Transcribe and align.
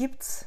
gibt's 0.00 0.46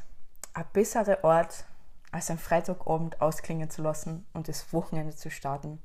ein 0.52 0.64
besserer 0.72 1.22
Ort, 1.22 1.64
als 2.10 2.28
einen 2.28 2.40
Freitagabend 2.40 3.20
ausklingen 3.20 3.70
zu 3.70 3.82
lassen 3.82 4.26
und 4.32 4.48
das 4.48 4.72
Wochenende 4.72 5.14
zu 5.14 5.30
starten, 5.30 5.80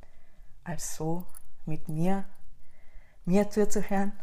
als 0.64 0.96
so 0.96 1.24
mit 1.68 1.88
mir, 1.88 2.26
mir 3.26 3.52
zuzuhören? 3.52 4.14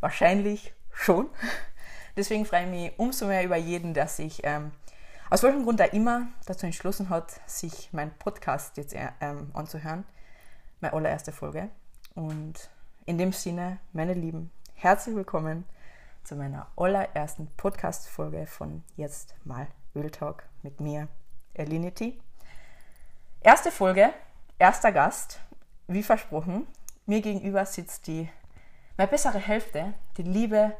Wahrscheinlich 0.00 0.74
schon. 0.90 1.30
Deswegen 2.16 2.44
freue 2.44 2.64
ich 2.64 2.70
mich 2.70 2.98
umso 2.98 3.28
mehr 3.28 3.44
über 3.44 3.54
jeden, 3.54 3.94
der 3.94 4.08
sich 4.08 4.40
ähm, 4.42 4.72
aus 5.30 5.44
welchem 5.44 5.62
Grund 5.62 5.78
er 5.78 5.92
immer 5.92 6.26
dazu 6.44 6.66
entschlossen 6.66 7.10
hat, 7.10 7.40
sich 7.48 7.92
meinen 7.92 8.18
Podcast 8.18 8.76
jetzt 8.78 8.94
äh, 8.94 9.10
ähm, 9.20 9.52
anzuhören. 9.54 10.02
Meine 10.80 10.92
allererste 10.92 11.30
Folge. 11.30 11.68
Und 12.16 12.68
in 13.06 13.16
dem 13.16 13.32
Sinne, 13.32 13.78
meine 13.92 14.14
Lieben, 14.14 14.50
herzlich 14.74 15.14
willkommen 15.14 15.66
zu 16.24 16.36
meiner 16.36 16.66
allerersten 16.76 17.48
Podcast-Folge 17.56 18.46
von 18.46 18.82
Jetzt 18.96 19.34
mal 19.44 19.66
Real 19.94 20.10
Talk 20.10 20.44
mit 20.62 20.80
mir, 20.80 21.08
Elinity. 21.52 22.18
Erste 23.40 23.70
Folge, 23.70 24.10
erster 24.58 24.90
Gast, 24.90 25.40
wie 25.86 26.02
versprochen. 26.02 26.66
Mir 27.04 27.20
gegenüber 27.20 27.66
sitzt 27.66 28.06
die, 28.06 28.30
meine 28.96 29.10
bessere 29.10 29.38
Hälfte, 29.38 29.92
die 30.16 30.22
liebe 30.22 30.74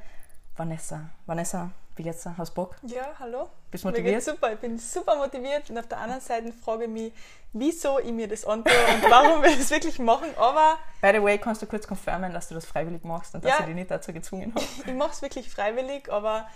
Vanessa. 0.56 1.10
Vanessa, 1.26 1.72
wie 1.96 2.02
geht's 2.02 2.22
dir? 2.22 2.36
Hast 2.36 2.50
du 2.50 2.54
Bock? 2.54 2.76
Ja, 2.82 3.12
hallo. 3.18 3.48
Bist 3.70 3.84
Mir 3.84 3.90
motiviert? 3.90 4.14
geht's 4.16 4.26
super, 4.26 4.52
ich 4.52 4.58
bin 4.58 4.78
super 4.78 5.16
motiviert 5.16 5.68
und 5.70 5.78
auf 5.78 5.86
der 5.86 5.98
anderen 5.98 6.20
Seite 6.20 6.52
frage 6.52 6.84
ich 6.84 6.90
mich, 6.90 7.12
wieso 7.52 7.98
ich 8.00 8.12
mir 8.12 8.26
das 8.28 8.44
antue 8.44 8.72
und 8.72 9.10
warum 9.10 9.42
wir 9.42 9.56
das 9.56 9.70
wirklich 9.70 9.98
machen, 9.98 10.28
aber 10.36 10.78
By 11.00 11.12
the 11.12 11.22
way, 11.22 11.38
kannst 11.38 11.62
du 11.62 11.66
kurz 11.66 11.86
confirmen, 11.86 12.32
dass 12.32 12.48
du 12.48 12.54
das 12.54 12.64
freiwillig 12.66 13.04
machst 13.04 13.34
und 13.34 13.44
dass 13.44 13.50
Ja. 13.52 13.58
ich 13.60 13.66
dich 13.66 13.74
nicht 13.74 13.90
dazu 13.90 14.12
gezwungen 14.12 14.52
habe? 14.54 14.64
ich 14.90 14.94
mache 14.94 15.10
es 15.12 15.22
wirklich 15.22 15.48
freiwillig, 15.50 16.10
aber 16.10 16.48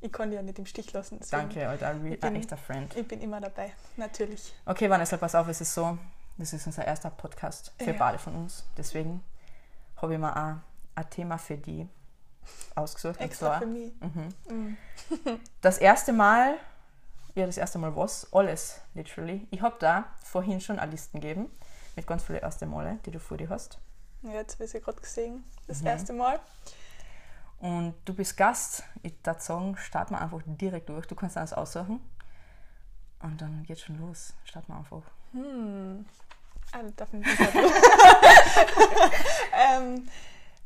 ich 0.00 0.12
kann 0.12 0.30
dich 0.30 0.36
ja 0.36 0.42
nicht 0.42 0.58
im 0.58 0.66
Stich 0.66 0.92
lassen. 0.92 1.18
Danke, 1.30 1.68
Alter, 1.68 1.88
ein 1.88 2.02
bin- 2.02 2.36
echter 2.36 2.56
Friend. 2.56 2.94
Ich 2.96 3.08
bin 3.08 3.20
immer 3.22 3.40
dabei, 3.40 3.72
natürlich. 3.96 4.52
Okay, 4.66 4.88
Vanessa, 4.90 5.16
pass 5.16 5.34
auf, 5.34 5.48
es 5.48 5.60
ist 5.60 5.72
so, 5.74 5.96
das 6.36 6.52
ist 6.52 6.66
unser 6.66 6.84
erster 6.86 7.10
Podcast 7.10 7.72
für 7.78 7.90
Ja. 7.92 7.96
beide 7.98 8.18
von 8.18 8.34
uns. 8.34 8.64
Deswegen 8.76 9.24
habe 9.96 10.12
ich 10.14 10.18
mir 10.20 10.30
auch 10.36 10.56
ein 10.96 11.10
Thema 11.10 11.38
für 11.38 11.56
die 11.56 11.88
ausgesucht. 12.74 13.20
Extra 13.20 13.58
für 13.58 13.66
mich. 13.66 13.92
Mhm. 14.00 14.34
Mm. 14.48 14.76
das 15.60 15.78
erste 15.78 16.12
Mal, 16.12 16.56
ja, 17.34 17.46
das 17.46 17.56
erste 17.56 17.78
Mal 17.78 17.94
was? 17.96 18.32
Alles, 18.32 18.80
literally. 18.94 19.46
Ich 19.50 19.60
habe 19.60 19.76
da 19.78 20.04
vorhin 20.22 20.60
schon 20.60 20.78
eine 20.78 20.90
Listen 20.90 21.20
gegeben 21.20 21.50
mit 21.96 22.06
ganz 22.06 22.24
vielen 22.24 22.40
erste 22.40 22.66
Male, 22.66 22.98
die 23.06 23.10
du 23.10 23.20
vor 23.20 23.36
dir 23.36 23.48
hast. 23.48 23.78
Ja, 24.22 24.32
jetzt 24.32 24.54
habe 24.54 24.64
ich 24.64 24.72
gerade 24.72 25.00
gesehen, 25.00 25.44
das 25.66 25.80
Mhm. 25.80 25.86
erste 25.86 26.12
Mal. 26.12 26.40
Und 27.58 27.94
du 28.04 28.14
bist 28.14 28.36
Gast. 28.36 28.82
Ich 29.02 29.14
würde 29.24 29.40
sagen, 29.40 29.76
starten 29.76 30.14
wir 30.14 30.20
einfach 30.20 30.40
direkt 30.44 30.88
durch. 30.88 31.06
Du 31.06 31.14
kannst 31.14 31.36
alles 31.36 31.52
aussuchen. 31.52 32.00
Und 33.22 33.40
dann 33.40 33.62
geht's 33.62 33.82
schon 33.82 33.98
los. 33.98 34.34
Starten 34.44 34.72
wir 34.72 34.78
einfach. 34.78 35.02
Hm. 35.32 36.04
Ah, 36.72 36.82
das 36.82 36.94
darf 36.96 37.08
ich 37.14 37.20
nicht 37.20 37.38
ähm, 39.52 40.08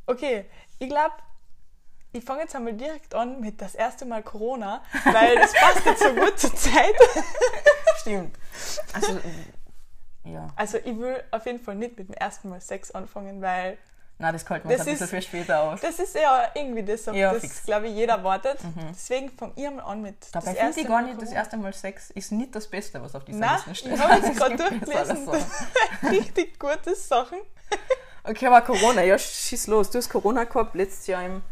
okay, 0.07 0.47
ich 0.79 0.89
glaube, 0.89 1.15
ich 2.13 2.25
fange 2.25 2.43
jetzt 2.43 2.57
einmal 2.57 2.73
direkt 2.73 3.15
an 3.15 3.41
mit 3.41 3.61
das 3.61 3.75
erste 3.75 4.05
Mal 4.05 4.23
Corona, 4.23 4.83
weil 5.05 5.37
das 5.37 5.53
passt 5.53 5.85
jetzt 5.85 6.03
so 6.03 6.15
gut 6.15 6.39
zur 6.39 6.55
Zeit. 6.55 6.95
Stimmt. 8.01 8.37
Also, 8.95 9.19
ja. 10.25 10.49
Also 10.57 10.79
ich 10.79 10.99
will 10.99 11.23
auf 11.31 11.47
jeden 11.47 11.61
Fall 11.61 11.75
nicht 11.75 11.99
mit 11.99 12.09
dem 12.09 12.15
ersten 12.15 12.49
Mal 12.49 12.61
Sex 12.61 12.91
anfangen, 12.91 13.41
weil 13.43 13.79
Na, 14.19 14.33
das 14.33 14.49
wir 14.49 14.57
uns 14.57 14.65
Das 14.65 14.81
ein 14.81 14.87
bisschen 14.87 15.09
für 15.09 15.23
später 15.23 15.61
aus. 15.63 15.81
das 15.81 15.99
ist 15.99 16.15
ja 16.15 16.51
irgendwie 16.55 16.83
das, 16.83 17.09
auf 17.09 17.15
Ja, 17.15 17.33
das, 17.33 17.63
glaube 17.65 17.89
ich, 17.89 17.95
jeder 17.95 18.23
wartet. 18.25 18.59
Deswegen 18.91 19.31
fange 19.31 19.53
ich 19.57 19.71
mal 19.71 19.81
an 19.83 20.03
mit 20.03 20.17
Dabei 20.33 20.55
finde 20.55 20.81
ich 20.81 20.87
gar 20.87 21.03
nicht, 21.03 21.21
das 21.21 21.33
erste 21.33 21.57
Mal 21.57 21.73
Sex 21.73 22.11
ist 22.11 22.33
nicht 22.33 22.55
das 22.55 22.67
Beste, 22.69 23.03
was 23.03 23.15
auf 23.15 23.25
dieser 23.25 23.39
Nein, 23.39 23.57
Liste 23.67 23.75
steht. 23.75 23.93
ich 23.95 24.01
habe 24.01 24.27
jetzt 24.27 24.37
gerade 24.39 24.57
durchgelesen. 24.57 25.27
Sachen. 25.27 25.45
Richtig 26.11 26.59
gute 26.59 26.95
Sachen. 26.95 27.39
Okay, 28.25 28.47
aber 28.47 28.61
Corona, 28.63 29.03
ja, 29.03 29.19
schieß 29.19 29.69
los. 29.69 29.91
Du 29.91 29.99
hast 29.99 30.09
Corona 30.11 30.45
gehabt 30.45 30.75
letztes 30.75 31.07
Jahr 31.07 31.25
im 31.25 31.43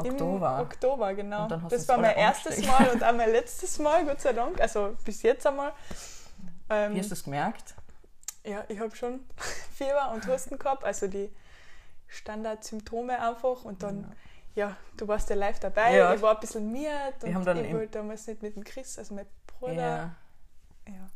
Oktober. 0.00 0.54
Im 0.56 0.66
Oktober, 0.66 1.14
genau. 1.14 1.46
Das 1.46 1.88
war 1.88 1.98
mein 1.98 2.16
erstes 2.16 2.58
angesteckt. 2.58 2.80
Mal 2.80 2.90
und 2.90 3.04
auch 3.04 3.12
mein 3.12 3.30
letztes 3.30 3.78
Mal, 3.78 4.04
Gott 4.04 4.20
sei 4.20 4.32
Dank. 4.32 4.60
Also 4.60 4.96
bis 5.04 5.22
jetzt 5.22 5.46
einmal. 5.46 5.72
Ähm, 6.68 6.94
Wie 6.94 6.98
hast 7.00 7.10
du 7.10 7.14
es 7.14 7.24
gemerkt? 7.24 7.74
ja, 8.44 8.64
ich 8.68 8.78
habe 8.80 8.94
schon 8.96 9.20
Fieber 9.74 10.12
und 10.12 10.26
Husten 10.26 10.58
gehabt, 10.58 10.84
also 10.84 11.06
die 11.06 11.30
Standardsymptome 12.08 13.20
einfach. 13.20 13.64
Und 13.64 13.82
dann, 13.82 14.12
ja, 14.54 14.76
du 14.96 15.06
warst 15.08 15.30
ja 15.30 15.36
live 15.36 15.60
dabei. 15.60 15.96
Ja. 15.96 16.14
Ich 16.14 16.22
war 16.22 16.34
ein 16.34 16.40
bisschen 16.40 16.70
miert 16.72 17.22
und 17.22 17.30
ich 17.30 17.72
wollte 17.72 17.98
damals 17.98 18.26
nicht 18.26 18.42
mit 18.42 18.56
dem 18.56 18.64
Chris, 18.64 18.98
also 18.98 19.14
mein 19.14 19.26
Bruder. 19.46 19.74
Ja. 19.74 20.14
Ja. 20.88 21.10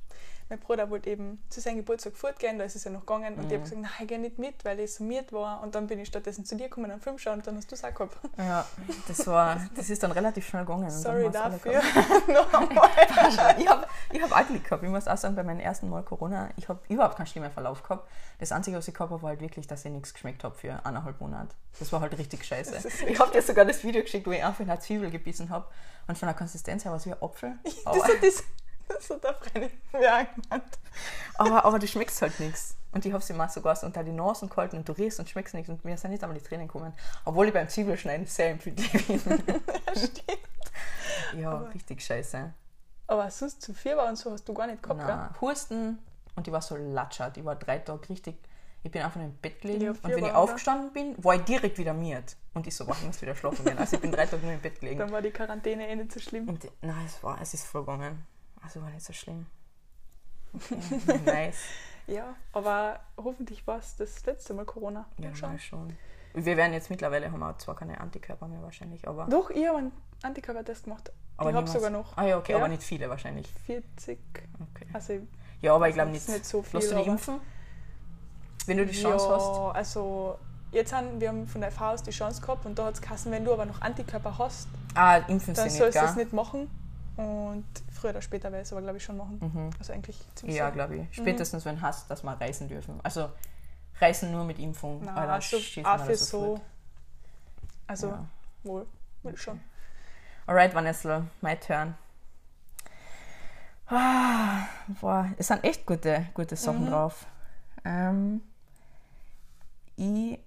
Mein 0.54 0.60
Bruder 0.60 0.88
wollte 0.88 1.10
eben 1.10 1.42
zu 1.48 1.60
seinem 1.60 1.78
Geburtstag 1.78 2.16
fortgehen, 2.16 2.59
da 2.59 2.65
ist 2.65 2.76
es 2.76 2.84
ja 2.84 2.91
noch 2.92 3.00
gegangen. 3.00 3.34
Und 3.34 3.47
ich 3.47 3.54
habe 3.54 3.65
gesagt, 3.65 3.81
nein, 3.81 3.91
ich 4.00 4.06
gehe 4.06 4.20
nicht 4.20 4.38
mit, 4.38 4.65
weil 4.65 4.78
ich 4.78 4.94
so 4.94 5.03
miert 5.03 5.32
war. 5.32 5.60
Und 5.65 5.75
dann 5.75 5.88
bin 5.88 5.98
ich 5.98 6.06
stattdessen 6.06 6.44
zu 6.44 6.54
dir 6.54 6.69
gekommen 6.69 6.92
am 6.92 7.00
Film 7.00 7.19
schauen 7.19 7.38
und 7.38 7.47
dann 7.48 7.56
hast 7.56 7.69
du 7.72 7.75
es 7.75 7.82
auch 7.82 7.92
gehabt. 7.92 8.16
ja, 8.38 8.65
das 9.09 9.26
war, 9.26 9.60
das 9.75 9.91
ist 9.91 10.04
dann 10.04 10.12
relativ 10.12 10.47
schnell 10.47 10.65
gegangen. 10.65 10.88
Sorry 10.91 11.28
dafür. 11.28 11.72
gehabt. 11.72 12.28
noch 12.28 12.54
einmal. 12.54 12.88
ich 13.59 13.69
habe 13.69 13.84
ich 14.12 14.22
hab 14.22 14.31
auch 14.31 14.47
Glück 14.47 14.62
gehabt. 14.62 14.84
Ich 14.84 14.88
muss 14.88 15.09
auch 15.09 15.16
sagen, 15.16 15.34
bei 15.34 15.42
meinem 15.42 15.59
ersten 15.59 15.91
Mal 15.91 16.04
Corona, 16.04 16.50
ich 16.56 16.69
habe 16.69 16.78
überhaupt 16.88 17.16
keinen 17.16 17.26
schlimmen 17.26 17.50
Verlauf 17.50 17.82
gehabt. 17.82 18.09
Das 18.38 18.53
Einzige, 18.53 18.76
was 18.76 18.86
ich 18.86 18.94
gehabt 18.94 19.10
habe, 19.10 19.22
war 19.22 19.31
halt 19.31 19.41
wirklich, 19.41 19.66
dass 19.66 19.84
ich 19.84 19.91
nichts 19.91 20.15
geschmeckt 20.15 20.44
habe 20.44 20.54
für 20.54 20.86
eineinhalb 20.86 21.21
Monate. 21.21 21.56
Das 21.81 21.92
war 21.92 22.00
halt 22.00 22.16
richtig 22.16 22.44
scheiße. 22.44 22.76
Ist 22.76 23.03
Ich 23.03 23.19
habe 23.19 23.32
dir 23.32 23.42
sogar 23.42 23.65
das 23.65 23.82
Video 23.82 24.03
geschickt, 24.03 24.25
wo 24.28 24.31
ich 24.31 24.44
einfach 24.44 24.60
in 24.60 24.71
eine 24.71 24.78
Zwiebel 24.78 25.10
gebissen 25.10 25.50
habe. 25.50 25.66
Und 26.06 26.16
von 26.16 26.28
der 26.28 26.36
Konsistenz 26.36 26.84
her 26.84 26.92
war 26.92 26.98
es 26.98 27.06
wie 27.06 27.12
ein 27.12 27.21
Apfel. 27.21 27.59
Das 27.84 28.04
hat 28.04 28.22
das, 28.22 28.44
das 28.89 29.11
hat 29.11 29.25
der 29.25 29.37
gemeint. 29.93 30.78
aber, 31.37 31.65
aber 31.65 31.78
du 31.78 31.87
schmeckst 31.87 32.21
halt 32.22 32.39
nichts. 32.41 32.77
Und 32.93 33.05
ich 33.05 33.12
habe 33.12 33.22
sie 33.25 33.33
mal 33.33 33.49
sogar 33.49 33.75
so 33.75 33.87
unter 33.87 34.05
die 34.05 34.12
Nase 34.12 34.47
gehalten 34.47 34.77
und 34.77 34.89
du 34.89 34.93
riechst 34.93 35.19
und 35.19 35.28
schmeckst 35.28 35.55
nichts. 35.55 35.69
Und 35.69 35.84
mir 35.84 35.97
sind 35.97 36.11
nicht 36.12 36.22
einmal 36.22 36.39
die 36.39 36.45
Tränen 36.45 36.69
gekommen. 36.69 36.93
Obwohl 37.25 37.49
ich 37.49 37.53
beim 37.53 37.69
Zwiebelschneiden 37.69 38.27
sehr 38.27 38.50
empfindlich 38.50 38.93
bin. 39.06 39.21
Ja, 39.87 39.97
stimmt. 39.97 40.22
ja, 41.37 41.50
Aber- 41.50 41.75
richtig 41.75 42.03
scheiße. 42.03 42.53
Aber 43.06 43.31
sonst 43.31 43.61
zu 43.62 43.75
Fieber 43.75 44.06
und 44.09 44.17
so 44.17 44.31
hast 44.33 44.49
du 44.49 44.55
gar 44.55 44.67
nicht 44.67 44.83
gehabt, 44.83 45.01
gell? 45.01 45.09
Na, 45.09 45.34
Husten 45.41 45.99
und 46.37 46.47
ich 46.49 46.53
war 46.53 46.62
so 46.62 46.75
latschert. 46.77 47.37
Ich 47.37 47.45
war 47.45 47.55
drei 47.56 47.78
Tage 47.78 48.09
richtig. 48.09 48.37
Ich 48.83 48.91
bin 48.91 49.03
einfach 49.03 49.21
im 49.21 49.34
Bett 49.37 49.61
gelegen 49.61 49.83
Ja, 49.83 49.91
und 49.91 50.05
wenn 50.05 50.25
ich 50.25 50.33
aufgestanden 50.33 50.93
bin, 50.93 51.15
war 51.22 51.34
ich 51.34 51.43
direkt 51.43 51.77
wieder 51.78 51.93
miert. 51.95 52.37
Und 52.55 52.66
ich 52.66 52.75
so, 52.77 52.87
wach, 52.87 52.99
ich 53.01 53.06
muss 53.06 53.21
wieder 53.21 53.34
schlafen 53.34 53.65
gehen. 53.65 53.77
Also 53.78 53.97
ich 53.97 54.03
bin 54.03 54.11
drei 54.12 54.25
Tage 54.27 54.43
nur 54.43 54.53
im 54.55 54.61
Bett 54.61 54.78
gelegen. 54.81 54.99
Dann 55.01 55.11
war 55.12 55.21
die 55.22 55.31
Quarantäne 55.31 55.87
eh 55.89 55.97
nicht 55.97 56.12
so 56.12 56.21
schlimm. 56.21 56.49
Und 56.49 56.66
nein, 56.83 57.05
es 57.06 57.22
war, 57.22 57.39
es 57.41 57.53
ist 57.55 57.66
vollgegangen. 57.66 58.25
Also 58.64 58.82
war 58.82 58.91
nicht 58.91 59.04
so 59.04 59.12
schlimm. 59.12 59.47
Okay, 60.54 61.20
nice. 61.26 61.56
Ja, 62.06 62.34
aber 62.52 63.00
hoffentlich 63.16 63.66
war 63.66 63.78
es 63.78 63.97
das 63.97 64.25
letzte 64.26 64.54
Mal 64.54 64.64
Corona. 64.64 65.06
Ja, 65.19 65.34
schauen. 65.34 65.52
mal 65.52 65.58
schon. 65.58 65.97
Wir 66.34 66.56
werden 66.56 66.72
jetzt 66.72 66.91
mittlerweile, 66.91 67.30
haben 67.30 67.38
wir 67.41 67.56
zwar 67.58 67.76
keine 67.76 68.00
Antikörper 68.00 68.48
mehr 68.48 68.62
wahrscheinlich, 68.62 69.06
aber. 69.06 69.26
Doch, 69.26 69.50
ich 69.50 69.66
habe 69.66 69.78
einen 69.78 69.92
Antikörpertest 70.22 70.84
gemacht. 70.84 71.12
aber 71.36 71.50
ich 71.50 71.56
habe 71.56 71.69
sogar 71.69 71.91
noch 71.91 72.16
Ah 72.16 72.24
ja, 72.26 72.38
okay, 72.38 72.53
Ja. 72.53 72.58
aber 72.58 72.69
nicht 72.69 72.82
viele 72.82 73.08
wahrscheinlich. 73.08 73.48
40. 73.66 74.19
Okay. 74.74 74.86
Also, 74.92 75.14
Ja, 75.62 75.74
aber 75.74 75.88
ich 75.88 75.94
glaube 75.94 76.10
nicht. 76.10 76.28
nicht 76.28 76.44
so 76.44 76.62
viel, 76.62 76.80
Lass 76.80 76.88
du 76.88 76.94
dich 76.97 77.04
aber- 77.04 77.12
impfen? 77.12 77.41
Wenn 78.66 78.78
du 78.78 78.86
die 78.86 78.92
Chance 79.00 79.26
ja, 79.28 79.34
hast. 79.36 79.76
also 79.76 80.38
jetzt 80.72 80.92
haben 80.92 81.20
wir 81.20 81.28
haben 81.28 81.47
von 81.47 81.60
der 81.60 81.70
FH 81.70 81.92
aus 81.92 82.03
die 82.03 82.10
Chance 82.12 82.41
gehabt 82.41 82.64
und 82.66 82.78
da 82.78 82.86
hat 82.86 82.94
es 82.94 83.03
geheißen, 83.03 83.30
wenn 83.30 83.44
du 83.44 83.53
aber 83.53 83.66
noch 83.66 83.80
Antikörper 83.82 84.38
hast, 84.38 84.69
Ah, 84.94 85.19
impfen 85.28 85.53
dann 85.54 85.69
sollst 85.70 85.97
du 85.97 86.00
es 86.04 86.16
nicht 86.16 86.32
machen. 86.32 86.70
Und 87.16 87.64
früher 87.92 88.10
oder 88.10 88.22
später 88.22 88.50
werde 88.50 88.62
ich 88.62 88.69
es 88.69 88.72
aber, 88.72 88.82
glaube 88.82 88.97
ich, 88.98 89.04
schon 89.04 89.16
machen. 89.16 89.38
Mhm. 89.41 89.70
Also 89.78 89.92
eigentlich 89.92 90.19
ziemlich 90.34 90.56
Ja, 90.56 90.70
glaube 90.70 90.97
ich. 90.97 91.14
Spätestens, 91.16 91.64
wenn 91.64 91.80
hast, 91.80 92.10
dass 92.10 92.22
wir 92.25 92.32
reisen 92.32 92.69
dürfen. 92.69 92.98
Also 93.02 93.30
reisen 94.00 94.32
nur 94.32 94.44
mit 94.44 94.58
Impfung. 94.58 95.00
Na, 95.04 95.14
da 95.26 95.34
also 95.34 95.58
schießen 95.58 95.86
auch 95.86 95.98
wir 95.98 96.04
für 96.06 96.16
sofort. 96.16 96.58
so. 96.58 96.64
Also 97.86 98.08
Ja. 98.08 98.24
wohl, 98.64 98.86
will 99.22 99.36
schon. 99.36 99.60
Alright, 100.47 100.74
Vanessa, 100.74 101.24
my 101.41 101.56
turn. 101.56 101.94
Ah, 103.86 104.66
boah, 105.00 105.30
es 105.36 105.48
sind 105.48 105.62
echt 105.62 105.86
gute, 105.86 106.27
gute 106.34 106.56
Sachen 106.56 106.86
Mhm. 106.86 106.91
drauf. 106.91 107.27
Ähm, 107.84 108.42
ich 109.97 110.39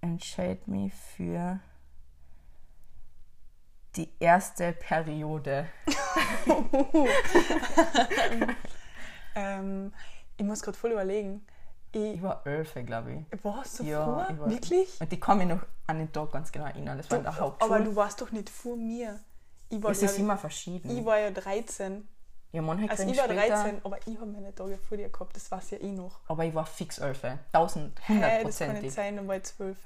entscheide 0.00 0.60
mich 0.70 0.94
für 0.94 1.58
die 3.96 4.08
erste 4.20 4.72
Periode. 4.72 5.66
Ähm, 9.36 9.92
ich 10.36 10.44
muss 10.44 10.62
gerade 10.62 10.76
voll 10.78 10.92
überlegen. 10.92 11.44
Ich, 11.92 12.14
Ich 12.14 12.22
war 12.22 12.46
elf, 12.46 12.74
glaube 12.86 13.24
ich. 13.32 13.44
war 13.44 13.64
so 13.64 13.82
Ja, 13.82 14.04
vor? 14.04 14.38
war- 14.38 14.50
Wirklich? 14.50 15.00
Und 15.00 15.12
ich 15.12 15.20
kann 15.20 15.38
mich 15.38 15.48
noch 15.48 15.60
an 15.86 15.98
den 15.98 16.12
Tag 16.12 16.30
ganz 16.32 16.52
genau 16.52 16.66
erinnern. 16.66 16.98
Das 16.98 17.10
war 17.10 17.18
in 17.18 17.24
der 17.24 17.32
Du, 17.32 17.40
Hauptschule. 17.40 17.74
aber 17.74 17.84
du 17.84 17.96
warst 17.96 18.20
doch 18.20 18.30
nicht 18.30 18.48
vor 18.48 18.76
mir. 18.76 19.18
Ich 19.70 19.82
war, 19.82 19.90
es 19.90 20.02
ist 20.02 20.18
immer 20.18 20.38
verschieden. 20.38 20.96
ich, 20.96 21.04
war 21.04 21.18
ja 21.18 21.30
13. 21.32 22.06
ja, 22.52 22.62
manche 22.62 22.88
Also 22.88 23.02
ich 23.08 23.16
war 23.18 23.24
später, 23.24 23.46
13, 23.48 23.80
aber 23.84 23.98
ich 24.06 24.16
habe 24.16 24.26
meine 24.30 24.54
Tage 24.54 24.78
vor 24.78 24.96
dir 24.96 25.08
gehabt, 25.08 25.34
das 25.34 25.50
weiß 25.50 25.70
ja 25.72 25.78
ich 25.80 25.92
noch. 25.92 26.20
aber 26.28 26.44
ich 26.44 26.54
war 26.54 26.66
fix 26.66 26.98
elf. 26.98 27.24
1000, 27.52 28.00
Hey, 28.06 28.44
das 28.44 28.58
kann 28.58 28.80
nicht 28.80 28.94
sein, 28.94 29.16
dann 29.16 29.26
war 29.26 29.36
ich 29.36 29.42
12. 29.44 29.76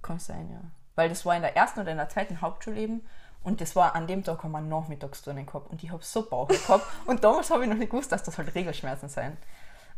Kann 0.00 0.18
sein, 0.18 0.50
ja. 0.50 0.60
Weil 0.96 1.08
das 1.08 1.24
war 1.24 1.36
in 1.36 1.42
der 1.42 1.56
ersten 1.56 1.80
oder 1.80 1.92
in 1.92 1.98
der 1.98 2.08
zweiten 2.08 2.40
Hauptschule 2.40 2.80
eben. 2.80 3.02
Und 3.44 3.60
das 3.60 3.74
war 3.74 3.94
an 3.94 4.06
dem 4.06 4.22
Tag 4.22 4.42
haben 4.42 4.52
wir 4.52 4.60
Nachmittagsturnen 4.60 5.46
gehabt 5.46 5.70
und 5.70 5.82
ich 5.82 5.90
habe 5.90 6.02
so 6.04 6.28
Bauch 6.28 6.48
gehabt. 6.48 6.86
und 7.06 7.24
damals 7.24 7.50
habe 7.50 7.64
ich 7.64 7.68
noch 7.68 7.76
nicht 7.76 7.90
gewusst, 7.90 8.12
dass 8.12 8.22
das 8.22 8.38
halt 8.38 8.54
Regelschmerzen 8.54 9.08
sein. 9.08 9.36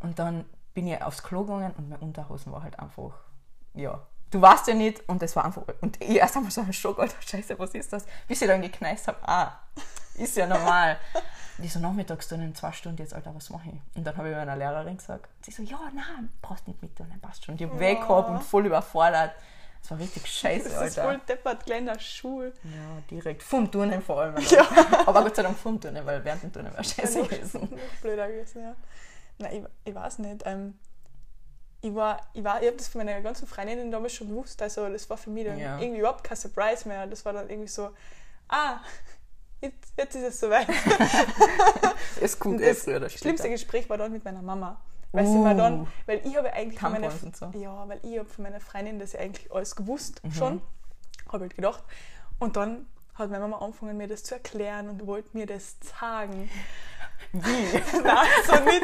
Und 0.01 0.19
dann 0.19 0.45
bin 0.73 0.87
ich 0.87 1.01
aufs 1.03 1.23
Klo 1.23 1.43
gegangen 1.43 1.73
und 1.77 1.89
meine 1.89 2.03
Unterhosen 2.03 2.53
war 2.53 2.63
halt 2.63 2.79
einfach, 2.79 3.13
ja, 3.75 4.01
du 4.31 4.41
warst 4.41 4.67
ja 4.67 4.75
nicht 4.75 5.09
und 5.09 5.23
das 5.23 5.37
war 5.37 5.45
einfach, 5.45 5.63
und 5.81 6.01
ich 6.03 6.17
erst 6.17 6.37
einmal 6.37 6.51
so 6.51 6.63
ein 6.63 6.73
Schock, 6.73 6.99
Alter, 6.99 7.17
scheiße, 7.21 7.59
was 7.59 7.75
ist 7.75 7.93
das? 7.93 8.05
Bis 8.27 8.43
ich 8.43 8.49
dann 8.49 8.63
gekneist 8.63 9.07
habe, 9.09 9.19
ah, 9.23 9.61
ist 10.15 10.37
ja 10.37 10.47
normal. 10.47 10.99
Und 11.57 11.65
ich 11.65 11.73
so, 11.73 11.79
nachmittags 11.79 12.27
dann 12.27 12.41
in 12.41 12.53
zwei 12.53 12.73
Stunden 12.73 12.99
jetzt, 12.99 13.15
Alter, 13.15 13.33
was 13.33 13.49
mache 13.51 13.69
ich? 13.69 13.97
Und 13.97 14.05
dann 14.05 14.17
habe 14.17 14.29
ich 14.29 14.35
meiner 14.35 14.57
Lehrerin 14.57 14.97
gesagt, 14.97 15.29
sie 15.43 15.53
so, 15.53 15.63
ja, 15.63 15.79
nein, 15.95 16.33
brauchst 16.43 16.67
nicht 16.67 16.83
mit, 16.83 16.99
dann 16.99 17.09
passt 17.21 17.45
schon. 17.45 17.53
Und 17.55 17.61
ich 17.61 17.69
habe 17.69 17.79
weg 17.79 18.01
gehabt 18.01 18.29
und 18.29 18.43
voll 18.43 18.67
überfordert. 18.67 19.33
Das 19.85 19.91
war 19.91 19.99
richtig 19.99 20.27
scheiße, 20.27 20.65
Das 20.71 20.73
ist 20.73 20.99
Alter. 20.99 21.03
voll 21.05 21.21
deppert, 21.29 21.67
kleiner 21.67 21.99
Schul. 21.99 22.55
Ja, 22.65 23.03
direkt. 23.11 23.43
Vom 23.43 23.71
Turnen 23.71 24.01
vor 24.01 24.23
allem. 24.23 24.35
Ja. 24.49 24.67
Aber 25.07 25.23
Gott 25.23 25.37
sei 25.37 25.43
Dank 25.43 25.59
vom 25.59 25.79
Turnen, 25.79 26.07
weil 26.07 26.25
während 26.25 26.43
dem 26.43 26.51
Turnen 26.55 26.73
wäre 26.73 26.83
scheiße 26.83 27.19
noch, 27.19 27.29
gewesen. 27.29 27.61
noch 27.71 28.01
blöder 28.01 28.27
gewesen, 28.29 28.63
ja. 28.63 28.75
Nein, 29.37 29.67
ich, 29.85 29.91
ich 29.91 29.95
weiß 29.95 30.21
nicht. 30.21 30.41
Ähm, 30.47 30.79
ich 31.83 31.95
war, 31.95 32.19
ich 32.33 32.43
war, 32.43 32.63
ich 32.63 32.67
habe 32.69 32.79
das 32.79 32.89
von 32.89 33.05
meinen 33.05 33.23
ganzen 33.23 33.47
Freundinnen 33.47 33.91
damals 33.91 34.15
schon 34.15 34.29
gewusst. 34.31 34.63
Also 34.63 34.89
das 34.89 35.11
war 35.11 35.19
für 35.19 35.29
mich 35.29 35.45
dann 35.45 35.59
Ja. 35.59 35.79
irgendwie 35.79 36.01
überhaupt 36.01 36.25
kein 36.25 36.39
Surprise 36.39 36.89
mehr. 36.89 37.07
Das 37.07 37.23
war 37.27 37.35
dann 37.35 37.51
irgendwie 37.51 37.69
so, 37.69 37.91
ah, 38.49 38.79
jetzt, 39.61 39.93
jetzt 39.99 40.15
ist 40.17 40.23
es 40.23 40.41
soweit. 40.41 40.67
Es 42.23 42.39
kommt 42.39 42.61
eh 42.63 42.69
das 42.69 42.85
früher 42.85 42.97
oder 42.97 43.11
schlimmste. 43.11 43.51
Gespräch 43.51 43.89
war 43.91 43.99
dann 43.99 44.13
mit 44.13 44.25
meiner 44.25 44.41
Mama. 44.41 44.81
Weil 45.15 45.27
sie 45.27 45.39
mir 45.39 45.55
dann, 45.55 45.81
Uh. 45.83 45.87
weil 46.07 46.21
ich 46.25 46.37
habe 46.37 46.53
eigentlich 46.53 46.79
von 46.81 46.93
meiner, 46.93 47.09
Tampons 47.09 47.23
und 47.25 47.37
so. 47.55 47.59
ja, 47.59 47.89
weil 47.89 48.01
ich 48.03 48.19
habe 48.19 48.29
von 48.29 48.43
meiner 48.45 48.61
Freundin 48.61 48.99
das 48.99 49.13
ja 49.13 49.21
eigentlich 49.21 49.53
alles 49.53 49.77
gewusst 49.77 50.23
Mhm. 50.25 50.33
schon, 50.33 50.63
habe 51.33 51.41
halt 51.45 51.55
gedacht. 51.55 51.83
Und 52.39 52.57
dann 52.57 52.87
hat 53.15 53.31
meine 53.31 53.47
Mama 53.47 53.65
angefangen, 53.65 53.97
mir 53.97 54.09
das 54.09 54.25
zu 54.25 54.35
erklären 54.35 54.89
und 54.89 55.07
wollte 55.07 55.31
mir 55.33 55.47
das 55.47 55.77
sagen. 56.01 56.51
Wie? 57.33 57.41
Nein, 58.05 58.27
so 58.47 58.55
nicht, 58.65 58.83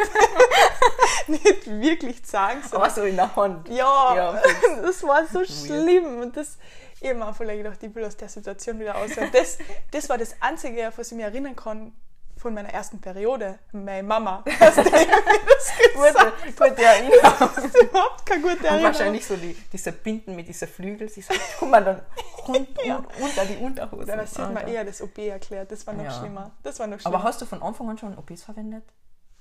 nicht 1.44 1.66
wirklich 1.80 2.24
sagen, 2.26 2.60
Aber 2.72 2.90
so 2.90 3.02
in 3.02 3.16
der 3.16 3.34
Hand. 3.34 3.68
ja, 3.68 4.14
Ja, 4.16 4.42
das 4.82 5.02
war 5.02 5.26
so 5.26 5.44
schlimm. 5.44 6.20
Und 6.20 6.36
das, 6.36 6.58
ich 7.00 7.08
habe 7.08 7.18
mir 7.18 7.26
einfach 7.26 7.44
gedacht, 7.46 7.82
ich 7.82 7.94
will 7.94 8.04
aus 8.04 8.16
der 8.16 8.28
Situation 8.28 8.78
wieder. 8.78 9.00
Und 9.02 9.16
das, 9.34 9.58
das 9.90 10.08
war 10.08 10.16
das 10.18 10.34
Einzige, 10.40 10.92
was 10.96 11.10
ich 11.10 11.16
mich 11.16 11.24
erinnern 11.26 11.56
kann 11.56 11.92
von 12.40 12.54
meiner 12.54 12.70
ersten 12.70 13.00
Periode. 13.00 13.58
Meine 13.72 14.02
Mama. 14.02 14.42
Dass 14.58 14.74
die 14.76 14.82
mir 14.82 14.90
das 14.90 15.92
gesagt 15.92 16.32
Gute, 16.56 16.70
gute 16.70 16.82
Erinnerung. 16.84 17.50
Das 17.54 17.74
überhaupt 17.74 18.26
keine 18.26 18.42
gute 18.42 18.54
Und 18.56 18.64
Erinnerung. 18.64 18.84
wahrscheinlich 18.84 19.26
so 19.26 19.36
die, 19.36 19.54
diese 19.72 19.92
Binden 19.92 20.34
mit 20.34 20.48
diesen 20.48 20.66
Flügeln, 20.68 21.10
die 21.14 21.20
so 21.20 21.34
kommen 21.58 21.84
dann 21.84 22.00
rund, 22.48 22.68
Ja. 22.84 22.96
un- 22.98 23.06
unter 23.20 23.44
die 23.44 23.56
Unterhose. 23.56 24.06
Dann 24.06 24.26
sieht 24.26 24.52
man 24.52 24.66
eher 24.66 24.84
das 24.84 25.02
OP 25.02 25.18
erklärt. 25.18 25.70
Das 25.70 25.86
war 25.86 25.94
noch 25.94 26.04
Ja. 26.04 26.10
schlimmer. 26.18 26.50
Das 26.62 26.78
war 26.78 26.86
noch 26.86 26.98
schlimmer. 26.98 27.16
Aber 27.16 27.24
hast 27.24 27.40
du 27.42 27.46
von 27.46 27.62
Anfang 27.62 27.88
an 27.90 27.98
schon 27.98 28.16
OPs 28.16 28.42
verwendet? 28.42 28.84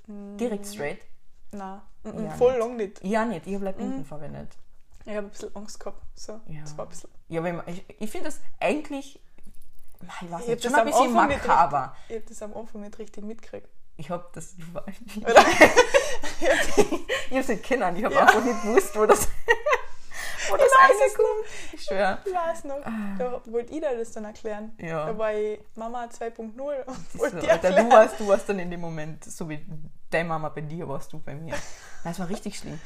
Direkt 0.08 0.66
straight? 0.66 1.00
Nein, 1.52 1.82
mm, 2.04 2.08
Ja, 2.08 2.14
mm, 2.14 2.38
voll 2.38 2.52
nicht. 2.54 2.60
lang 2.60 2.76
nicht. 2.76 3.04
Ja, 3.04 3.26
nicht. 3.26 3.48
Ich 3.48 3.56
habe 3.56 3.66
like 3.66 3.78
Binden 3.78 4.06
verwendet. 4.06 4.52
Ich 5.06 5.16
habe 5.16 5.28
ein 5.28 5.30
bisschen 5.30 5.56
Angst 5.56 5.80
gehabt. 5.80 6.02
So, 6.16 6.34
Ja. 6.48 6.62
das 6.62 6.78
war 6.78 6.86
ein 6.86 6.90
bisschen. 6.90 7.10
Ja, 7.30 7.44
weil 7.44 7.64
ich, 7.68 7.86
ich 8.00 8.10
finde 8.12 8.26
das 8.26 8.42
eigentlich, 8.60 9.20
ich 10.02 10.32
weiß 10.32 10.42
Ich 10.42 10.48
nicht, 10.48 10.64
schon 10.64 10.72
das, 10.72 10.82
ein 10.82 10.86
bisschen 10.88 11.14
makaber. 11.14 11.96
richtig- 12.08 12.10
ich 12.10 12.16
hab 12.22 12.26
das 12.28 12.42
am 12.44 12.54
Anfang 12.58 12.82
nicht 12.82 12.98
richtig 13.00 13.24
mitgekriegt. 13.24 13.70
Ich 13.98 14.10
habe 14.10 14.26
das, 14.34 14.56
ich, 14.58 15.26
habe 15.26 15.40
es 17.32 17.48
nicht 17.48 17.64
kennen, 17.64 17.96
ich 17.98 18.04
habe 18.04 18.14
Ja. 18.16 18.22
einfach 18.22 18.44
nicht 18.44 18.62
gewusst, 18.62 18.96
wo 18.98 19.06
das, 19.06 19.28
wo 20.50 20.56
das 20.58 20.70
reinkommt. 20.80 21.46
Ich 21.74 21.84
schwöre. 21.84 22.18
Ich 22.26 22.34
weiß 22.34 22.64
noch. 22.66 22.80
Da 23.18 23.42
wollte 23.46 23.74
ich 23.74 23.82
dir 23.82 23.98
das 23.98 24.12
dann 24.14 24.26
erklären. 24.26 24.74
Ja. 24.80 25.08
Da 25.08 25.18
war 25.18 25.34
ich 25.34 25.60
Mama 25.76 26.06
2.0 26.06 26.86
und 26.86 27.12
So, 27.12 27.20
wollte 27.20 27.40
dir 27.40 27.52
Alter, 27.52 27.72
du, 27.72 27.90
warst, 27.92 28.20
du 28.20 28.28
warst 28.28 28.48
dann 28.50 28.60
in 28.60 28.72
dem 28.72 28.82
Moment, 28.82 29.24
so 29.26 29.48
wie 29.50 29.66
deine 30.10 30.30
Mama 30.30 30.50
bei 30.50 30.62
dir, 30.62 30.88
warst 30.88 31.12
du 31.14 31.20
bei 31.20 31.36
mir. 31.36 31.56
Das 32.06 32.18
war 32.18 32.30
richtig 32.30 32.58
schlimm. 32.58 32.80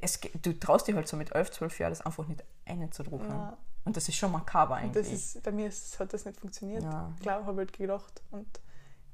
Es, 0.00 0.18
du 0.42 0.58
traust 0.58 0.88
dir 0.88 0.96
halt 0.96 1.06
so 1.06 1.16
mit 1.16 1.32
11, 1.32 1.52
12 1.52 1.78
Jahren 1.78 1.92
das 1.92 2.04
einfach 2.04 2.26
nicht 2.26 2.42
einzudrucken. 2.66 3.28
Ja. 3.30 3.56
Und 3.84 3.96
das 3.96 4.08
ist 4.08 4.16
schon 4.16 4.32
makaber 4.32 4.76
eigentlich. 4.76 5.12
ist, 5.12 5.42
bei 5.42 5.52
mir 5.52 5.68
ist, 5.68 5.98
hat 6.00 6.12
das 6.12 6.24
nicht 6.24 6.40
funktioniert. 6.40 6.82
Ja. 6.82 7.12
Klar, 7.20 7.44
habe 7.44 7.58
halt 7.58 7.72
gedacht 7.72 8.22
und 8.30 8.46
habe 8.46 8.48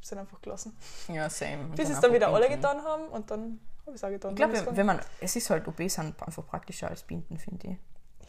es 0.00 0.08
dann 0.08 0.18
einfach 0.20 0.40
gelassen. 0.40 0.76
ja, 1.08 1.28
same. 1.28 1.64
Bis 1.74 1.90
es 1.90 2.00
dann 2.00 2.12
wieder 2.12 2.28
alle 2.28 2.48
getan 2.48 2.82
haben 2.82 3.08
und 3.08 3.30
dann 3.30 3.60
habe 3.80 3.90
ich 3.90 3.94
es 3.96 4.04
auch 4.04 4.10
getan. 4.10 4.30
Ich 4.30 4.36
glaube, 4.36 4.54
es 4.54 4.76
wenn 4.76 4.86
man, 4.86 5.00
es 5.20 5.34
ist 5.34 5.50
halt, 5.50 5.66
OPs 5.66 5.94
sind 5.94 6.22
einfach 6.22 6.46
praktischer 6.46 6.88
als 6.88 7.02
Binden, 7.02 7.38
finde 7.38 7.68
ich. 7.68 7.76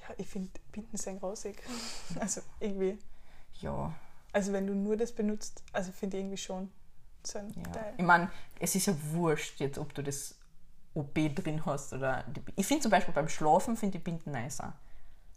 Ja, 0.02 0.16
ich 0.18 0.28
finde 0.28 0.50
Binden 0.72 0.98
sehr 0.98 1.14
grausig. 1.16 1.62
Also 2.20 2.42
irgendwie. 2.60 2.98
Ja, 3.60 3.94
Also 4.34 4.52
wenn 4.52 4.66
du 4.66 4.74
nur 4.74 4.98
das 4.98 5.12
benutzt, 5.12 5.64
also 5.72 5.92
finde 5.92 6.18
ich 6.18 6.24
irgendwie 6.24 6.38
schon. 6.38 6.72
So 7.24 7.38
ein 7.38 7.54
ja. 7.56 7.72
Teil. 7.72 7.94
Ich 7.98 8.04
meine, 8.04 8.32
es 8.60 8.74
ist 8.74 8.88
ja 8.88 8.96
wurscht 9.12 9.60
jetzt, 9.60 9.78
ob 9.78 9.94
du 9.94 10.02
das 10.02 10.40
OP 10.96 11.14
drin 11.14 11.64
hast 11.66 11.94
oder. 11.94 12.24
Die, 12.24 12.42
ich 12.56 12.66
finde 12.66 12.82
zum 12.82 12.92
Beispiel 12.92 13.14
beim 13.14 13.30
Schlafen 13.30 13.78
finde 13.78 14.00
ich 14.00 14.04
Binden 14.04 14.32
nicer. 14.32 14.74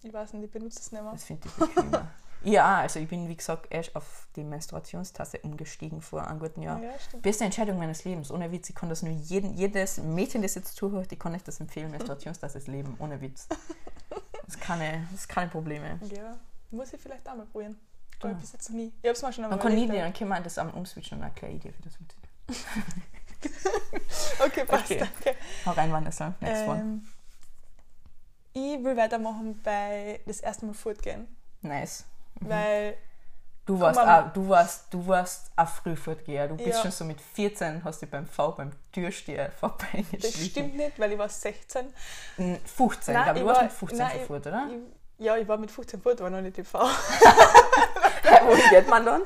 Ich 0.05 0.13
weiß 0.13 0.35
nicht, 0.35 0.45
ich 0.45 0.51
benutze 0.51 0.79
es 0.79 0.93
nicht 0.93 1.03
mehr. 1.03 1.13
Das 1.13 1.25
finde 1.25 1.49
ich 1.49 1.55
bequemer. 1.55 2.09
ja, 2.45 2.81
also 2.81 3.01
ich 3.01 3.09
bin, 3.09 3.27
wie 3.27 3.37
gesagt, 3.37 3.67
erst 3.71 3.97
auf 3.97 4.29
die 4.37 4.45
Menstruationstasse 4.45 5.39
umgestiegen 5.39 6.03
vor 6.03 6.29
einem 6.29 6.41
guten 6.41 6.61
Jahr. 6.61 6.79
Ja. 6.83 6.91
Beste 7.23 7.45
Entscheidung 7.45 7.79
meines 7.79 8.05
Lebens, 8.05 8.31
ohne 8.31 8.53
Witz. 8.53 8.69
Ich 8.69 8.75
kann 8.75 8.91
das 8.91 9.03
nur 9.03 9.13
jedem, 9.13 9.55
jedes 9.55 9.97
Mädchen, 9.97 10.43
das 10.43 10.55
jetzt 10.57 10.77
zuhört, 10.77 11.11
ich 11.11 11.19
kann 11.19 11.35
euch 11.35 11.43
das 11.43 11.59
empfehlen, 11.59 11.91
Menstruationstasse 11.91 12.59
ist 12.59 12.69
Leben, 12.69 12.95
ohne 12.99 13.19
Witz. 13.23 13.49
Das 13.49 14.57
ist 14.57 14.61
keine, 14.61 15.09
das 15.11 15.21
ist 15.21 15.29
keine 15.29 15.51
Probleme. 15.51 15.99
Ja, 16.15 16.37
muss 16.71 16.93
ich 16.93 17.01
vielleicht 17.01 17.27
auch 17.27 17.35
mal 17.35 17.47
probieren. 17.47 17.79
Ja. 18.23 18.29
Aber 18.29 18.39
bis 18.39 18.53
jetzt 18.53 18.69
noch 18.69 18.77
nie. 18.77 18.93
Ich 19.01 19.09
habe 19.09 19.17
es 19.17 19.23
mal 19.23 19.33
schon 19.33 19.43
Man 19.43 19.53
einmal 19.53 19.67
kann 19.67 19.75
nie, 19.75 19.87
dann 19.89 20.13
können 20.13 20.29
wir 20.29 20.41
das 20.41 20.59
am 20.59 20.71
umswitchen 20.71 21.19
und 21.19 21.25
erkläre 21.25 21.55
ich 21.55 21.61
dir, 21.61 21.73
wie 21.77 21.83
das 21.83 21.97
funktioniert. 21.97 22.31
Okay, 24.47 24.65
passt. 24.65 24.85
Okay. 24.91 24.99
Danke. 24.99 25.39
Hau 25.67 25.73
rein, 25.73 25.93
Vanessa. 25.93 26.35
Next 26.41 26.67
one. 26.67 27.03
Ich 28.55 28.83
will 28.85 28.97
weitermachen 28.97 29.61
bei 29.63 30.21
das 30.27 30.41
erste 30.41 30.65
Mal 30.67 30.75
fortgehen. 30.75 31.27
Nice. 31.63 32.05
Weil, 32.41 32.97
Du 33.67 33.81
warst, 33.81 33.99
auch, 33.99 34.31
du 34.35 34.47
warst, 34.49 34.93
du 34.93 35.07
warst 35.07 35.51
ein 35.57 35.67
Frühfortgeher. 35.67 36.49
Du 36.49 36.57
bist 36.57 36.69
Ja. 36.69 36.83
schon 36.83 36.91
so 36.91 37.05
mit 37.05 37.19
14, 37.21 37.83
hast 37.83 38.03
dich 38.03 38.11
beim 38.11 38.27
V, 38.27 38.53
beim 38.53 38.73
Türsteher 38.93 39.47
das 39.49 39.55
vorbeigeschlichen. 39.59 40.45
stimmt 40.51 40.77
nicht, 40.77 40.99
weil 40.99 41.13
ich 41.13 41.19
war 41.19 41.29
16. 41.31 41.87
Mm, 42.37 42.55
15, 42.65 43.15
Nein, 43.15 43.23
ich 43.23 43.25
glaube, 43.25 43.39
ich 43.39 43.43
du 43.43 43.47
warst 43.49 43.57
war- 43.61 43.65
mit 43.65 43.73
15 43.73 43.99
nein, 43.99 44.17
ich- 44.21 44.27
fort, 44.27 44.47
oder? 44.47 44.69
Ich, 45.19 45.25
ja, 45.25 45.37
ich 45.39 45.49
war 45.49 45.57
mit 45.57 45.71
15 45.71 46.03
fort, 46.03 46.21
war 46.21 46.29
noch 46.31 46.43
nicht 46.43 46.57
TV. 46.57 46.79
Wohin 48.47 48.71
geht 48.71 48.89
man 48.89 49.05
dann? 49.07 49.23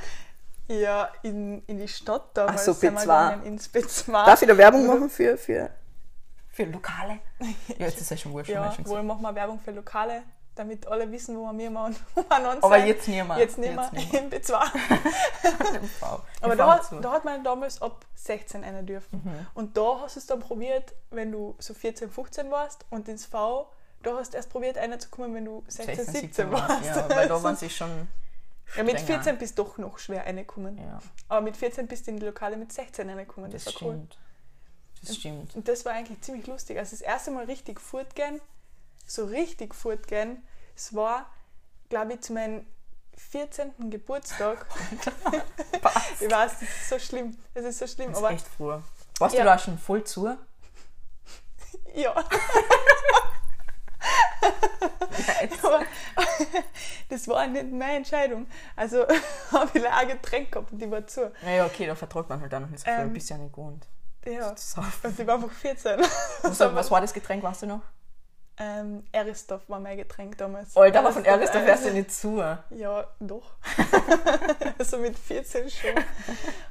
Ja, 0.69 1.09
in, 1.23 1.63
in 1.67 1.79
die 1.79 1.89
Stadt 1.89 2.31
damals 2.35 2.61
Ach 2.61 2.65
so, 2.67 2.73
sind 2.75 2.95
wir 2.95 3.01
B2. 3.01 3.03
gegangen, 3.03 3.43
ins 3.47 3.69
B2. 3.75 4.13
Darf 4.25 4.41
ich 4.43 4.49
da 4.49 4.57
Werbung 4.57 4.87
machen 4.87 5.11
für, 5.11 5.37
für, 5.37 5.71
für 6.59 6.65
Lokale? 6.73 7.21
Ja, 7.79 7.87
jetzt 7.87 8.01
ist 8.01 8.11
ja 8.11 8.17
schon 8.17 8.33
wurscht. 8.33 8.51
Ja, 8.51 8.73
schon 8.73 8.85
wohl 8.89 9.03
machen 9.05 9.23
wir 9.23 9.33
Werbung 9.35 9.61
für 9.61 9.71
Lokale, 9.71 10.23
damit 10.57 10.89
alle 10.89 11.09
wissen, 11.13 11.37
wo 11.39 11.57
wir 11.57 11.71
mal 11.71 11.95
wo 12.17 12.23
wir 12.23 12.33
an 12.33 12.47
uns 12.47 12.65
Aber 12.65 12.79
jetzt 12.85 13.07
nicht 13.07 13.25
mehr. 13.25 13.39
Jetzt 13.39 13.59
nicht 13.59 13.75
mehr 13.77 13.89
Jetzt 13.93 14.13
im 14.15 14.29
B2. 14.31 15.77
Im 15.81 15.89
V. 15.89 16.21
Aber 16.41 16.57
da, 16.57 16.75
hat- 16.75 17.05
da 17.05 17.13
hat 17.13 17.25
man 17.25 17.45
damals 17.45 17.81
ab 17.81 18.05
16 18.17 18.65
einer 18.65 18.83
dürfen. 18.83 19.23
Mhm. 19.25 19.47
Und 19.55 19.77
da 19.77 20.01
hast 20.01 20.17
du 20.17 20.21
es 20.21 20.27
dann 20.27 20.41
probiert, 20.41 20.95
wenn 21.11 21.31
du 21.31 21.55
so 21.61 21.75
14, 21.75 22.11
15 22.11 22.51
warst 22.51 22.85
und 22.91 23.09
ins 23.09 23.25
V, 23.27 23.71
da 24.03 24.17
hast 24.17 24.33
du 24.33 24.37
erst 24.37 24.51
probiert, 24.51 24.79
einer 24.79 24.99
zu 24.99 25.09
kommen, 25.11 25.33
wenn 25.35 25.45
du 25.45 25.63
16, 25.69 26.07
17 26.07 26.51
warst. 26.51 26.85
Ja, 26.85 27.09
weil 27.09 27.29
da 27.29 27.41
waren 27.41 27.55
sie 27.57 27.71
schon. 27.71 28.09
ja, 28.77 28.83
mit 28.83 28.99
strenger. 28.99 29.23
14 29.23 29.39
bist 29.39 29.57
du 29.59 29.63
doch 29.63 29.79
noch 29.79 29.99
schwer 30.01 30.27
reingekommen. 30.27 30.77
Ja, 30.79 30.99
Aber 31.29 31.41
mit 31.41 31.57
14 31.57 31.87
bist 31.87 32.07
du 32.07 32.11
in 32.11 32.19
die 32.19 32.27
Lokale 32.27 32.57
mit 32.57 32.73
16 32.73 33.09
reingekommen. 33.09 33.49
Das, 33.53 33.65
das 33.65 33.75
war 33.81 33.89
cool. 33.91 34.09
Das 35.07 35.17
stimmt. 35.17 35.55
Und 35.55 35.69
das 35.69 35.85
war 35.85 35.93
eigentlich 35.93 36.21
ziemlich 36.21 36.47
lustig. 36.47 36.79
Also 36.79 36.91
das 36.93 37.01
erste 37.01 37.31
Mal 37.31 37.45
richtig 37.45 37.81
fortgehen, 37.81 38.41
so 39.07 39.25
richtig 39.25 39.75
fortgehen, 39.75 40.43
es 40.77 40.95
war, 40.95 41.27
glaube 41.89 42.15
ich, 42.15 42.21
zu 42.21 42.33
meinem 42.33 42.67
14. 43.17 43.91
Geburtstag. 43.91 44.67
ich 46.21 46.31
weiß, 46.31 46.53
das 46.61 46.63
ist 46.63 46.89
so 46.89 46.99
schlimm. 46.99 47.37
Das 47.55 47.65
ist 47.65 47.79
so 47.79 47.87
schlimm. 47.87 48.09
Das 48.11 48.19
ist 48.19 48.25
aber 48.25 48.35
echt 48.35 48.47
früh. 48.47 48.79
Warst 49.19 49.35
Ja. 49.35 49.41
du 49.43 49.47
da 49.47 49.59
schon 49.59 49.79
voll 49.79 50.05
zu? 50.05 50.27
ja. 51.95 52.15
Aber 55.63 55.81
das 57.09 57.29
war 57.29 57.47
nicht 57.47 57.71
meine 57.73 57.97
Entscheidung. 57.99 58.47
Also 58.77 59.07
habe 59.53 59.79
ich 59.79 59.89
ein 59.89 60.09
Getränk 60.09 60.53
gehabt 60.53 60.73
und 60.73 60.79
die 60.79 60.91
war 60.91 61.07
zu. 61.07 61.33
Ja, 61.45 61.67
okay, 61.67 61.87
da 61.87 61.95
vertraut 61.95 62.29
man 62.29 62.41
halt 62.41 62.55
auch 62.55 62.61
noch 62.61 62.69
nicht 62.69 62.81
so 62.81 62.85
viel. 62.91 62.95
Ähm, 63.01 63.13
bist 63.13 63.31
ja 63.31 63.39
nicht 63.39 63.53
gewohnt. 63.53 63.87
Ja. 64.33 64.55
So. 64.57 64.83
Und 65.03 65.19
die 65.19 65.27
war 65.27 65.37
einfach 65.37 65.51
14. 65.51 66.01
Was, 66.43 66.61
was 66.61 66.91
war 66.91 67.01
das 67.01 67.13
Getränk, 67.13 67.43
weißt 67.43 67.63
du 67.63 67.67
noch? 67.67 67.81
Ähm, 68.61 69.05
Eristoff 69.13 69.69
war 69.69 69.79
mein 69.79 69.97
Getränk 69.97 70.37
damals. 70.39 70.77
Alter, 70.77 70.99
aber 70.99 71.13
von 71.13 71.25
Eristoff 71.25 71.65
wärst 71.65 71.87
du 71.87 71.93
nicht 71.93 72.11
zu. 72.13 72.39
Ja, 72.71 73.07
doch. 73.21 73.53
also 74.79 74.99
mit 74.99 75.17
14 75.17 75.71
schon. 75.71 75.91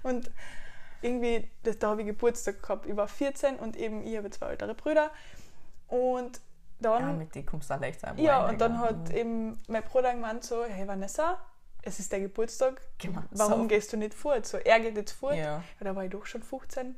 Und 0.04 0.30
irgendwie, 1.02 1.50
das, 1.64 1.80
da 1.80 1.90
habe 1.92 2.02
ich 2.02 2.08
Geburtstag 2.08 2.62
gehabt. 2.62 2.86
Ich 2.88 2.96
war 2.98 3.08
14 3.08 3.56
und 3.56 3.78
eben 3.78 4.06
ich 4.06 4.18
habe 4.18 4.30
zwei 4.32 4.48
ältere 4.48 4.76
Brüder. 4.76 5.12
Und 5.88 6.42
Ja, 6.82 7.00
dann, 7.00 7.18
mit 7.18 7.34
denen 7.34 7.46
kommst 7.46 7.70
du 7.70 7.76
auch 7.76 7.80
leicht 7.80 8.02
sein. 8.02 8.18
ja, 8.18 8.46
und 8.48 8.60
dann 8.60 8.80
hat 8.80 9.10
eben 9.12 9.58
mein 9.70 9.84
Bruder 9.84 10.12
gemeint 10.12 10.44
so, 10.44 10.66
hey 10.66 10.86
Vanessa, 10.88 11.38
es 11.84 12.00
ist 12.00 12.12
der 12.12 12.20
Geburtstag, 12.20 12.82
warum 13.32 13.52
saufen. 13.52 13.68
gehst 13.70 13.94
du 13.94 13.98
nicht 13.98 14.14
fort? 14.14 14.46
So, 14.46 14.58
er 14.58 14.82
geht 14.82 14.98
jetzt 14.98 15.14
fort. 15.14 15.38
Ja. 15.38 15.64
Da 15.80 15.96
war 15.96 16.04
ich 16.04 16.12
doch 16.12 16.26
schon 16.26 16.44
15. 16.44 16.98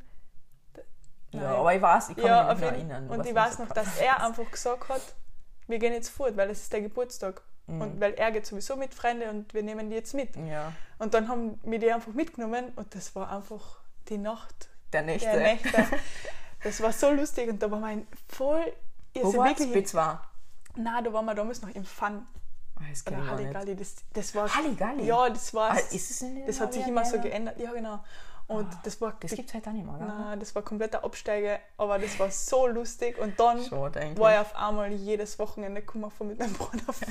Ja, 1.31 1.41
Nein. 1.41 1.51
aber 1.55 1.75
ich 1.75 1.81
weiß, 1.81 2.09
ich 2.09 2.15
kann 2.17 2.25
Ja, 2.25 2.43
mich 2.43 2.51
auf 2.53 2.59
nicht 2.59 2.71
erinnern. 2.71 3.09
Und 3.09 3.25
ich 3.25 3.35
weiß 3.35 3.59
noch, 3.59 3.69
dass 3.69 3.97
er 3.97 4.23
einfach 4.23 4.49
gesagt 4.49 4.89
hat, 4.89 5.01
wir 5.67 5.77
gehen 5.79 5.93
jetzt 5.93 6.09
fort, 6.09 6.35
weil 6.37 6.49
es 6.49 6.61
ist 6.61 6.73
der 6.73 6.81
Geburtstag. 6.81 7.41
Mhm. 7.67 7.81
Und 7.81 8.01
weil 8.01 8.13
er 8.15 8.31
geht 8.31 8.45
sowieso 8.47 8.75
mit 8.75 8.93
Freunden 8.95 9.29
und 9.29 9.53
wir 9.53 9.61
nehmen 9.61 9.89
die 9.89 9.95
jetzt 9.95 10.13
mit. 10.15 10.35
Ja, 10.35 10.73
Und 10.97 11.13
dann 11.13 11.27
haben 11.27 11.59
wir 11.63 11.77
die 11.77 11.91
einfach 11.91 12.13
mitgenommen 12.13 12.71
und 12.75 12.95
das 12.95 13.15
war 13.15 13.31
einfach 13.31 13.79
die 14.07 14.17
Nacht 14.17 14.69
der 14.91 15.03
nächste. 15.03 15.29
der 15.29 15.39
Nächte. 15.39 15.85
Das 16.63 16.81
war 16.81 16.91
so 16.91 17.11
lustig 17.11 17.47
und 17.47 17.61
da 17.61 17.69
war 17.71 17.79
mein 17.79 18.07
voll. 18.27 18.73
Wo 19.13 19.37
war's? 19.37 19.59
wirklich. 19.59 19.87
B2. 19.93 20.17
Nein, 20.75 21.03
da 21.03 21.13
waren 21.13 21.25
wir 21.25 21.35
damals 21.35 21.61
noch 21.61 21.69
im 21.69 21.85
Fun. 21.85 22.25
Ah, 22.75 22.81
das 22.89 23.05
Oder. 23.05 23.27
Halligalli. 23.27 23.75
Das, 23.75 23.95
das 24.13 24.35
war. 24.35 24.53
Halligalli? 24.53 25.05
Ja, 25.05 25.29
das 25.29 25.53
war. 25.53 25.71
Ah, 25.71 25.77
ist 25.77 25.93
es 26.11 26.21
nicht 26.21 26.47
das 26.47 26.59
hat 26.59 26.73
sich 26.73 26.87
immer 26.87 27.05
so 27.05 27.19
geändert. 27.19 27.59
Ja, 27.59 27.71
genau. 27.71 28.03
Und 28.49 28.67
das 28.81 28.99
war. 28.99 29.13
Das 29.19 29.29
gibt 29.31 29.47
es 29.49 29.53
halt 29.53 29.67
auch 29.67 29.71
nicht 29.71 29.85
mehr, 29.85 29.93
oder? 29.93 30.05
Nein, 30.07 30.39
das 30.39 30.55
war 30.55 30.63
kompletter 30.63 31.03
Absteiger, 31.03 31.59
aber 31.77 31.99
das 31.99 32.17
war 32.17 32.31
so 32.31 32.65
lustig. 32.65 33.19
Und 33.19 33.39
dann 33.39 33.63
Schade 33.63 34.17
war 34.17 34.33
ich 34.33 34.39
auf 34.39 34.55
einmal 34.55 34.91
jedes 34.91 35.37
Wochenende 35.37 35.81
gekommen 35.81 36.09
von 36.09 36.29
mit 36.29 36.39
meinem 36.39 36.53
Bruder 36.53 36.79
Furt. 36.91 37.07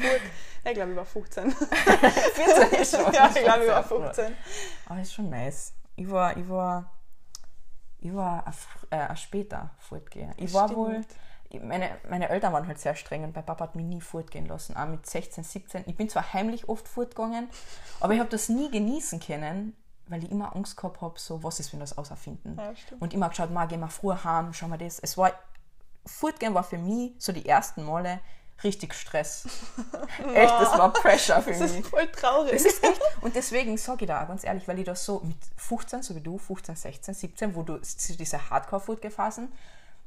ich 0.64 0.74
glaube, 0.74 0.90
ich 0.90 0.96
war 0.96 1.04
15. 1.04 1.52
14 1.52 2.80
ist 2.80 2.96
schon. 2.96 3.12
ja, 3.14 3.30
ich 3.32 3.44
glaube, 3.44 3.62
ich 3.62 3.70
war 3.70 3.82
sehr 3.82 3.84
früh. 3.84 4.02
15. 4.02 4.36
Aber 4.86 5.00
ist 5.00 5.14
schon 5.14 5.30
nice. 5.30 5.74
Ich 5.94 6.10
war, 6.10 6.36
ich 6.36 6.48
war, 6.48 6.92
ich 8.00 8.12
war 8.12 8.44
äh, 8.90 9.14
später 9.14 9.70
Fortgeher. 9.78 10.34
Ich 10.38 10.52
war 10.52 10.66
Stimmt. 10.66 10.78
wohl, 10.78 11.04
meine, 11.62 11.90
meine 12.10 12.30
Eltern 12.30 12.52
waren 12.52 12.66
halt 12.66 12.80
sehr 12.80 12.96
streng 12.96 13.22
und 13.22 13.36
mein 13.36 13.44
Papa 13.44 13.62
hat 13.62 13.76
mich 13.76 13.86
nie 13.86 14.00
fortgehen 14.00 14.46
lassen, 14.46 14.76
auch 14.76 14.86
mit 14.86 15.06
16, 15.06 15.44
17. 15.44 15.84
Ich 15.86 15.96
bin 15.96 16.08
zwar 16.08 16.32
heimlich 16.32 16.68
oft 16.68 16.88
fortgegangen, 16.88 17.48
aber 18.00 18.14
ich 18.14 18.18
habe 18.18 18.28
das 18.28 18.48
nie 18.48 18.72
genießen 18.72 19.20
können, 19.20 19.76
weil 20.08 20.24
ich 20.24 20.30
immer 20.30 20.54
Angst 20.56 20.76
gehabt 20.76 21.00
habe, 21.00 21.18
so, 21.18 21.42
was 21.42 21.60
ist, 21.60 21.72
wenn 21.72 21.80
wir 21.80 21.84
das 21.84 21.96
auserfinden. 21.98 22.56
Ja, 22.56 22.72
und 23.00 23.12
immer 23.14 23.28
geschaut, 23.28 23.50
mal 23.50 23.66
gehen 23.66 23.80
wir 23.80 23.88
früher 23.88 24.22
heim, 24.24 24.52
schauen 24.52 24.70
wir 24.70 24.78
das. 24.78 24.98
Es 24.98 25.16
war, 25.16 25.32
Fortgehen 26.06 26.54
war 26.54 26.64
für 26.64 26.78
mich 26.78 27.12
so 27.18 27.32
die 27.32 27.46
ersten 27.46 27.84
Male 27.84 28.20
richtig 28.64 28.94
Stress. 28.94 29.46
Echt, 30.34 30.52
das 30.52 30.76
war 30.76 30.92
Pressure 30.92 31.40
für 31.42 31.50
Das 31.50 31.60
mich. 31.60 31.80
ist 31.80 31.88
voll 31.88 32.06
traurig. 32.08 32.52
Das 32.52 32.64
ist 32.64 32.82
echt. 32.82 33.00
Und 33.20 33.36
deswegen 33.36 33.76
sage 33.76 34.04
ich 34.04 34.08
da 34.08 34.24
ganz 34.24 34.42
ehrlich, 34.42 34.66
weil 34.66 34.78
ich 34.80 34.84
das 34.84 35.04
so 35.04 35.20
mit 35.20 35.36
15, 35.56 36.02
so 36.02 36.14
wie 36.16 36.20
du, 36.20 36.38
15, 36.38 36.74
16, 36.74 37.14
17, 37.14 37.54
wo 37.54 37.62
du 37.62 37.78
diese 37.78 38.50
Hardcore-Food-Phasen, 38.50 39.52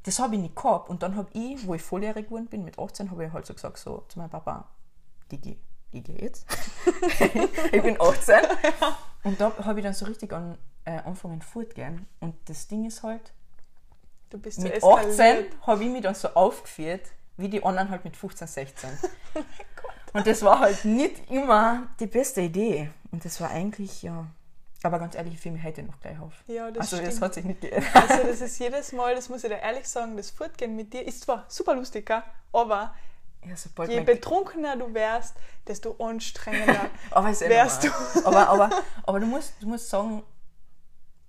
das 0.03 0.19
habe 0.19 0.35
ich 0.35 0.41
nicht 0.41 0.55
gehabt. 0.55 0.89
Und 0.89 1.01
dann 1.03 1.15
habe 1.15 1.29
ich, 1.33 1.65
wo 1.65 1.75
ich 1.75 1.81
volljährig 1.81 2.25
geworden 2.25 2.47
bin, 2.47 2.65
mit 2.65 2.77
18, 2.77 3.11
habe 3.11 3.25
ich 3.25 3.31
halt 3.31 3.45
so 3.45 3.53
gesagt, 3.53 3.77
so 3.77 4.03
zu 4.09 4.19
meinem 4.19 4.31
Papa, 4.31 4.65
Digi, 5.31 5.57
ich 5.91 6.03
gehe 6.03 6.19
jetzt. 6.19 6.45
ich 7.71 7.81
bin 7.81 7.99
18. 7.99 8.35
Und 9.23 9.39
da 9.39 9.53
habe 9.63 9.79
ich 9.79 9.83
dann 9.85 9.93
so 9.93 10.05
richtig 10.05 10.33
an, 10.33 10.57
äh, 10.85 10.97
angefangen 10.97 11.41
fortgehen. 11.41 12.07
Und 12.19 12.35
das 12.45 12.67
Ding 12.67 12.85
ist 12.85 13.03
halt, 13.03 13.33
Du 14.31 14.37
bist 14.37 14.57
so 14.57 14.63
mit 14.63 14.73
eskaliert. 14.73 15.11
18 15.11 15.45
habe 15.67 15.83
ich 15.83 15.89
mich 15.89 16.01
dann 16.01 16.15
so 16.15 16.29
aufgeführt, 16.29 17.01
wie 17.37 17.49
die 17.49 17.63
anderen 17.63 17.89
halt 17.89 18.05
mit 18.05 18.15
15, 18.15 18.47
16. 18.47 18.89
Und 20.13 20.25
das 20.25 20.41
war 20.41 20.59
halt 20.59 20.83
nicht 20.85 21.29
immer 21.29 21.87
die 21.99 22.07
beste 22.07 22.41
Idee. 22.41 22.89
Und 23.11 23.23
das 23.23 23.39
war 23.41 23.51
eigentlich, 23.51 24.01
ja. 24.03 24.25
Aber 24.83 24.99
ganz 24.99 25.15
ehrlich, 25.15 25.35
ich 25.35 25.39
fühle 25.39 25.55
mich 25.55 25.63
heute 25.63 25.83
noch 25.83 25.99
gleich 25.99 26.19
auf. 26.19 26.33
Ja, 26.47 26.71
das 26.71 26.93
also, 26.93 26.95
stimmt. 26.97 27.11
das 27.11 27.21
hat 27.21 27.33
sich 27.33 27.45
nicht 27.45 27.61
geändert. 27.61 27.93
Also 27.93 28.27
das 28.27 28.41
ist 28.41 28.57
jedes 28.57 28.91
Mal, 28.93 29.15
das 29.15 29.29
muss 29.29 29.43
ich 29.43 29.49
dir 29.49 29.59
ehrlich 29.59 29.87
sagen, 29.87 30.17
das 30.17 30.31
Fortgehen 30.31 30.75
mit 30.75 30.93
dir 30.93 31.05
ist 31.05 31.21
zwar 31.21 31.45
super 31.49 31.75
lustig, 31.75 32.09
aber 32.51 32.93
Ja, 33.43 33.85
je 33.87 34.01
betrunkener 34.01 34.75
du 34.77 34.93
wärst, 34.93 35.35
desto 35.67 35.95
anstrengender 35.99 36.89
eh 37.11 37.49
wärst 37.49 37.83
normal. 37.83 38.23
Aber, 38.25 38.49
aber, 38.49 38.83
aber 39.03 39.19
du, 39.19 39.25
musst, 39.25 39.53
du 39.59 39.67
musst 39.67 39.89
sagen, 39.89 40.23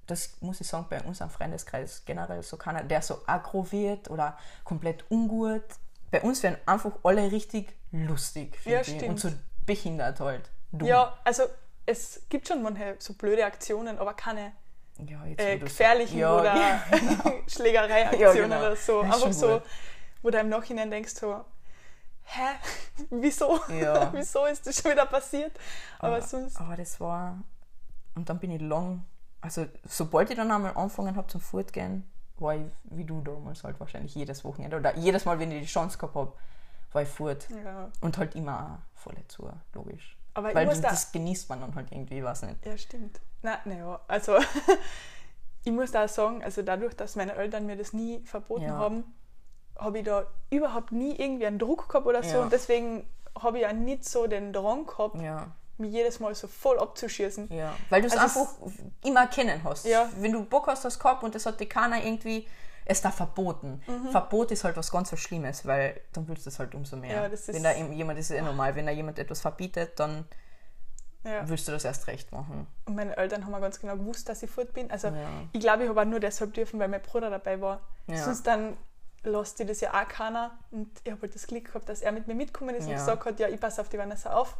das 0.06 0.36
muss 0.40 0.60
ich 0.60 0.66
sagen, 0.66 0.86
bei 0.90 1.00
unserem 1.02 1.30
Freundeskreis 1.30 2.04
generell 2.04 2.42
so 2.42 2.56
keiner, 2.56 2.82
der 2.82 3.00
so 3.02 3.22
aggro 3.26 3.70
wird 3.72 4.10
oder 4.10 4.36
komplett 4.64 5.04
ungut. 5.10 5.64
Bei 6.10 6.20
uns 6.20 6.42
werden 6.42 6.58
einfach 6.66 6.92
alle 7.02 7.32
richtig 7.32 7.74
lustig, 7.92 8.58
Ja, 8.64 8.84
stimmt. 8.84 9.04
Und 9.04 9.20
so 9.20 9.30
behindert 9.64 10.20
halt. 10.20 10.50
Dumm. 10.72 10.88
Ja, 10.88 11.18
also 11.24 11.44
es 11.86 12.22
gibt 12.28 12.48
schon 12.48 12.62
manche 12.62 12.96
so 12.98 13.14
blöde 13.14 13.44
Aktionen, 13.44 13.98
aber 13.98 14.14
keine 14.14 14.52
ja 14.98 15.24
äh, 15.24 15.58
gefährlichen 15.58 16.18
ja, 16.18 16.38
oder 16.38 16.54
genau. 16.90 17.42
Schlägereiaktionen 17.46 18.20
Ja, 18.20 18.32
genau. 18.32 18.58
oder 18.58 18.76
so. 18.76 19.00
Ist 19.00 19.14
Einfach 19.14 19.32
so, 19.32 19.62
wo 20.22 20.30
du 20.30 20.38
im 20.38 20.48
Nachhinein 20.48 20.90
denkst 20.90 21.14
so, 21.14 21.44
hä, 22.24 22.56
wieso? 23.10 23.60
Ja. 23.68 24.10
wieso 24.14 24.46
ist 24.46 24.66
das 24.66 24.80
schon 24.80 24.92
wieder 24.92 25.06
passiert? 25.06 25.52
Aber, 25.98 26.16
aber, 26.16 26.22
sonst, 26.26 26.60
aber 26.60 26.76
das 26.76 26.98
war. 27.00 27.42
Und 28.14 28.28
dann 28.28 28.38
bin 28.38 28.50
ich 28.50 28.60
lang. 28.60 29.04
Also, 29.40 29.66
sobald 29.86 30.30
ich 30.30 30.36
dann 30.36 30.50
einmal 30.50 30.76
angefangen 30.76 31.16
habe 31.16 31.26
zum 31.28 31.40
Fortgehen, 31.40 32.08
war 32.38 32.54
ich 32.54 32.62
wie 32.84 33.04
du 33.04 33.20
damals 33.22 33.64
halt 33.64 33.78
wahrscheinlich 33.80 34.14
jedes 34.14 34.44
Wochenende. 34.44 34.76
Oder 34.76 34.96
jedes 34.96 35.24
Mal, 35.24 35.38
wenn 35.38 35.50
ich 35.52 35.62
die 35.62 35.66
Chance 35.72 35.98
gehabt 35.98 36.14
habe, 36.14 36.32
war 36.92 37.02
ich 37.02 37.08
fort. 37.08 37.48
ja. 37.64 37.90
Und 38.00 38.18
halt 38.18 38.34
immer 38.34 38.82
voll 38.94 39.16
zu, 39.28 39.48
logisch. 39.72 40.16
Aber 40.34 40.50
ich 40.50 40.54
Weil 40.54 40.66
muss 40.66 40.76
du, 40.76 40.82
da- 40.82 40.90
das 40.90 41.10
genießt 41.12 41.48
man 41.48 41.60
dann 41.60 41.74
halt 41.74 41.90
irgendwie, 41.92 42.22
weiß 42.22 42.42
nicht. 42.42 42.64
Ja, 42.66 42.76
stimmt. 42.76 43.20
Na, 43.42 43.58
naja, 43.64 44.00
also 44.08 44.36
ich 45.64 45.72
muss 45.72 45.90
da 45.92 46.04
auch 46.04 46.08
sagen, 46.08 46.42
also 46.42 46.62
dadurch, 46.62 46.94
dass 46.94 47.16
meine 47.16 47.34
Eltern 47.34 47.66
mir 47.66 47.76
das 47.76 47.92
nie 47.92 48.20
verboten 48.24 48.64
Ja. 48.64 48.76
haben, 48.76 49.04
habe 49.78 49.98
ich 49.98 50.04
da 50.04 50.26
überhaupt 50.50 50.92
nie 50.92 51.14
irgendwie 51.16 51.46
einen 51.46 51.58
Druck 51.58 51.88
gehabt 51.88 52.06
oder 52.06 52.22
so 52.22 52.36
Ja. 52.36 52.42
und 52.42 52.52
deswegen 52.52 53.06
habe 53.40 53.58
ich 53.60 53.66
auch 53.66 53.72
nicht 53.72 54.04
so 54.08 54.26
den 54.26 54.52
Drang 54.52 54.86
gehabt, 54.86 55.16
Ja, 55.20 55.48
mich 55.78 55.92
jedes 55.92 56.20
Mal 56.20 56.34
so 56.34 56.46
voll 56.48 56.78
abzuschießen. 56.78 57.52
ja. 57.52 57.74
Weil 57.90 58.02
du 58.02 58.08
es 58.08 58.16
Also 58.16 58.40
einfach 58.40 58.54
immer 59.04 59.26
kennen 59.26 59.62
hast. 59.64 59.86
Ja. 59.86 60.08
Wenn 60.18 60.32
du 60.32 60.44
Bock 60.44 60.66
hast, 60.66 60.84
das 60.84 60.98
gehabt 60.98 61.22
und 61.24 61.34
das 61.34 61.46
hat 61.46 61.58
dir 61.60 61.68
keiner 61.68 62.04
irgendwie. 62.04 62.46
Es 62.84 62.98
ist 62.98 63.04
da 63.04 63.10
verboten. 63.12 63.80
Mhm. 63.86 64.10
Verbot 64.10 64.50
ist 64.50 64.64
halt 64.64 64.76
was 64.76 64.90
ganz 64.90 65.12
was 65.12 65.20
Schlimmes, 65.20 65.64
weil 65.66 66.00
dann 66.12 66.26
willst 66.28 66.46
du 66.46 66.50
es 66.50 66.58
halt 66.58 66.74
umso 66.74 66.96
mehr. 66.96 67.14
Ja, 67.14 67.28
das 67.28 67.48
ist- 67.48 67.54
wenn 67.54 67.62
da 67.62 67.72
jemand, 67.72 68.18
das 68.18 68.28
ist 68.30 68.36
eh 68.36 68.42
normal, 68.42 68.74
wenn 68.74 68.86
da 68.86 68.92
jemand 68.92 69.18
etwas 69.20 69.40
verbietet, 69.40 69.98
dann 70.00 70.26
Ja. 71.24 71.48
willst 71.48 71.68
du 71.68 71.72
das 71.72 71.84
erst 71.84 72.08
recht 72.08 72.32
machen. 72.32 72.66
Und 72.84 72.96
meine 72.96 73.16
Eltern 73.16 73.46
haben 73.46 73.54
auch 73.54 73.60
ganz 73.60 73.78
genau 73.80 73.96
gewusst, 73.96 74.28
dass 74.28 74.42
ich 74.42 74.50
fort 74.50 74.72
bin. 74.72 74.90
Also 74.90 75.08
Ja. 75.08 75.14
ich 75.52 75.60
glaube, 75.60 75.84
ich 75.84 75.88
habe 75.88 76.00
auch 76.00 76.04
nur 76.04 76.18
deshalb 76.18 76.54
dürfen, 76.54 76.80
weil 76.80 76.88
mein 76.88 77.00
Bruder 77.02 77.30
dabei 77.30 77.60
war. 77.60 77.80
Ja. 78.08 78.16
Sonst 78.16 78.44
dann 78.48 78.76
lässt 79.24 79.58
die 79.58 79.64
das 79.66 79.80
ja 79.80 79.92
auch 79.92 80.08
keiner. 80.08 80.52
Und 80.70 80.90
ich 81.04 81.10
habe 81.12 81.22
halt 81.22 81.34
das 81.34 81.46
Glück 81.46 81.66
gehabt, 81.66 81.88
dass 81.88 82.02
er 82.02 82.12
mit 82.12 82.26
mir 82.26 82.34
mitgekommen 82.34 82.74
ist 82.74 82.84
Ja. 82.86 82.92
und 82.92 82.98
gesagt 82.98 83.24
hat, 83.24 83.40
ja, 83.40 83.48
ich 83.48 83.60
passe 83.60 83.80
auf 83.80 83.88
die 83.88 83.98
Vanessa 83.98 84.32
auf. 84.32 84.56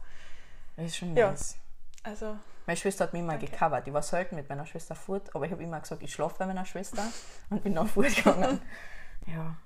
Das 0.77 0.87
ist 0.87 0.97
schon 0.97 1.17
Ja. 1.17 1.31
nice. 1.31 1.57
Also 2.05 2.37
Meine 2.67 2.77
Schwester 2.77 3.05
hat 3.05 3.13
mich 3.13 3.21
immer 3.23 3.33
Danke. 3.33 3.47
gecovert. 3.51 3.87
Ich 3.89 3.93
war 3.93 4.03
selten 4.03 4.37
mit 4.37 4.49
meiner 4.49 4.65
Schwester 4.67 4.95
fort, 4.95 5.35
aber 5.35 5.45
ich 5.47 5.53
habe 5.53 5.63
immer 5.63 5.81
gesagt, 5.81 6.03
ich 6.03 6.13
schlafe 6.13 6.37
bei 6.39 6.47
meiner 6.47 6.65
Schwester 6.65 7.03
und 7.51 7.63
bin 7.65 7.75
dann 7.75 7.89
fortgegangen. 7.89 8.61
ja, 9.27 9.57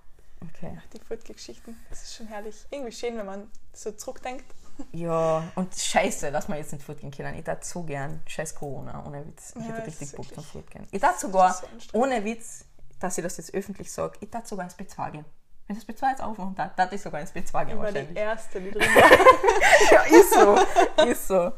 okay. 0.43 0.79
die 0.93 1.01
Fortgeschichten, 1.01 1.79
das 1.91 2.03
ist 2.05 2.15
schon 2.17 2.27
herrlich. 2.27 2.57
Irgendwie 2.71 2.93
schön, 2.93 3.17
wenn 3.19 3.27
man 3.27 3.51
so 3.73 3.93
zurückdenkt. 3.93 4.45
Ja, 4.93 5.43
und 5.55 5.75
scheiße, 5.75 6.31
dass 6.31 6.49
wir 6.49 6.57
jetzt 6.57 6.71
nicht 6.71 6.85
fortgehen 6.85 7.11
können. 7.11 7.35
Ich 7.39 7.45
darf 7.45 7.65
so 7.65 7.83
gern, 7.85 8.21
scheiß 8.27 8.55
Corona, 8.55 9.07
ohne 9.07 9.27
Witz. 9.27 9.55
Ich 9.57 9.63
Ja, 9.67 9.73
hätte 9.73 9.87
richtig 9.87 10.13
Bock 10.13 10.35
zum 10.35 10.45
Fortgehen. 10.45 10.87
Ich 10.91 11.01
darf 11.01 11.19
sogar, 11.19 11.55
so 11.55 11.67
ohne 11.95 12.23
Witz, 12.27 12.67
dass 13.01 13.19
ich 13.19 13.25
das 13.25 13.37
jetzt 13.37 13.55
öffentlich 13.55 13.93
sage, 13.93 14.19
ich 14.21 14.31
darf 14.31 14.47
sogar 14.47 14.65
ins 14.65 14.77
B2 14.79 15.11
gehen. 15.11 15.25
Wenn 15.67 15.77
das 15.77 15.87
B2 15.87 16.11
jetzt 16.11 16.23
aufmachen 16.23 16.55
darf, 16.55 16.75
darf 16.77 16.93
ich 16.93 17.03
sogar 17.03 17.21
ins 17.21 17.33
B2 17.33 17.35
gehen 17.35 17.43
Ich 17.43 17.55
war 17.57 17.67
die 17.67 17.79
wahrscheinlich. 17.79 18.17
Erste, 18.17 18.61
die 18.61 18.71
drin 18.71 18.83
war. 18.89 19.93
Ja, 19.93 20.03
ist 20.21 20.33
so. 20.33 21.05
ist 21.05 21.29
so. 21.29 21.53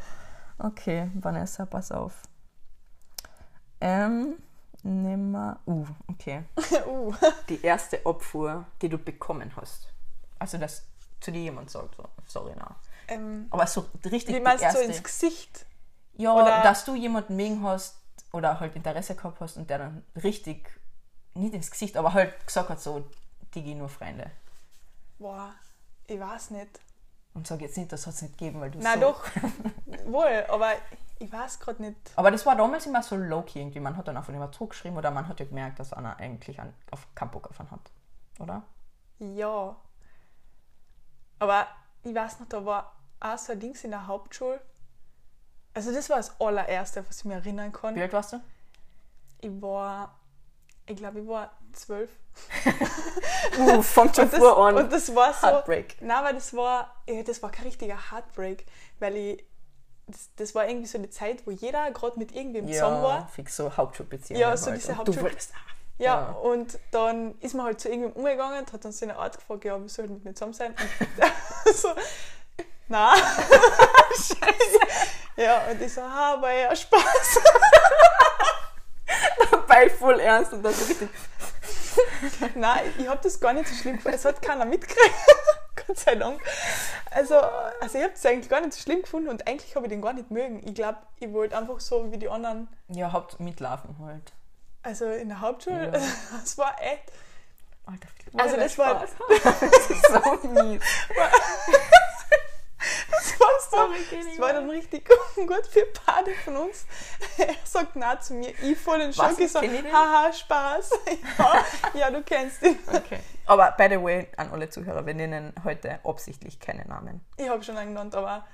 Okay, 0.59 1.11
Vanessa, 1.14 1.66
pass 1.66 1.92
auf. 1.92 2.23
Ähm, 3.80 4.37
nehmen 4.83 5.30
wir. 5.33 5.59
Uh, 5.66 5.87
okay. 6.09 6.45
uh. 6.87 7.14
Die 7.49 7.62
erste 7.62 8.00
Abfuhr, 8.04 8.64
die 8.83 8.88
du 8.88 8.99
bekommen 8.99 9.54
hast. 9.57 9.92
Also, 10.38 10.59
dass 10.59 10.87
zu 11.21 11.30
dir 11.30 11.42
jemand 11.42 11.71
sagt, 11.71 11.97
so, 11.97 12.04
sorry, 12.26 12.54
na. 12.57 12.76
ähm, 13.09 13.47
Aber 13.50 13.66
so 13.66 13.87
richtig 14.04 14.28
wie 14.28 14.38
die 14.38 14.40
meinst 14.40 14.64
du 14.64 14.71
so 14.71 14.78
erste. 14.78 14.92
ins 14.92 15.02
Gesicht? 15.02 15.66
ja, 16.14 16.33
oder- 16.33 16.62
dass 16.62 16.85
du 16.85 16.95
jemanden 16.95 17.37
mögen 17.37 17.62
hast 17.62 18.00
oder 18.33 18.59
halt 18.61 18.75
Interesse 18.76 19.14
gehabt 19.14 19.40
hast 19.40 19.57
und 19.57 19.68
der 19.71 19.78
dann 19.78 20.04
richtig, 20.23 20.68
nicht 21.35 21.54
ins 21.54 21.70
Gesicht, 21.70 21.97
aber 21.97 22.12
halt 22.12 22.47
gesagt 22.47 22.68
hat, 22.68 22.80
so, 22.80 23.04
die 23.54 23.62
gehen 23.62 23.78
nur 23.78 23.88
Freunde. 23.88 24.30
Boah, 25.18 25.54
ich 26.06 26.18
weiß 26.18 26.50
nicht. 26.50 26.80
Und 27.35 27.47
sag 27.47 27.61
jetzt 27.61 27.76
nicht, 27.76 27.92
das 27.92 28.06
hat 28.06 28.14
es 28.14 28.23
nicht 28.23 28.38
gegeben, 28.38 28.61
weil 28.61 28.70
du 28.70 28.78
Na 28.80 28.94
so. 28.94 29.00
doch, 29.00 29.25
wohl, 30.06 30.44
aber 30.49 30.73
ich 31.18 31.30
weiß 31.30 31.61
gerade 31.61 31.82
nicht. 31.82 31.97
Aber 32.16 32.30
das 32.30 32.47
war 32.47 32.56
damals 32.56 32.87
immer 32.87 33.02
so 33.02 33.16
low-key 33.16 33.61
irgendwie. 33.61 33.80
Man 33.80 33.97
hat 33.97 34.08
dann 34.08 34.16
einfach 34.16 34.32
immer 34.32 34.50
zurückgeschrieben 34.50 34.97
oder 34.97 35.11
man 35.11 35.28
hat 35.28 35.40
ja 35.40 35.47
gemerkt, 35.47 35.78
dass 35.78 35.92
einer 35.92 36.16
eigentlich 36.18 36.61
an, 36.61 36.73
auf 36.90 37.06
keinen 37.14 37.30
Bock 37.30 37.49
auf 37.49 37.58
einen 37.61 37.70
hat. 37.70 37.90
Oder? 38.38 38.62
Ja. 39.18 39.76
Aber 41.38 41.66
ich 42.04 42.14
weiß 42.14 42.40
noch, 42.40 42.49
da 42.49 42.64
war 42.64 42.92
auch 43.20 43.38
so 43.38 43.52
ein 43.52 43.61
Dings 43.61 43.85
in 43.85 43.90
der 43.90 44.06
Hauptschule. 44.06 44.61
Also 45.75 45.92
das 45.92 46.08
war 46.08 46.16
das 46.16 46.40
allererste, 46.40 47.06
was 47.08 47.18
ich 47.18 47.25
mir 47.25 47.35
erinnern 47.35 47.73
kann. 47.73 47.94
Wie 47.94 48.02
alt 48.02 48.12
warst 48.12 48.32
du? 48.32 48.40
Ich 49.40 49.62
war, 49.62 50.17
ich 50.88 50.97
glaube, 50.97 51.21
ich 51.21 51.28
war 51.28 51.50
zwölf. 51.73 52.11
Uh, 53.59 53.83
fängt 53.83 54.14
schon 54.14 54.25
Und 54.26 54.33
das, 54.33 54.40
vor 54.40 54.66
an. 54.68 54.76
und 54.76 54.92
das 54.92 55.14
war 55.14 55.33
so. 55.35 55.47
Heartbreak. 55.47 55.97
Nein, 56.00 56.25
weil 56.25 56.35
das 56.35 56.54
war, 56.54 56.95
ja, 57.09 57.23
das 57.23 57.42
war 57.42 57.50
kein 57.50 57.64
richtiger 57.64 57.97
Heartbreak, 58.12 58.64
weil 59.00 59.16
ich 59.16 59.45
das, 60.07 60.30
das 60.37 60.54
war 60.54 60.66
irgendwie 60.68 60.87
so 60.87 60.99
die 60.99 61.11
Zeit, 61.11 61.45
wo 61.47 61.50
jeder 61.50 61.90
gerade 61.90 62.18
mit 62.18 62.33
irgendwem 62.33 62.68
Ja, 62.68 62.75
zusammen 62.75 63.02
war. 63.02 63.28
fix 63.28 63.57
so 63.57 63.76
Hauptschulbeziehungen. 63.76 64.40
Ja, 64.40 64.57
so 64.57 64.71
halt. 64.71 64.80
diese 64.80 64.97
Hauptschul- 64.97 65.30
Ja, 65.99 66.04
Ja. 66.04 66.30
und 66.42 66.78
dann 66.92 67.37
ist 67.40 67.54
man 67.54 67.66
halt 67.66 67.80
zu 67.80 67.88
irgendwem 67.88 68.12
umgegangen 68.12 68.61
und 68.61 68.73
hat 68.73 68.85
dann 68.85 68.92
so 68.92 69.04
eine 69.04 69.16
Art 69.16 69.37
gefragt, 69.37 69.64
ja, 69.64 69.83
wie 69.83 69.88
soll 69.88 70.04
ich 70.07 70.11
mit 70.12 70.25
mir 70.25 70.35
zusammen 70.35 70.52
sein? 70.54 70.75
Und 71.66 71.75
so, 71.76 71.88
na. 72.88 73.14
Scheiße. 74.14 74.78
Ja, 75.37 75.62
und 75.71 75.83
ich 75.83 75.92
so, 75.92 76.02
ha, 76.02 76.40
war 76.40 76.52
ja 76.52 76.75
Spaß. 76.76 77.38
Dabei 79.68 79.90
voll 79.90 80.20
ernst 80.20 80.52
und 80.52 80.62
dann 80.62 80.72
so 80.72 80.84
richtig. 80.84 81.08
Nein, 82.54 82.92
ich 82.98 83.08
habe 83.08 83.20
das 83.22 83.38
gar 83.40 83.52
nicht 83.52 83.68
so 83.68 83.75
schlimm 83.75 83.96
gefunden. 83.96 84.16
Es 84.16 84.25
hat 84.25 84.40
keiner 84.42 84.64
mitgekriegt. 84.64 85.14
Gott 85.87 85.98
sei 85.98 86.14
Dank. 86.16 86.40
Also, 87.10 87.37
also 87.37 87.98
ich 87.98 88.04
habe 88.04 88.12
es 88.14 88.26
eigentlich 88.26 88.48
gar 88.48 88.60
nicht 88.60 88.72
so 88.75 88.80
schlimm 88.82 89.02
gefunden 89.02 89.28
und 89.28 89.46
eigentlich 89.48 89.75
habe 89.76 89.87
ich 89.87 89.90
den 89.90 90.02
gar 90.02 90.12
nicht 90.12 90.30
mögen. 90.30 90.62
Ich 90.66 90.75
glaube, 90.75 90.98
ich 91.18 91.32
wollte 91.32 91.56
einfach 91.56 91.80
so 91.80 92.10
wie 92.12 92.18
die 92.18 92.28
anderen, 92.28 92.68
Ja, 92.88 93.12
Haupt 93.12 93.40
mitlaufen 93.40 93.96
halt. 94.04 94.32
also 94.82 95.06
in 95.06 95.28
der 95.28 95.40
Hauptschule, 95.40 95.84
Ja. 95.87 95.90
das 96.40 96.58
war 96.58 96.76
echt. 96.82 97.10
Alter, 97.87 98.08
Also 98.37 98.56
das 98.56 98.76
war- 98.76 99.00
das 99.00 99.62
ist 99.62 100.06
so 100.42 100.48
mies. 100.48 100.82
Das 103.18 103.40
war, 103.40 103.88
so, 103.88 104.16
das 104.16 104.38
war 104.40 104.52
dann 104.52 104.70
richtig 104.70 105.06
gut 105.08 105.66
für 105.66 105.84
beide 106.06 106.32
von 106.44 106.56
uns. 106.56 106.87
Er 107.38 107.54
sagt 107.64 107.94
na 107.96 108.18
zu 108.20 108.34
mir, 108.34 108.52
ich 108.62 108.78
voll 108.78 108.98
den 108.98 109.12
Schock, 109.12 109.32
ich 109.32 109.40
ist 109.40 109.52
sag, 109.52 109.62
Kenny 109.62 109.82
denn? 109.82 109.92
haha, 109.92 110.32
Spaß. 110.32 110.90
Ja, 111.38 111.64
ja, 111.94 112.10
du 112.10 112.22
kennst 112.22 112.62
ihn. 112.62 112.78
Okay. 112.87 113.18
Aber 113.46 113.72
by 113.72 113.88
the 113.90 114.02
way, 114.02 114.28
an 114.37 114.50
alle 114.52 114.68
Zuhörer, 114.70 115.04
wir 115.06 115.14
nennen 115.14 115.52
heute 115.64 116.00
absichtlich 116.04 116.58
keine 116.60 116.84
Namen. 116.87 117.20
Ich 117.37 117.48
habe 117.48 117.62
schon 117.62 117.76
einen 117.76 117.90
genannt, 117.90 118.14
aber 118.14 118.46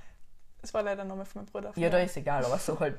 es 0.63 0.73
war 0.75 0.83
leider 0.83 1.05
Name 1.05 1.25
von 1.25 1.43
meinem 1.43 1.51
Bruder. 1.53 1.73
Ja, 1.77 1.91
da 1.91 1.99
ist 1.99 2.17
egal, 2.17 2.45
aber 2.45 2.59
so 2.59 2.79
halt 2.81 2.99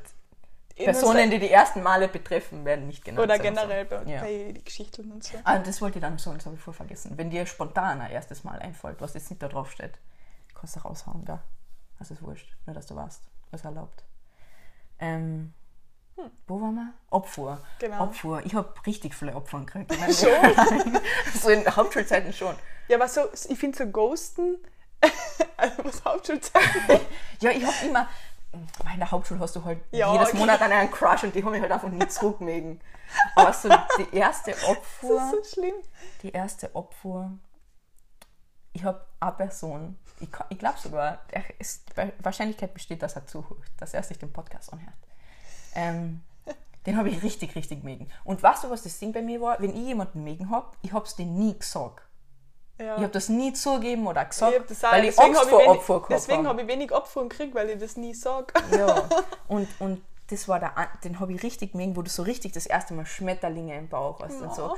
Personen, 0.75 1.31
die 1.31 1.39
die 1.39 1.49
ersten 1.49 1.81
Male 1.81 2.07
betreffen, 2.09 2.65
werden 2.65 2.87
nicht 2.87 3.05
genannt. 3.05 3.23
Oder 3.23 3.35
wir 3.41 3.49
so. 3.49 3.55
generell 3.55 3.85
bei, 3.85 4.03
Ja. 4.11 4.21
bei 4.21 4.51
den 4.51 4.63
Geschichten 4.63 5.09
und 5.11 5.23
so. 5.23 5.37
Ah, 5.45 5.57
das 5.59 5.81
wollte 5.81 5.99
ich 5.99 6.01
dann 6.01 6.17
sagen, 6.17 6.37
das 6.37 6.45
habe 6.45 6.55
ich 6.57 6.61
vorher 6.61 6.77
vergessen. 6.77 7.13
Wenn 7.17 7.29
dir 7.29 7.45
spontan 7.45 8.01
ein 8.01 8.11
erstes 8.11 8.43
Mal 8.43 8.59
einfällt, 8.59 8.99
was 8.99 9.13
jetzt 9.13 9.29
nicht 9.29 9.41
da 9.41 9.47
drauf 9.47 9.71
steht, 9.71 9.93
kannst 10.55 10.75
du 10.75 10.79
raushauen, 10.81 11.25
gell? 11.25 11.39
Das 11.99 12.11
ist 12.11 12.21
wurscht, 12.21 12.55
nur 12.65 12.73
dass 12.73 12.87
du 12.87 12.95
weißt, 12.95 13.21
was 13.51 13.63
erlaubt. 13.63 14.03
Ähm, 14.99 15.53
wo 16.47 16.61
waren 16.61 16.75
wir? 16.75 16.93
Abfuhr. 17.11 17.59
Genau. 17.79 18.03
Abfuhr. 18.03 18.41
Ich 18.45 18.55
habe 18.55 18.73
richtig 18.85 19.13
viele 19.15 19.35
Opfer 19.35 19.59
gekriegt. 19.59 19.91
Leben. 20.71 20.99
so 21.41 21.49
in 21.49 21.65
Hauptschulzeiten 21.75 22.31
schon. 22.33 22.55
Ja, 22.87 22.97
aber 22.97 23.07
so, 23.07 23.21
ich 23.49 23.57
finde 23.59 23.77
so 23.77 23.85
Ghosten, 23.87 24.57
also 25.57 25.83
was 25.83 26.03
Hauptschulzeiten. 26.05 26.99
Ja, 27.41 27.51
ich 27.51 27.65
habe 27.65 27.85
immer. 27.85 28.07
weil 28.83 28.93
In 28.93 28.99
der 28.99 29.11
Hauptschule 29.11 29.39
hast 29.41 29.55
du 29.57 29.63
halt 29.65 29.79
Ja, 29.91 30.13
jedes 30.13 30.29
okay. 30.29 30.37
Monat 30.37 30.61
einen 30.61 30.89
Crush 30.91 31.23
und 31.23 31.35
die 31.35 31.43
haben 31.43 31.51
mich 31.51 31.61
halt 31.61 31.71
einfach 31.71 31.89
nie 31.89 32.07
zurückmögen. 32.07 32.79
Aber 33.35 33.51
so 33.53 33.69
die 33.99 34.15
erste 34.15 34.51
Das 34.51 34.63
Abfuhr. 34.65 35.21
ist 35.21 35.31
so 35.31 35.59
schlimm. 35.59 35.75
die 36.21 36.31
erste 36.31 36.73
Abfuhr, 36.75 37.31
ich 38.75 38.83
habe 38.83 39.01
eine 39.21 39.31
Person, 39.31 39.97
ich, 40.19 40.27
ich 40.49 40.59
glaube 40.59 40.77
sogar, 40.77 41.19
ist, 41.59 41.85
die 41.97 42.23
Wahrscheinlichkeit 42.23 42.73
besteht, 42.73 43.01
dass 43.01 43.15
er 43.15 43.25
zuhört, 43.25 43.63
dass 43.77 43.93
er 43.93 44.03
sich 44.03 44.19
den 44.19 44.31
Podcast 44.33 44.71
anhört. 44.73 44.95
Ähm, 45.75 46.21
den 46.85 46.97
habe 46.97 47.09
ich 47.09 47.23
richtig, 47.23 47.55
richtig 47.55 47.83
mögen. 47.83 48.09
Und 48.25 48.43
weißt 48.43 48.65
du, 48.65 48.69
was 48.69 48.83
das 48.83 48.99
Ding 48.99 49.13
bei 49.13 49.21
mir 49.21 49.39
war? 49.41 49.59
Wenn 49.59 49.71
ich 49.71 49.87
jemanden 49.87 50.23
mögen 50.23 50.49
habe, 50.49 50.75
ich 50.81 50.91
habe 50.91 51.05
es 51.05 51.15
denen 51.15 51.39
nie 51.39 51.57
gesagt. 51.57 52.03
Ja. 52.77 52.97
Ich 52.97 53.03
habe 53.03 53.13
das 53.13 53.29
nie 53.29 53.53
zugegeben 53.53 54.05
oder 54.05 54.25
gesagt, 54.25 54.69
Ich 54.69 54.83
auch, 54.83 54.91
weil 54.91 55.05
ich 55.05 55.15
deswegen 55.15 55.35
Angst 55.37 55.49
vor 55.49 55.67
Opfer 55.67 55.93
gehabt 55.95 56.11
Deswegen 56.11 56.45
habe. 56.45 56.61
ich 56.61 56.67
wenig 56.67 56.91
Opfer 56.91 57.21
gekriegt, 57.23 57.55
weil 57.55 57.69
ich 57.69 57.79
das 57.79 57.95
nie 57.95 58.13
sage. 58.13 58.53
Ja, 58.77 59.07
und, 59.47 59.69
und 59.79 60.01
das 60.27 60.49
war 60.49 60.59
der, 60.59 60.73
den 61.03 61.21
habe 61.21 61.31
ich 61.31 61.41
richtig 61.43 61.73
mögen, 61.75 61.95
wo 61.95 62.01
du 62.01 62.09
so 62.09 62.23
richtig 62.23 62.51
das 62.51 62.65
erste 62.65 62.93
Mal 62.93 63.05
Schmetterlinge 63.05 63.77
im 63.77 63.87
Bauch 63.87 64.19
hast 64.19 64.41
und 64.41 64.53
so. 64.53 64.75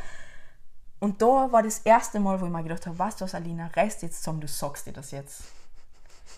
Und 1.00 1.22
da 1.22 1.52
war 1.52 1.62
das 1.62 1.80
erste 1.80 2.20
Mal, 2.20 2.40
wo 2.42 2.46
ich 2.46 2.52
mir 2.52 2.64
gedacht 2.64 2.86
habe, 2.88 2.98
weißt 2.98 3.22
du 3.22 3.26
was, 3.26 3.36
Alina, 3.36 3.68
reißt 3.68 4.02
jetzt 4.02 4.24
zusammen, 4.24 4.42
du 4.42 4.48
sagst 4.48 4.88
dir 4.88 4.94
das 4.94 5.12
jetzt. 5.12 5.44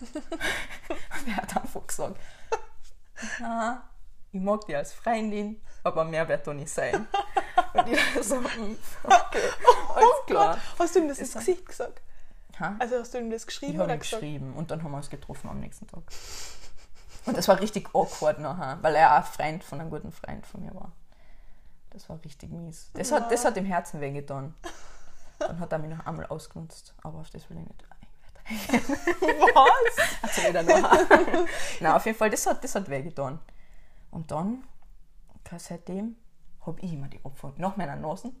und 0.00 1.28
er 1.28 1.36
hat 1.36 1.56
einfach 1.56 1.86
gesagt, 1.86 2.18
na, 3.40 3.88
ich 4.32 4.40
mag 4.40 4.66
dich 4.66 4.76
als 4.76 4.92
Freundin, 4.92 5.60
aber 5.82 6.04
mehr 6.04 6.28
wird 6.28 6.46
da 6.46 6.54
nicht 6.54 6.70
sein. 6.70 7.06
Und 7.72 7.88
ich 7.88 7.98
dachte 7.98 8.22
so, 8.22 8.36
hm, 8.36 8.78
okay, 9.04 9.48
alles 9.94 10.26
klar. 10.26 10.58
Hast 10.78 10.94
du 10.94 11.00
ihm 11.00 11.08
das 11.08 11.18
ins 11.18 11.32
Gesicht 11.32 11.66
gesagt? 11.66 12.02
Ha? 12.58 12.76
Also 12.78 12.98
hast 12.98 13.14
du 13.14 13.18
ihm 13.18 13.30
das 13.30 13.42
Ich 13.42 13.46
geschrieben 13.46 13.74
habe 13.74 13.84
oder 13.84 13.96
gesagt? 13.96 14.20
geschrieben 14.20 14.54
und 14.54 14.70
dann 14.70 14.82
haben 14.82 14.90
wir 14.90 14.98
uns 14.98 15.10
getroffen 15.10 15.48
am 15.48 15.60
nächsten 15.60 15.86
Tag. 15.86 16.02
Und 17.26 17.36
das 17.36 17.48
war 17.48 17.60
richtig 17.60 17.88
awkward 17.94 18.38
nachher, 18.38 18.78
weil 18.82 18.94
er 18.94 19.12
auch 19.12 19.18
ein 19.18 19.24
Freund 19.24 19.64
von 19.64 19.80
einem 19.80 19.90
guten 19.90 20.12
Freund 20.12 20.46
von 20.46 20.62
mir 20.62 20.74
war. 20.74 20.92
Das 21.90 22.08
war 22.08 22.22
richtig 22.24 22.50
mies. 22.50 22.90
Das 22.94 23.12
hat, 23.12 23.30
das 23.30 23.44
hat 23.44 23.56
im 23.56 23.64
Herzen 23.64 24.00
wehgetan. 24.00 24.54
Dann 25.38 25.58
hat 25.58 25.72
er 25.72 25.78
mich 25.78 25.90
noch 25.90 26.06
einmal 26.06 26.26
ausgenutzt, 26.26 26.94
aber 27.02 27.18
auf 27.18 27.30
das 27.30 27.48
will 27.50 27.58
ich 27.58 27.66
nicht. 27.66 27.84
Was? 29.54 30.22
Also 30.22 30.48
wieder 30.48 30.62
nachher. 30.80 31.46
Nein, 31.80 31.92
auf 31.92 32.04
jeden 32.06 32.18
Fall, 32.18 32.30
das 32.30 32.46
hat, 32.46 32.62
das 32.62 32.74
hat 32.74 32.88
wehgetan. 32.88 33.38
Und 34.10 34.30
dann, 34.30 34.64
seitdem, 35.56 36.16
habe 36.66 36.80
ich 36.80 36.92
immer 36.92 37.08
die 37.08 37.24
Opfer 37.24 37.52
nach 37.56 37.76
meiner 37.76 37.96
Nasen. 37.96 38.36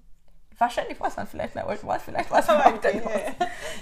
Wahrscheinlich 0.58 1.00
war 1.00 1.08
es 1.08 1.14
dann 1.14 1.26
vielleicht 1.26 1.54
mein 1.54 1.64
alt 1.64 1.84
war, 1.86 1.98
vielleicht 1.98 2.30
war 2.30 2.40
es 2.40 2.46
mein 2.48 2.60
alter. 2.60 2.92
Nasen. 2.92 3.34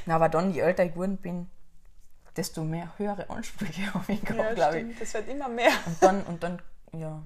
Na, 0.06 0.14
aber 0.14 0.28
dann, 0.28 0.52
je 0.52 0.60
älter 0.60 0.84
ich 0.84 0.92
geworden 0.92 1.16
bin, 1.16 1.50
desto 2.36 2.62
mehr 2.62 2.96
höhere 2.98 3.28
Ansprüche 3.30 3.92
habe 3.94 4.12
ich 4.12 4.20
gehabt, 4.20 4.38
Ja, 4.38 4.54
glaube 4.54 4.80
ich. 4.80 4.98
Das 4.98 5.12
wird 5.14 5.28
immer 5.28 5.48
mehr. 5.48 5.72
Und 5.86 6.02
dann, 6.02 6.22
und 6.24 6.42
dann, 6.42 6.62
ja, 6.92 7.22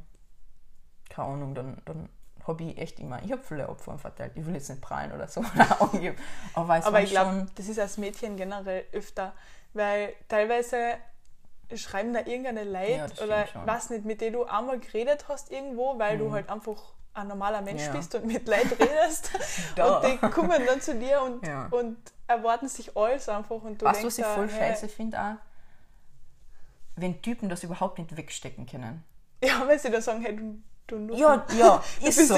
keine 1.10 1.28
Ahnung, 1.28 1.54
dann, 1.54 1.82
dann 1.84 2.08
habe 2.46 2.64
ich 2.64 2.78
echt 2.78 2.98
immer, 3.00 3.22
ich 3.22 3.32
habe 3.32 3.42
viele 3.42 3.68
Opfer 3.68 3.98
verteilt. 3.98 4.32
Ich 4.34 4.44
will 4.46 4.54
jetzt 4.54 4.68
nicht 4.68 4.80
prallen 4.80 5.12
oder 5.12 5.28
so 5.28 5.40
oder 5.54 5.80
angeben, 5.82 6.16
aber 6.54 7.02
ich 7.02 7.10
glaube, 7.10 7.46
das 7.54 7.68
ist 7.68 7.78
als 7.78 7.98
Mädchen 7.98 8.36
generell 8.36 8.84
öfter, 8.92 9.32
weil 9.72 10.14
teilweise 10.28 10.94
schreiben 11.74 12.12
da 12.12 12.20
irgendeine 12.20 12.64
Leute 12.64 13.14
Ja, 13.16 13.24
oder 13.24 13.46
was 13.64 13.90
nicht, 13.90 14.04
mit 14.04 14.20
denen 14.20 14.34
du 14.34 14.44
einmal 14.44 14.78
geredet 14.78 15.26
hast 15.28 15.50
irgendwo, 15.50 15.98
weil 15.98 16.18
du 16.18 16.30
halt 16.32 16.50
einfach 16.50 16.76
ein 17.14 17.28
normaler 17.28 17.60
Mensch 17.62 17.82
Ja. 17.82 17.92
bist 17.92 18.14
und 18.14 18.26
mit 18.26 18.46
Leuten 18.48 18.72
redest 18.74 19.30
Da. 19.76 19.98
und 20.00 20.04
die 20.04 20.18
kommen 20.30 20.66
dann 20.66 20.80
zu 20.80 20.98
dir 20.98 21.22
und, 21.22 21.46
Ja. 21.46 21.66
und 21.70 21.96
erwarten 22.26 22.68
sich 22.68 22.96
alles 22.96 23.28
einfach 23.28 23.62
und 23.62 23.80
du 23.80 23.86
weißt 23.86 24.02
du, 24.02 24.06
was 24.06 24.18
ich 24.18 24.24
da, 24.24 24.34
voll 24.34 24.48
hä? 24.48 24.58
scheiße 24.58 24.88
finde 24.88 25.20
auch? 25.20 25.34
Wenn 26.96 27.20
Typen 27.22 27.48
das 27.48 27.62
überhaupt 27.62 27.98
nicht 27.98 28.16
wegstecken 28.16 28.66
können. 28.66 29.02
Ja, 29.42 29.66
weil 29.66 29.78
sie 29.78 29.90
dann 29.90 30.02
sagen, 30.02 30.22
hey, 30.22 30.36
du, 30.36 30.62
Nutten. 30.98 31.18
Ja, 31.20 31.44
ja, 31.58 31.82
ist 32.08 32.28
so. 32.28 32.34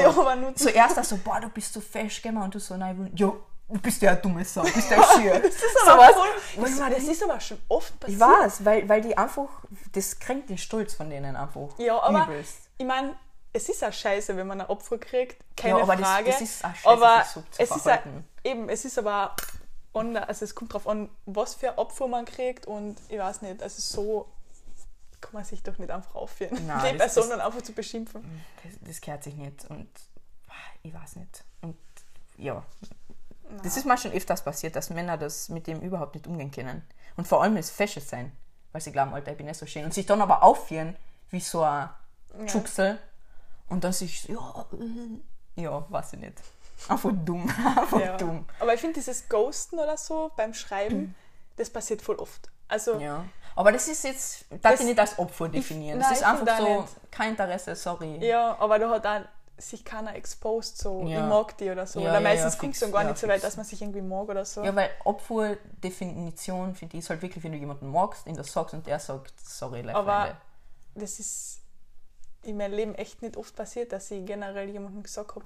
Zuerst 0.55 1.05
so, 1.05 1.17
boah, 1.19 1.41
du 1.41 1.49
bist 1.49 1.73
so 1.73 1.81
fesch, 1.81 2.23
gell, 2.23 2.37
und 2.37 2.55
du 2.55 2.59
so, 2.59 2.77
nein, 2.77 2.95
ich 2.95 2.99
will- 3.01 3.13
ja, 3.29 3.33
du 3.69 3.81
bist 3.81 4.03
ja 4.03 4.11
eine 4.13 4.21
dumme 4.21 4.45
Sau, 4.45 4.63
du 4.63 4.73
bist 4.73 4.91
ja 4.91 5.03
schier. 5.17 5.41
Das 5.41 5.55
ist 5.55 5.63
so 5.85 5.91
aber 5.91 6.03
was. 6.03 6.15
voll, 6.15 6.63
das, 6.65 6.79
das 6.99 7.05
ist 7.05 7.23
aber 7.23 7.41
schon 7.41 7.59
oft 7.69 7.99
passiert. 8.01 8.21
Ich 8.21 8.27
weiß, 8.27 8.65
weil, 8.65 8.89
weil 8.89 9.01
die 9.01 9.17
einfach, 9.17 9.49
das 9.93 10.19
kränkt 10.19 10.51
den 10.51 10.59
Stolz 10.59 10.95
von 10.95 11.11
denen 11.11 11.37
einfach. 11.37 11.79
Ja, 11.79 12.01
aber 12.03 12.25
Übelst. 12.25 12.59
ich 12.79 12.87
meine, 12.87 13.15
es 13.53 13.69
ist 13.69 13.85
auch 13.85 13.93
scheiße, 13.93 14.37
wenn 14.37 14.47
man 14.47 14.61
ein 14.61 14.67
Opfer 14.69 14.99
kriegt, 14.99 15.37
keine 15.57 15.79
Ja, 15.79 15.83
aber 15.85 15.97
das- 15.97 16.09
Frage. 16.09 16.31
das 16.31 16.41
ist 16.41 16.65
auch 16.65 16.75
scheiße, 16.75 16.89
aber 16.89 17.25
so 17.33 17.41
zu 17.51 17.63
es 17.63 17.71
ist 17.71 17.89
auch, 17.89 17.99
eben, 18.43 18.69
es 18.69 18.85
ist 18.85 18.99
aber 18.99 19.35
on, 19.93 20.17
also 20.17 20.45
es 20.45 20.55
kommt 20.57 20.73
drauf 20.73 20.89
an, 20.89 21.09
was 21.25 21.55
für 21.55 21.71
ein 21.71 21.79
Opfer 21.79 22.09
man 22.09 22.25
kriegt 22.25 22.67
und 22.67 22.97
ich 23.09 23.19
weiß 23.19 23.43
nicht, 23.43 23.63
also 23.63 23.81
so 23.81 24.29
kann 25.25 25.33
man 25.33 25.45
sich 25.45 25.63
doch 25.63 25.79
nicht 25.79 25.91
einfach 25.91 26.15
aufführen, 26.15 26.67
Nein, 26.67 26.93
die 26.95 26.99
das- 26.99 27.15
Person 27.15 27.29
das- 27.31 27.39
dann 27.39 27.47
einfach 27.47 27.63
zu 27.63 27.73
beschimpfen. 27.73 28.23
Das, 28.63 28.73
das 28.89 29.01
gehört 29.01 29.23
sich 29.25 29.35
nicht 29.35 29.65
und 29.71 29.89
ah, 30.49 30.53
ich 30.83 30.93
weiß 30.95 31.17
nicht. 31.17 31.45
Und 31.63 31.77
ja, 32.37 32.63
das 33.63 33.77
ist 33.77 33.87
mir 33.87 33.97
schon 33.99 34.13
öfters 34.13 34.43
passiert, 34.45 34.77
dass 34.77 34.91
Männer 34.91 35.17
das 35.19 35.49
mit 35.49 35.67
dem 35.67 35.81
überhaupt 35.81 36.15
nicht 36.15 36.27
umgehen 36.27 36.51
können. 36.51 36.83
Und 37.17 37.27
vor 37.29 37.43
allem 37.43 37.55
das 37.57 37.71
Fesche 37.71 38.01
sein, 38.01 38.33
weil 38.73 38.81
sie 38.81 38.91
glauben, 38.93 39.15
Alter, 39.15 39.31
ich 39.33 39.37
bin 39.37 39.47
nicht 39.47 39.59
so 39.59 39.67
schön. 39.67 39.85
Und 39.85 39.95
sich 39.95 40.07
dann 40.07 40.21
aber 40.21 40.43
aufführen 40.43 40.97
wie 41.31 41.41
so 41.41 41.63
ein 41.63 41.89
Tschucksel 42.47 42.99
und 43.69 43.85
dann 43.85 43.93
sich, 43.93 44.25
ja, 44.29 44.67
äh, 45.57 45.63
ja, 45.63 45.87
weiß 45.91 46.15
ich 46.15 46.21
nicht. 46.21 46.43
Einfach 46.89 47.11
dumm, 47.25 47.49
einfach 47.77 48.01
Ja. 48.01 48.17
dumm. 48.17 48.45
Aber 48.59 48.75
ich 48.75 48.81
finde 48.81 48.95
dieses 48.95 49.29
Ghosten 49.29 49.79
oder 49.79 49.97
so 49.97 50.33
beim 50.37 50.53
Schreiben, 50.55 51.15
das 51.57 51.71
passiert 51.71 52.03
voll 52.03 52.17
oft. 52.17 52.51
Also 52.67 52.99
Ja. 52.99 53.25
Aber 53.57 53.71
das 53.73 53.87
ist 53.89 54.05
jetzt, 54.05 54.45
darf 54.51 54.73
Das- 54.73 54.81
ich 54.81 54.87
nicht 54.87 54.99
als 54.99 55.19
Opfer 55.19 55.49
definieren. 55.49 55.99
nein, 55.99 56.09
das 56.09 56.19
ist 56.19 56.23
ich 56.23 56.27
einfach 56.27 56.59
so, 56.59 56.81
nicht. 56.83 56.93
kein 57.11 57.31
Interesse, 57.31 57.77
sorry. 57.77 58.25
Ja, 58.27 58.57
aber 58.59 58.79
da 58.79 58.91
hat 58.91 59.07
auch 59.07 59.21
sich 59.57 59.85
keiner 59.85 60.17
exposed, 60.17 60.79
so 60.79 61.03
Ja. 61.07 61.21
ich 61.23 61.29
mag 61.29 61.57
die 61.59 61.71
oder 61.71 61.87
so. 61.87 62.01
Ja, 62.01 62.07
oder 62.07 62.15
ja, 62.15 62.21
meistens 62.21 62.61
ja, 62.61 62.69
es 62.69 62.81
dann 62.81 62.91
gar 62.91 63.05
nicht 63.05 63.19
so 63.19 63.29
weit, 63.29 63.35
fix. 63.35 63.43
dass 63.45 63.57
man 63.57 63.65
sich 63.65 63.81
irgendwie 63.81 64.03
mag 64.03 64.29
oder 64.29 64.45
so. 64.45 64.65
Ja, 64.65 64.75
weil 64.75 64.91
Opferdefinition 65.05 66.75
finde 66.75 66.97
ich 66.97 67.05
ist 67.05 67.11
halt 67.11 67.23
wirklich, 67.23 67.43
wenn 67.45 67.53
du 67.53 67.59
jemanden 67.59 67.91
magst, 67.91 68.27
ihn 68.27 68.37
das 68.37 68.53
sagst 68.53 68.75
und 68.75 68.87
der 68.87 68.99
sagt, 68.99 69.33
sorry, 69.41 69.83
life 69.83 69.97
Aber 69.97 70.27
Ende. 70.29 70.37
das 70.97 71.19
ist 71.21 71.61
in 72.43 72.57
meinem 72.57 72.75
Leben 72.75 72.95
echt 72.97 73.23
nicht 73.23 73.37
oft 73.37 73.55
passiert, 73.55 73.93
dass 73.93 74.11
ich 74.11 74.25
generell 74.27 74.69
jemandem 74.69 75.03
gesagt 75.03 75.35
habe, 75.37 75.45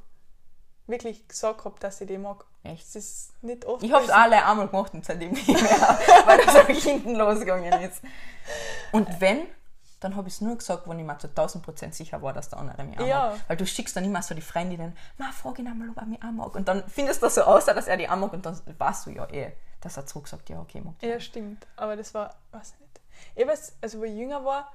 wirklich 0.88 1.26
gesagt 1.28 1.64
habe, 1.64 1.78
dass 1.80 2.00
ich 2.00 2.06
die 2.08 2.18
mag. 2.18 2.44
Echt? 2.64 2.86
Das 2.86 2.96
ist 2.96 3.42
nicht 3.42 3.64
oft 3.64 3.82
Ich 3.82 3.92
habe 3.92 4.04
es 4.04 4.10
alle 4.10 4.44
einmal 4.44 4.68
gemacht 4.68 4.92
und 4.94 5.04
seitdem 5.04 5.30
nicht 5.32 5.46
mehr, 5.48 5.60
weil 6.26 6.38
das 6.44 6.56
auch 6.56 6.66
hinten 6.66 7.14
losgegangen 7.14 7.80
ist. 7.82 8.02
Und 8.92 9.20
wenn, 9.20 9.46
dann 10.00 10.16
habe 10.16 10.28
ich 10.28 10.34
es 10.34 10.40
nur 10.40 10.56
gesagt, 10.56 10.88
wenn 10.88 10.98
ich 10.98 11.04
mir 11.04 11.18
zu 11.18 11.28
1000% 11.28 11.92
sicher 11.92 12.20
war, 12.22 12.32
dass 12.32 12.48
der 12.48 12.58
andere 12.58 12.84
mich 12.84 12.98
auch 12.98 13.06
Ja. 13.06 13.30
mag. 13.30 13.40
Weil 13.48 13.56
du 13.56 13.66
schickst 13.66 13.96
dann 13.96 14.04
immer 14.04 14.22
so 14.22 14.34
die 14.34 14.40
Freundinnen, 14.40 14.96
na, 15.18 15.30
frag 15.32 15.58
ihn 15.58 15.66
einmal, 15.68 15.90
ob 15.90 15.96
er 15.96 16.06
mich 16.06 16.22
auch 16.22 16.30
mag. 16.32 16.54
Und 16.54 16.68
dann 16.68 16.88
findest 16.88 17.22
du 17.22 17.28
so 17.28 17.42
aus, 17.42 17.64
dass 17.66 17.86
er 17.86 17.96
dich 17.96 18.08
auch 18.10 18.16
mag 18.16 18.32
und 18.32 18.44
dann 18.44 18.58
weißt 18.78 19.06
du 19.06 19.10
ja 19.10 19.26
eh, 19.30 19.52
dass 19.80 19.96
er 19.96 20.06
zurück 20.06 20.28
sagt, 20.28 20.48
ja, 20.50 20.60
okay, 20.60 20.80
mag. 20.80 20.94
Ja, 21.02 21.20
stimmt. 21.20 21.66
Aber 21.76 21.96
das 21.96 22.12
war, 22.14 22.34
weiß 22.52 22.74
ich 22.74 22.80
nicht. 22.80 23.00
Ich 23.36 23.46
weiß, 23.46 23.76
also 23.80 23.98
wo 24.00 24.04
ich 24.04 24.14
jünger 24.16 24.44
war, 24.44 24.72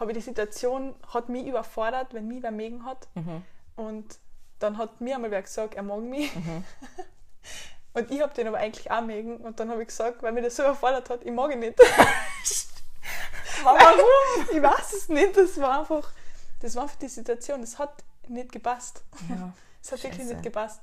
habe 0.00 0.12
ich 0.12 0.18
die 0.18 0.22
Situation, 0.22 0.94
hat 1.12 1.28
mich 1.28 1.46
überfordert, 1.46 2.14
wenn 2.14 2.28
mich 2.28 2.42
wer 2.42 2.50
mögen 2.52 2.84
hat. 2.84 3.08
Mhm. 3.14 3.42
Und 3.76 4.18
dann 4.58 4.78
hat 4.78 5.00
mir 5.00 5.14
einmal 5.16 5.30
wer 5.30 5.42
gesagt, 5.42 5.74
er 5.74 5.82
mag 5.82 6.00
mich. 6.00 6.30
Und 7.94 8.10
ich 8.10 8.20
habe 8.20 8.34
den 8.34 8.46
aber 8.48 8.58
eigentlich 8.58 8.90
auch 8.90 9.00
mögen. 9.00 9.38
Und 9.38 9.58
dann 9.58 9.70
habe 9.70 9.82
ich 9.82 9.88
gesagt, 9.88 10.22
weil 10.22 10.32
mir 10.32 10.42
das 10.42 10.56
so 10.56 10.62
überfordert 10.62 11.10
hat, 11.10 11.24
ich 11.24 11.32
mag 11.32 11.52
ihn 11.52 11.60
nicht. 11.60 11.78
Warum? 13.62 14.46
ich 14.52 14.62
weiß 14.62 14.92
es 14.92 15.08
nicht. 15.08 15.36
Das 15.36 15.60
war 15.60 15.80
einfach, 15.80 16.12
das 16.60 16.76
war 16.76 16.84
einfach 16.84 16.96
die 16.96 17.08
Situation. 17.08 17.60
Das 17.60 17.78
hat 17.78 18.04
nicht 18.28 18.52
gepasst. 18.52 19.02
Ja, 19.28 19.52
Es 19.82 19.92
hat 19.92 20.02
wirklich 20.02 20.22
Scheiße. 20.22 20.34
nicht 20.34 20.42
gepasst. 20.42 20.80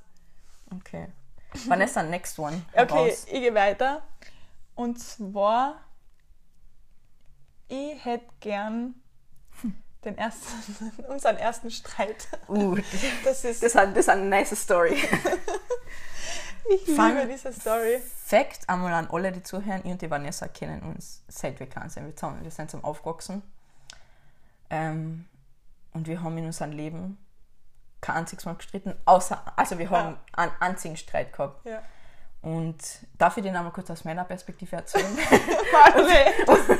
okay. 0.74 1.08
Vanessa, 1.66 2.02
next 2.02 2.38
one. 2.38 2.62
Okay, 2.72 3.10
Raus. 3.10 3.24
ich 3.26 3.32
gehe 3.32 3.54
weiter. 3.54 4.02
Und 4.74 4.98
zwar, 4.98 5.80
ich 7.68 8.04
hätte 8.04 8.26
gern 8.40 8.94
den 10.06 10.18
ersten, 10.18 10.92
unseren 11.08 11.36
ersten 11.36 11.70
Streit. 11.70 12.28
Uh, 12.48 12.76
Das 13.24 13.44
ist, 13.44 13.62
das, 13.62 13.74
ist 13.74 14.08
eine 14.08 14.24
nice 14.24 14.56
Story. 14.56 14.94
ich 16.70 16.86
liebe 16.86 17.28
diese 17.30 17.52
Story. 17.52 18.00
Fact 18.24 18.68
einmal 18.68 18.92
an 18.92 19.08
alle, 19.10 19.32
die 19.32 19.42
zuhören, 19.42 19.82
ich 19.84 19.90
und 19.90 20.02
die 20.02 20.10
Vanessa 20.10 20.48
kennen 20.48 20.82
uns 20.82 21.22
seit 21.28 21.60
wir 21.60 21.66
klein 21.66 21.90
sind. 21.90 22.06
Wir, 22.06 22.16
zusammen, 22.16 22.42
wir 22.42 22.50
sind 22.50 22.70
zum 22.70 22.84
Aufgewachsen. 22.84 23.42
Ähm, 24.70 25.26
und 25.92 26.06
wir 26.06 26.22
haben 26.22 26.36
in 26.38 26.46
unserem 26.46 26.72
Leben 26.72 27.18
kein 28.00 28.16
einziges 28.16 28.44
Mal 28.44 28.54
gestritten, 28.54 28.94
außer, 29.04 29.40
also 29.56 29.78
wir 29.78 29.90
haben 29.90 30.16
einen 30.32 30.52
einzigen 30.60 30.96
Streit 30.96 31.32
gehabt. 31.32 31.64
Ja. 31.66 31.82
Und 32.46 32.78
darf 33.18 33.36
ich 33.36 33.42
den 33.42 33.56
einmal 33.56 33.72
kurz 33.72 33.90
aus 33.90 34.04
meiner 34.04 34.22
Perspektive 34.22 34.76
erzählen? 34.76 35.04
Warte, 35.72 36.78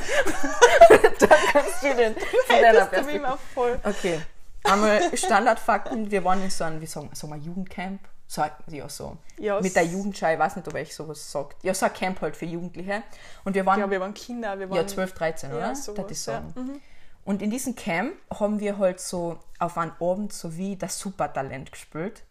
Dann 1.19 1.39
kannst 1.51 1.83
du 1.83 1.93
den 1.93 2.15
von 2.15 2.61
deiner 2.61 2.85
das 2.85 3.05
mir 3.05 3.11
immer 3.11 3.37
voll. 3.53 3.77
Okay. 3.83 4.21
Einmal 4.63 5.17
Standardfakten. 5.17 6.09
Wir 6.09 6.23
waren 6.23 6.41
in 6.41 6.49
so 6.49 6.63
einem, 6.63 6.79
wie 6.79 6.85
sagen, 6.85 7.09
sagen 7.11 7.33
wir, 7.33 7.39
Jugendcamp. 7.39 7.99
So, 8.27 8.45
ja, 8.67 8.87
so. 8.87 9.17
Ja, 9.37 9.59
Mit 9.59 9.75
der 9.75 9.83
Jugendschau, 9.83 10.31
ich 10.31 10.39
weiß 10.39 10.55
nicht, 10.55 10.69
ob 10.69 10.73
euch 10.73 10.95
sowas 10.95 11.29
sagt. 11.29 11.61
Ja, 11.65 11.73
so 11.73 11.85
ein 11.85 11.93
Camp 11.93 12.21
halt 12.21 12.37
für 12.37 12.45
Jugendliche. 12.45 13.03
Und 13.43 13.53
wir 13.53 13.65
waren 13.65 13.81
Ja, 13.81 13.91
wir 13.91 13.99
waren 13.99 14.13
Kinder, 14.13 14.57
wir 14.57 14.69
waren 14.69 14.77
ja, 14.77 14.87
12, 14.87 15.13
13, 15.15 15.51
oder? 15.51 15.59
Ja, 15.59 15.75
sowas, 15.75 16.05
ich 16.09 16.25
ja. 16.25 16.33
sagen. 16.33 16.81
Und 17.25 17.41
in 17.41 17.51
diesem 17.51 17.75
Camp 17.75 18.13
haben 18.39 18.61
wir 18.61 18.77
halt 18.77 19.01
so 19.01 19.37
auf 19.59 19.77
einen 19.77 19.91
Abend 19.99 20.31
so 20.31 20.55
wie 20.55 20.77
das 20.77 20.97
Supertalent 20.97 21.73
gespielt. 21.73 22.23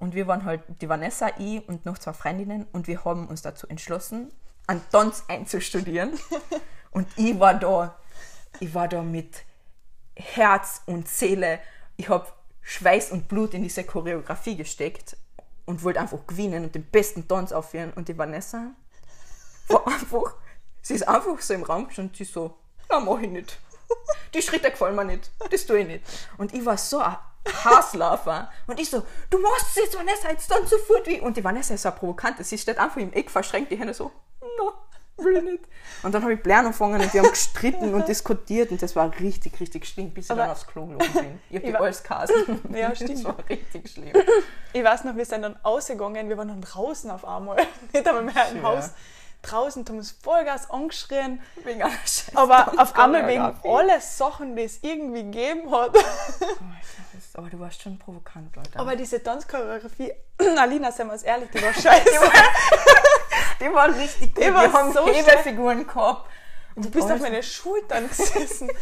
Und 0.00 0.14
wir 0.14 0.26
waren 0.26 0.44
halt 0.44 0.62
die 0.80 0.88
Vanessa, 0.88 1.30
ich 1.38 1.66
und 1.68 1.84
noch 1.84 1.98
zwei 1.98 2.14
Freundinnen 2.14 2.66
und 2.72 2.88
wir 2.88 3.04
haben 3.04 3.28
uns 3.28 3.42
dazu 3.42 3.68
entschlossen, 3.68 4.32
einen 4.66 4.82
Tanz 4.90 5.24
einzustudieren. 5.28 6.18
und 6.90 7.06
ich 7.16 7.38
war 7.38 7.54
da, 7.54 7.98
ich 8.60 8.74
war 8.74 8.88
da 8.88 9.02
mit 9.02 9.44
Herz 10.16 10.82
und 10.86 11.06
Seele. 11.06 11.60
Ich 11.96 12.08
habe 12.08 12.26
Schweiß 12.62 13.12
und 13.12 13.28
Blut 13.28 13.52
in 13.52 13.62
diese 13.62 13.84
Choreografie 13.84 14.56
gesteckt 14.56 15.16
und 15.66 15.84
wollte 15.84 16.00
einfach 16.00 16.26
gewinnen 16.26 16.64
und 16.64 16.74
den 16.74 16.84
besten 16.84 17.28
Tanz 17.28 17.52
aufführen. 17.52 17.92
Und 17.94 18.08
die 18.08 18.16
Vanessa 18.16 18.70
war 19.68 19.86
einfach, 19.86 20.34
sie 20.80 20.94
ist 20.94 21.06
einfach 21.06 21.38
so 21.40 21.52
im 21.52 21.62
Raum 21.62 21.88
gestanden 21.88 22.12
und 22.12 22.16
sie 22.16 22.24
so, 22.24 22.56
na, 22.88 23.00
mach 23.00 23.20
ich 23.20 23.30
nicht. 23.30 23.58
Die 24.34 24.40
Schritte 24.40 24.70
gefallen 24.70 24.96
mir 24.96 25.04
nicht. 25.04 25.30
Das 25.50 25.66
tue 25.66 25.80
ich 25.80 25.86
nicht. 25.86 26.04
Und 26.38 26.54
ich 26.54 26.64
war 26.64 26.78
so 26.78 27.02
ein 27.44 27.64
Hasslaufer. 27.64 28.50
Und 28.66 28.78
ich 28.80 28.90
so, 28.90 29.02
du 29.30 29.38
machst 29.38 29.66
es 29.70 29.76
jetzt, 29.84 29.98
Vanessa, 29.98 30.30
jetzt 30.30 30.50
dann 30.50 30.66
sofort 30.66 31.06
wie. 31.06 31.20
Und 31.20 31.36
die 31.36 31.44
Vanessa 31.44 31.74
ist 31.74 31.82
so 31.82 31.90
provokant. 31.90 32.44
Sie 32.44 32.58
steht 32.58 32.78
einfach 32.78 32.96
im 32.98 33.12
Eck, 33.12 33.30
verschränkt 33.30 33.70
die 33.72 33.76
Hände 33.76 33.94
so, 33.94 34.10
no, 34.58 34.72
will 35.24 35.36
ich 35.38 35.42
nicht. 35.44 35.64
Und 36.02 36.14
dann 36.14 36.22
habe 36.22 36.34
ich 36.34 36.42
Blären 36.42 36.66
angefangen 36.66 37.00
und 37.00 37.12
wir 37.12 37.22
haben 37.22 37.30
gestritten 37.30 37.92
und 37.94 38.08
diskutiert 38.08 38.70
und 38.70 38.80
das 38.80 38.96
war 38.96 39.10
richtig, 39.20 39.58
richtig 39.60 39.86
schlimm, 39.86 40.10
bis 40.12 40.26
ich 40.26 40.30
Aber- 40.30 40.42
dann 40.42 40.50
aufs 40.50 40.66
Klo 40.66 40.86
gelaufen 40.86 41.12
bin. 41.12 41.40
Ich 41.50 41.56
habe 41.56 41.58
Ich 41.58 41.62
die 41.64 41.72
war- 41.74 41.80
alles 41.82 42.02
gehasst. 42.02 42.32
Ja, 42.72 42.94
stimmt. 42.94 43.10
Das 43.18 43.24
war 43.24 43.36
richtig 43.48 43.90
schlimm. 43.90 44.12
Ich 44.72 44.82
weiß 44.84 45.04
noch, 45.04 45.16
wir 45.16 45.24
sind 45.26 45.42
dann 45.42 45.58
ausgegangen, 45.62 46.28
wir 46.28 46.38
waren 46.38 46.48
dann 46.48 46.60
draußen 46.62 47.10
auf 47.10 47.24
einmal, 47.26 47.56
nicht 47.92 48.06
einmal 48.08 48.22
mehr 48.24 48.48
im. 48.50 48.62
Haus. 48.62 48.90
Draußen 49.42 49.84
haben 49.86 49.98
uns 49.98 50.12
Vollgas 50.22 50.70
angeschrien, 50.70 51.40
Wegen 51.64 51.82
einer 51.82 51.92
Scheiß 51.92 52.32
aber 52.34 52.72
auf 52.76 52.96
einmal 52.96 53.26
wegen 53.26 53.42
alle 53.64 54.00
Sachen, 54.00 54.56
die 54.56 54.64
es 54.64 54.82
irgendwie 54.82 55.22
gegeben 55.22 55.70
hat. 55.70 55.96
Oh, 55.96 57.38
Aber 57.38 57.48
du 57.48 57.58
warst 57.58 57.82
schon 57.82 57.98
provokant, 57.98 58.54
Leute. 58.54 58.78
Aber 58.78 58.96
diese 58.96 59.22
Tanzchoreografie, 59.22 60.12
Alina, 60.58 60.92
seien 60.92 61.08
wir 61.08 61.14
uns 61.14 61.22
ehrlich, 61.22 61.50
die 61.50 61.62
war 61.62 61.72
scheiße. 61.72 62.10
die 63.60 63.72
waren 63.72 63.94
richtig 63.94 64.34
gut. 64.34 64.44
Die 64.44 64.52
war 64.52 64.62
wir 64.62 64.72
haben 64.72 64.92
so 64.92 65.06
Hebefiguren 65.06 65.86
gehabt. 65.86 66.28
Du 66.80 66.90
bist 66.90 67.04
auf 67.04 67.10
alles- 67.10 67.22
meine 67.22 67.42
Schultern 67.42 68.08
gesessen. 68.08 68.68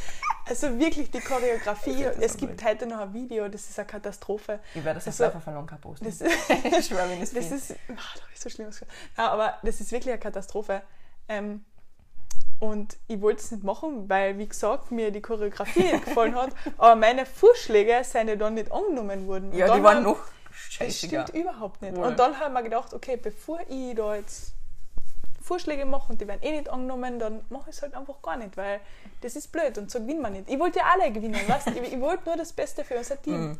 Also 0.50 0.78
wirklich 0.78 1.11
die 1.11 1.20
Choreografie. 1.20 2.04
Das 2.04 2.16
Es 2.16 2.37
gibt 2.38 2.64
heute 2.64 2.87
noch 2.87 3.00
ein 3.00 3.12
Video, 3.12 3.48
das 3.48 3.68
ist 3.68 3.78
eine 3.78 3.87
Katastrophe. 3.87 4.61
Ich 4.74 4.82
werde 4.82 4.94
das 4.98 5.06
Also, 5.08 5.24
auf 5.26 5.34
einfach 5.34 5.42
verloren 5.44 5.66
posten. 5.78 6.06
Das, 6.06 6.22
ich 6.78 6.87
schwöre, 6.87 7.06
wenn 7.11 7.20
das 7.20 7.32
finde. 7.32 7.54
ist, 7.54 7.74
ach, 7.94 8.14
da 8.14 8.22
habe 8.22 8.32
ich 8.32 8.40
so 8.40 8.48
schlimm. 8.48 8.70
Ja, 9.18 9.28
aber 9.30 9.58
das 9.62 9.78
ist 9.82 9.92
wirklich 9.92 10.11
eine 10.11 10.18
Katastrophe. 10.18 10.80
Ähm, 11.28 11.66
und 12.61 12.96
ich 13.08 13.20
wollte 13.20 13.42
es 13.42 13.50
nicht 13.50 13.62
machen, 13.62 14.08
weil, 14.08 14.38
wie 14.38 14.48
gesagt, 14.48 14.90
mir 14.90 15.11
die 15.11 15.20
Choreografie 15.20 15.82
nicht 15.82 16.06
gefallen 16.06 16.34
hat. 16.34 16.50
Aber 16.78 16.96
meine 16.96 17.26
Vorschläge 17.26 18.02
sind 18.02 18.28
ja 18.28 18.37
dann 18.37 18.54
nicht 18.54 18.72
angenommen 18.72 19.26
worden. 19.28 19.50
Und 19.50 19.56
Ja, 19.58 19.76
die 19.76 19.82
waren 19.82 20.02
noch 20.02 20.18
Das 20.18 20.56
scheißiger. 20.72 21.26
stimmt 21.28 21.40
überhaupt 21.44 21.82
nicht. 21.82 21.94
Wohl. 21.94 22.06
Und 22.06 22.18
dann 22.18 22.40
haben 22.40 22.54
wir 22.54 22.62
gedacht, 22.62 22.94
okay, 22.94 23.16
bevor 23.16 23.61
ich 23.68 23.94
da 23.94 24.16
jetzt 24.16 24.54
Vorschläge 25.48 25.84
mache 25.87 26.12
und 26.12 26.20
die 26.20 26.28
werden 26.28 26.42
eh 26.42 26.52
nicht 26.52 26.68
angenommen, 26.68 27.18
dann 27.18 27.44
mache 27.48 27.70
ich 27.70 27.76
es 27.76 27.82
halt 27.82 27.94
einfach 27.94 28.20
gar 28.22 28.37
nicht, 28.37 28.56
weil 28.56 28.80
das 29.22 29.34
ist 29.34 29.50
blöd 29.50 29.78
und 29.78 29.90
so 29.90 29.98
gewinnen 30.00 30.20
wir 30.20 30.30
nicht. 30.30 30.48
Ich 30.50 30.58
wollte 30.58 30.78
ja 30.80 30.84
alle 30.92 31.11
gewinnen, 31.11 31.40
weißt? 31.48 31.68
ich, 31.68 31.92
ich 31.94 32.00
wollte 32.00 32.24
nur 32.26 32.37
das 32.37 32.52
Beste 32.52 32.84
für 32.84 32.96
unser 32.96 33.20
Team. 33.20 33.58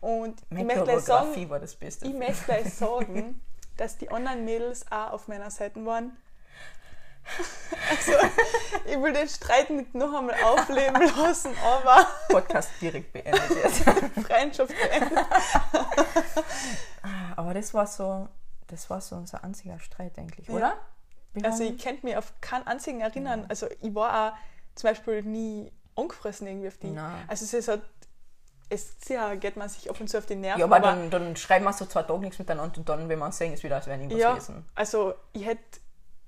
Und 0.00 0.40
ich 0.50 0.64
möchte 0.64 0.84
gleich 0.84 1.00
sagen, 1.00 1.50
war 1.50 1.60
das 1.60 1.74
Beste. 1.74 2.06
ich 2.06 2.14
möchte 2.14 2.44
gleich 2.44 2.72
sagen, 2.74 3.40
dass 3.76 3.96
die 3.98 4.10
anderen 4.10 4.44
Mädels 4.44 4.84
auch 4.90 5.12
auf 5.12 5.28
meiner 5.28 5.50
Seite 5.50 5.84
waren. 5.84 6.16
Also, 7.90 8.12
ich 8.84 9.00
will 9.00 9.12
den 9.14 9.28
Streit 9.28 9.70
nicht 9.70 9.94
noch 9.94 10.12
einmal 10.12 10.36
aufleben 10.44 11.00
lassen, 11.16 11.52
aber 11.64 12.06
Podcast 12.28 12.68
direkt 12.82 13.14
beendet 13.14 13.50
jetzt. 13.62 13.78
Freundschaft 14.26 14.74
beendet. 14.76 15.24
Aber 17.36 17.54
das 17.54 17.72
war 17.72 17.86
so, 17.86 18.28
das 18.66 18.88
war 18.90 19.00
so 19.00 19.16
unser 19.16 19.42
einziger 19.42 19.78
Streit 19.78 20.18
eigentlich, 20.18 20.48
Ja. 20.48 20.54
oder? 20.54 20.76
Wir 21.34 21.44
Also 21.44 21.64
ich 21.64 21.82
könnte 21.82 22.06
mich 22.06 22.16
auf 22.16 22.32
keinen 22.40 22.66
einzigen 22.66 23.00
erinnern. 23.00 23.46
Also 23.48 23.66
ich 23.80 23.94
war 23.94 24.32
auch 24.32 24.36
zum 24.74 24.90
Beispiel 24.90 25.22
nie 25.22 25.70
angefressen 25.96 26.46
irgendwie 26.46 26.68
auf 26.68 26.78
die. 26.78 26.90
Nein. 26.90 27.24
Also 27.28 27.44
es 27.44 27.54
ist 27.54 27.68
halt, 27.68 27.82
es 28.68 28.96
sicher 29.00 29.36
geht 29.36 29.56
man 29.56 29.68
sich 29.68 29.90
ab 29.90 30.00
und 30.00 30.08
zu 30.08 30.18
auf 30.18 30.26
die 30.26 30.36
Nerven. 30.36 30.60
ja, 30.60 30.66
aber, 30.66 30.80
dann, 30.80 31.10
dann 31.10 31.36
schreiben 31.36 31.64
wir 31.64 31.72
so 31.72 31.86
zwei 31.86 32.02
Tage 32.02 32.20
nichts 32.20 32.38
miteinander 32.38 32.78
und 32.78 32.88
dann, 32.88 33.08
wenn 33.08 33.18
wir 33.18 33.26
uns 33.26 33.38
sehen, 33.38 33.52
ist 33.52 33.62
wieder, 33.62 33.76
als 33.76 33.86
wäre 33.86 33.98
irgendwas 33.98 34.20
ja, 34.20 34.30
gewesen. 34.32 34.64
also 34.74 35.14
ich 35.32 35.44
hätte 35.44 35.80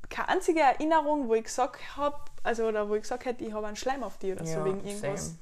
keine 0.08 0.28
einzige 0.28 0.60
Erinnerung, 0.60 1.28
wo 1.28 1.34
ich 1.34 1.44
gesagt 1.44 1.96
habe, 1.96 2.16
also 2.42 2.66
oder 2.66 2.88
wo 2.88 2.94
ich 2.94 3.02
gesagt 3.02 3.24
hätte, 3.24 3.44
ich 3.44 3.52
habe 3.52 3.66
einen 3.66 3.76
Schleim 3.76 4.02
auf 4.04 4.18
die 4.18 4.32
oder 4.32 4.46
so 4.46 4.64
wegen 4.64 4.84
irgendwas. 4.84 5.26
same. 5.26 5.38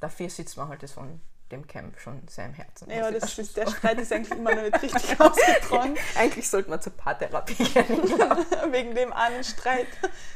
Dafür 0.00 0.30
sitzt 0.30 0.56
man 0.56 0.68
halt 0.68 0.82
das 0.82 0.92
von 0.92 1.20
dem 1.54 1.66
Camp 1.66 1.98
schon 1.98 2.20
sehr 2.28 2.46
im 2.46 2.54
Herzen. 2.54 2.90
Ja, 2.90 3.08
ich 3.08 3.18
das 3.18 3.38
ist, 3.38 3.56
der. 3.56 3.66
Streit 3.68 3.98
ist 3.98 4.12
eigentlich 4.12 4.38
immer 4.38 4.54
noch 4.54 4.62
nicht 4.80 4.82
richtig 4.82 5.20
ausgetragen, 5.20 5.96
Eigentlich 6.16 6.48
sollte 6.48 6.70
man 6.70 6.80
zur 6.80 6.92
Paartherapie 6.92 7.54
gehen. 7.54 7.86
wegen 8.72 8.94
dem 8.94 9.12
einen 9.12 9.44
Streit. 9.44 9.86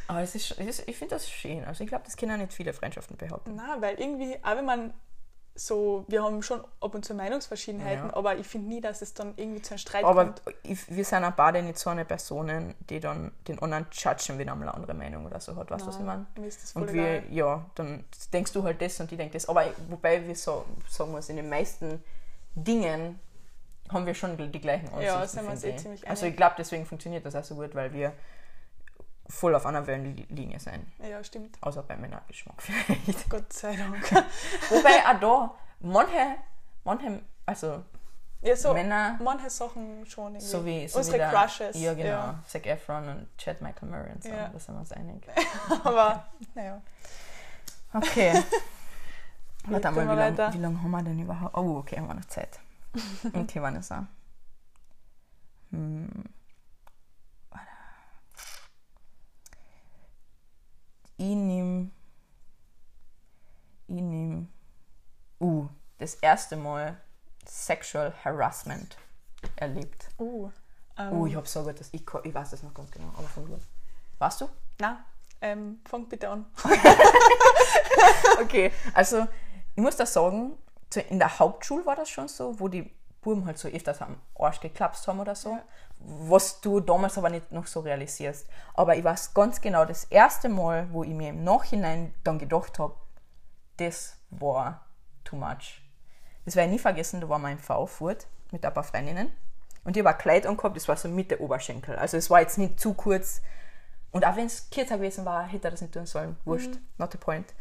Aber 0.06 0.20
es 0.22 0.34
ist, 0.34 0.52
es 0.52 0.66
ist, 0.66 0.88
ich 0.88 0.96
finde 0.96 1.14
das 1.14 1.30
schön. 1.30 1.64
Also 1.64 1.84
ich 1.84 1.88
glaube, 1.88 2.04
das 2.04 2.16
können 2.16 2.32
auch 2.32 2.38
nicht 2.38 2.52
viele 2.52 2.72
Freundschaften 2.72 3.16
behaupten. 3.16 3.54
Na, 3.56 3.80
weil 3.80 3.98
irgendwie, 4.00 4.36
auch 4.42 4.56
wenn 4.56 4.64
man 4.64 4.94
so, 5.60 6.04
wir 6.06 6.22
haben 6.22 6.40
schon 6.42 6.60
ab 6.80 6.94
und 6.94 7.04
zu 7.04 7.14
Meinungsverschiedenheiten, 7.14 8.10
Ja. 8.10 8.16
aber 8.16 8.36
ich 8.36 8.46
finde 8.46 8.68
nie, 8.68 8.80
dass 8.80 9.02
es 9.02 9.12
dann 9.12 9.34
irgendwie 9.36 9.60
zu 9.60 9.72
einem 9.72 9.78
Streit 9.78 10.04
Aber 10.04 10.26
kommt. 10.26 10.42
ich, 10.62 10.88
wir 10.94 11.04
sind 11.04 11.24
auch 11.24 11.32
beide 11.32 11.62
nicht 11.62 11.78
so 11.78 11.90
eine 11.90 12.04
Personen, 12.04 12.74
die 12.88 13.00
dann 13.00 13.32
den 13.48 13.58
anderen 13.60 13.86
judgen, 13.92 14.38
wenn 14.38 14.46
er 14.46 14.54
mal 14.54 14.62
eine 14.68 14.74
andere 14.74 14.94
Meinung 14.94 15.26
oder 15.26 15.40
so 15.40 15.56
hat. 15.56 15.70
Weißt 15.70 15.82
du, 15.84 15.88
was 15.88 15.96
ich 15.96 16.02
meine? 16.04 16.26
Und 16.74 16.92
wir, 16.92 17.08
egal. 17.18 17.32
ja, 17.32 17.66
dann 17.74 18.04
denkst 18.32 18.52
du 18.52 18.62
halt 18.62 18.80
das 18.80 19.00
und 19.00 19.10
ich 19.10 19.18
denk 19.18 19.32
das. 19.32 19.48
Aber 19.48 19.64
wobei 19.88 20.24
wir 20.26 20.36
so, 20.36 20.64
sagen 20.88 21.10
wir 21.12 21.18
es, 21.18 21.28
in 21.28 21.36
den 21.36 21.48
meisten 21.48 22.02
Dingen 22.54 23.18
haben 23.90 24.06
wir 24.06 24.14
schon 24.14 24.36
die 24.52 24.60
gleichen 24.60 24.86
Ansichten. 24.90 25.04
Ja, 25.04 25.26
sind 25.26 25.42
wir 25.44 25.50
uns 25.50 25.64
eh 25.64 25.70
ich. 25.70 25.76
ziemlich 25.78 26.08
Also 26.08 26.22
einig. 26.22 26.34
ich 26.34 26.36
glaube, 26.36 26.54
deswegen 26.58 26.86
funktioniert 26.86 27.26
das 27.26 27.34
auch 27.34 27.44
so 27.44 27.54
gut, 27.56 27.74
weil 27.74 27.92
wir 27.92 28.12
voll 29.28 29.54
auf 29.54 29.66
einer 29.66 29.86
Wellenlinie 29.86 30.58
sind. 30.58 30.86
Ja, 31.02 31.22
stimmt. 31.22 31.56
Außer 31.60 31.82
bei 31.82 31.96
Männergeschmack 31.96 32.60
vielleicht. 32.62 33.28
Gott 33.30 33.52
sei 33.52 33.76
Dank. 33.76 34.10
Wobei 34.70 35.04
auch 35.06 35.20
da, 35.20 35.54
manche, 35.80 36.36
manche, 36.84 37.22
also 37.46 37.84
Ja, 38.40 38.56
so 38.56 38.72
Männer, 38.72 39.18
manche 39.22 39.50
Sachen 39.50 40.06
schon 40.06 40.34
irgendwie. 40.34 40.46
so 40.46 40.64
wie, 40.64 40.88
so 40.88 40.98
Unsere 40.98 41.14
wie 41.14 41.18
der, 41.18 41.30
Crushes. 41.30 41.80
Ja, 41.80 41.94
genau. 41.94 42.08
Ja. 42.08 42.38
Zac 42.46 42.66
Efron 42.66 43.08
und 43.08 43.28
Chad 43.38 43.60
Michael 43.60 43.88
Murray 43.88 44.12
und 44.12 44.22
so, 44.22 44.28
Ja. 44.30 44.48
da 44.48 44.58
sind 44.58 44.74
wir 44.74 44.80
uns 44.80 44.92
einig. 44.92 45.22
Aber, 45.84 46.24
naja. 46.54 46.80
Okay. 47.92 48.42
Warte 49.64 49.90
mal, 49.90 50.08
wie 50.08 50.14
lange 50.14 50.54
wie 50.54 50.58
lang 50.58 50.82
haben 50.82 50.90
wir 50.90 51.02
denn 51.02 51.18
überhaupt? 51.18 51.56
Oh, 51.56 51.78
okay, 51.78 51.96
haben 51.98 52.06
wir 52.06 52.14
noch 52.14 52.24
Zeit. 52.26 52.58
Okay, 53.34 53.60
Vanessa. 53.60 54.06
Hm. 55.70 56.08
Ich 61.18 61.34
nehm. 61.34 61.90
Ich 63.88 64.00
nehm. 64.00 64.48
Uh, 65.40 65.68
das 65.98 66.14
erste 66.14 66.56
Mal 66.56 66.96
Sexual 67.44 68.14
Harassment 68.24 68.96
erlebt. 69.56 70.08
Uh, 70.18 70.50
ähm, 70.96 71.12
Oh, 71.12 71.26
ich 71.26 71.34
hab 71.34 71.48
so 71.48 71.64
gut, 71.64 71.78
dass 71.80 71.88
ich, 71.92 72.02
ich 72.22 72.34
weiß 72.34 72.50
das 72.50 72.62
noch 72.62 72.72
ganz 72.72 72.90
genau, 72.90 73.08
aber 73.16 73.26
von 73.26 73.46
dir. 73.46 73.58
Weißt 74.18 74.40
du? 74.40 74.48
Na, 74.80 75.04
ähm, 75.40 75.80
fang 75.84 76.08
bitte 76.08 76.28
an. 76.28 76.46
Okay, 78.40 78.70
also 78.94 79.26
ich 79.74 79.82
muss 79.82 79.96
das 79.96 80.12
sagen, 80.12 80.56
in 81.08 81.18
der 81.18 81.38
Hauptschule 81.38 81.84
war 81.84 81.96
das 81.96 82.08
schon 82.08 82.28
so, 82.28 82.58
wo 82.60 82.68
die 82.68 82.90
Buben 83.20 83.46
halt 83.46 83.58
so 83.58 83.68
öfters 83.68 84.00
am 84.00 84.20
Arsch 84.38 84.60
geklapst 84.60 85.06
haben 85.08 85.20
oder 85.20 85.34
so, 85.34 85.50
Ja. 85.50 85.62
was 85.98 86.60
du 86.60 86.80
damals 86.80 87.18
aber 87.18 87.30
nicht 87.30 87.50
noch 87.52 87.66
so 87.66 87.80
realisierst. 87.80 88.46
Aber 88.74 88.96
ich 88.96 89.02
weiß 89.04 89.34
ganz 89.34 89.60
genau, 89.60 89.84
das 89.84 90.04
erste 90.04 90.48
Mal, 90.48 90.86
wo 90.92 91.02
ich 91.04 91.10
mir 91.10 91.30
im 91.30 91.42
Nachhinein 91.44 92.14
dann 92.24 92.38
gedacht 92.38 92.78
habe, 92.78 92.94
das 93.76 94.16
war 94.30 94.84
too 95.24 95.36
much. 95.36 95.82
Das 96.44 96.56
werde 96.56 96.68
ich 96.70 96.72
nie 96.76 96.78
vergessen, 96.78 97.20
da 97.20 97.28
war 97.28 97.38
mein 97.38 97.58
V 97.58 97.86
fort 97.86 98.26
mit 98.52 98.64
ein 98.64 98.72
paar 98.72 98.84
Freundinnen 98.84 99.30
und 99.84 99.96
ich 99.96 100.00
habe 100.04 100.14
ein 100.14 100.18
Kleid 100.20 100.46
angehabt, 100.46 100.76
das 100.76 100.88
war 100.88 100.96
so 100.96 101.08
Mitte 101.08 101.40
Oberschenkel. 101.42 101.96
Also 101.96 102.16
es 102.16 102.30
war 102.30 102.40
jetzt 102.40 102.56
nicht 102.58 102.80
zu 102.80 102.94
kurz 102.94 103.42
und 104.12 104.24
auch 104.24 104.36
wenn 104.36 104.46
es 104.46 104.70
kürzer 104.70 104.96
gewesen 104.96 105.24
war, 105.26 105.46
hätte 105.46 105.68
er 105.68 105.70
das 105.72 105.82
nicht 105.82 105.92
tun 105.92 106.06
sollen. 106.06 106.36
Wurscht, 106.44 106.78
not 106.96 107.12
the 107.12 107.18
point. 107.18 107.52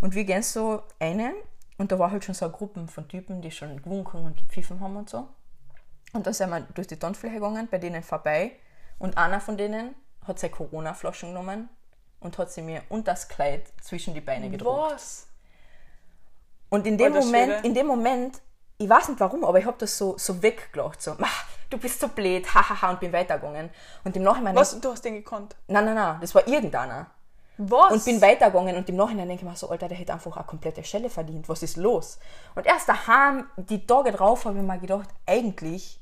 Und 0.00 0.14
wir 0.14 0.24
gehen 0.24 0.42
so 0.44 0.82
eine 1.00 1.32
und 1.78 1.90
da 1.92 1.98
war 1.98 2.10
halt 2.10 2.24
schon 2.24 2.34
so 2.34 2.44
eine 2.44 2.54
Gruppe 2.54 2.86
von 2.88 3.08
Typen, 3.08 3.40
die 3.40 3.50
schon 3.50 3.80
gewunken 3.82 4.24
und 4.24 4.36
gepfiffen 4.36 4.80
haben 4.80 4.96
und 4.96 5.08
so. 5.08 5.28
Und 6.12 6.26
dann 6.26 6.34
sind 6.34 6.50
wir 6.50 6.60
durch 6.74 6.86
die 6.86 6.98
Tanzfläche 6.98 7.34
gegangen, 7.36 7.68
bei 7.70 7.78
denen 7.78 8.02
vorbei. 8.02 8.52
Und 8.98 9.16
einer 9.16 9.40
von 9.40 9.56
denen 9.56 9.94
hat 10.26 10.38
seine 10.38 10.52
Corona-Flaschen 10.52 11.30
genommen 11.30 11.68
und 12.20 12.36
hat 12.38 12.50
sie 12.50 12.62
mir 12.62 12.82
unter 12.88 13.12
das 13.12 13.28
Kleid 13.28 13.62
zwischen 13.82 14.14
die 14.14 14.20
Beine 14.20 14.50
gedruckt. 14.50 14.92
Was? 14.92 15.26
Und 16.70 16.86
in 16.86 16.98
dem 16.98 17.14
Alter 17.14 17.24
Moment, 17.26 17.52
Schwede. 17.52 17.66
in 17.68 17.74
dem 17.74 17.86
Moment, 17.86 18.42
ich 18.78 18.88
weiß 18.88 19.08
nicht 19.08 19.20
warum, 19.20 19.44
aber 19.44 19.58
ich 19.58 19.64
habe 19.66 19.76
das 19.78 19.96
so, 19.96 20.18
so 20.18 20.42
weggelacht, 20.42 21.00
so, 21.00 21.14
"Mach, 21.18 21.44
du 21.70 21.78
bist 21.78 22.00
so 22.00 22.08
blöd, 22.08 22.46
hahaha, 22.54 22.90
und 22.90 23.00
bin 23.00 23.12
weitergegangen. 23.12 23.70
Und 24.04 24.16
im 24.16 24.22
Nachhinein, 24.22 24.56
Was? 24.56 24.78
Du 24.80 24.90
hast 24.90 25.04
den 25.04 25.14
gekonnt. 25.14 25.56
nein, 25.68 25.84
nein, 25.84 25.94
nein, 25.94 26.18
das 26.20 26.34
war 26.34 26.46
irgendeiner. 26.48 27.10
Was? 27.58 27.92
Und 27.92 28.04
bin 28.04 28.22
weitergegangen 28.22 28.76
und 28.76 28.88
im 28.88 28.96
Nachhinein 28.96 29.28
denke 29.28 29.44
ich 29.44 29.50
mir 29.50 29.56
so, 29.56 29.68
Alter, 29.68 29.88
der 29.88 29.98
hätte 29.98 30.12
einfach 30.12 30.36
eine 30.36 30.46
komplette 30.46 30.84
Stelle 30.84 31.10
verdient. 31.10 31.48
Was 31.48 31.62
ist 31.64 31.76
los? 31.76 32.18
Und 32.54 32.66
erst 32.66 32.88
daheim, 32.88 33.46
die 33.56 33.84
Tage 33.84 34.12
drauf, 34.12 34.44
habe 34.44 34.58
ich 34.58 34.64
mir 34.64 34.78
gedacht, 34.78 35.08
eigentlich 35.26 36.00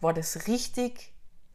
war 0.00 0.12
das 0.12 0.48
richtig, 0.48 1.12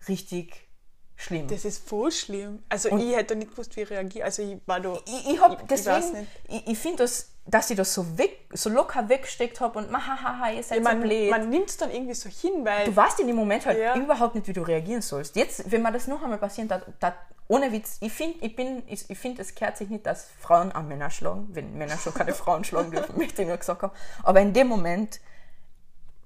richtig 0.08 0.70
schlimm. 1.18 1.48
Das 1.50 1.66
ist 1.66 1.88
voll 1.88 2.12
schlimm. 2.12 2.64
Also 2.70 2.98
ich 2.98 3.16
hätte 3.16 3.36
nicht 3.36 3.52
gewusst, 3.52 3.76
wie 3.76 3.82
ich 3.82 3.90
reagiere. 3.90 4.26
Also 4.26 4.44
ich 4.44 4.58
war 4.66 4.80
da... 4.80 4.98
ich, 5.06 5.34
ich 5.34 5.42
habe 5.42 5.56
ich 5.56 5.68
deswegen, 5.68 6.20
nicht. 6.20 6.32
ich, 6.48 6.68
ich 6.68 6.78
finde 6.78 7.04
das, 7.04 7.33
dass 7.46 7.70
ich 7.70 7.76
das 7.78 7.94
so 7.94 8.18
weg, 8.18 8.48
so 8.54 8.70
locker 8.70 9.10
weggesteckt 9.10 9.60
habe 9.60 9.78
und 9.80 9.92
hahaha, 9.92 10.52
ihr 10.52 10.64
seid 10.64 10.78
Ich 10.78 10.84
mein, 10.84 11.02
so 11.02 11.08
blöd. 11.08 11.30
man 11.30 11.50
nimmt 11.50 11.70
es 11.70 11.78
dann 11.78 11.92
irgendwie 11.92 12.14
so 12.14 12.30
hin, 12.30 12.64
weil... 12.64 12.86
du 12.86 12.96
weißt 12.96 13.20
in 13.20 13.28
dem 13.28 13.36
Moment 13.36 13.66
halt 13.66 13.78
Ja. 13.78 13.96
überhaupt 13.98 14.36
nicht, 14.36 14.48
wie 14.48 14.54
du 14.54 14.62
reagieren 14.62 15.02
sollst. 15.02 15.36
Jetzt, 15.36 15.70
wenn 15.72 15.82
mir 15.82 15.92
das 15.92 16.08
noch 16.08 16.24
einmal 16.24 16.38
passiert, 16.38 16.72
da, 16.72 16.82
da, 17.02 17.14
ohne 17.50 17.72
Witz, 17.74 17.98
ich 18.00 18.14
finde, 18.14 18.38
ich 18.46 18.56
bin, 18.56 18.82
ich, 18.88 19.10
ich 19.10 19.18
finde, 19.18 19.42
es 19.42 19.54
kehrt 19.56 19.76
sich 19.76 19.90
nicht, 19.90 20.06
dass 20.06 20.30
Frauen 20.40 20.72
an 20.72 20.88
Männer 20.88 21.10
schlagen, 21.10 21.50
wenn 21.52 21.78
Männer 21.78 21.98
schon 21.98 22.14
keine 22.14 22.34
Frauen 22.34 22.64
schlagen 22.64 22.92
dürfen, 22.92 23.18
möchte 23.18 23.42
ich 23.42 23.48
nur 23.50 23.58
gesagt 23.58 23.82
haben. 23.82 23.92
Aber 24.24 24.40
in 24.40 24.54
dem 24.54 24.68
Moment 24.68 25.20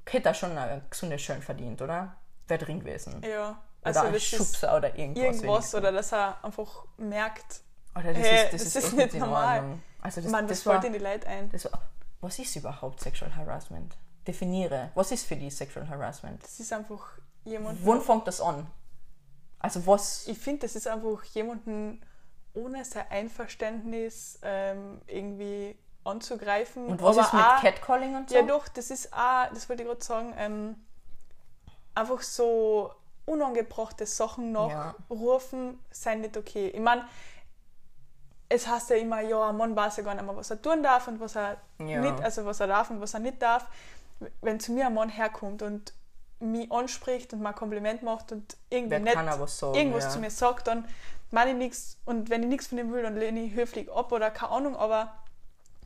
hätte 0.07 0.29
er 0.29 0.33
schon 0.35 0.55
eine 0.57 0.83
gesunde 0.89 1.17
Schön 1.19 1.41
verdient, 1.41 1.81
oder? 1.81 2.15
Wäre 2.47 2.63
drin 2.63 2.79
gewesen. 2.79 3.21
ja, 3.27 3.49
Oder 3.49 3.57
also 3.81 3.99
ein 4.01 4.13
das 4.13 4.21
ist 4.21 4.29
Schubser 4.35 4.77
oder 4.77 4.95
irgendwas. 4.97 5.23
irgendwas 5.23 5.43
wenigstens. 5.43 5.75
oder 5.75 5.91
dass 5.91 6.13
er 6.13 6.37
einfach 6.45 6.85
merkt, 6.97 7.61
Oder 7.95 8.13
das 8.13 8.17
Hey, 8.23 8.45
ist, 8.45 8.53
das 8.53 8.63
das 8.63 8.75
ist, 8.75 8.83
ist 8.89 8.93
nicht 8.93 9.13
normal. 9.15 9.57
Ordnung. 9.61 9.81
Also 10.01 10.21
das, 10.21 10.31
man, 10.31 10.47
das, 10.47 10.63
das, 10.63 10.71
fällt 10.71 10.83
in 10.85 10.93
die 10.93 10.99
Leute 10.99 11.27
ein. 11.27 11.51
war, 11.51 11.81
was 12.21 12.39
ist 12.39 12.55
überhaupt 12.55 13.01
Sexual 13.01 13.35
Harassment? 13.35 13.95
Definiere. 14.25 14.91
Was 14.95 15.11
ist 15.11 15.25
für 15.25 15.35
die 15.35 15.49
Sexual 15.49 15.87
Harassment? 15.87 16.43
Das 16.43 16.59
ist 16.59 16.71
einfach 16.73 17.17
jemand... 17.45 17.85
Wann 17.85 18.01
fängt 18.01 18.27
das 18.27 18.41
an? 18.41 18.67
Also 19.59 19.85
was... 19.87 20.27
Ich 20.27 20.37
finde, 20.37 20.61
das 20.61 20.75
ist 20.75 20.87
einfach 20.87 21.23
jemanden 21.25 22.01
ohne 22.53 22.83
sein 22.83 23.05
Einverständnis 23.09 24.39
ähm, 24.41 25.01
irgendwie 25.07 25.77
anzugreifen. 26.03 26.87
Und 26.87 27.01
was 27.01 27.17
aber 27.17 27.27
ist 27.27 27.33
mit 27.33 27.43
auch- 27.43 27.61
Catcalling 27.61 28.15
und 28.15 28.29
so? 28.29 28.35
Ja, 28.35 28.41
doch, 28.41 28.67
das 28.67 28.89
ist 28.89 29.13
auch, 29.13 29.47
das 29.53 29.69
wollte 29.69 29.83
ich 29.83 29.89
gerade 29.89 30.03
sagen, 30.03 30.33
ähm, 30.37 30.75
einfach 31.93 32.21
so 32.21 32.91
unangebrachte 33.25 34.05
Sachen 34.05 34.53
Ja. 34.53 34.95
nachrufen, 35.09 35.79
sind 35.91 36.21
nicht 36.21 36.37
okay. 36.37 36.69
Ich 36.69 36.79
meine, 36.79 37.05
es 38.49 38.67
heißt 38.67 38.89
ja 38.91 38.95
immer, 38.97 39.21
ja, 39.21 39.49
ein 39.49 39.57
Mann 39.57 39.75
weiß 39.75 39.97
ja 39.97 40.03
gar 40.03 40.13
nicht 40.15 40.25
mehr, 40.25 40.35
was 40.35 40.49
er 40.49 40.61
tun 40.61 40.81
darf 40.83 41.07
und 41.07 41.19
was 41.19 41.35
er 41.35 41.57
Ja. 41.79 41.99
nicht, 42.01 42.21
also 42.23 42.45
was 42.45 42.59
er 42.59 42.67
darf 42.67 42.89
und 42.89 43.01
was 43.01 43.13
er 43.13 43.19
nicht 43.19 43.41
darf. 43.41 43.65
Wenn 44.41 44.59
zu 44.59 44.71
mir 44.71 44.87
ein 44.87 44.93
Mann 44.93 45.09
herkommt 45.09 45.61
und 45.61 45.93
mich 46.39 46.71
anspricht 46.71 47.33
und 47.33 47.41
mir 47.41 47.49
ein 47.49 47.55
Kompliment 47.55 48.03
macht 48.03 48.31
und 48.31 48.57
irgendwie 48.69 48.99
nicht 48.99 49.13
sagen, 49.13 49.75
irgendwas 49.75 50.03
ja. 50.05 50.09
zu 50.11 50.19
mir 50.19 50.31
sagt, 50.31 50.67
dann 50.67 50.85
meine 51.31 51.51
ich 51.51 51.57
nichts 51.57 51.97
und 52.05 52.29
wenn 52.29 52.43
ich 52.43 52.49
nichts 52.49 52.67
von 52.67 52.77
ihm 52.77 52.91
will, 52.93 53.03
dann 53.03 53.17
lehne 53.17 53.41
ich 53.41 53.53
höflich 53.53 53.91
ab 53.91 54.11
oder 54.11 54.31
keine 54.31 54.51
Ahnung, 54.53 54.75
aber 54.75 55.13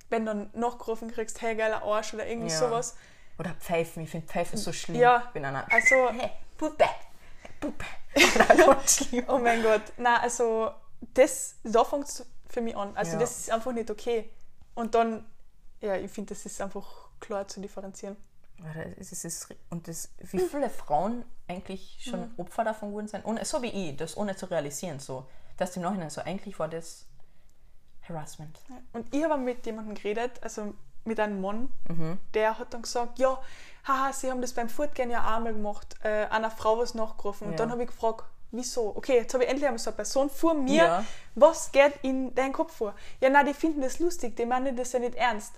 wenn 0.10 0.26
du 0.26 0.34
dann 0.34 0.50
nachgerufen 0.54 1.10
kriegst, 1.10 1.42
hey 1.42 1.56
geiler 1.56 1.84
Arsch 1.84 2.14
oder 2.14 2.28
irgendwie 2.28 2.52
Ja. 2.52 2.58
sowas, 2.58 2.96
Oder 3.40 3.56
Pfeifen. 3.60 4.04
Ich 4.04 4.10
finde 4.12 4.28
Pfeifen 4.28 4.58
so 4.58 4.72
schlimm. 4.72 5.00
Ja. 5.00 5.24
Ich 5.28 5.32
bin 5.32 5.44
einer... 5.46 5.66
also 5.72 5.96
Hey, 6.12 6.30
Puppe. 6.58 6.86
Puppe. 7.60 7.86
Oh 9.28 9.38
mein 9.40 9.64
Gott, 9.64 9.82
na 9.98 10.18
also 10.20 10.70
das, 11.14 11.56
da 11.64 11.84
fängt 11.86 12.06
es 12.08 12.26
für 12.52 12.62
mich 12.62 12.76
an. 12.76 12.96
Also 12.96 13.14
Ja. 13.14 13.20
das 13.20 13.40
ist 13.40 13.50
einfach 13.52 13.72
nicht 13.72 13.90
okay. 13.90 14.30
Und 14.76 14.94
dann, 14.96 15.26
ja, 15.80 15.96
ich 15.96 16.12
finde, 16.12 16.34
das 16.34 16.46
ist 16.46 16.62
einfach 16.62 17.10
klar 17.20 17.48
zu 17.48 17.60
differenzieren. 17.62 18.18
Es 19.00 19.12
ist, 19.12 19.26
es 19.26 19.42
ist, 19.50 19.56
und 19.72 19.88
das, 19.88 20.10
wie 20.20 20.40
viele 20.40 20.70
Frauen 20.70 21.26
eigentlich 21.48 21.98
schon 22.08 22.20
Mhm. 22.22 22.34
Opfer 22.38 22.64
davon 22.64 22.90
geworden 22.90 23.08
sind, 23.08 23.26
ohne, 23.26 23.44
so 23.44 23.62
wie 23.64 23.70
ich, 23.90 23.98
das 23.98 24.16
ohne 24.16 24.36
zu 24.36 24.46
realisieren, 24.46 25.00
so, 25.00 25.26
dass 25.58 25.76
im 25.76 25.82
Nachhinein 25.82 26.10
so, 26.12 26.22
eigentlich 26.22 26.60
war 26.60 26.68
das 26.68 27.08
Harassment. 28.08 28.60
Und 28.94 29.14
ich 29.14 29.24
habe 29.24 29.38
mit 29.38 29.66
jemandem 29.66 29.96
geredet, 29.96 30.42
also 30.44 30.74
mit 31.06 31.20
einem 31.20 31.42
Mann, 31.42 31.72
Mhm. 31.88 32.20
der 32.36 32.60
hat 32.60 32.74
dann 32.74 32.84
gesagt, 32.84 33.18
ja, 33.18 33.42
haha, 33.88 34.14
sie 34.14 34.30
haben 34.30 34.42
das 34.42 34.54
beim 34.54 34.70
Fortgehen 34.70 35.10
ja 35.10 35.22
auch 35.36 35.40
mal 35.40 35.54
gemacht, 35.54 35.96
äh, 36.04 36.26
einer 36.28 36.52
Frau 36.52 36.78
was 36.78 36.94
nachgerufen. 36.94 37.48
Und 37.48 37.54
Ja. 37.54 37.58
dann 37.58 37.72
habe 37.72 37.82
ich 37.84 37.88
gefragt, 37.90 38.26
wieso? 38.52 38.94
Okay, 38.96 39.18
jetzt 39.18 39.34
habe 39.34 39.44
ich 39.44 39.50
endlich 39.50 39.68
einmal 39.68 39.80
so 39.80 39.90
eine 39.90 39.96
Person 39.96 40.30
vor 40.30 40.54
mir, 40.54 40.84
Ja. 40.84 41.06
was 41.36 41.72
geht 41.72 41.94
in 42.04 42.34
deinen 42.36 42.54
Kopf 42.54 42.76
vor? 42.76 42.94
Ja, 43.20 43.30
nein, 43.30 43.46
die 43.46 43.54
finden 43.54 43.82
das 43.82 44.00
lustig, 44.00 44.36
die 44.36 44.46
meinen 44.46 44.76
das 44.76 44.92
ja 44.94 45.00
nicht 45.00 45.16
ernst. 45.16 45.54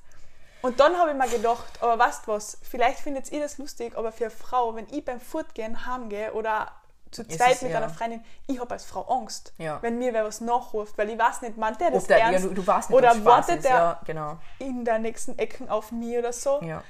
Und 0.62 0.80
dann 0.80 0.98
habe 0.98 1.12
ich 1.12 1.18
mir 1.18 1.28
gedacht, 1.28 1.82
aber 1.82 2.00
weißt 2.00 2.28
was, 2.28 2.58
vielleicht 2.62 3.00
findet 3.00 3.30
ihr 3.32 3.42
das 3.42 3.58
lustig, 3.58 3.98
aber 3.98 4.12
für 4.14 4.26
eine 4.26 4.32
Frau, 4.32 4.76
wenn 4.76 4.88
ich 4.92 5.04
beim 5.04 5.20
Fortgehen 5.20 5.86
heimgehe 5.86 6.32
oder 6.34 6.72
zu 7.12 7.28
zweit 7.28 7.56
es, 7.58 7.62
mit 7.62 7.72
ja. 7.72 7.78
einer 7.78 7.90
Freundin, 7.90 8.24
ich 8.48 8.60
habe 8.60 8.72
als 8.72 8.86
Frau 8.86 9.02
Angst, 9.04 9.54
Ja. 9.58 9.82
wenn 9.84 10.00
mir 10.00 10.14
wer 10.14 10.24
was 10.24 10.40
nachruft, 10.42 10.98
weil 10.98 11.10
ich 11.10 11.20
weiß 11.20 11.42
nicht, 11.42 11.58
meint 11.58 11.80
der 11.82 11.92
das 11.92 12.06
der, 12.08 12.18
ja, 12.18 12.32
ernst? 12.32 12.46
du, 12.46 12.54
du 12.54 12.66
weißt 12.66 12.90
nicht, 12.90 12.98
oder 12.98 13.24
wartet 13.26 13.58
ist. 13.58 13.66
der 13.66 13.72
Ja, 13.72 14.02
genau. 14.06 14.38
in 14.60 14.84
der 14.86 15.00
nächsten 15.00 15.38
Ecken 15.38 15.70
auf 15.70 15.92
mich 15.92 16.18
oder 16.18 16.34
so? 16.34 16.60
Ja. 16.64 16.82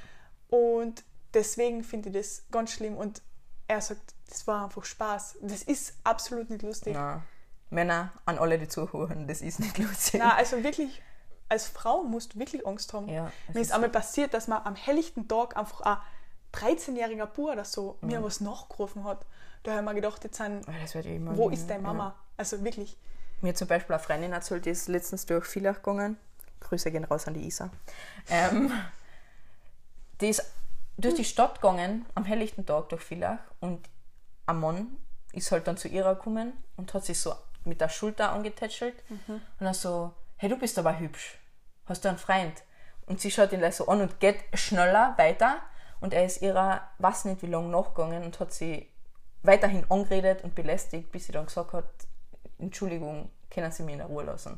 Und 0.50 1.04
deswegen 1.34 1.84
finde 1.84 2.10
ich 2.10 2.16
das 2.16 2.44
ganz 2.52 2.72
schlimm. 2.72 2.96
Und 2.96 3.22
er 3.68 3.82
sagt, 3.82 4.14
das 4.34 4.48
war 4.48 4.64
einfach 4.64 4.84
Spaß. 4.84 5.38
Das 5.42 5.62
ist 5.62 5.94
absolut 6.04 6.50
nicht 6.50 6.64
lustig. 6.64 6.94
Na, 6.96 7.22
Männer, 7.70 8.12
an 8.26 8.40
alle, 8.40 8.58
die 8.58 8.68
zuhören, 8.68 9.28
das 9.28 9.42
ist 9.42 9.60
nicht 9.60 9.78
lustig. 9.78 10.20
Na, 10.24 10.36
also 10.36 10.64
wirklich, 10.64 11.02
als 11.50 11.68
Frau 11.68 12.04
musst 12.04 12.34
du 12.34 12.40
wirklich 12.40 12.66
Angst 12.66 12.94
haben. 12.94 13.08
Ja, 13.10 13.32
mir 13.54 13.62
ist 13.62 13.68
ist 13.68 13.72
einmal 13.72 13.90
passiert, 13.90 14.34
dass 14.34 14.48
man 14.48 14.64
am 14.64 14.76
helllichten 14.76 15.28
Tag 15.28 15.56
einfach 15.56 15.82
ein 15.82 15.98
13-jähriger 16.54 17.28
Bub 17.28 17.50
oder 17.50 17.64
so 17.64 17.98
mir 18.02 18.24
was 18.24 18.42
nachgerufen 18.42 19.04
hat. 19.04 19.26
Da 19.62 19.72
habe 19.72 19.82
ich 19.82 19.88
mir 19.88 19.96
gedacht, 19.96 20.24
jetzt 20.24 20.38
sind, 20.38 20.66
ja 20.68 21.02
immer 21.02 21.38
wo 21.38 21.50
ist 21.50 21.70
deine 21.70 21.84
ja. 21.84 21.88
Mama? 21.88 22.16
Also 22.36 22.64
wirklich. 22.64 22.98
Mir 23.42 23.54
zum 23.54 23.68
Beispiel 23.68 23.94
eine 23.96 24.04
Freundin 24.04 24.34
erzählt, 24.34 24.66
die 24.66 24.72
ist 24.72 24.88
letztens 24.88 25.26
durch 25.26 25.46
Villach 25.46 25.76
gegangen. 25.76 26.18
Grüße 26.60 26.92
gehen 26.92 27.04
raus 27.04 27.28
an 27.28 27.36
die 27.36 27.46
Isa. 27.46 27.70
Ähm, 28.30 28.72
die 30.22 30.30
ist 30.30 30.44
durch 30.98 31.16
die 31.16 31.26
Stadt 31.26 31.56
gegangen, 31.56 32.06
am 32.16 32.26
helllichten 32.26 32.66
Tag 32.66 32.90
durch 32.90 33.02
Villach 33.02 33.40
und 33.60 33.88
Mann 34.48 34.98
ist 35.32 35.52
halt 35.52 35.68
dann 35.68 35.78
zu 35.78 35.88
ihrer 35.88 36.16
gekommen 36.16 36.54
und 36.76 36.94
hat 36.94 37.06
sich 37.06 37.20
so 37.20 37.34
mit 37.66 37.80
der 37.82 37.90
Schulter 37.90 38.32
angetätschelt 38.34 38.96
und 39.30 39.42
dann 39.60 39.74
so, 39.74 40.14
hey, 40.38 40.50
du 40.50 40.58
bist 40.58 40.78
aber 40.78 41.00
hübsch. 41.00 41.38
Hast 41.86 42.04
du 42.04 42.10
einen 42.10 42.18
Freund? 42.18 42.54
Und 43.06 43.22
sie 43.22 43.32
schaut 43.32 43.52
ihn 43.52 43.60
gleich 43.60 43.76
so 43.76 43.88
an 43.88 44.02
und 44.02 44.20
geht 44.20 44.38
schneller 44.54 45.14
weiter 45.18 45.58
und 46.02 46.14
er 46.14 46.26
ist 46.26 46.42
ihrer, 46.42 46.82
weiß 47.00 47.26
nicht 47.26 47.42
wie 47.42 47.48
lange 47.48 47.68
nachgegangen 47.70 48.24
und 48.24 48.40
hat 48.40 48.54
sie 48.54 48.90
weiterhin 49.44 49.86
angeredet 49.90 50.44
und 50.44 50.56
belästigt, 50.56 51.12
bis 51.12 51.26
sie 51.26 51.32
dann 51.32 51.46
gesagt 51.46 51.74
hat, 51.74 51.86
Entschuldigung, 52.60 53.30
können 53.50 53.72
Sie 53.72 53.84
mich 53.84 53.96
in 53.96 54.02
Ruhe 54.02 54.24
lassen. 54.24 54.58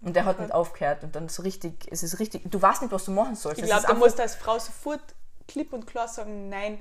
Und 0.00 0.14
der 0.14 0.24
hat 0.24 0.38
nicht 0.38 0.52
aufgehört 0.52 1.02
und 1.02 1.16
dann 1.16 1.28
so 1.28 1.42
richtig, 1.42 1.88
es 1.90 2.02
ist 2.04 2.20
richtig, 2.20 2.48
du 2.48 2.62
weißt 2.62 2.82
nicht, 2.82 2.92
was 2.92 3.04
du 3.04 3.10
machen 3.10 3.34
sollst. 3.34 3.58
Ich 3.60 3.66
glaube, 3.66 3.82
einfach- 3.88 3.98
musst 3.98 4.18
du 4.18 4.22
als 4.22 4.36
Frau 4.36 4.58
sofort 4.58 5.00
klipp 5.48 5.72
und 5.72 5.86
klar 5.86 6.06
sagen, 6.06 6.48
nein. 6.48 6.78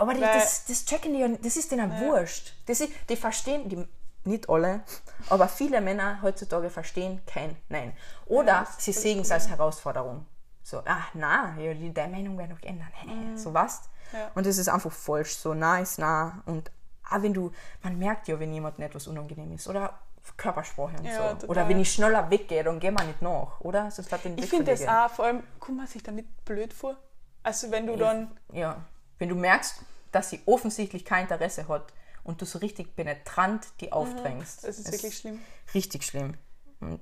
Aber 0.00 0.14
die, 0.14 0.20
das, 0.20 0.64
das 0.64 0.84
checken 0.84 1.12
die 1.12 1.20
ja 1.20 1.28
nicht, 1.28 1.44
das 1.44 1.56
ist 1.56 1.70
denen 1.70 1.90
wurscht. 2.00 2.54
Das 2.66 2.80
ist, 2.80 2.92
die 3.08 3.16
verstehen, 3.16 3.68
die, 3.68 3.86
nicht 4.24 4.48
alle, 4.48 4.80
aber 5.28 5.48
viele 5.48 5.80
Männer 5.80 6.20
heutzutage 6.22 6.70
verstehen 6.70 7.20
kein 7.26 7.56
Nein. 7.68 7.92
Oder 8.26 8.62
ist 8.62 8.80
sie 8.82 8.92
sehen 8.92 9.20
es 9.20 9.30
als 9.30 9.48
Herausforderung. 9.48 10.26
So, 10.62 10.82
ach 10.84 11.10
na, 11.14 11.56
ja, 11.58 11.74
die, 11.74 11.92
deine 11.92 12.16
Meinung 12.16 12.36
wird 12.38 12.50
noch 12.50 12.60
geändert. 12.60 12.90
Hey, 12.92 13.36
So 13.36 13.54
was. 13.54 13.82
Mhm. 14.12 14.18
Ja. 14.18 14.30
Und 14.34 14.46
das 14.46 14.58
ist 14.58 14.68
einfach 14.68 14.92
falsch. 14.92 15.36
So 15.36 15.54
nah 15.54 15.78
ist 15.78 15.98
nah. 15.98 16.42
Und 16.46 16.70
auch 17.08 17.22
wenn 17.22 17.32
du, 17.32 17.50
man 17.82 17.98
merkt 17.98 18.28
ja, 18.28 18.38
wenn 18.38 18.52
jemandem 18.52 18.84
etwas 18.84 19.06
unangenehm 19.06 19.52
ist. 19.52 19.68
Oder 19.68 19.98
Körpersprache 20.36 20.96
und 20.98 21.04
Ja, 21.04 21.16
so. 21.16 21.34
total. 21.34 21.48
Oder 21.50 21.68
wenn 21.68 21.80
ich 21.80 21.92
schneller 21.92 22.30
weggehe, 22.30 22.62
dann 22.62 22.78
gehen 22.78 22.94
wir 22.94 23.04
nicht 23.04 23.22
nach, 23.22 23.60
oder? 23.60 23.90
Sonst 23.90 24.12
Ich 24.36 24.48
finde 24.48 24.70
das 24.72 24.86
auch, 24.86 25.10
vor 25.10 25.24
allem, 25.26 25.42
kommt 25.58 25.78
man 25.78 25.86
sich 25.86 26.02
da 26.02 26.12
nicht 26.12 26.44
blöd 26.44 26.72
vor? 26.72 26.96
Also 27.42 27.70
wenn 27.70 27.86
du 27.86 27.96
dann, 27.96 28.36
Ja, 28.52 28.76
wenn 29.20 29.28
du 29.28 29.36
merkst, 29.36 29.82
dass 30.10 30.30
sie 30.30 30.42
offensichtlich 30.46 31.04
kein 31.04 31.22
Interesse 31.28 31.68
hat 31.68 31.92
und 32.24 32.40
du 32.40 32.46
so 32.46 32.58
richtig 32.58 32.96
penetrant 32.96 33.68
die 33.80 33.92
aufdrängst. 33.92 34.62
Mhm. 34.62 34.66
das 34.66 34.78
ist 34.78 34.86
Es 34.88 34.92
wirklich 34.92 35.16
schlimm. 35.18 35.40
Richtig 35.72 36.04
schlimm. 36.04 36.34
Und 36.80 37.00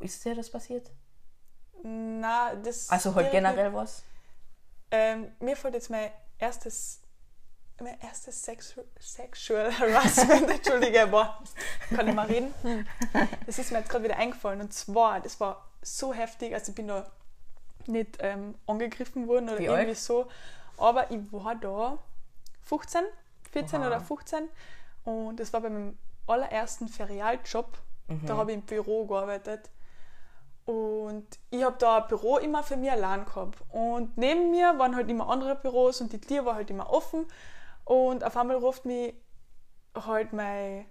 ist 0.00 0.24
dir 0.24 0.34
das 0.34 0.48
passiert? 0.50 0.90
Na, 1.82 2.54
das. 2.54 2.88
Also 2.88 3.14
halt 3.14 3.30
generell 3.32 3.74
was? 3.74 4.04
Ähm, 4.90 5.32
mir 5.40 5.56
fällt 5.56 5.74
jetzt 5.74 5.90
mein 5.90 6.10
erstes, 6.38 7.00
mein 7.80 7.98
erstes 8.00 8.42
Sexu 8.42 8.82
Sexual 9.00 9.72
Harassment, 9.78 10.48
entschuldige, 10.50 11.06
boah, 11.08 11.42
kann 11.94 12.08
ich 12.08 12.14
mal 12.14 12.26
reden? 12.26 12.54
Hm. 12.62 12.86
Das 13.46 13.58
ist 13.58 13.72
mir 13.72 13.78
jetzt 13.78 13.90
gerade 13.90 14.04
wieder 14.04 14.16
eingefallen 14.16 14.60
und 14.60 14.72
zwar, 14.72 15.20
das 15.20 15.40
war 15.40 15.68
so 15.82 16.12
heftig, 16.12 16.54
also 16.54 16.70
ich 16.70 16.76
bin 16.76 16.88
da 16.88 17.10
nicht 17.86 18.18
ähm, 18.20 18.54
angegriffen 18.66 19.26
worden 19.26 19.48
oder 19.48 19.58
Wie 19.58 19.64
irgendwie 19.64 19.88
alt? 19.90 19.98
so, 19.98 20.28
aber 20.78 21.10
ich 21.10 21.20
war 21.32 21.54
da 21.54 21.98
15, 22.62 23.02
14 23.50 23.80
Oha. 23.80 23.86
oder 23.88 24.00
15 24.00 24.48
und 25.04 25.38
das 25.40 25.52
war 25.52 25.60
bei 25.60 25.70
meinem 25.70 25.98
allerersten 26.26 26.88
Ferialjob, 26.88 27.78
Mhm. 28.08 28.26
da 28.26 28.36
habe 28.36 28.50
ich 28.50 28.58
im 28.58 28.62
Büro 28.62 29.06
gearbeitet 29.06 29.70
und 30.64 31.26
ich 31.50 31.62
habe 31.64 31.76
da 31.78 31.98
ein 32.02 32.08
Büro 32.08 32.36
immer 32.38 32.62
für 32.62 32.76
mich 32.76 32.90
allein 32.90 33.24
gehabt. 33.24 33.58
Und 33.70 34.16
neben 34.16 34.50
mir 34.50 34.78
waren 34.78 34.94
halt 34.94 35.08
immer 35.08 35.28
andere 35.28 35.56
Büros 35.56 36.00
und 36.00 36.12
die 36.12 36.20
Tür 36.20 36.44
war 36.44 36.54
halt 36.54 36.70
immer 36.70 36.90
offen. 36.90 37.26
Und 37.84 38.22
auf 38.22 38.36
einmal 38.36 38.56
ruft 38.56 38.84
mich 38.84 39.14
halt 39.94 40.32
mein, 40.32 40.86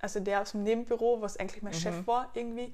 also 0.00 0.20
der 0.20 0.42
aus 0.42 0.52
dem 0.52 0.62
Nebenbüro, 0.62 1.20
was 1.20 1.36
eigentlich 1.36 1.62
mein 1.62 1.72
Chef 1.74 2.06
war, 2.06 2.30
irgendwie, 2.34 2.72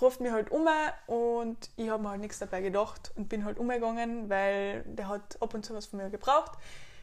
ruft 0.00 0.20
mich 0.20 0.32
halt 0.32 0.50
um 0.50 0.66
und 1.06 1.70
ich 1.76 1.88
habe 1.88 2.02
mir 2.02 2.10
halt 2.10 2.20
nichts 2.20 2.38
dabei 2.38 2.60
gedacht 2.60 3.12
und 3.16 3.28
bin 3.28 3.44
halt 3.44 3.58
umgegangen, 3.58 4.28
weil 4.28 4.82
der 4.84 5.08
hat 5.08 5.40
ab 5.40 5.54
und 5.54 5.64
zu 5.64 5.74
was 5.74 5.86
von 5.86 5.98
mir 5.98 6.10
gebraucht. 6.10 6.52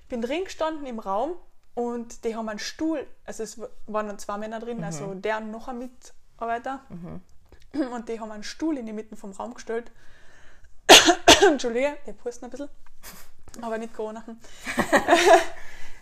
Bin 0.10 0.22
drin 0.22 0.46
gestanden 0.46 0.86
im 0.86 1.00
Raum 1.00 1.36
und 1.76 2.24
die 2.24 2.36
haben 2.36 2.50
einen 2.50 2.60
Stuhl, 2.60 3.06
also 3.26 3.44
es 3.44 3.60
waren 3.86 4.08
dann 4.08 4.20
zwei 4.20 4.38
Männer 4.38 4.60
drin, 4.60 4.84
also 4.84 5.14
der 5.14 5.38
und 5.38 5.52
noch 5.52 5.68
ein 5.68 5.80
Mitarbeiter. 5.80 6.82
Und 7.74 8.10
die 8.10 8.20
haben 8.20 8.32
einen 8.32 8.44
Stuhl 8.44 8.78
in 8.78 8.86
die 8.86 8.94
Mitte 8.94 9.16
vom 9.16 9.32
Raum 9.32 9.54
gestellt. 9.54 9.92
Entschuldige, 11.48 11.98
ich 12.06 12.18
puste 12.18 12.46
ein 12.46 12.50
bisschen. 12.50 12.70
Aber 13.62 13.78
nicht 13.78 13.94
Corona. 13.94 14.24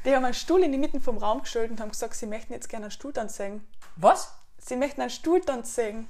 Die 0.05 0.15
haben 0.15 0.23
einen 0.23 0.35
Stuhl 0.35 0.63
in 0.63 0.71
die 0.71 0.77
Mitte 0.77 0.99
vom 0.99 1.17
Raum 1.17 1.41
gestellt 1.41 1.71
und 1.71 1.81
haben 1.81 1.89
gesagt, 1.89 2.13
sie 2.13 2.27
möchten 2.27 2.53
jetzt 2.53 2.69
gerne 2.69 2.85
einen 2.85 2.91
Stuhltanz 2.91 3.37
sehen. 3.37 3.67
Was? 3.95 4.35
Sie 4.59 4.75
möchten 4.75 5.01
einen 5.01 5.09
Stuhltanz 5.09 5.73
sehen. 5.73 6.07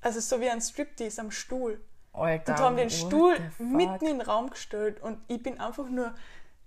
Also 0.00 0.20
so 0.20 0.40
wie 0.40 0.48
ein 0.50 0.60
Striptease 0.60 1.20
am 1.20 1.30
Stuhl. 1.30 1.80
Alter. 2.12 2.52
Und 2.54 2.58
haben 2.60 2.76
den 2.76 2.90
Stuhl 2.90 3.36
mitten 3.58 4.06
in 4.06 4.18
den 4.18 4.20
Raum 4.22 4.50
gestellt. 4.50 5.00
Und 5.02 5.18
ich 5.28 5.42
bin 5.42 5.60
einfach 5.60 5.88
nur 5.88 6.14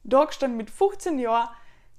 da 0.03 0.25
gestanden 0.25 0.57
mit 0.57 0.69
15 0.69 1.19
Jahren, 1.19 1.49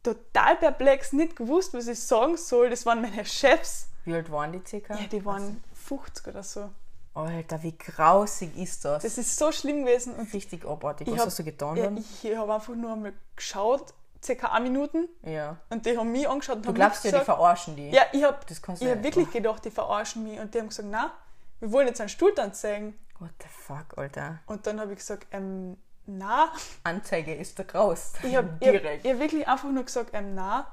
total 0.03 0.57
perplex, 0.57 1.13
nicht 1.13 1.37
gewusst, 1.37 1.75
was 1.75 1.87
ich 1.87 2.01
sagen 2.01 2.37
soll. 2.37 2.71
Das 2.71 2.87
waren 2.87 3.01
meine 3.03 3.25
Chefs. 3.25 3.89
Wie 4.05 4.15
alt 4.15 4.31
waren 4.31 4.53
die 4.53 4.63
circa? 4.67 4.95
Ja, 4.95 5.07
die 5.07 5.25
waren 5.25 5.63
50 5.75 6.27
oder 6.29 6.43
so. 6.43 6.71
Alter, 7.15 7.63
wie 7.63 7.77
grausig 7.79 8.57
ist 8.57 8.85
das? 8.85 9.03
Das 9.03 9.19
ist 9.19 9.37
so 9.37 9.53
schlimm 9.53 9.85
gewesen. 9.85 10.15
Und 10.15 10.33
richtig 10.33 10.67
abartig. 10.67 11.07
ich 11.07 11.13
Was 11.15 11.21
hab- 11.21 11.27
hast 11.29 11.39
du 11.39 11.45
getan 11.45 11.77
ja, 11.77 11.85
dann? 11.85 11.99
ich 11.99 12.37
habe 12.37 12.53
einfach 12.55 12.75
nur 12.75 12.93
einmal 12.93 13.13
geschaut, 13.37 13.95
circa 14.23 14.49
eine 14.53 14.65
Minuten, 14.69 15.09
Ja. 15.23 15.57
und 15.71 15.87
die 15.87 15.97
haben 15.97 16.11
mich 16.11 16.29
angeschaut 16.29 16.57
und 16.57 16.65
Du 16.65 16.69
haben 16.71 16.75
glaubst 16.75 17.05
ja, 17.05 17.19
die 17.19 17.25
verarschen 17.25 17.77
die. 17.77 17.91
Ja, 17.91 18.03
ich 18.13 18.25
habe 18.25 18.39
hab 18.39 19.03
wirklich 19.03 19.31
gedacht, 19.31 19.65
die 19.65 19.71
verarschen 19.71 20.25
mich. 20.25 20.41
Und 20.41 20.53
die 20.55 20.59
haben 20.59 20.69
gesagt, 20.69 20.89
na, 20.91 21.13
wir 21.61 21.73
wollen 21.73 21.87
jetzt 21.89 22.01
einen 22.01 22.09
Stuhltanz 22.09 22.61
zeigen. 22.61 22.99
What 23.19 23.31
the 23.41 23.49
fuck, 23.49 23.97
Alter. 23.97 24.41
Und 24.47 24.67
dann 24.67 24.81
habe 24.81 24.93
ich 24.93 24.99
gesagt, 24.99 25.27
ähm, 25.33 25.77
na. 26.07 26.53
Anzeige 26.83 27.35
ist 27.35 27.59
da 27.59 27.65
raus. 27.79 28.13
Ich 28.23 28.35
habe 28.37 28.49
Direkt. 28.63 29.07
hab 29.07 29.19
wirklich 29.19 29.47
einfach 29.49 29.71
nur 29.71 29.85
gesagt, 29.85 30.11
ähm, 30.13 30.35
na. 30.35 30.71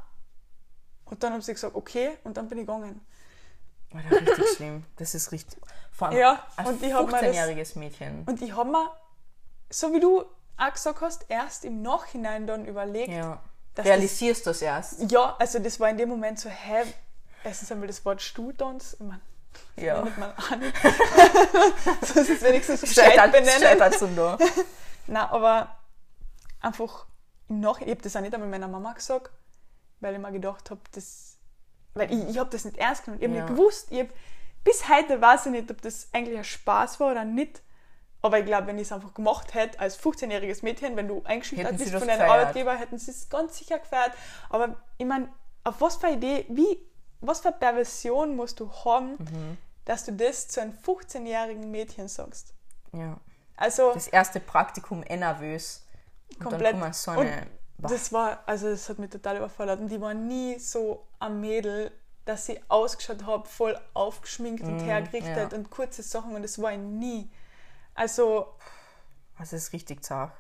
Und 1.06 1.24
dann 1.24 1.34
haben 1.34 1.42
sie 1.42 1.54
gesagt, 1.54 1.76
okay, 1.76 2.18
und 2.24 2.38
dann 2.38 2.48
bin 2.50 2.58
ich 2.60 2.66
gegangen. 2.66 3.02
Alter, 3.94 4.22
richtig 4.22 4.50
schlimm. 4.56 4.86
Das 4.98 5.14
ist 5.16 5.32
richtig. 5.32 5.60
Vor 5.92 6.08
allem 6.10 6.18
Ja, 6.18 6.46
das- 6.58 6.68
15-jähriges 6.68 7.78
Mädchen. 7.78 8.24
Und 8.26 8.42
ich 8.42 8.56
habe 8.56 8.70
mir, 8.72 8.92
so 9.70 9.94
wie 9.94 10.00
du 10.00 10.24
auch 10.58 10.74
gesagt 10.74 11.02
hast, 11.02 11.26
erst 11.30 11.66
im 11.66 11.82
Nachhinein 11.82 12.48
dann 12.48 12.66
überlegt, 12.66 13.10
Ja. 13.12 13.42
Realisierst 13.78 14.46
du 14.46 14.50
das 14.50 14.62
erst? 14.62 15.10
Ja, 15.12 15.36
also 15.40 15.58
das 15.60 15.80
war 15.80 15.90
in 15.90 15.98
dem 15.98 16.10
Moment 16.10 16.38
so, 16.40 16.50
hä, 16.50 16.84
erstens 17.46 17.72
einmal 17.72 17.88
das 17.88 18.04
Wort 18.04 18.22
Stuhltanz, 18.22 18.94
ich 18.94 19.00
meine, 19.00 19.22
Ja. 19.78 20.02
nicht 20.04 20.18
mal 20.18 20.34
an. 20.52 20.62
das 22.02 22.16
ist 22.16 22.42
wenigstens 22.44 22.94
Scheitert, 22.94 23.32
gescheit 23.34 23.60
benennen. 23.60 23.94
zum 23.94 24.16
da. 24.16 24.38
Nein, 25.08 25.24
aber 25.30 25.76
einfach 26.62 27.06
im 27.50 27.60
Nachhinein, 27.60 27.90
ich 27.90 27.96
habe 27.96 28.04
das 28.04 28.16
auch 28.16 28.22
nicht 28.22 28.34
einmal 28.34 28.50
meiner 28.50 28.68
Mama 28.68 28.94
gesagt, 28.94 29.32
weil 30.00 30.14
ich 30.14 30.20
mir 30.20 30.32
gedacht 30.32 30.70
habe, 30.70 30.82
das, 30.94 31.38
weil 31.94 32.12
ich, 32.12 32.30
ich 32.30 32.38
habe 32.38 32.50
das 32.50 32.66
nicht 32.66 32.78
ernst 32.78 33.06
genommen, 33.06 33.22
ich 33.22 33.28
habe 33.28 33.38
Ja. 33.38 33.44
nicht 33.46 33.56
gewusst, 33.56 33.88
ich 33.92 34.00
hab, 34.02 34.08
bis 34.64 34.88
heute 34.88 35.20
weiß 35.22 35.48
ich 35.48 35.52
nicht, 35.52 35.72
ob 35.72 35.82
das 35.82 36.08
eigentlich 36.14 36.38
ein 36.38 36.44
Spaß 36.44 37.00
war 37.00 37.12
oder 37.12 37.26
nicht, 37.26 37.62
aber 38.22 38.40
ich 38.40 38.46
glaube, 38.46 38.68
wenn 38.68 38.78
ich 38.78 38.84
es 38.84 38.92
einfach 38.92 39.14
gemacht 39.14 39.54
hätte, 39.56 39.80
als 39.80 40.00
15-jähriges 40.00 40.64
Mädchen, 40.64 40.96
wenn 40.96 41.08
du 41.08 41.24
eingeschüchtert 41.24 41.78
bist 41.78 41.92
von 41.92 42.02
deinem 42.02 42.20
gefeiert. 42.20 42.30
Arbeitgeber, 42.30 42.76
hätten 42.78 42.98
sie 43.00 43.12
es 43.12 43.30
ganz 43.30 43.58
sicher 43.58 43.80
gefeiert, 43.80 44.12
aber 44.50 44.76
ich 44.98 45.06
meine, 45.06 45.30
auf 45.64 45.82
was 45.82 45.96
für 45.98 46.08
eine 46.08 46.18
Idee, 46.18 46.46
wie, 46.50 46.78
was 47.22 47.42
für 47.42 47.52
Perversion 47.52 48.36
musst 48.36 48.60
du 48.60 48.72
haben, 48.86 49.12
Mhm. 49.20 49.58
dass 49.86 50.06
du 50.06 50.14
das 50.14 50.48
zu 50.48 50.62
einem 50.62 50.74
15-jährigen 50.74 51.70
Mädchen 51.72 52.08
sagst? 52.08 52.54
Ja. 52.94 53.18
Also, 53.58 53.94
Das 53.94 54.08
erste 54.08 54.40
Praktikum 54.40 55.04
eh 55.04 55.18
nervös. 55.18 55.86
Und 56.40 56.44
Komplett. 56.44 56.82
dann 56.82 56.94
so 56.94 57.12
eine. 57.12 57.48
Und 57.78 57.92
das 57.92 58.12
war, 58.14 58.40
also 58.46 58.70
das 58.70 58.88
hat 58.90 59.00
mich 59.00 59.10
total 59.10 59.38
überfordert. 59.38 59.80
Und 59.80 59.90
die 59.90 60.00
war 60.02 60.14
nie 60.14 60.58
so 60.60 61.08
am 61.20 61.42
Mädel, 61.42 61.92
dass 62.26 62.46
sie 62.46 62.62
ausgeschaut 62.68 63.26
hat, 63.26 63.48
voll 63.48 63.80
aufgeschminkt 63.94 64.64
und 64.64 64.80
hergerichtet 64.80 65.52
ja. 65.52 65.58
und 65.58 65.70
kurze 65.72 66.04
Sachen 66.04 66.36
und 66.36 66.44
das 66.44 66.62
war 66.62 66.72
ich 66.72 66.78
nie. 66.78 67.32
Also 67.96 68.48
Das 69.40 69.54
ist 69.54 69.74
richtig 69.74 70.04
zart. 70.04 70.32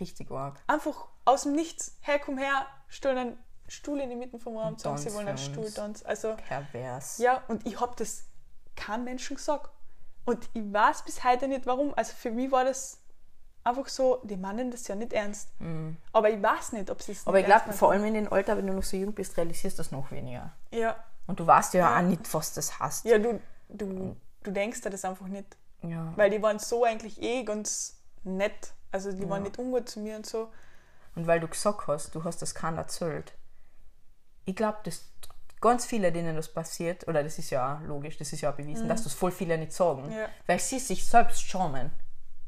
Richtig 0.00 0.30
arg. 0.30 0.60
einfach 0.66 1.06
aus 1.24 1.44
dem 1.44 1.52
Nichts, 1.52 1.96
hey, 2.02 2.18
komm 2.22 2.36
her, 2.38 2.66
stell 2.88 3.16
einen 3.16 3.38
Stuhl 3.72 4.00
in 4.00 4.10
die 4.10 4.16
Mitte 4.16 4.38
vom 4.38 4.56
Raum, 4.56 4.68
Und 4.74 4.80
sagen, 4.80 4.98
sie 4.98 5.12
wollen 5.14 5.28
einen. 5.28 5.38
Stuhltanz. 5.38 6.04
Also 6.04 6.36
Pervers. 6.36 7.18
ja, 7.18 7.42
und 7.48 7.66
ich 7.66 7.80
habe 7.80 7.94
das 7.96 8.24
keinem 8.76 9.04
Menschen 9.04 9.36
gesagt. 9.36 9.70
Und 10.24 10.48
ich 10.52 10.62
weiß 10.72 11.02
bis 11.02 11.24
heute 11.24 11.48
nicht 11.48 11.66
warum. 11.66 11.94
Also 11.96 12.12
für 12.14 12.30
mich 12.30 12.52
war 12.52 12.64
das 12.64 12.98
einfach 13.64 13.88
so, 13.88 14.20
die 14.24 14.36
meinen 14.36 14.70
das 14.70 14.86
ja 14.88 14.94
nicht 14.94 15.12
ernst. 15.12 15.48
Aber 16.12 16.28
ich 16.30 16.40
weiß 16.42 16.72
nicht, 16.72 16.90
ob 16.90 17.00
sie 17.02 17.12
es 17.12 17.24
Mhm. 17.24 17.28
Aber 17.28 17.40
ich 17.40 17.46
glaube, 17.46 17.72
vor 17.72 17.92
allem 17.92 18.04
in 18.04 18.14
dem 18.14 18.32
Alter, 18.32 18.56
wenn 18.56 18.66
du 18.66 18.72
noch 18.74 18.82
so 18.82 18.96
jung 18.96 19.12
bist, 19.14 19.36
realisierst 19.36 19.78
du 19.78 19.82
das 19.82 19.90
noch 19.90 20.10
weniger. 20.10 20.52
Ja, 20.70 20.96
Und 21.26 21.40
du 21.40 21.46
weißt 21.46 21.74
ja, 21.74 21.96
auch 21.96 22.02
nicht, 22.02 22.32
was 22.34 22.52
das 22.52 22.78
heißt. 22.78 23.04
Ja, 23.06 23.18
du, 23.18 23.40
du, 23.68 24.16
du 24.42 24.50
denkst 24.50 24.82
dir 24.82 24.90
das 24.90 25.04
einfach 25.04 25.26
nicht. 25.28 25.56
Ja. 25.82 26.12
Weil 26.16 26.30
die 26.30 26.42
waren 26.42 26.58
so 26.58 26.84
eigentlich 26.84 27.20
eh 27.22 27.42
ganz 27.42 28.00
nett. 28.22 28.74
Also 28.92 29.12
die 29.12 29.28
waren 29.28 29.42
nicht 29.44 29.58
ungut 29.58 29.88
zu 29.88 30.00
mir 30.00 30.16
und 30.16 30.26
so. 30.26 30.52
Und 31.14 31.26
weil 31.26 31.40
du 31.40 31.48
gesagt 31.48 31.86
hast, 31.88 32.14
du 32.14 32.22
hast 32.24 32.42
das 32.42 32.54
keinem 32.54 32.78
erzählt. 32.78 33.32
Ich 34.44 34.56
glaube, 34.56 34.78
dass 34.84 35.08
ganz 35.60 35.86
viele, 35.86 36.10
denen 36.12 36.34
das 36.36 36.48
passiert, 36.52 37.06
oder 37.06 37.22
das 37.22 37.38
ist 37.38 37.50
ja 37.50 37.76
auch 37.76 37.86
logisch, 37.86 38.18
das 38.18 38.32
ist 38.32 38.40
ja 38.40 38.50
auch 38.50 38.56
bewiesen, 38.56 38.88
dass 38.88 39.04
das 39.04 39.12
voll 39.14 39.30
viele 39.30 39.56
nicht 39.58 39.72
sagen. 39.72 40.06
Mhm. 40.06 40.12
Ja. 40.12 40.28
Weil 40.46 40.58
sie 40.58 40.78
sich 40.80 41.06
selbst 41.06 41.42
schauen. 41.42 41.90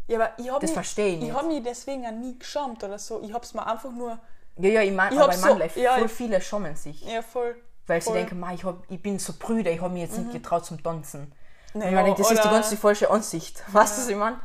Ja, 0.09 0.19
aber 0.21 0.39
ich 0.39 0.51
habe 0.51 0.67
Das 0.67 0.75
mich, 0.97 1.23
ich 1.23 1.33
habe 1.33 1.47
mich 1.49 1.63
deswegen 1.63 2.05
auch 2.05 2.11
nie 2.11 2.39
geschämt 2.39 2.83
oder 2.85 2.99
so. 2.99 3.23
Ich 3.23 3.33
habe 3.33 3.45
es 3.45 3.55
mir 3.55 3.67
einfach 3.67 3.91
nur, 3.93 4.19
Ja, 4.59 4.69
ja, 4.69 4.83
ich 4.83 4.93
meine, 4.93 5.17
aber 5.17 5.33
hab 5.33 5.65
ich 5.67 5.73
so- 5.75 5.81
ja, 5.81 5.95
voll 5.99 6.09
viele 6.09 6.41
schämen 6.41 6.77
sich. 6.77 7.03
ja 7.03 7.23
voll. 7.23 7.57
Weil 7.87 8.01
sie 8.01 8.07
voll. 8.07 8.15
Mhm. 8.15 8.19
denken, 8.21 8.41
"Ma, 8.41 8.53
ich, 8.53 8.65
hab, 8.65 8.91
ich 8.91 9.01
bin 9.03 9.19
so 9.19 9.33
brüder, 9.39 9.71
ich 9.71 9.81
habe 9.81 9.93
mich 9.95 10.03
jetzt 10.03 10.19
nicht 10.19 10.33
getraut 10.33 10.65
zum 10.67 10.83
Tanzen. 10.83 11.33
Naja, 11.75 11.89
und 11.89 11.95
man 11.95 12.05
denkt, 12.05 12.21
das 12.21 12.31
ist 12.31 12.39
die 12.43 12.49
oder- 12.49 12.57
ganz 12.57 12.71
die 12.71 12.77
falsche 12.77 13.11
Ansicht. 13.11 13.63
Weißt 13.73 13.97
du, 13.99 14.03
was 14.03 14.09
ich 14.09 14.17
meine? 14.17 14.41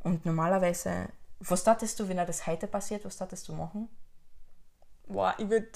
Und 0.00 0.24
normalerweise, 0.26 1.08
was 1.40 1.62
dachtest 1.64 1.98
du, 2.00 2.08
wenn 2.08 2.16
das 2.16 2.46
heute 2.46 2.66
passiert, 2.66 3.04
was 3.04 3.16
dachtest 3.16 3.48
du 3.48 3.52
machen? 3.52 3.88
Boah, 5.06 5.34
ich 5.38 5.48
würde 5.48 5.68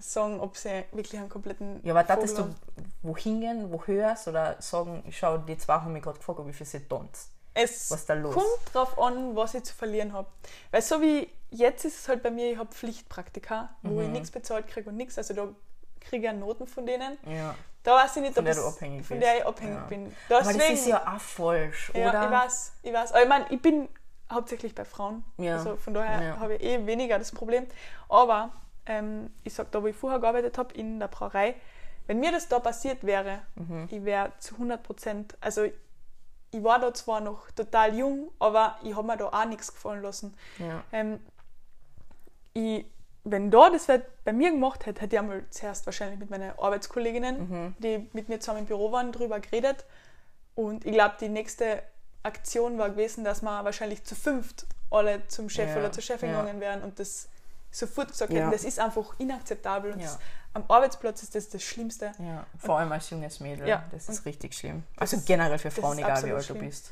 sagen, 0.00 0.40
ob 0.40 0.56
sie 0.56 0.84
wirklich 0.92 1.18
einen 1.20 1.28
kompletten. 1.28 1.80
Ja, 1.84 1.92
aber 1.92 2.04
dachtest 2.04 2.36
du 2.38 2.42
haben. 2.42 2.56
wo 3.02 3.16
hingehen, 3.16 3.72
wo 3.72 3.82
hörst 3.84 4.28
oder 4.28 4.56
sagen, 4.60 5.02
schau, 5.10 5.38
die 5.38 5.56
zwei 5.56 5.74
haben 5.74 5.92
mich 5.92 6.02
gerade 6.02 6.18
gefragt, 6.18 6.38
ob 6.40 6.48
ich 6.48 6.56
für 6.56 6.64
sie 6.64 6.80
tanzt. 6.80 7.30
Es 7.54 7.90
Was 7.90 8.04
da 8.04 8.12
los? 8.14 8.34
kommt 8.34 8.46
drauf 8.74 8.98
an, 8.98 9.34
was 9.34 9.54
ich 9.54 9.64
zu 9.64 9.74
verlieren 9.74 10.12
habe. 10.12 10.28
Weil 10.70 10.82
so 10.82 11.00
wie 11.00 11.30
jetzt 11.50 11.84
ist 11.86 12.00
es 12.00 12.08
halt 12.08 12.22
bei 12.22 12.30
mir, 12.30 12.52
ich 12.52 12.58
habe 12.58 12.70
Pflichtpraktika, 12.70 13.70
wo 13.82 13.94
Mhm. 13.94 14.00
ich 14.02 14.08
nichts 14.08 14.30
bezahlt 14.30 14.66
kriege 14.68 14.90
und 14.90 14.96
nichts. 14.96 15.16
Also 15.16 15.32
da 15.32 15.48
kriege 16.00 16.18
ich 16.18 16.22
ja 16.24 16.32
Noten 16.34 16.66
von 16.66 16.84
denen. 16.84 17.16
Ja. 17.26 17.54
Da 17.82 17.94
weiß 17.94 18.16
ich 18.16 18.22
nicht, 18.22 18.34
Von 18.34 18.42
ob 18.42 18.44
der 18.46 18.52
es- 18.56 18.60
du 18.62 18.66
abhängig 18.68 19.06
von 19.06 19.18
bist. 19.18 19.26
der 19.30 19.38
ich 19.38 19.46
abhängig 19.46 19.74
Ja. 19.76 19.86
bin. 19.86 20.14
Aber 20.28 20.38
Deswegen, 20.40 20.58
das 20.58 20.70
ist 20.80 20.86
ja 20.88 21.14
auch 21.16 21.20
falsch, 21.20 21.92
ja, 21.94 22.10
oder? 22.10 22.24
ich 22.24 22.30
weiß, 22.30 22.72
ich 22.82 22.92
weiß. 22.92 23.12
Aber 23.12 23.22
ich 23.22 23.28
meine, 23.28 23.46
ich 23.50 23.62
bin 23.62 23.88
hauptsächlich 24.30 24.74
bei 24.74 24.84
Frauen. 24.84 25.24
Ja. 25.38 25.56
Also 25.56 25.76
von 25.76 25.94
daher 25.94 26.22
Ja. 26.22 26.36
habe 26.38 26.56
ich 26.56 26.62
eh 26.62 26.84
weniger 26.84 27.18
das 27.18 27.32
Problem. 27.32 27.66
Aber 28.08 28.50
ähm, 28.86 29.30
ich 29.44 29.54
sage, 29.54 29.68
da 29.72 29.82
wo 29.82 29.86
ich 29.86 29.96
vorher 29.96 30.18
gearbeitet 30.20 30.58
habe, 30.58 30.74
in 30.74 30.98
der 31.00 31.08
Brauerei, 31.08 31.54
wenn 32.06 32.20
mir 32.20 32.30
das 32.32 32.48
da 32.48 32.58
passiert 32.60 33.04
wäre, 33.04 33.40
Mhm. 33.56 33.88
ich 33.90 34.04
wäre 34.04 34.32
zu 34.38 34.56
100 34.58 34.82
Prozent, 34.82 35.36
also 35.40 35.64
ich 35.64 36.62
war 36.62 36.78
da 36.78 36.94
zwar 36.94 37.20
noch 37.20 37.50
total 37.50 37.94
jung, 37.98 38.30
aber 38.38 38.78
ich 38.84 38.94
habe 38.96 39.06
mir 39.06 39.16
da 39.16 39.26
auch 39.28 39.44
nichts 39.46 39.72
gefallen 39.74 40.02
lassen. 40.02 40.34
Ja. 40.58 40.82
Ähm, 40.92 41.20
ich, 42.54 42.86
wenn 43.24 43.50
da 43.50 43.70
das 43.70 43.88
wer 43.88 44.02
bei 44.24 44.32
mir 44.32 44.50
gemacht 44.50 44.86
hätte, 44.86 45.02
hätte 45.02 45.16
ich 45.16 45.20
einmal 45.20 45.44
zuerst 45.50 45.84
wahrscheinlich 45.86 46.18
mit 46.18 46.30
meinen 46.30 46.52
Arbeitskolleginnen, 46.58 47.48
Mhm. 47.50 47.74
die 47.78 48.08
mit 48.12 48.28
mir 48.28 48.40
zusammen 48.40 48.60
im 48.60 48.66
Büro 48.66 48.92
waren, 48.92 49.12
drüber 49.12 49.40
geredet. 49.40 49.84
Und 50.54 50.86
ich 50.86 50.92
glaube, 50.92 51.16
die 51.20 51.28
nächste 51.28 51.82
Aktion 52.22 52.78
war 52.78 52.90
gewesen, 52.90 53.24
dass 53.24 53.42
wir 53.42 53.64
wahrscheinlich 53.64 54.04
zu 54.04 54.14
fünft 54.14 54.66
alle 54.90 55.26
zum 55.26 55.48
Chef 55.50 55.70
Ja, 55.70 55.78
oder 55.78 55.92
zur 55.92 56.02
Chefin 56.02 56.30
ja. 56.30 56.40
gegangen 56.40 56.60
wären 56.60 56.82
und 56.82 56.98
das 56.98 57.28
sofort 57.70 58.08
gesagt 58.08 58.32
Ja. 58.32 58.40
hätten, 58.40 58.50
das 58.52 58.64
ist 58.64 58.78
einfach 58.78 59.18
inakzeptabel. 59.18 59.92
Und 59.92 60.00
Ja. 60.00 60.06
das, 60.06 60.18
am 60.54 60.64
Arbeitsplatz 60.68 61.22
ist 61.22 61.34
das 61.34 61.48
das 61.50 61.62
Schlimmste. 61.62 62.12
Ja, 62.18 62.46
vor 62.58 62.78
allem 62.78 62.90
als 62.92 63.10
junges 63.10 63.40
Mädel. 63.40 63.68
Ja. 63.68 63.84
Das 63.90 64.08
ist 64.08 64.24
richtig 64.24 64.54
schlimm. 64.54 64.84
Also 64.96 65.18
generell 65.24 65.58
für 65.58 65.70
Frauen, 65.70 65.98
egal 65.98 66.24
wie 66.24 66.32
alt 66.32 66.40
du 66.40 66.54
schlimm. 66.54 66.60
bist. 66.66 66.90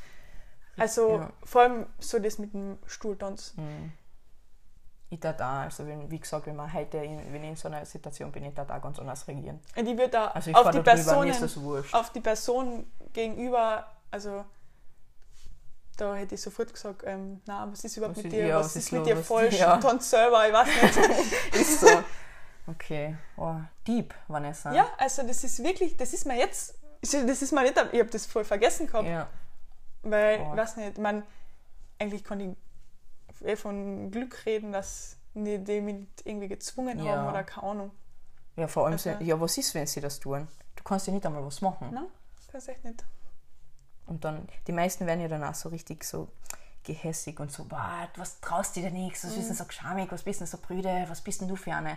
Also 0.76 1.18
Ja. 1.18 1.30
vor 1.44 1.62
allem 1.62 1.86
so 1.98 2.18
das 2.18 2.38
mit 2.38 2.52
dem 2.52 2.78
Stuhltanz. 2.86 3.54
Mhm. 3.56 3.92
Ich 5.10 5.20
da 5.20 5.32
da, 5.32 5.62
also 5.62 5.86
wenn, 5.86 6.10
wie 6.10 6.18
gesagt, 6.18 6.46
wenn 6.46 6.56
man 6.56 6.72
heute 6.72 6.96
in, 6.98 7.32
wenn 7.32 7.44
ich 7.44 7.50
in 7.50 7.56
so 7.56 7.68
einer 7.68 7.84
Situation 7.86 8.32
bin, 8.32 8.44
ich 8.44 8.54
da 8.54 8.64
da 8.64 8.78
ganz 8.78 8.98
anders 8.98 9.26
reagieren. 9.28 9.60
Und 9.76 9.86
ich 9.86 9.96
würde 9.96 10.08
da 10.10 10.26
Also 10.28 10.50
ich 10.50 10.56
auf 10.56 10.70
die 10.70 10.80
Personen 10.80 11.32
auf 11.92 12.10
die 12.12 12.20
Person 12.20 12.86
gegenüber, 13.12 13.86
also 14.10 14.44
da 15.96 16.14
hätte 16.14 16.34
ich 16.34 16.40
sofort 16.40 16.72
gesagt, 16.72 17.02
ähm, 17.04 17.40
na, 17.46 17.70
was 17.70 17.84
ist 17.84 17.96
überhaupt 17.96 18.16
Was 18.16 18.24
mit 18.24 18.32
dir, 18.32 18.46
ja, 18.46 18.58
was, 18.58 18.66
was 18.66 18.76
ist 18.76 18.92
mit 18.92 19.00
los? 19.00 19.08
dir 19.08 19.16
falsch, 19.24 19.58
Ja. 19.58 19.76
tanz 19.78 20.10
selber, 20.10 20.46
ich 20.48 20.52
weiß 20.52 20.68
nicht. 20.68 21.54
ist 21.60 21.80
so. 21.80 21.88
Okay. 22.66 23.16
Oh, 23.36 23.56
deep, 23.86 24.14
Vanessa. 24.28 24.72
ja, 24.72 24.86
also 24.98 25.22
das 25.22 25.44
ist 25.44 25.62
wirklich, 25.62 25.96
das 25.96 26.12
ist 26.14 26.26
mir 26.26 26.36
jetzt, 26.38 26.74
das 27.02 27.42
ist 27.42 27.52
mir 27.52 27.62
nicht, 27.62 27.74
ich 27.92 28.00
habe 28.00 28.10
das 28.10 28.26
voll 28.26 28.44
vergessen 28.44 28.86
gehabt, 28.86 29.06
Ja. 29.06 29.28
weil, 30.02 30.40
Oh. 30.40 30.50
ich 30.52 30.56
weiß 30.56 30.76
nicht, 30.78 30.98
man, 30.98 31.22
eigentlich 31.98 32.24
kann 32.24 32.40
ich 32.40 32.56
eh 33.46 33.56
von 33.56 34.10
Glück 34.10 34.46
reden, 34.46 34.72
dass 34.72 35.16
die, 35.34 35.80
mich 35.80 36.06
irgendwie 36.24 36.48
gezwungen 36.48 37.04
Ja. 37.04 37.16
haben 37.16 37.28
oder 37.28 37.42
keine 37.42 37.66
Ahnung. 37.66 37.90
Ja, 38.56 38.66
vor 38.68 38.84
allem, 38.84 38.92
Also- 38.94 39.12
so- 39.12 39.24
ja, 39.24 39.38
was 39.40 39.58
ist, 39.58 39.74
wenn 39.74 39.86
sie 39.86 40.00
das 40.00 40.18
tun? 40.20 40.48
Du 40.76 40.82
kannst 40.84 41.06
ja 41.06 41.12
nicht 41.12 41.26
einmal 41.26 41.44
was 41.44 41.60
machen. 41.60 41.88
Nein, 41.92 42.06
das 42.52 42.68
echt 42.68 42.84
nicht. 42.84 43.04
Und 44.06 44.24
dann, 44.24 44.46
die 44.66 44.72
meisten 44.72 45.06
werden 45.06 45.20
ja 45.20 45.28
dann 45.28 45.42
auch 45.44 45.54
so 45.54 45.68
richtig 45.70 46.04
so 46.04 46.28
gehässig 46.82 47.40
und 47.40 47.50
so, 47.50 47.64
"Boah, 47.64 48.08
was 48.16 48.40
traust 48.40 48.76
du 48.76 48.80
dir 48.80 48.90
nichts, 48.90 49.24
was 49.24 49.32
Mhm. 49.32 49.36
bist 49.36 49.48
denn 49.48 49.56
so 49.56 49.64
geschamig, 49.64 50.12
was 50.12 50.22
bist 50.22 50.40
denn 50.40 50.46
so 50.46 50.58
brüde, 50.58 51.04
was 51.08 51.22
bist 51.22 51.40
denn 51.40 51.48
du 51.48 51.56
für 51.56 51.72
eine? 51.74 51.96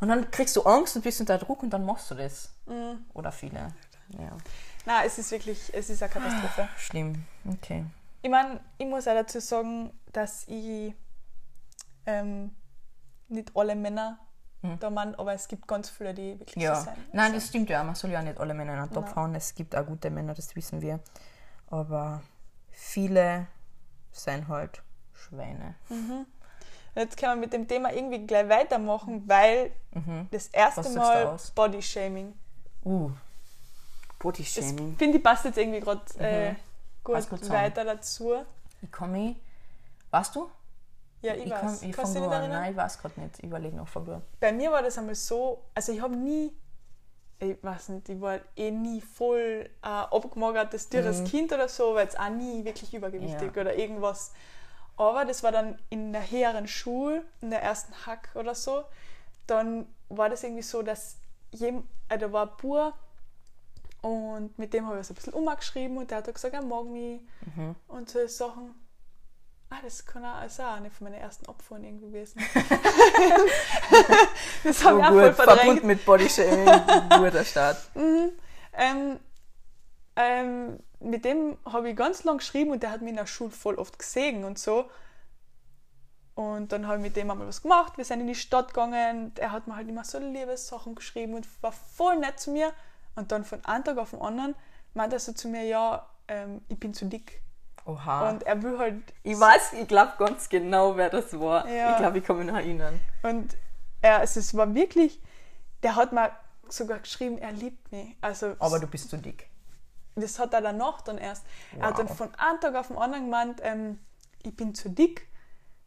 Und 0.00 0.08
dann 0.08 0.30
kriegst 0.30 0.54
du 0.54 0.62
Angst 0.62 0.94
und 0.94 1.02
bist 1.02 1.18
unter 1.20 1.38
Druck 1.38 1.62
und 1.64 1.70
dann 1.70 1.84
machst 1.84 2.10
du 2.10 2.14
das. 2.14 2.50
Mhm. 2.66 3.04
Oder 3.14 3.32
viele. 3.32 3.58
Ja. 4.10 4.36
Nein, 4.86 5.02
es 5.06 5.18
ist 5.18 5.30
wirklich, 5.32 5.74
es 5.74 5.90
ist 5.90 6.02
eine 6.02 6.12
Katastrophe. 6.12 6.68
Schlimm. 6.78 7.24
Okay. 7.52 7.84
Ich 8.22 8.30
meine, 8.30 8.60
ich 8.78 8.86
muss 8.86 9.08
auch 9.08 9.14
dazu 9.14 9.40
sagen, 9.40 9.92
dass 10.12 10.44
ich 10.46 10.94
ähm, 12.06 12.54
nicht 13.28 13.50
alle 13.54 13.74
Männer 13.76 14.18
Mhm. 14.62 14.78
da 14.80 14.90
man, 14.90 15.14
aber 15.16 15.34
es 15.34 15.46
gibt 15.46 15.68
ganz 15.68 15.88
viele, 15.90 16.14
die 16.14 16.38
wirklich 16.40 16.62
Ja. 16.64 16.74
so 16.76 16.86
sein. 16.86 16.96
Nein, 17.12 17.32
das 17.34 17.46
stimmt 17.48 17.68
ja. 17.70 17.82
Man 17.84 17.94
soll 17.94 18.10
ja 18.10 18.22
nicht 18.22 18.38
alle 18.40 18.54
Männer 18.54 18.72
in 18.74 18.78
einen 18.80 18.92
Topf 18.92 19.14
hauen. 19.14 19.34
Es 19.34 19.54
gibt 19.54 19.76
auch 19.76 19.84
gute 19.86 20.10
Männer, 20.10 20.34
das 20.34 20.54
wissen 20.56 20.80
wir. 20.80 21.00
Aber 21.70 22.22
viele 22.70 23.46
sind 24.12 24.48
halt 24.48 24.82
Schweine. 25.14 25.74
Jetzt 26.94 27.16
können 27.16 27.32
wir 27.32 27.36
mit 27.46 27.52
dem 27.52 27.68
Thema 27.68 27.92
irgendwie 27.92 28.26
gleich 28.26 28.48
weitermachen, 28.48 29.22
weil 29.26 29.72
Mhm. 29.92 30.28
das 30.30 30.48
erste 30.48 30.84
Was 30.84 30.94
Mal 30.94 31.26
aus? 31.26 31.50
Body 31.50 31.82
Shaming. 31.82 32.34
Uh. 32.84 33.10
Bodyshaming. 34.18 34.96
finde 34.96 35.18
ich 35.18 35.22
passt 35.24 35.44
jetzt 35.44 35.58
irgendwie 35.58 35.80
gerade 35.80 36.02
äh, 36.18 36.54
gut, 37.04 37.28
gut 37.28 37.48
weiter 37.50 37.84
dazu. 37.84 38.44
Ich 38.82 38.90
kann 38.90 39.12
mich. 39.12 39.36
Weißt 40.10 40.34
du? 40.34 40.50
Ja, 41.22 41.34
ich, 41.34 41.50
weiß. 41.50 41.60
Kann, 41.60 41.88
ich 41.90 41.96
Kannst 41.96 42.14
du 42.14 42.20
dich 42.20 42.28
nicht 42.28 42.36
erinnern? 42.36 42.60
Nein, 42.62 42.70
ich 42.72 42.76
weiß 42.76 42.98
gerade 43.00 43.20
nicht. 43.20 43.38
Ich 43.38 43.44
überlege 43.44 43.76
noch, 43.76 43.88
an. 43.88 44.22
Bei 44.40 44.52
mir 44.52 44.70
war 44.70 44.82
das 44.82 44.98
einmal 44.98 45.14
so, 45.14 45.64
also 45.74 45.92
ich 45.92 46.00
habe 46.00 46.16
nie, 46.16 46.52
ich 47.40 47.62
weiß 47.62 47.90
nicht, 47.90 48.08
ich 48.08 48.20
war 48.20 48.40
eh 48.56 48.70
nie 48.70 49.00
voll 49.00 49.68
äh, 49.82 49.86
abgemagertes, 49.86 50.88
dürres 50.88 51.20
Mhm. 51.20 51.24
Kind 51.26 51.52
oder 51.52 51.68
so, 51.68 51.94
weil 51.94 52.06
es 52.08 52.16
auch 52.16 52.28
nie 52.30 52.64
wirklich 52.64 52.92
übergewichtig 52.94 53.54
Ja. 53.54 53.60
oder 53.60 53.76
irgendwas. 53.76 54.32
Aber 54.96 55.24
das 55.24 55.42
war 55.44 55.52
dann 55.52 55.78
in 55.90 56.12
der 56.12 56.28
höheren 56.28 56.66
Schule, 56.66 57.24
in 57.40 57.50
der 57.50 57.62
ersten 57.62 57.94
Hack 58.06 58.30
oder 58.34 58.54
so, 58.54 58.82
dann 59.46 59.86
war 60.08 60.28
das 60.28 60.42
irgendwie 60.42 60.62
so, 60.62 60.82
dass 60.82 61.18
jem, 61.52 61.86
äh, 62.08 62.18
da 62.18 62.32
war 62.32 62.46
ein 62.50 62.56
Bub 62.60 62.94
und 64.02 64.58
mit 64.58 64.72
dem 64.74 64.86
habe 64.86 65.00
ich 65.00 65.06
so 65.06 65.12
ein 65.12 65.16
bisschen 65.16 65.32
umgeschrieben 65.34 65.96
und 65.98 66.10
der 66.10 66.18
hat 66.18 66.32
gesagt, 66.34 66.54
er 66.54 66.62
mag 66.62 66.84
mich 66.86 67.20
Mhm. 67.56 67.74
und 67.88 68.08
so 68.10 68.26
Sachen. 68.26 68.74
Ah, 69.70 69.80
das 69.82 70.06
kann 70.06 70.24
auch, 70.24 70.42
ist 70.44 70.60
auch 70.60 70.76
eine 70.76 70.90
von 70.90 71.04
meinen 71.04 71.20
ersten 71.20 71.46
Opfern 71.46 71.84
irgendwie 71.84 72.06
gewesen. 72.06 72.38
das 74.64 74.84
habe 74.84 74.98
ich 74.98 75.04
auch 75.04 75.10
voll 75.10 75.32
verdrängt. 75.34 75.60
verbunden 75.60 75.86
mit 75.86 76.04
Bodyshaming. 76.06 76.64
Guter 77.10 77.44
Start. 77.44 77.76
Mhm. 77.94 78.30
Ähm, 78.72 79.20
ähm, 80.16 80.80
mit 81.00 81.24
dem 81.24 81.58
habe 81.64 81.90
ich 81.90 81.96
ganz 81.96 82.24
lang 82.24 82.38
geschrieben 82.38 82.70
und 82.70 82.82
der 82.82 82.90
hat 82.90 83.02
mich 83.02 83.10
in 83.10 83.16
der 83.16 83.26
Schule 83.26 83.50
voll 83.50 83.74
oft 83.74 83.98
gesehen 83.98 84.44
und 84.44 84.58
so. 84.58 84.90
Und 86.34 86.72
dann 86.72 86.86
habe 86.86 86.98
ich 86.98 87.02
mit 87.02 87.16
dem 87.16 87.30
einmal 87.30 87.48
was 87.48 87.62
gemacht. 87.62 87.98
Wir 87.98 88.04
sind 88.04 88.20
in 88.20 88.28
die 88.28 88.34
Stadt 88.34 88.68
gegangen. 88.68 89.32
Er 89.36 89.52
hat 89.52 89.66
mir 89.66 89.76
halt 89.76 89.88
immer 89.88 90.04
so 90.04 90.18
Liebessachen 90.18 90.94
geschrieben 90.94 91.34
und 91.34 91.46
war 91.62 91.72
voll 91.72 92.16
nett 92.16 92.40
zu 92.40 92.52
mir. 92.52 92.72
Und 93.16 93.32
dann 93.32 93.44
von 93.44 93.64
einem 93.64 93.84
Tag 93.84 93.98
auf 93.98 94.10
den 94.10 94.22
anderen 94.22 94.54
meinte 94.94 95.16
er 95.16 95.20
so 95.20 95.32
zu 95.32 95.48
mir, 95.48 95.64
ja, 95.64 96.08
ähm, 96.28 96.62
ich 96.68 96.78
bin 96.78 96.94
zu 96.94 97.06
dick. 97.06 97.42
Oha. 97.88 98.28
Und 98.30 98.42
er 98.42 98.62
will 98.62 98.78
halt 98.78 99.02
ich 99.22 99.38
weiß, 99.40 99.72
ich 99.72 99.88
glaube 99.88 100.12
ganz 100.18 100.48
genau, 100.48 100.96
wer 100.96 101.08
das 101.10 101.38
war. 101.40 101.66
Ja. 101.68 101.92
Ich 101.92 101.96
glaube, 101.96 102.18
ich 102.18 102.28
mich 102.28 102.46
noch 102.46 102.54
erinnern. 102.56 103.00
Und 103.22 103.56
er, 104.02 104.18
also 104.18 104.40
es 104.40 104.54
war 104.56 104.74
wirklich, 104.74 105.20
der 105.82 105.96
hat 105.96 106.12
mir 106.12 106.30
sogar 106.68 106.98
geschrieben, 106.98 107.38
er 107.38 107.52
liebt 107.52 107.90
mich. 107.90 108.14
Also 108.20 108.54
Aber 108.58 108.78
du 108.78 108.86
bist 108.86 109.08
zu 109.08 109.16
dick. 109.16 109.48
das 110.16 110.38
hat 110.38 110.52
er 110.52 110.60
danach 110.60 111.00
dann 111.00 111.16
erst. 111.18 111.44
Er 111.78 111.86
hat 111.88 111.98
dann 111.98 112.08
Wow. 112.10 112.16
von 112.18 112.34
einem 112.34 112.60
Tag 112.60 112.74
auf 112.74 112.88
den 112.88 112.98
anderen 112.98 113.24
gemeint, 113.24 113.60
ähm, 113.64 113.98
ich 114.42 114.54
bin 114.54 114.74
zu 114.74 114.90
dick 114.90 115.26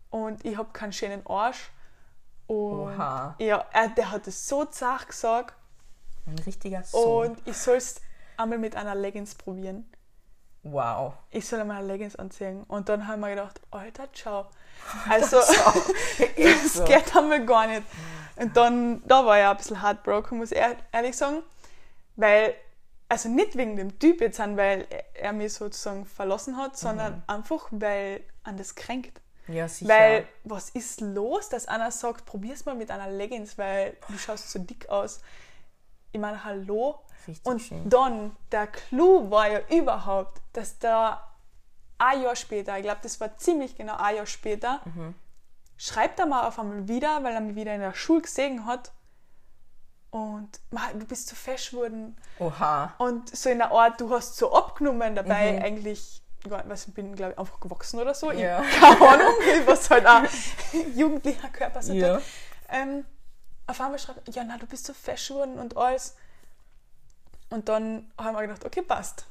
und 0.09 0.43
ich 0.43 0.57
habe 0.57 0.71
keinen 0.73 0.93
schönen 0.93 1.25
Arsch. 1.27 1.69
Und 2.47 2.57
Oha. 2.97 3.35
ja, 3.37 3.63
er, 3.71 3.89
der 3.89 4.11
hat 4.11 4.27
es 4.27 4.47
so 4.47 4.65
zart 4.65 5.07
gesagt 5.07 5.55
Ein 6.25 6.39
richtiger 6.39 6.83
Sohn. 6.83 7.29
und 7.29 7.47
ich 7.47 7.55
soll 7.57 7.77
es 7.77 8.01
einmal 8.37 8.57
mit 8.57 8.75
einer 8.75 8.95
Leggings 8.95 9.35
probieren. 9.35 9.89
Wow. 10.63 11.13
Ich 11.31 11.47
soll 11.47 11.59
einmal 11.61 11.85
Leggings 11.85 12.15
anziehen. 12.15 12.63
Und 12.63 12.89
dann 12.89 13.07
haben 13.07 13.19
wir 13.21 13.29
gedacht, 13.29 13.59
alter, 13.71 14.11
ciao. 14.13 14.45
Also, 15.09 15.37
das 16.37 16.73
so. 16.73 16.83
geht 16.85 17.15
einmal 17.15 17.45
gar 17.45 17.67
nicht. 17.67 17.83
Und 18.35 18.57
dann, 18.57 19.03
da 19.07 19.23
war 19.25 19.37
ich 19.39 19.45
ein 19.45 19.57
bisschen 19.57 19.81
heartbroken, 19.81 20.37
muss 20.39 20.51
ich 20.51 20.57
ehr- 20.57 20.75
ehrlich 20.91 21.15
sagen. 21.15 21.43
Weil, 22.15 22.55
also 23.07 23.29
nicht 23.29 23.55
wegen 23.57 23.75
dem 23.75 23.99
Typ 23.99 24.21
jetzt 24.21 24.39
an, 24.39 24.57
weil 24.57 24.87
er- 25.13 25.33
mich 25.33 25.53
sozusagen 25.53 26.05
verlassen 26.05 26.57
hat, 26.57 26.77
sondern 26.77 27.23
einfach, 27.27 27.67
weil 27.71 28.21
an 28.43 28.57
das 28.57 28.73
kränkt. 28.75 29.21
Ja, 29.47 29.67
sicher. 29.67 29.89
Weil, 29.93 30.27
was 30.45 30.69
ist 30.71 31.01
los, 31.01 31.49
dass 31.49 31.67
einer 31.67 31.91
sagt, 31.91 32.25
probier's 32.25 32.65
mal 32.65 32.75
mit 32.75 32.89
einer 32.89 33.09
Leggings, 33.09 33.57
weil 33.57 33.97
du 34.07 34.17
schaust 34.17 34.49
so 34.49 34.59
dick 34.59 34.89
aus. 34.89 35.21
Ich 36.11 36.19
meine, 36.19 36.43
hallo. 36.43 36.99
Richtig 37.27 37.45
Und 37.45 37.59
schön. 37.61 37.89
dann, 37.89 38.35
der 38.51 38.67
Clou 38.67 39.29
war 39.31 39.47
ja 39.49 39.59
überhaupt, 39.69 40.41
dass 40.53 40.79
da 40.79 41.27
ein 41.97 42.21
Jahr 42.23 42.35
später, 42.35 42.77
ich 42.77 42.83
glaube, 42.83 42.99
das 43.03 43.19
war 43.21 43.37
ziemlich 43.37 43.75
genau 43.75 43.95
ein 43.97 44.15
Jahr 44.15 44.25
später, 44.25 44.81
Mhm. 44.85 45.13
schreibt 45.77 46.19
er 46.19 46.25
mal 46.25 46.47
auf 46.47 46.57
einmal 46.59 46.87
wieder, 46.87 47.23
weil 47.23 47.33
er 47.33 47.41
mich 47.41 47.55
wieder 47.55 47.73
in 47.75 47.81
der 47.81 47.93
Schule 47.93 48.21
gesehen 48.21 48.65
hat. 48.65 48.91
Und 50.09 50.59
"Ma, 50.71 50.81
du 50.93 51.05
bist 51.05 51.27
zu 51.29 51.35
fesch 51.35 51.71
geworden. 51.71 52.17
Oha. 52.39 52.93
Und 52.97 53.33
so 53.35 53.49
in 53.49 53.59
der 53.59 53.71
Art, 53.71 54.01
du 54.01 54.09
hast 54.09 54.35
so 54.35 54.53
abgenommen, 54.53 55.15
dabei 55.15 55.53
Mhm. 55.53 55.61
eigentlich, 55.63 56.21
was, 56.43 56.87
ich 56.87 56.93
bin, 56.93 57.15
glaube 57.15 57.31
ich, 57.33 57.37
einfach 57.39 57.59
gewachsen 57.61 57.99
oder 57.99 58.13
so. 58.13 58.31
Ja. 58.31 58.61
Ich, 58.61 58.79
keine 58.79 59.07
Ahnung, 59.09 59.27
was 59.67 59.89
halt 59.89 60.05
auch 60.05 60.23
jugendlicher 60.95 61.47
Körper 61.49 61.81
so 61.81 61.93
Ja. 61.93 62.19
Ähm, 62.67 63.05
auf 63.67 63.79
einmal 63.79 63.99
schreibt, 63.99 64.27
ja, 64.35 64.43
na, 64.43 64.57
du 64.57 64.65
bist 64.65 64.85
so 64.85 64.93
verschwunden 64.93 65.59
und 65.59 65.77
alles. 65.77 66.15
Und 67.51 67.69
dann 67.69 68.11
haben 68.17 68.35
wir 68.35 68.41
gedacht, 68.41 68.65
okay, 68.65 68.81
passt. 68.81 69.25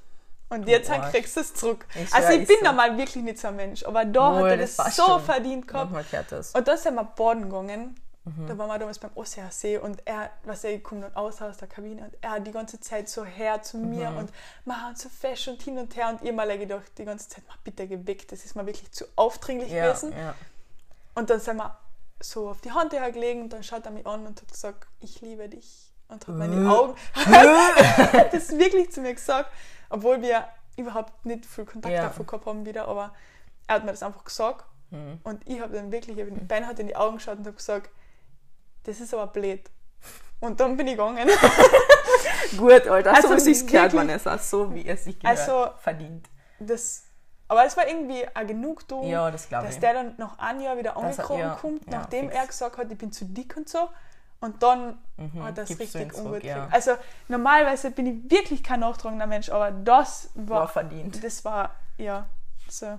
Und 0.51 0.67
jetzt 0.69 0.89
Boah. 0.91 1.09
kriegst 1.11 1.37
du 1.37 1.41
es 1.41 1.55
zurück. 1.55 1.87
Ich 1.95 2.13
also 2.13 2.31
ich 2.33 2.47
bin 2.47 2.57
so. 2.59 2.65
normal 2.67 2.97
wirklich 2.99 3.23
nicht 3.25 3.39
so 3.39 3.49
ein 3.49 3.57
Mensch, 3.57 3.85
aber 3.85 4.05
da 4.05 4.33
Wohl, 4.33 4.43
hat 4.45 4.51
er 4.53 4.57
das 4.59 4.77
das, 4.77 4.97
so 4.97 5.05
schon. 5.05 5.23
verdient 5.23 5.67
gehabt. 5.69 5.93
Das. 6.31 6.53
Und 6.55 6.67
da 6.69 6.77
sind 6.77 6.95
wir 6.95 7.05
baden 7.05 7.45
gegangen. 7.45 7.95
Mhm. 8.25 8.47
Da 8.49 8.59
waren 8.59 8.69
wir 8.69 8.79
damals 8.79 8.99
beim 8.99 9.13
Osseersee 9.15 9.79
und 9.79 10.03
er, 10.07 10.31
was 10.45 10.65
er 10.65 10.79
kommt 10.81 11.05
dann 11.05 11.15
aus 11.17 11.41
aus 11.41 11.57
der 11.57 11.69
Kabine 11.69 12.03
und 12.05 12.15
er 12.21 12.39
die 12.41 12.51
ganze 12.53 12.79
Zeit 12.79 13.09
so 13.09 13.25
her 13.25 13.63
zu 13.63 13.79
Mhm. 13.79 13.89
mir 13.91 14.09
und 14.11 14.31
wir 14.67 14.77
haben 14.83 14.95
so 14.97 15.09
fest 15.09 15.49
und 15.49 15.63
hin 15.63 15.79
und 15.79 15.97
her 15.97 16.09
und 16.11 16.23
ich 16.23 16.33
mal 16.33 16.59
gedacht 16.59 16.93
die 16.99 17.05
ganze 17.07 17.29
Zeit, 17.31 17.45
mach 17.49 17.57
bitte 17.59 17.89
weg, 18.07 18.29
das 18.29 18.45
ist 18.45 18.55
mir 18.57 18.67
wirklich 18.67 18.91
zu 18.93 19.07
aufdringlich 19.17 19.71
Ja, 19.73 19.87
gewesen. 19.87 20.13
ja. 20.13 20.35
Und 21.15 21.31
dann 21.31 21.41
sind 21.41 21.57
wir 21.57 21.79
so 22.21 22.51
auf 22.51 22.61
die 22.61 22.73
Hand 22.73 22.91
gelegen 22.91 23.43
und 23.43 23.53
dann 23.53 23.63
schaut 23.63 23.87
er 23.87 23.91
mich 23.93 24.07
an 24.07 24.27
und 24.27 24.41
hat 24.43 24.49
gesagt, 24.53 24.87
ich 25.01 25.21
liebe 25.23 25.49
dich. 25.49 25.90
Und 26.11 26.27
hat 26.27 26.35
meine 26.37 26.71
Augen, 26.71 26.95
hat 27.15 28.33
das 28.35 28.51
wirklich 28.59 28.91
zu 28.93 29.01
mir 29.01 29.15
gesagt, 29.15 29.51
obwohl 29.89 30.21
wir 30.23 30.45
überhaupt 30.77 31.25
nicht 31.25 31.47
viel 31.47 31.65
Kontakt 31.65 31.95
Ja. 31.95 32.03
davor 32.05 32.27
gehabt 32.27 32.47
haben 32.47 32.65
wieder, 32.65 32.89
aber 32.89 33.13
er 33.67 33.77
hat 33.77 33.85
mir 33.85 33.91
das 33.93 34.03
einfach 34.03 34.25
gesagt. 34.25 34.65
Mhm. 34.91 35.21
Und 35.23 35.47
ich 35.49 35.61
habe 35.61 35.75
dann 35.75 35.93
wirklich, 35.93 36.19
ich 36.19 36.25
habe 36.27 36.33
Beinhard 36.41 36.79
in 36.81 36.89
die 36.89 36.97
Augen 36.97 37.17
geschaut 37.17 37.39
und 37.39 37.47
habe 37.47 37.57
gesagt, 37.57 37.91
das 38.85 38.99
ist 39.01 39.13
aber 39.15 39.27
blöd. 39.29 39.63
Und 40.41 40.59
dann 40.59 40.77
bin 40.77 40.87
ich 40.87 40.95
gegangen. 40.95 41.29
Gut, 42.57 42.87
Alter, 42.89 43.15
Also 43.15 43.37
so 43.39 43.47
wie 43.47 43.51
es 43.53 43.67
gehört, 43.67 43.93
wirklich- 43.93 44.01
Vanessa, 44.09 44.39
so 44.39 44.75
wie 44.75 44.87
es 44.87 45.05
sich 45.05 45.19
gehört. 45.19 45.39
Also- 45.39 45.69
verdient. 45.79 46.27
Das, 46.59 47.05
aber 47.49 47.65
es 47.67 47.77
war 47.77 47.87
irgendwie 47.89 48.27
auch 48.35 48.47
Genugtuung, 48.47 49.07
Ja, 49.09 49.31
das 49.31 49.49
dass 49.49 49.75
ich. 49.75 49.81
der 49.81 49.95
dann 49.95 50.15
nach 50.19 50.39
einem 50.39 50.61
Jahr 50.61 50.77
wieder 50.77 50.91
er- 50.91 50.97
angekommen 50.97 51.41
ja, 51.41 51.55
kommt, 51.61 51.85
ja, 51.87 51.99
nachdem 51.99 52.27
fix. 52.31 52.35
er 52.41 52.47
gesagt 52.47 52.79
hat, 52.79 52.91
ich 52.91 52.99
bin 52.99 53.13
zu 53.13 53.25
dick 53.27 53.57
und 53.57 53.69
so. 53.69 53.89
Und 54.41 54.63
dann 54.63 54.99
Mhm, 55.19 55.43
hat 55.43 55.59
es 55.59 55.69
gibst 55.69 55.95
richtig 55.95 56.15
ungut 56.15 56.43
ja. 56.45 56.67
Also 56.71 56.93
normalerweise 57.29 57.91
bin 57.91 58.07
ich 58.07 58.31
wirklich 58.31 58.63
kein 58.63 58.81
nachtragender 58.81 59.27
Mensch, 59.27 59.51
aber 59.51 59.71
das 59.71 60.31
war, 60.35 60.61
War 60.61 60.69
verdient. 60.69 61.23
das 61.23 61.45
war, 61.45 61.75
ja, 61.99 62.27
so, 62.69 62.99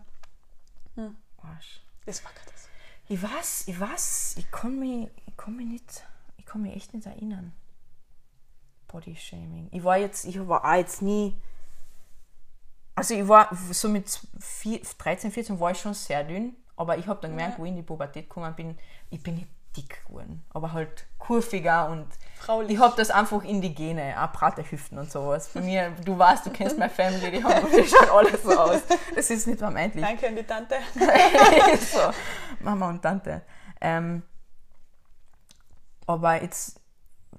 Arsch. 1.41 1.81
das 2.05 2.23
war 2.23 2.31
krass. 2.31 2.67
Ich 3.07 3.21
weiß, 3.23 3.67
ich 3.67 3.79
weiß, 3.79 4.35
ich 4.37 4.51
kann 4.51 4.77
mich, 4.79 5.09
ich 5.25 5.35
kann 5.35 5.55
mich 5.55 5.65
nicht, 5.65 6.03
ich 6.37 6.45
kann 6.45 6.61
mich 6.61 6.75
echt 6.75 6.93
nicht 6.93 7.07
erinnern. 7.07 7.53
Bodyshaming. 8.87 9.69
Ich 9.71 9.83
war 9.83 9.97
jetzt, 9.97 10.25
ich 10.25 10.47
war 10.47 10.63
auch 10.63 10.75
jetzt 10.75 11.01
nie, 11.01 11.35
also 12.93 13.15
ich 13.15 13.27
war 13.27 13.49
so 13.71 13.89
mit 13.89 14.07
vier, 14.39 14.79
13, 14.99 15.31
14 15.31 15.59
war 15.59 15.71
ich 15.71 15.79
schon 15.79 15.93
sehr 15.93 16.23
dünn, 16.23 16.55
aber 16.75 16.97
ich 16.97 17.07
habe 17.07 17.19
dann 17.21 17.31
gemerkt, 17.31 17.57
wo 17.57 17.63
ich 17.63 17.69
in 17.71 17.77
die 17.77 17.81
Pubertät 17.83 18.29
gekommen 18.29 18.53
bin, 18.55 18.77
ich 19.09 19.23
bin 19.23 19.35
nicht 19.35 19.47
dick 19.75 20.05
geworden, 20.05 20.43
aber 20.49 20.73
halt 20.73 21.05
kurviger 21.17 21.89
und 21.89 22.07
Fraulich. 22.37 22.71
ich 22.71 22.79
habe 22.79 22.95
das 22.97 23.11
einfach 23.11 23.43
in 23.43 23.61
die 23.61 23.73
Gene, 23.73 24.15
auch 24.21 24.31
breite 24.31 24.69
Hüften 24.69 24.97
und 24.97 25.11
sowas. 25.11 25.49
Bei 25.53 25.61
mir, 25.61 25.91
du 26.03 26.17
weißt, 26.17 26.45
du 26.45 26.49
kennst 26.49 26.77
meine 26.77 26.91
Family, 26.91 27.31
die 27.31 27.43
haben 27.43 27.65
die 27.75 27.87
schauen 27.87 28.09
alles 28.09 28.43
so 28.43 28.57
aus. 28.57 28.81
Das 29.15 29.29
ist 29.29 29.47
nicht 29.47 29.59
vermeintlich. 29.59 30.03
Danke 30.03 30.27
an 30.27 30.35
die 30.35 30.43
Tante. 30.43 30.75
so, 31.79 32.11
Mama 32.59 32.89
und 32.89 33.01
Tante. 33.01 33.41
Ähm, 33.79 34.23
aber 36.07 36.41
jetzt 36.41 36.79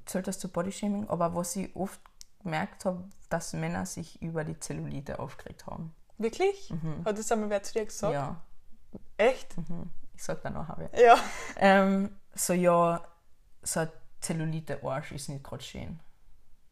zählt 0.07 0.27
das 0.27 0.39
zu 0.39 0.49
Bodyshaming, 0.49 1.09
aber 1.09 1.35
was 1.35 1.57
ich 1.57 1.75
oft 1.77 2.01
gemerkt 2.43 2.85
habe, 2.85 3.05
dass 3.29 3.53
Männer 3.53 3.87
sich 3.87 4.21
über 4.23 4.45
die 4.45 4.59
Zellulite 4.59 5.19
aufgeregt 5.19 5.67
haben. 5.67 5.95
Wirklich? 6.19 6.73
Hat 7.05 7.19
das 7.19 7.31
einmal 7.33 7.51
wer 7.51 7.63
zu 7.63 7.73
dir 7.73 7.85
gesagt? 7.85 8.13
Mhm. 8.13 8.15
Ja, 8.15 8.41
Echt? 9.17 9.55
ich 10.15 10.23
sag 10.23 10.43
dann 10.43 10.55
nachher. 10.55 10.77
wer. 10.79 11.01
Ja. 11.01 11.17
Ähm, 11.57 12.17
so 12.35 12.53
ja, 12.53 13.03
so 13.63 13.81
ein 13.81 13.89
Zellulite-Arsch 14.21 15.13
ist 15.13 15.29
nicht 15.29 15.45
gerade 15.45 15.63
schön. 15.63 16.01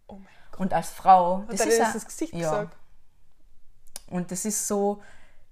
Oh 0.07 0.15
mein 0.15 0.27
Gott. 0.51 0.61
Und 0.61 0.73
als 0.73 0.91
Frau, 0.91 1.45
Hat 1.49 1.61
er 1.61 1.67
dir 1.67 1.79
das 1.79 1.95
ins 1.95 2.07
Gesicht 2.07 2.33
gesagt? 2.33 2.77
Und 4.09 4.31
das 4.31 4.45
ist 4.45 4.67
so, 4.67 5.01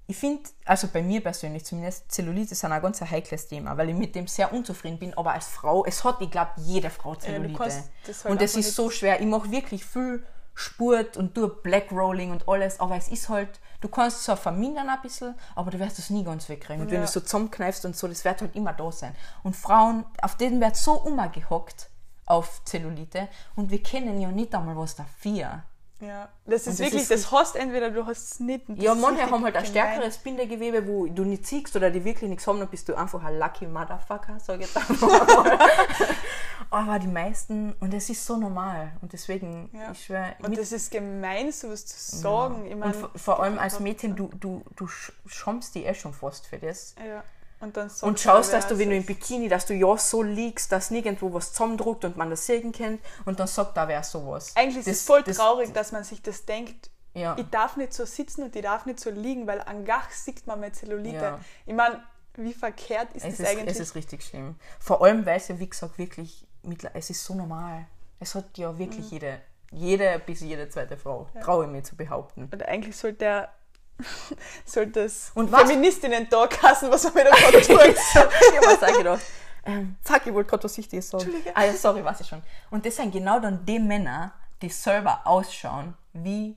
ich 0.07 0.17
finde, 0.17 0.49
also 0.65 0.89
bei 0.89 1.03
mir 1.03 1.23
persönlich 1.23 1.65
zumindest, 1.65 2.11
Zellulite 2.11 2.53
ist 2.53 2.65
ein 2.65 2.83
ganz 2.83 3.01
heikles 3.01 3.47
Thema, 3.47 3.77
weil 3.77 3.91
ich 3.91 3.95
mit 3.95 4.15
dem 4.15 4.27
sehr 4.27 4.53
unzufrieden 4.53 4.99
bin. 4.99 5.15
Aber 5.15 5.35
als 5.35 5.47
Frau, 5.47 5.85
es 5.85 6.03
hat, 6.03 6.21
ich 6.21 6.31
glaube, 6.31 6.53
jede 6.57 6.91
Frau 6.91 7.15
Zellulite. 7.15 7.59
kannst 7.59 7.91
das 8.07 8.25
halt 8.25 8.33
und 8.33 8.43
es 8.43 8.57
ist 8.57 8.75
so 8.75 8.91
schwer. 8.91 9.21
Ich 9.21 9.27
mache 9.27 9.51
wirklich 9.51 9.85
viel 9.85 10.25
Sport 10.59 11.17
und 11.17 11.35
tue 11.37 11.49
Black 11.49 11.93
Rolling 11.93 12.33
und 12.33 12.49
alles, 12.49 12.81
aber 12.81 12.97
es 12.97 13.07
ist 13.09 13.29
halt, 13.29 13.61
du 13.81 13.89
kannst 13.89 14.19
es 14.19 14.25
zwar 14.25 14.37
vermindern 14.37 14.89
ein 14.89 15.01
bisschen, 15.03 15.37
aber 15.55 15.71
du 15.71 15.79
wirst 15.79 15.99
es 16.01 16.11
nie 16.11 16.25
ganz 16.25 16.49
wegkriegen. 16.49 16.83
Und 16.83 16.89
wenn 16.89 16.97
Ja. 16.97 17.01
du 17.03 17.05
es 17.07 17.13
so 17.13 17.21
zusammenkneifst 17.21 17.85
und 17.85 17.97
so, 17.97 18.09
das 18.09 18.25
wird 18.25 18.41
halt 18.41 18.57
immer 18.57 18.73
da 18.73 18.91
sein. 18.91 19.15
Und 19.45 19.55
Frauen, 19.55 20.05
auf 20.21 20.37
denen 20.37 20.61
wird 20.61 20.75
so 20.77 20.95
umgehockt 20.95 21.91
auf 22.27 22.63
Zellulite 22.65 23.29
und 23.55 23.71
wir 23.71 23.83
kennen 23.83 24.21
ja 24.21 24.31
nicht 24.33 24.53
einmal 24.55 24.77
was 24.77 24.97
dafür. 24.97 25.63
Ja. 26.01 26.29
Das 26.47 26.61
ist 26.61 26.69
das 26.69 26.79
wirklich, 26.79 27.03
ist 27.03 27.11
das 27.11 27.33
hast 27.33 27.57
entweder 27.57 27.91
du 27.91 28.07
hast 28.07 28.33
es 28.35 28.41
nicht. 28.41 28.69
das 28.69 28.77
Ja, 28.79 28.95
manche 28.95 29.23
haben 29.23 29.43
halt 29.45 29.57
ein 29.57 29.65
gemein. 29.65 29.67
stärkeres 29.67 30.19
Bindegewebe, 30.19 30.87
wo 30.87 31.07
du 31.07 31.25
nicht 31.25 31.45
siehst 31.47 31.75
oder 31.75 31.91
die 31.91 32.05
wirklich 32.05 32.31
nichts 32.31 32.47
haben, 32.47 32.61
dann 32.61 32.69
bist 32.69 32.89
du 32.89 32.95
einfach 32.95 33.23
ein 33.25 33.37
lucky 33.39 33.67
Motherfucker, 33.67 34.39
sag 34.39 34.61
ich 34.61 34.67
jetzt 34.67 34.77
einfach 34.77 35.01
mal. 35.45 35.59
Aber 36.71 36.99
die 36.99 37.07
meisten, 37.09 37.73
und 37.81 37.95
es 37.95 38.11
ist 38.11 38.25
so 38.27 38.37
normal. 38.37 38.93
Und 39.01 39.13
deswegen, 39.13 39.71
Ja. 39.73 39.91
ich 39.93 40.05
schwöre, 40.05 40.35
Und 40.43 40.57
das 40.59 40.71
ist 40.73 40.91
gemein, 40.91 41.51
sowas 41.51 41.87
zu 41.87 41.97
sagen. 42.17 42.67
Ich 42.67 42.77
mein, 42.77 42.93
und 42.93 42.97
vor, 42.97 43.11
vor 43.17 43.43
allem 43.43 43.59
als 43.59 43.81
Mädchen, 43.81 44.15
du, 44.17 44.29
du, 44.39 44.63
du 44.77 44.85
sch- 44.85 45.13
schäumst 45.27 45.75
dich 45.75 45.87
eh 45.87 45.95
schon 45.95 46.13
fast 46.13 46.47
für 46.47 46.59
das. 46.59 46.95
Ja. 47.05 47.25
Und, 47.61 47.77
Und 48.03 48.21
schaust, 48.21 48.53
dass 48.53 48.69
du, 48.69 48.79
wenn 48.79 48.91
du 48.91 48.95
im 48.97 49.01
ist. 49.01 49.07
Bikini, 49.09 49.49
dass 49.49 49.67
du 49.67 49.75
ja 49.75 49.97
so 49.97 50.23
liegst, 50.23 50.71
dass 50.71 50.91
nirgendwo 50.93 51.33
was 51.33 51.53
zusammendruckt 51.53 52.05
und 52.05 52.17
man 52.17 52.31
das 52.31 52.47
sehen 52.47 52.71
kennt 52.73 53.01
und 53.25 53.41
dann 53.41 53.49
sagt 53.49 53.77
da 53.77 53.89
wer 53.89 54.03
sowas. 54.05 54.53
Eigentlich 54.55 54.79
ist 54.79 54.87
Das- 54.87 54.97
es 54.99 55.03
voll 55.03 55.23
das- 55.25 55.37
traurig, 55.39 55.73
dass 55.73 55.91
man 55.91 56.05
sich 56.05 56.23
das 56.23 56.45
denkt. 56.45 56.91
Ja. 57.15 57.37
Ich 57.37 57.47
darf 57.51 57.77
nicht 57.77 57.93
so 57.93 58.05
sitzen 58.05 58.45
und 58.45 58.55
ich 58.55 58.63
darf 58.63 58.87
nicht 58.87 59.01
so 59.01 59.11
liegen, 59.11 59.47
weil 59.49 59.61
an 59.63 59.85
Gach 59.85 60.09
sieht 60.11 60.47
man 60.47 60.61
mit 60.61 60.77
Zellulite. 60.77 61.17
Ja. 61.17 61.41
Ich 61.67 61.75
meine, 61.75 62.01
wie 62.35 62.53
verkehrt 62.55 63.09
ist 63.15 63.25
Es 63.25 63.39
das 63.39 63.41
ist, 63.41 63.47
eigentlich? 63.49 63.71
es 63.75 63.81
ist 63.81 63.95
richtig 63.97 64.23
schlimm. 64.23 64.55
Vor 64.79 65.03
allem, 65.03 65.27
weil 65.27 65.39
es 65.39 65.49
ja, 65.49 65.59
wie 65.59 65.69
gesagt, 65.69 65.99
wirklich, 65.99 66.47
es 66.95 67.11
ist 67.11 67.25
so 67.25 67.35
normal. 67.35 67.87
Es 68.21 68.37
hat 68.37 68.57
ja 68.57 68.79
wirklich 68.79 69.07
Mhm. 69.07 69.11
jede, 69.11 69.41
jede 69.73 70.23
bis 70.25 70.41
jede 70.41 70.69
zweite 70.69 70.97
Frau, 70.97 71.27
traue 71.43 71.65
ich 71.65 71.71
mir 71.73 71.83
zu 71.83 71.97
behaupten. 71.97 72.49
Und 72.53 72.63
eigentlich 72.69 72.97
sollte 72.97 73.19
der 73.19 73.53
sollte 74.65 75.03
das 75.03 75.33
Und 75.35 75.51
was- 75.51 75.63
Feministinnen-Tag 75.63 76.63
hassen, 76.63 76.91
was 76.91 77.05
wir 77.15 77.25
da 77.25 77.31
gerade 77.31 77.61
tun. 77.61 77.79
ich 77.85 78.15
habe 78.15 78.31
mir 78.61 78.93
auch 78.93 78.99
gedacht, 78.99 79.23
ähm, 79.65 79.97
fuck, 80.03 80.27
ich 80.27 80.33
wollte 80.33 80.51
gerade 80.51 80.65
was 80.65 80.77
Wichtiges 80.79 81.11
sagen. 81.11 81.25
Entschuldige. 81.25 81.57
Ah 81.57 81.65
ja, 81.65 81.73
sorry, 81.75 82.05
weiß 82.05 82.21
ich 82.21 82.27
schon. 82.29 82.43
Und 82.71 82.87
das 82.87 82.97
sind 82.97 83.13
genau 83.13 83.39
dann 83.39 83.65
die 83.67 83.79
Männer, 83.79 84.33
die 84.63 84.71
selber 84.71 85.21
ausschauen 85.25 85.95
wie 86.13 86.57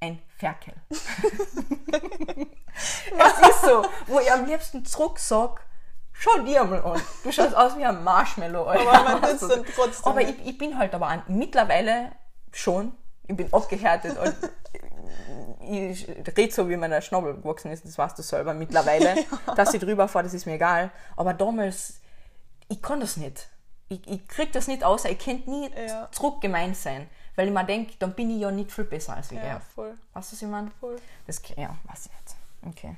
ein 0.00 0.20
Ferkel. 0.36 0.74
es 0.90 0.98
ist 3.48 3.62
so, 3.62 3.84
wo 4.08 4.18
ich 4.18 4.32
am 4.32 4.46
liebsten 4.46 4.84
zurück 4.84 5.18
sag, 5.20 5.64
schau 6.12 6.40
dir 6.40 6.64
mal 6.64 6.82
an. 6.82 7.00
Du 7.22 7.30
schaust 7.30 7.54
aus 7.54 7.76
wie 7.76 7.84
ein 7.84 8.02
Marshmallow. 8.02 8.64
Alter. 8.64 8.92
Aber 8.92 9.20
man 9.20 9.22
tut's 9.22 9.46
dann 9.46 9.64
trotzdem 9.64 10.10
Aber 10.10 10.22
ich, 10.22 10.34
ich 10.44 10.58
bin 10.58 10.76
halt 10.76 10.92
aber 10.94 11.06
an, 11.06 11.22
mittlerweile 11.28 12.10
schon, 12.52 12.92
ich 13.28 13.36
bin 13.36 13.52
abgehärtet 13.52 14.18
und 14.18 14.34
ich 15.60 16.08
rede 16.36 16.52
so, 16.52 16.68
wie 16.68 16.76
mein 16.76 17.00
Schnabel 17.02 17.34
gewachsen 17.34 17.70
ist, 17.70 17.84
das 17.84 17.96
weißt 17.98 18.18
du 18.18 18.22
selber 18.22 18.54
mittlerweile. 18.54 19.14
Dass 19.56 19.72
ich 19.74 19.80
drüber 19.80 20.08
fahre, 20.08 20.24
das 20.24 20.34
ist 20.34 20.46
mir 20.46 20.54
egal. 20.54 20.90
Aber 21.16 21.34
damals, 21.34 22.00
ich 22.68 22.80
kann 22.82 23.00
das 23.00 23.16
nicht. 23.16 23.48
Ich, 23.88 24.06
ich 24.08 24.26
krieg 24.28 24.52
das 24.52 24.68
nicht 24.68 24.84
aus, 24.84 25.04
ich 25.04 25.18
könnte 25.18 25.50
nie 25.50 25.70
Ja. 25.86 26.08
zurück 26.12 26.40
gemein 26.40 26.74
sein. 26.74 27.08
Weil 27.36 27.48
ich 27.48 27.52
mir 27.54 27.64
denke, 27.64 27.94
dann 27.98 28.12
bin 28.14 28.30
ich 28.30 28.40
ja 28.40 28.50
nicht 28.50 28.70
viel 28.72 28.84
besser 28.84 29.16
als 29.16 29.30
ich 29.32 29.38
Ja, 29.38 29.44
er. 29.44 29.60
voll. 29.60 29.94
Weißt 30.12 30.32
du, 30.32 30.36
was 30.36 30.42
ich 30.42 30.48
meine? 30.48 30.70
Voll. 30.80 30.96
Das, 31.26 31.40
ja, 31.56 31.76
weiß 31.84 32.06
ich 32.06 32.12
nicht. 32.12 32.76
Okay. 32.78 32.96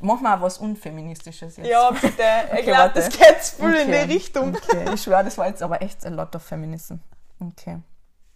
Mach 0.00 0.20
mal 0.20 0.40
was 0.40 0.58
Unfeministisches 0.58 1.56
jetzt. 1.56 1.66
Ja, 1.68 1.90
bitte. 1.90 2.06
Ich 2.46 2.52
Okay, 2.52 2.62
glaube, 2.62 2.78
warte. 2.94 3.00
das 3.00 3.08
geht 3.10 3.36
voll 3.58 3.74
in 3.74 3.88
Okay. 3.88 4.06
die 4.06 4.12
Richtung. 4.14 4.54
Okay, 4.54 4.94
ich 4.94 5.02
schwöre, 5.02 5.24
das 5.24 5.36
war 5.38 5.48
jetzt 5.48 5.62
aber 5.62 5.82
echt 5.82 6.06
a 6.06 6.08
lot 6.08 6.34
of 6.36 6.42
Feminism. 6.44 6.96
Okay, 7.40 7.78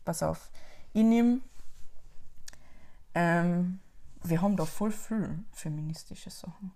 pass 0.05 0.23
auf. 0.25 0.51
Ich 0.93 1.03
nehme, 1.05 1.41
ähm, 3.15 3.81
wir 4.23 4.41
haben 4.41 4.57
da 4.57 4.65
voll 4.65 4.93
viel 4.93 5.39
feministische 5.53 6.31
Sachen. 6.31 6.73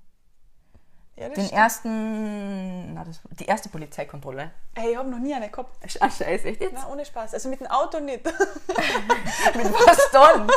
Ja, 1.16 1.28
Den 1.28 1.46
stimmt. 1.46 1.52
ersten, 1.52 2.92
na, 2.94 3.02
das, 3.04 3.20
die 3.30 3.46
erste 3.46 3.70
Polizeikontrolle. 3.70 4.50
Hey, 4.74 4.90
ich 4.92 4.96
habe 4.98 5.08
noch 5.08 5.18
nie 5.18 5.32
eine 5.34 5.48
gehabt. 5.48 5.74
Ah, 6.00 6.10
scheiße, 6.10 6.44
echt 6.44 6.60
jetzt? 6.60 6.74
Na, 6.74 6.88
ohne 6.88 7.04
Spaß. 7.06 7.32
Also 7.32 7.48
mit 7.48 7.60
dem 7.60 7.68
Auto 7.68 8.00
nicht. 8.00 8.24
Mit 9.54 9.72
was 9.72 10.10
dann? 10.12 10.50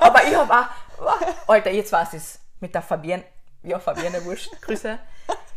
aber 0.00 0.24
ich 0.24 0.34
habe 0.34 0.54
auch, 0.54 1.48
Alter, 1.48 1.70
jetzt 1.70 1.92
weiß 1.92 2.14
ich's. 2.14 2.40
Mit 2.60 2.74
der 2.74 2.82
Fabienne, 2.82 3.24
ja, 3.62 3.78
Fabienne 3.78 4.24
Wurscht, 4.24 4.50
Grüße. 4.62 4.98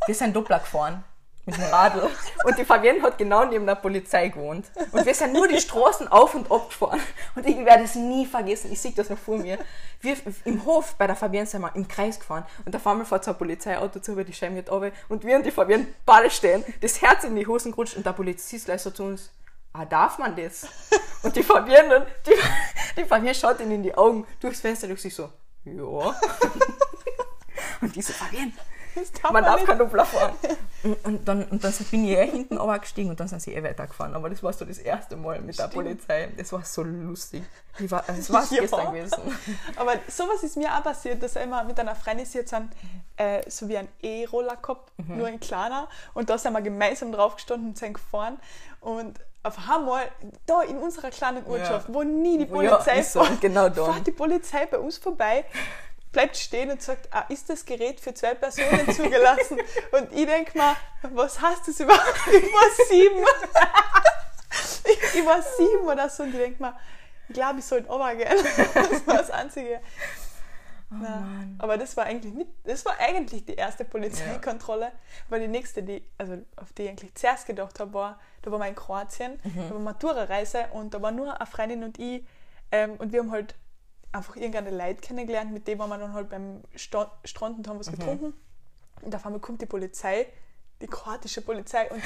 Wir 0.06 0.16
sind 0.16 0.36
Doppler 0.36 0.60
gefahren. 0.60 1.04
Mit 1.46 1.58
dem 1.58 1.64
Radl. 1.64 2.10
Und 2.44 2.58
die 2.58 2.66
Fabienne 2.66 3.02
hat 3.02 3.18
genau 3.18 3.46
neben 3.46 3.66
der 3.66 3.76
Polizei 3.76 4.30
gewohnt. 4.30 4.66
Und 4.92 5.06
wir 5.06 5.14
sind 5.14 5.34
nur 5.34 5.48
die 5.48 5.60
Straßen 5.60 6.08
auf 6.08 6.36
und 6.36 6.52
ab 6.52 6.70
gefahren. 6.70 7.02
Und 7.36 7.48
ich 7.48 7.58
werde 7.58 7.84
es 7.84 7.96
nie 7.96 8.26
vergessen. 8.26 8.72
Ich 8.72 8.80
sehe 8.80 8.92
das 8.92 9.10
noch 9.10 9.18
vor 9.18 9.38
mir. 9.38 9.58
Wir 10.02 10.16
im 10.46 10.66
Hof 10.66 10.96
bei 10.96 11.08
der 11.08 11.16
Fabienne 11.16 11.48
sind 11.48 11.62
wir 11.62 11.76
im 11.76 11.88
Kreis 11.88 12.20
gefahren. 12.20 12.46
Und 12.66 12.76
auf 12.76 12.86
einmal 12.86 13.06
fährt 13.06 13.24
so 13.24 13.32
ein 13.32 13.38
Polizeiauto 13.38 14.00
zu, 14.00 14.14
über 14.14 14.24
die 14.24 14.34
Scheibe 14.34 14.56
geht 14.56 14.72
runter. 14.72 14.92
Und 15.10 15.24
wir 15.24 15.36
und 15.36 15.46
die 15.46 15.52
Fabienne 15.52 15.88
beide 16.06 16.30
stehen, 16.30 16.64
das 16.82 17.02
Herz 17.02 17.24
in 17.24 17.36
die 17.36 17.48
Hosen 17.48 17.72
gerutscht. 17.72 17.98
Und 17.98 18.06
der 18.06 18.14
Polizist 18.14 18.66
gleich 18.66 18.82
so 18.82 18.92
zu 18.92 19.04
uns, 19.04 19.32
ah, 19.74 19.86
darf 19.86 20.18
man 20.18 20.36
das? 20.36 20.68
Und 21.24 21.36
die 21.36 21.44
Fabienne, 21.44 22.08
die, 22.26 22.34
die 22.98 23.06
Fabienne 23.06 23.36
schaut 23.36 23.60
ihnen 23.60 23.72
in 23.72 23.84
die 23.84 23.96
Augen 23.96 24.26
durchs 24.40 24.62
Fenster 24.62 24.88
durch 24.88 25.02
sich 25.02 25.14
so, 25.14 25.30
ja. 25.66 26.16
Und 27.82 27.96
die 27.96 28.02
so, 28.02 28.14
Fabienne, 28.14 28.54
darf 29.22 29.32
man, 29.32 29.44
darf 29.44 29.64
kein 29.64 29.78
Doppler 29.78 30.06
fahren. 30.06 30.34
Und, 30.84 31.06
und, 31.06 31.28
dann, 31.28 31.44
und 31.46 31.64
dann 31.64 31.74
bin 31.92 32.06
ich 32.06 32.12
eh 32.12 32.28
hinten 32.28 32.58
gestiegen 32.80 33.10
und 33.10 33.20
dann 33.20 33.28
sind 33.28 33.42
sie 33.42 33.54
eh 33.54 33.64
weitergefahren. 33.64 34.14
Aber 34.16 34.30
das 34.30 34.42
war 34.42 34.54
so 34.54 34.66
das 34.66 34.78
erste 34.80 35.16
Mal 35.16 35.42
mit 35.42 35.56
Stimmt. 35.56 35.72
der 35.72 35.76
Polizei. 35.76 36.30
Das 36.38 36.52
war 36.52 36.64
so 36.64 36.84
lustig. 36.84 37.44
Ich 37.80 37.90
war, 37.90 38.04
es 38.08 38.32
war 38.34 38.44
ja. 38.52 38.62
gestern 38.62 38.94
gewesen. 38.94 39.22
Aber 39.76 39.94
sowas 40.08 40.44
ist 40.44 40.58
mir 40.58 40.76
auch 40.76 40.84
passiert, 40.84 41.22
dass 41.22 41.36
wir 41.36 41.44
immer 41.44 41.64
mit 41.64 41.80
einer 41.80 41.96
Freundin 41.96 42.28
jetzt 42.32 42.54
haben, 42.54 42.70
äh, 43.18 43.50
so 43.50 43.68
wie 43.70 43.78
ein 43.78 43.88
E-Roller 44.02 44.58
gehabt, 44.58 44.92
mhm. 44.98 45.18
nur 45.18 45.28
ein 45.28 45.40
kleiner. 45.40 45.88
Und 46.14 46.30
da 46.30 46.38
sind 46.38 46.54
wir 46.54 46.62
gemeinsam 46.62 47.12
draufgestanden 47.12 47.70
und 47.70 47.78
sind 47.78 47.94
gefahren. 47.94 48.40
Und 48.80 49.20
auf 49.44 49.58
einmal, 49.70 50.04
da 50.46 50.62
in 50.62 50.78
unserer 50.78 51.10
kleinen 51.10 51.46
Ortschaft, 51.46 51.88
ja. 51.88 51.94
wo 51.94 52.04
nie 52.04 52.38
die 52.38 52.46
Polizei 52.46 52.98
ja, 52.98 53.04
so, 53.04 53.26
genau 53.40 53.70
da. 53.70 53.92
fährt 53.92 54.08
die 54.08 54.12
Polizei 54.12 54.66
bei 54.68 54.78
uns 54.78 54.98
vorbei 54.98 55.46
bleibt 56.12 56.38
stehen 56.38 56.72
und 56.72 56.82
sagt, 56.82 57.08
ah, 57.12 57.26
ist 57.30 57.50
das 57.50 57.66
Gerät 57.66 58.00
für 58.00 58.14
zwei 58.14 58.34
Personen 58.34 58.92
zugelassen? 58.94 59.60
und 59.92 60.12
ich 60.14 60.26
denke 60.26 60.58
mal, 60.58 60.76
was 61.02 61.42
heißt 61.42 61.68
das 61.68 61.80
überhaupt? 61.80 62.20
Ich 62.28 62.54
war 62.54 62.88
sieben. 62.88 63.26
ich, 64.86 65.20
ich, 65.20 65.26
war 65.26 65.42
sieben 65.42 65.86
oder 65.86 66.10
so 66.10 66.24
und 66.24 66.30
ich 66.30 66.40
denke 66.40 66.62
mal, 66.62 66.76
ich 67.28 67.34
glaube, 67.34 67.60
ich 67.60 67.66
sollte 67.66 67.88
runtergehen. 67.88 68.44
das 68.74 69.08
war 69.08 69.18
das 69.18 69.32
Einzige. 69.32 69.80
Oh, 70.94 71.06
aber 71.60 71.78
das 71.78 71.96
war 71.96 72.04
eigentlich 72.04 72.34
nicht, 72.34 72.50
das 72.66 72.84
war 72.84 73.00
eigentlich 73.00 73.46
die 73.46 73.54
erste 73.54 73.86
Polizeikontrolle. 73.86 74.86
Ja. 74.88 74.92
Aber 75.30 75.40
die 75.40 75.48
nächste, 75.48 75.84
die, 75.84 76.04
also 76.18 76.38
auf 76.58 76.74
die 76.74 76.84
ich 76.84 76.90
eigentlich 76.90 77.16
zuerst 77.16 77.48
gedacht 77.48 77.80
habe, 77.80 77.94
war, 77.94 78.20
da 78.42 78.52
waren 78.52 78.60
wir 78.60 78.68
in 78.68 78.76
Kroatien, 78.76 79.40
mhm. 79.42 79.70
da 79.70 79.74
war 79.74 79.80
Matura-Reise 79.80 80.66
und 80.74 80.94
da 80.94 81.02
war 81.02 81.12
nur 81.12 81.34
eine 81.40 81.46
Freundin 81.46 81.86
und 81.86 81.98
ich 81.98 82.26
ähm, 82.74 82.96
und 82.98 83.14
wir 83.14 83.20
haben 83.22 83.32
halt 83.32 83.56
einfach 84.12 84.36
irgendeine 84.36 84.72
Leute 84.72 85.02
kennengelernt, 85.02 85.52
mit 85.52 85.68
denen 85.68 85.80
waren 85.80 85.90
wir 85.90 85.98
dann 85.98 86.14
halt 86.14 86.30
beim 86.30 86.62
Strand 86.76 87.58
und 87.58 87.68
haben 87.68 87.80
was 87.80 87.92
mhm. 87.92 87.96
getrunken. 87.96 88.34
Und 89.02 89.16
auf 89.16 89.26
einmal 89.26 89.40
kommt 89.42 89.62
die 89.62 89.66
Polizei, 89.66 90.28
die 90.82 90.88
kroatische 90.88 91.42
Polizei, 91.42 91.90
und 91.90 92.02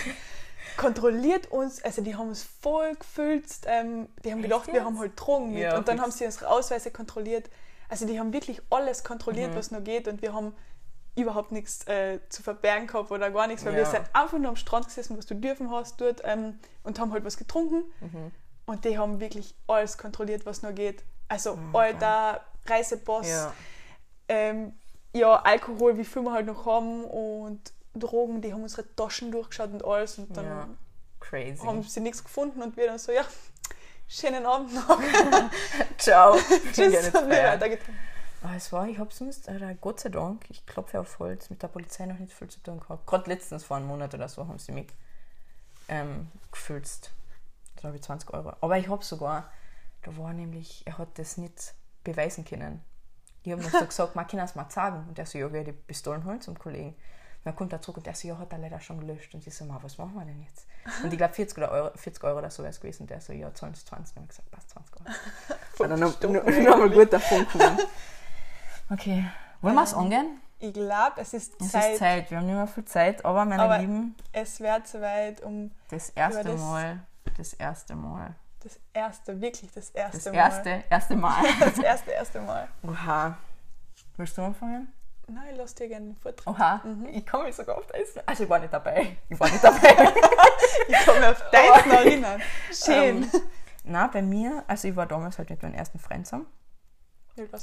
kontrolliert 0.78 1.52
uns. 1.52 1.84
Also, 1.84 2.02
die 2.02 2.16
haben 2.16 2.30
uns 2.30 2.44
voll 2.44 2.96
gefüllt. 2.96 3.46
Ähm, 3.66 4.08
die 4.24 4.32
haben 4.32 4.40
Echt 4.40 4.50
gedacht, 4.50 4.68
jetzt? 4.68 4.76
wir 4.76 4.86
haben 4.86 5.00
halt 5.00 5.12
Drogen 5.16 5.52
mit. 5.52 5.64
Ja, 5.64 5.78
und 5.78 5.88
dann 5.88 6.02
haben 6.02 6.12
sie 6.12 6.26
unsere 6.26 6.50
Ausweise 6.50 6.92
kontrolliert. 6.92 7.50
Also, 7.90 8.06
die 8.06 8.20
haben 8.20 8.34
wirklich 8.34 8.62
alles 8.70 9.04
kontrolliert, 9.04 9.52
mhm. 9.52 9.56
was 9.56 9.72
noch 9.72 9.84
geht. 9.84 10.08
Und 10.08 10.22
wir 10.22 10.34
haben 10.34 10.54
überhaupt 11.16 11.52
nichts 11.52 11.88
äh, 11.88 12.20
zu 12.30 12.44
verbergen 12.44 12.88
gehabt 12.88 13.10
oder 13.10 13.32
gar 13.32 13.48
nichts, 13.48 13.66
weil 13.66 13.74
ja. 13.74 13.80
wir 13.80 13.86
sind 13.86 14.04
einfach 14.14 14.38
nur 14.38 14.50
am 14.50 14.58
Strand 14.58 14.88
gesessen, 14.88 15.18
was 15.18 15.26
du 15.26 15.36
dürfen 15.36 15.72
hast 15.72 16.00
dort 16.02 16.22
ähm, 16.26 16.60
und 16.84 17.00
haben 17.00 17.14
halt 17.14 17.24
was 17.24 17.38
getrunken. 17.38 17.86
Mhm. 18.02 18.32
Und 18.66 18.84
die 18.84 18.98
haben 18.98 19.20
wirklich 19.20 19.56
alles 19.68 19.98
kontrolliert, 19.98 20.46
was 20.46 20.62
noch 20.62 20.74
geht. 20.74 21.04
Also 21.28 21.56
mhm. 21.56 21.76
alter 21.76 22.42
Reisepass, 22.66 23.28
ja. 23.28 23.54
Ähm, 24.28 24.74
ja, 25.14 25.36
Alkohol, 25.36 25.98
wie 25.98 26.04
viel 26.04 26.24
wir 26.24 26.34
halt 26.34 26.46
noch 26.46 26.66
haben 26.66 27.06
und 27.06 27.74
Drogen, 27.94 28.42
die 28.42 28.54
haben 28.54 28.64
unsere 28.64 28.86
Taschen 28.96 29.32
durchgeschaut 29.32 29.72
und 29.72 29.86
alles 29.86 30.18
und 30.18 30.36
dann 30.36 30.46
ja. 30.46 30.68
Crazy. 31.20 31.66
haben 31.66 31.84
sie 31.84 32.02
nichts 32.02 32.24
gefunden 32.24 32.62
und 32.62 32.76
wir 32.76 32.88
dann 32.88 33.00
so, 33.00 33.12
ja, 33.12 33.24
schönen 34.08 34.46
Abend 34.46 34.74
noch. 34.74 35.00
Ciao. 35.98 36.36
Tschüss. 36.74 37.08
Und 37.08 37.30
wir 37.30 37.44
weitergetan. 37.44 37.96
Ah, 38.44 38.56
es 38.56 38.72
war, 38.72 38.88
ich 38.88 39.00
habe 39.00 39.12
sonst, 39.12 39.48
äh, 39.48 39.76
Gott 39.82 40.02
sei 40.02 40.10
Dank, 40.10 40.46
ich 40.50 40.66
klopfe 40.68 41.00
auf 41.00 41.18
Holz, 41.18 41.50
mit 41.50 41.64
der 41.64 41.68
Polizei 41.68 42.06
noch 42.06 42.20
nicht 42.20 42.34
viel 42.34 42.48
zu 42.48 42.60
tun 42.60 42.80
gehabt. 42.80 43.08
Gerade 43.08 43.30
letztens 43.30 43.64
vor 43.64 43.78
einem 43.78 43.88
Monat 43.88 44.14
oder 44.14 44.30
so 44.30 44.48
haben 44.48 44.60
sie 44.60 44.72
mich 44.72 44.88
ähm, 45.88 46.30
gefüllt. 46.52 47.12
Glaube 47.78 47.96
ich 47.96 48.04
20 48.04 48.32
Euro. 48.34 48.54
Aber 48.62 48.78
ich 48.78 48.88
habe 48.88 49.04
sogar 49.04 49.50
da 50.06 50.16
war 50.18 50.34
nämlich, 50.34 50.84
er 50.86 51.00
hat 51.00 51.18
das 51.18 51.38
nicht 51.38 51.74
beweisen 52.04 52.46
können. 52.46 52.82
Ich 53.44 53.52
habe 53.52 53.62
noch 53.62 53.72
so 53.72 53.86
gesagt, 53.86 54.16
man 54.16 54.28
kann 54.28 54.40
es 54.40 54.56
mal 54.56 54.70
sagen. 54.70 55.06
Und 55.08 55.18
er 55.18 55.26
so, 55.26 55.38
ja, 55.38 55.52
wir 55.52 55.64
die 55.64 55.72
Pistolen 55.72 56.24
holen 56.26 56.42
zum 56.42 56.58
Kollegen. 56.58 56.90
Und 56.90 57.46
dann 57.46 57.56
kommt 57.56 57.74
er 57.74 57.82
zurück 57.82 57.98
und 57.98 58.08
er 58.08 58.14
so, 58.14 58.28
ja, 58.28 58.38
hat 58.38 58.52
er 58.52 58.60
leider 58.60 58.80
schon 58.80 59.00
gelöscht. 59.00 59.34
Und 59.34 59.46
ich 59.46 59.54
so, 59.54 59.66
ma, 59.66 59.80
was 59.82 59.98
machen 59.98 60.14
wir 60.14 60.26
denn 60.26 60.42
jetzt? 60.44 60.68
Und 61.04 61.12
ich 61.12 61.18
glaube, 61.18 61.34
40 61.34 61.58
Euro, 61.58 61.92
40 61.96 62.24
Euro 62.24 62.38
oder 62.38 62.52
so 62.52 62.62
wäre 62.62 62.70
es 62.70 62.80
gewesen. 62.80 63.04
Und 63.04 63.10
der 63.10 63.20
so, 63.20 63.34
ja, 63.34 63.52
zahlen 63.54 63.74
es 63.74 63.84
20. 63.86 64.18
Und 64.18 64.24
ich 64.24 64.30
gesagt, 64.30 64.52
passt 64.52 64.70
20 64.70 64.96
Euro. 64.96 65.06
Und 65.80 65.90
dann 65.90 66.00
noch, 66.00 66.78
mal 66.78 66.90
gut 66.90 67.12
davon 67.12 67.48
kommen. 67.48 67.80
Okay, 68.92 69.26
wollen 69.62 69.76
wir 69.76 69.84
es 69.84 69.94
ähm, 69.94 70.00
angehen? 70.00 70.42
Ich 70.60 70.74
glaube, 70.74 71.20
es 71.20 71.34
ist 71.34 71.60
Zeit. 71.60 71.84
Es 71.84 71.92
ist 71.92 72.00
Zeit, 72.00 72.32
wir 72.32 72.38
haben 72.38 72.46
nicht 72.46 72.56
mehr 72.56 72.68
viel 72.68 72.86
Zeit, 72.86 73.26
aber 73.26 73.44
meine 73.44 73.64
aber 73.64 73.80
Lieben. 73.80 74.16
Es 74.32 74.60
wäre 74.60 74.84
zu 74.84 75.02
weit, 75.02 75.42
um. 75.42 75.72
Das 75.90 76.10
erste 76.10 76.44
das 76.44 76.62
Mal, 76.62 77.00
das 77.36 77.54
erste 77.54 77.96
Mal 77.96 78.36
das 78.66 78.80
erste, 78.94 79.40
wirklich 79.40 79.72
das 79.72 79.92
erste 79.92 80.18
das 80.18 80.26
Mal. 80.26 80.36
erste, 80.36 80.84
erste 80.90 81.16
Mal. 81.16 81.44
das 81.60 81.78
erste, 81.78 82.12
erste 82.12 82.42
Mal. 82.42 82.68
Oha. 82.82 83.38
Willst 84.18 84.38
du 84.38 84.42
anfangen? 84.42 84.92
Nein, 85.28 85.50
ich 85.52 85.58
lasse 85.58 85.76
dir 85.76 85.88
gerne 85.88 86.08
den 86.08 86.16
Vortrag. 86.16 86.48
Oha, 86.48 86.82
mhm. 86.84 87.08
ich 87.12 87.26
kann 87.26 87.44
mich 87.44 87.56
sogar 87.56 87.78
auf 87.78 87.86
das. 87.88 88.18
Also, 88.26 88.44
ich 88.44 88.50
war 88.50 88.60
nicht 88.60 88.74
dabei. 88.74 89.18
Ich 89.30 89.40
war 89.40 89.50
nicht 89.50 89.64
dabei. 89.64 90.14
ich 90.88 90.96
kann 90.96 91.20
mich 91.20 91.28
auf 91.28 91.44
das 91.52 91.86
noch 91.86 91.94
erinnern. 91.94 92.42
Schön. 92.72 93.24
Ähm, 93.24 93.32
na, 93.84 94.08
bei 94.08 94.24
mir, 94.24 94.64
also 94.68 94.88
ich 94.88 94.96
war 94.96 95.06
damals 95.06 95.38
halt 95.38 95.52
mit 95.52 95.62
meinem 95.62 95.76
ersten 95.76 96.00
Freund 96.00 96.26
zusammen. 96.26 96.48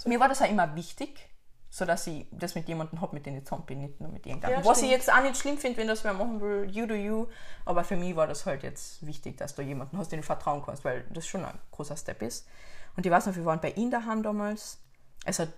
Mir 0.05 0.21
war 0.21 0.29
das 0.29 0.41
auch 0.41 0.49
immer 0.49 0.77
wichtig, 0.77 1.29
so 1.75 1.87
dass 1.87 2.07
ich 2.07 2.27
das 2.31 2.55
mit 2.55 2.69
jemandem 2.69 3.01
habe, 3.01 3.15
mit 3.15 3.25
dem 3.25 3.39
ich 3.39 3.45
zusammen 3.45 3.65
bin, 3.65 3.81
nicht 3.81 3.99
nur 3.99 4.11
mit 4.11 4.27
irgendjemandem. 4.27 4.63
Ja, 4.63 4.69
Was 4.69 4.77
stimmt. 4.77 4.93
ich 4.93 4.99
jetzt 4.99 5.11
auch 5.11 5.23
nicht 5.23 5.39
schlimm 5.39 5.57
finde, 5.57 5.79
wenn 5.79 5.89
das 5.89 6.05
wer 6.05 6.13
machen 6.13 6.39
will, 6.43 6.71
you 6.71 6.85
do 6.85 6.93
you, 6.93 7.29
aber 7.65 7.83
für 7.83 7.97
mich 7.97 8.15
war 8.15 8.27
das 8.27 8.45
halt 8.45 8.63
jetzt 8.63 9.05
wichtig, 9.07 9.39
dass 9.39 9.55
du 9.55 9.63
jemanden 9.63 9.97
hast, 9.97 10.13
den 10.13 10.21
du 10.21 10.27
vertrauen 10.27 10.63
kannst, 10.63 10.85
weil 10.85 11.03
das 11.09 11.27
schon 11.27 11.43
ein 11.47 11.59
großer 11.71 11.97
Step 11.97 12.21
ist. 12.21 12.47
Und 12.95 13.07
ich 13.07 13.11
weiß 13.11 13.25
noch, 13.25 13.35
wir 13.37 13.47
waren 13.47 13.59
bei 13.59 13.71
ihm 13.71 13.91
daheim 13.91 14.23
damals. 14.23 14.83
Es 15.25 15.39
hat 15.39 15.49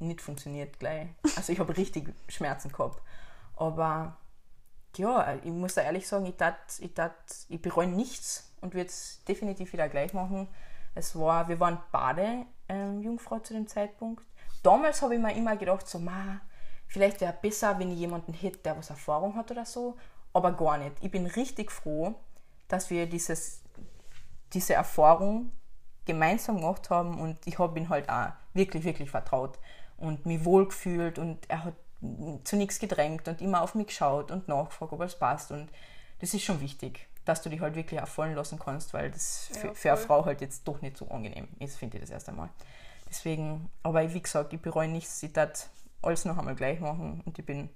nicht 0.00 0.20
funktioniert 0.20 0.78
gleich. 0.78 1.08
Also 1.34 1.50
ich 1.50 1.58
habe 1.58 1.74
richtig 1.78 2.12
Schmerzen 2.28 2.70
gehabt. 2.70 3.00
Aber 3.56 4.18
ja, 4.98 5.34
ich 5.36 5.50
muss 5.50 5.72
da 5.72 5.80
ehrlich 5.80 6.06
sagen, 6.06 6.26
ich, 6.26 6.36
tat, 6.36 6.58
ich, 6.78 6.92
tat, 6.92 7.14
ich 7.48 7.62
bereue 7.62 7.86
nichts 7.86 8.52
und 8.60 8.74
würde 8.74 8.90
es 8.90 9.24
definitiv 9.26 9.72
wieder 9.72 9.88
gleich 9.88 10.12
machen. 10.12 10.46
Es 10.94 11.18
war, 11.18 11.48
wir 11.48 11.58
waren 11.58 11.78
beide 11.90 12.44
ähm, 12.68 13.00
Jungfrau 13.00 13.38
zu 13.38 13.54
dem 13.54 13.66
Zeitpunkt 13.66 14.22
damals 14.64 15.02
habe 15.02 15.14
ich 15.14 15.20
mir 15.20 15.34
immer 15.34 15.56
gedacht, 15.56 15.86
so, 15.86 15.98
ma, 15.98 16.40
vielleicht 16.88 17.20
wäre 17.20 17.34
es 17.34 17.40
besser, 17.40 17.78
wenn 17.78 17.92
ich 17.92 17.98
jemanden 17.98 18.32
hätte, 18.32 18.58
der 18.58 18.76
was 18.76 18.90
Erfahrung 18.90 19.36
hat 19.36 19.50
oder 19.50 19.64
so, 19.64 19.96
aber 20.32 20.52
gar 20.52 20.78
nicht. 20.78 20.96
Ich 21.00 21.10
bin 21.10 21.26
richtig 21.26 21.70
froh, 21.70 22.14
dass 22.68 22.90
wir 22.90 23.06
dieses, 23.06 23.62
diese 24.52 24.74
Erfahrung 24.74 25.52
gemeinsam 26.06 26.56
gemacht 26.56 26.90
haben 26.90 27.20
und 27.20 27.38
ich 27.46 27.58
habe 27.58 27.78
ihn 27.78 27.88
halt 27.88 28.08
auch 28.08 28.32
wirklich, 28.52 28.84
wirklich 28.84 29.10
vertraut 29.10 29.58
und 29.96 30.26
mich 30.26 30.44
wohlgefühlt 30.44 31.18
und 31.18 31.38
er 31.48 31.64
hat 31.64 31.74
zu 32.44 32.56
nichts 32.56 32.78
gedrängt 32.78 33.28
und 33.28 33.40
immer 33.40 33.62
auf 33.62 33.74
mich 33.74 33.86
geschaut 33.86 34.30
und 34.30 34.48
nachgefragt, 34.48 34.92
ob 34.92 35.00
es 35.00 35.18
passt 35.18 35.50
und 35.50 35.70
das 36.20 36.34
ist 36.34 36.42
schon 36.42 36.60
wichtig, 36.60 37.08
dass 37.24 37.42
du 37.42 37.48
dich 37.48 37.60
halt 37.60 37.74
wirklich 37.74 37.98
erfallen 37.98 38.34
lassen 38.34 38.58
kannst, 38.58 38.92
weil 38.92 39.10
das 39.10 39.50
für, 39.52 39.68
ja, 39.68 39.74
für 39.74 39.92
eine 39.92 40.00
Frau 40.00 40.24
halt 40.24 40.40
jetzt 40.40 40.68
doch 40.68 40.82
nicht 40.82 40.96
so 40.96 41.08
angenehm 41.08 41.48
ist, 41.58 41.76
finde 41.76 41.96
ich 41.96 42.02
das 42.02 42.10
erst 42.10 42.28
einmal. 42.28 42.50
Deswegen, 43.14 43.70
aber 43.84 44.12
wie 44.12 44.20
gesagt, 44.20 44.52
ich 44.52 44.60
bereue 44.60 44.88
nichts. 44.88 45.22
Ich 45.22 45.36
werde 45.36 45.54
alles 46.02 46.24
noch 46.24 46.36
einmal 46.36 46.56
gleich 46.56 46.80
machen 46.80 47.22
und 47.24 47.38
ich 47.38 47.46
bin 47.46 47.70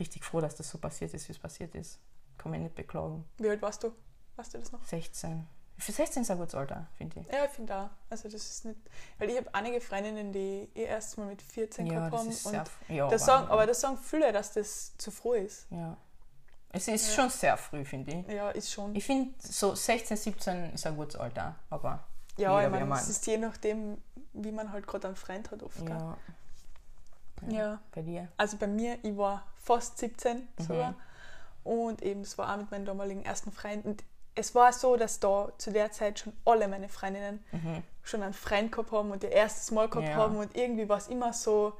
richtig 0.00 0.24
froh, 0.24 0.40
dass 0.40 0.56
das 0.56 0.70
so 0.70 0.78
passiert 0.78 1.12
ist, 1.12 1.28
wie 1.28 1.32
es 1.32 1.38
passiert 1.38 1.74
ist. 1.74 2.00
Kann 2.38 2.52
mich 2.52 2.60
nicht 2.60 2.74
beklagen. 2.74 3.26
Wie 3.36 3.50
alt 3.50 3.60
warst 3.60 3.82
du? 3.82 3.92
Weißt 4.36 4.54
du 4.54 4.58
das 4.58 4.72
noch? 4.72 4.82
16. 4.82 5.46
Für 5.76 5.92
16 5.92 6.22
ist 6.22 6.30
ein 6.30 6.38
gutes 6.38 6.54
Alter, 6.54 6.86
finde 6.96 7.20
ich. 7.20 7.26
Ja, 7.26 7.44
ich 7.44 7.50
finde 7.50 7.76
auch. 7.76 7.90
Also 8.08 8.30
das 8.30 8.48
ist 8.48 8.64
nicht. 8.64 8.80
Weil 9.18 9.28
ich 9.28 9.36
habe 9.36 9.52
einige 9.54 9.80
Freundinnen, 9.82 10.32
die 10.32 10.70
eh 10.74 10.84
erst 10.84 11.18
mal 11.18 11.26
mit 11.26 11.42
14 11.42 11.86
ja, 11.86 11.94
gehabt 11.94 12.16
haben. 12.16 12.28
Und 12.28 12.70
ja, 12.88 13.08
das 13.08 13.26
sagen, 13.26 13.48
aber 13.48 13.66
das 13.66 13.82
sagen 13.82 13.98
viele, 13.98 14.32
dass 14.32 14.54
das 14.54 14.96
zu 14.96 15.10
früh 15.10 15.36
ist. 15.36 15.66
Ja. 15.70 15.98
Es 16.70 16.88
ist 16.88 17.08
ja. 17.08 17.14
schon 17.14 17.30
sehr 17.30 17.56
früh, 17.58 17.84
finde 17.84 18.12
ich. 18.12 18.34
Ja, 18.34 18.50
ist 18.50 18.72
schon. 18.72 18.94
Ich 18.94 19.04
finde, 19.04 19.34
so 19.38 19.74
16, 19.74 20.16
17 20.16 20.72
ist 20.72 20.86
ein 20.86 20.96
gutes 20.96 21.16
Alter, 21.16 21.56
aber. 21.68 22.07
Ja, 22.38 22.62
ich 22.62 22.70
meine, 22.70 22.94
es 22.94 23.08
ist 23.08 23.26
je 23.26 23.38
nachdem, 23.38 23.98
wie 24.32 24.52
man 24.52 24.72
halt 24.72 24.86
gerade 24.86 25.08
einen 25.08 25.16
Freund 25.16 25.50
hat 25.50 25.62
oft. 25.62 25.88
Ja. 25.88 26.16
ja. 27.48 27.52
ja. 27.52 27.80
Bei 27.94 28.02
dir? 28.02 28.28
Also 28.36 28.56
bei 28.56 28.66
mir, 28.66 28.98
ich 29.02 29.16
war 29.16 29.44
fast 29.56 29.98
17 29.98 30.36
mhm. 30.36 30.62
sogar. 30.62 30.94
Und 31.64 32.02
eben, 32.02 32.22
es 32.22 32.38
war 32.38 32.52
auch 32.52 32.56
mit 32.56 32.70
meinem 32.70 32.86
damaligen 32.86 33.24
ersten 33.24 33.52
Freund. 33.52 33.84
Und 33.84 34.02
es 34.34 34.54
war 34.54 34.72
so, 34.72 34.96
dass 34.96 35.20
da 35.20 35.50
zu 35.58 35.72
der 35.72 35.90
Zeit 35.92 36.20
schon 36.20 36.32
alle 36.44 36.68
meine 36.68 36.88
Freundinnen 36.88 37.44
mhm. 37.52 37.82
schon 38.02 38.22
einen 38.22 38.32
Freund 38.32 38.72
gehabt 38.72 38.92
haben 38.92 39.10
und 39.10 39.22
ihr 39.24 39.32
erstes 39.32 39.70
Mal 39.70 39.88
gehabt 39.88 40.08
ja. 40.08 40.14
haben. 40.14 40.36
Und 40.36 40.56
irgendwie 40.56 40.88
war 40.88 40.98
es 40.98 41.08
immer 41.08 41.32
so, 41.32 41.74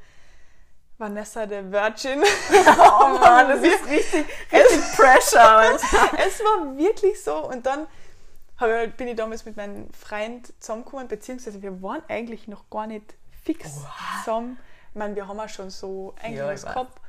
Vanessa 0.98 1.46
the 1.46 1.70
Virgin. 1.70 2.22
Oh 3.00 3.18
Mann, 3.18 3.48
das 3.48 3.62
ist 3.62 3.86
richtig, 3.88 4.26
richtig 4.52 4.96
Pressure. 4.96 5.78
Es 6.26 6.40
war 6.40 6.76
wirklich 6.76 7.22
so. 7.22 7.46
Und 7.46 7.64
dann 7.64 7.86
bin 8.96 9.09
ich 9.09 9.16
damals 9.16 9.44
mit 9.44 9.56
meinem 9.56 9.92
Freund 9.92 10.52
zusammengekommen, 10.61 11.09
beziehungsweise 11.09 11.62
wir 11.62 11.80
waren 11.82 12.02
eigentlich 12.09 12.48
noch 12.48 12.68
gar 12.70 12.86
nicht 12.86 13.14
fix 13.42 13.80
zusammen. 14.20 14.59
Ich 14.90 14.96
meine, 14.96 15.14
wir 15.14 15.28
haben 15.28 15.38
auch 15.38 15.48
schon 15.48 15.70
so 15.70 16.14
eigentlich 16.20 16.38
Ja, 16.38 16.48
was 16.48 16.62
gehabt. 16.64 17.00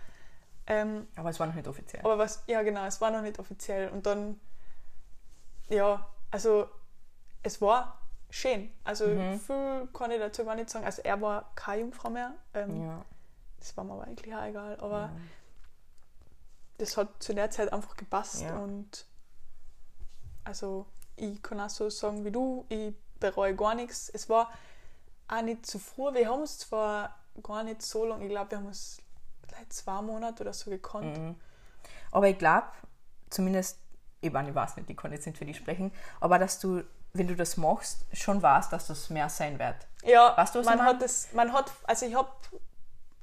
Ähm, 0.68 1.08
Aber 1.16 1.30
es 1.32 1.40
war 1.40 1.48
noch 1.48 1.56
nicht 1.56 1.68
offiziell. 1.68 2.04
aber 2.04 2.20
was, 2.20 2.44
ja 2.46 2.62
genau, 2.62 2.86
es 2.86 3.02
war 3.02 3.10
noch 3.10 3.22
nicht 3.24 3.40
offiziell. 3.40 3.90
Und 3.90 4.06
dann, 4.06 4.40
ja, 5.70 6.06
also 6.30 6.68
es 7.42 7.60
war 7.62 8.00
schön. 8.30 8.72
Also 8.84 9.08
Mhm. 9.08 9.40
viel 9.40 9.88
kann 9.92 10.12
ich 10.12 10.20
dazu 10.20 10.46
gar 10.46 10.54
nicht 10.54 10.70
sagen. 10.70 10.86
Also 10.86 11.02
er 11.02 11.20
war 11.20 11.52
keine 11.56 11.82
Jungfrau 11.82 12.12
mehr. 12.12 12.34
Ähm, 12.54 12.86
Ja. 12.86 13.06
Das 13.58 13.76
war 13.76 13.84
mir 13.84 13.94
aber 13.94 14.04
eigentlich 14.04 14.34
auch 14.36 14.44
egal. 14.44 14.78
Aber 14.80 15.10
das 16.78 16.96
hat 16.96 17.22
zu 17.24 17.34
der 17.34 17.50
Zeit 17.50 17.74
einfach 17.74 17.98
gepasst. 17.98 18.42
Ja. 18.44 18.56
Und 18.60 19.06
also 20.44 20.86
ich 21.20 21.42
kann 21.42 21.60
auch 21.60 21.70
so 21.70 21.90
sagen 21.90 22.24
wie 22.26 22.32
du, 22.32 22.66
ich 22.70 22.94
bereue 23.20 23.56
gar 23.56 23.76
nichts. 23.76 24.10
Es 24.10 24.30
war 24.30 24.50
auch 25.28 25.42
nicht 25.42 25.66
zu 25.66 25.80
früh. 25.80 26.14
Wir 26.14 26.30
haben 26.30 26.42
uns 26.42 26.60
zwar 26.60 27.16
gar 27.44 27.64
nicht 27.64 27.82
so 27.82 28.06
lange, 28.06 28.26
ich 28.26 28.30
glaube, 28.32 28.52
wir 28.52 28.58
haben 28.58 28.68
uns 28.68 28.98
vielleicht 29.48 29.74
zwei 29.74 30.02
Monate 30.02 30.44
oder 30.44 30.54
so 30.54 30.70
gekannt. 30.70 31.18
Mhm. 31.18 31.36
Aber 32.12 32.28
ich 32.28 32.38
glaube, 32.38 32.68
zumindest, 33.30 33.80
ich, 34.22 34.32
meine, 34.32 34.50
ich 34.50 34.56
weiß 34.56 34.78
nicht, 34.78 34.90
ich 34.90 34.98
kann 34.98 35.12
jetzt 35.12 35.26
nicht 35.26 35.38
für 35.38 35.46
dich 35.46 35.58
sprechen, 35.58 35.92
aber 36.20 36.40
dass 36.40 36.60
du, 36.60 36.84
wenn 37.14 37.28
du 37.28 37.36
das 37.36 37.58
machst, 37.58 38.06
schon 38.14 38.42
weißt, 38.42 38.72
dass 38.74 38.88
das 38.88 39.10
mehr 39.10 39.30
sein 39.30 39.60
wird. 39.60 39.76
Ja, 40.04 40.36
Weißt 40.38 40.56
du, 40.56 40.60
was 40.60 40.66
man 40.66 40.76
ich 40.76 40.80
mein? 40.84 40.94
hat 40.94 41.02
das, 41.02 41.34
man 41.34 41.54
hat, 41.54 41.72
also 41.84 42.06
ich 42.06 42.16
habe 42.16 42.30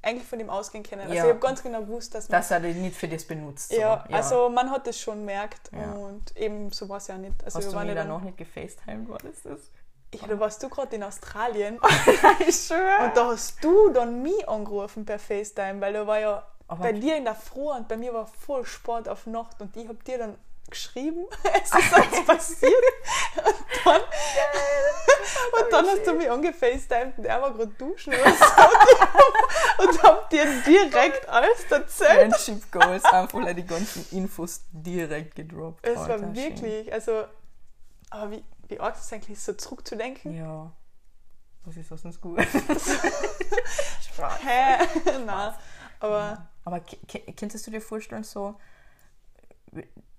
eigentlich 0.03 0.27
von 0.29 0.39
dem 0.39 0.51
ausgehen 0.51 0.85
können. 0.85 1.03
Also 1.03 1.15
Ja. 1.15 1.25
ich 1.25 1.29
habe 1.31 1.39
ganz 1.41 1.63
genau 1.63 1.81
gewusst, 1.81 2.15
dass 2.15 2.29
man, 2.29 2.39
Dass 2.41 2.51
er 2.51 2.61
dich 2.61 2.77
nicht 2.77 2.97
für 2.97 3.09
das 3.09 3.25
benutzt. 3.25 3.71
so. 3.71 3.77
ja, 3.81 4.05
also 4.13 4.49
man 4.49 4.71
hat 4.71 4.87
das 4.87 4.99
schon 5.01 5.19
gemerkt 5.21 5.71
Ja. 5.73 5.93
und 5.93 6.37
eben 6.37 6.71
so 6.71 6.89
war 6.89 6.99
es 6.99 7.07
ja 7.09 7.19
nicht. 7.19 7.43
Also 7.45 7.59
Hast 7.59 7.65
wir 7.67 7.71
du 7.71 7.77
waren 7.77 7.87
mich 7.87 7.95
ja 7.97 8.03
dann 8.03 8.09
dann, 8.09 8.19
noch 8.19 8.25
nicht 8.25 8.39
gefacetimed? 8.39 9.09
War 9.09 9.19
das 9.19 9.43
das? 9.43 9.71
ja, 10.15 10.27
da 10.29 10.39
warst 10.41 10.63
du 10.63 10.69
gerade 10.69 10.95
in 10.97 11.03
Australien 11.03 11.79
ich 12.49 12.55
schwöre. 12.57 13.05
und 13.07 13.17
da 13.17 13.27
hast 13.33 13.63
du 13.63 13.91
dann 13.91 14.23
mich 14.23 14.49
angerufen 14.49 15.05
per 15.05 15.19
FaceTime, 15.19 15.81
weil 15.81 15.93
da 15.93 16.07
war 16.07 16.21
ja 16.21 16.47
Aber- 16.69 16.83
bei 16.85 16.93
dir 16.93 17.17
in 17.17 17.25
der 17.25 17.35
Früh 17.35 17.69
und 17.71 17.89
bei 17.89 17.97
mir 17.97 18.15
war 18.15 18.27
voll 18.27 18.65
Sport 18.65 19.09
auf 19.09 19.27
Nacht 19.27 19.61
und 19.61 19.77
ich 19.77 19.89
habe 19.89 20.03
dir 20.05 20.19
dann 20.19 20.37
geschrieben, 20.71 21.27
es 21.63 21.71
ist 21.73 21.95
alles 21.95 22.27
passiert 22.27 22.73
und 23.37 23.55
dann, 23.85 24.01
und 24.01 25.73
dann 25.73 25.87
hast 25.87 26.07
du 26.07 26.15
mich 26.15 26.31
angefacetimed 26.31 27.19
und 27.19 27.25
er 27.25 27.43
war 27.43 27.53
gerade 27.53 27.73
duschen 27.73 28.15
oder 28.15 28.33
so 28.33 28.45
und 29.85 30.03
hab 30.03 30.31
dir 30.31 30.45
direkt 30.63 31.29
alles 31.29 31.65
erzählt. 31.71 32.35
Friendship 32.35 32.73
Goals, 32.73 33.05
einfach 33.05 33.55
die 33.55 33.67
ganzen 33.67 34.07
Infos 34.11 34.63
direkt 34.73 35.35
gedroppt. 35.37 35.87
Es 35.87 35.99
Alter, 35.99 36.11
war 36.11 36.19
schön. 36.19 36.35
wirklich, 36.35 36.93
also, 36.93 37.25
aber 38.11 38.31
wie, 38.33 38.45
wie 38.69 38.81
arg 38.81 38.97
ist 38.97 39.05
es 39.05 39.13
eigentlich, 39.13 39.41
so 39.41 39.53
zurückzudenken? 39.53 40.37
Ja. 40.37 40.73
Was 41.65 41.77
ist 41.77 41.91
das 41.91 42.03
denn 42.03 42.15
gut? 42.21 42.39
Hä? 44.45 44.79
Nein. 45.27 45.55
Aber 45.99 46.49
Aber 46.65 46.81
könntest 47.37 47.67
du 47.67 47.71
dir 47.71 47.81
vorstellen, 47.81 48.25
so 48.25 48.57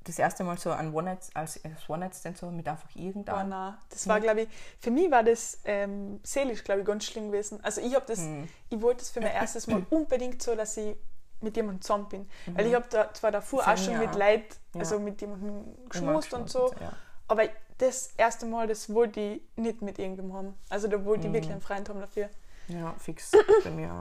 das 0.07 0.19
erste 0.19 0.43
Mal 0.43 0.57
so 0.57 0.71
ein 0.71 0.93
One-Night, 0.93 1.29
als, 1.33 1.59
als 1.63 1.89
One-Night-Stand 1.89 2.37
so 2.37 2.49
mit 2.49 2.67
einfach 2.67 2.89
oh, 2.95 2.99
irgendeinem? 2.99 3.49
nein. 3.49 3.73
Das 3.89 4.07
war, 4.07 4.19
glaube 4.19 4.41
ich, 4.41 4.49
für 4.79 4.91
mich 4.91 5.11
war 5.11 5.23
das 5.23 5.59
ähm, 5.65 6.19
seelisch, 6.23 6.63
glaube 6.63 6.81
ich, 6.81 6.87
ganz 6.87 7.05
schlimm 7.05 7.31
gewesen. 7.31 7.59
Also 7.63 7.81
ich 7.81 7.93
habe 7.95 8.05
das, 8.07 8.19
Hm. 8.19 8.47
ich 8.69 8.81
wollte 8.81 8.99
das 8.99 9.09
für 9.09 9.21
mein 9.21 9.33
erstes 9.33 9.67
Mal 9.67 9.85
unbedingt 9.89 10.41
so, 10.41 10.55
dass 10.55 10.77
ich 10.77 10.95
mit 11.41 11.55
jemandem 11.55 11.81
zusammen 11.81 12.07
bin. 12.09 12.29
Weil 12.47 12.65
ich 12.67 12.73
habe 12.73 12.85
da 12.89 13.13
zwar 13.13 13.31
davor 13.31 13.61
Für 13.63 13.71
auch 13.73 13.77
schon 13.77 13.99
mit. 13.99 14.15
Leid, 14.15 14.43
Ja. 14.73 14.79
also 14.79 14.99
mit 14.99 15.21
jemandem 15.21 15.65
geschmust 15.89 16.33
und 16.33 16.49
so, 16.49 16.73
Ja. 16.79 16.93
aber 17.27 17.43
das 17.77 18.11
erste 18.17 18.47
Mal, 18.47 18.65
das 18.67 18.91
wollte 18.91 19.19
ich 19.19 19.41
nicht 19.55 19.81
mit 19.83 19.99
irgendjemandem 19.99 20.37
haben. 20.49 20.57
Also 20.69 20.87
da 20.87 21.03
wollte 21.05 21.27
ich 21.27 21.33
wirklich 21.33 21.51
einen 21.51 21.61
Freund 21.61 21.87
haben 21.89 21.99
dafür. 21.99 22.29
ja, 22.69 22.95
fix 22.97 23.31
bei 23.63 23.69
mir 23.69 23.93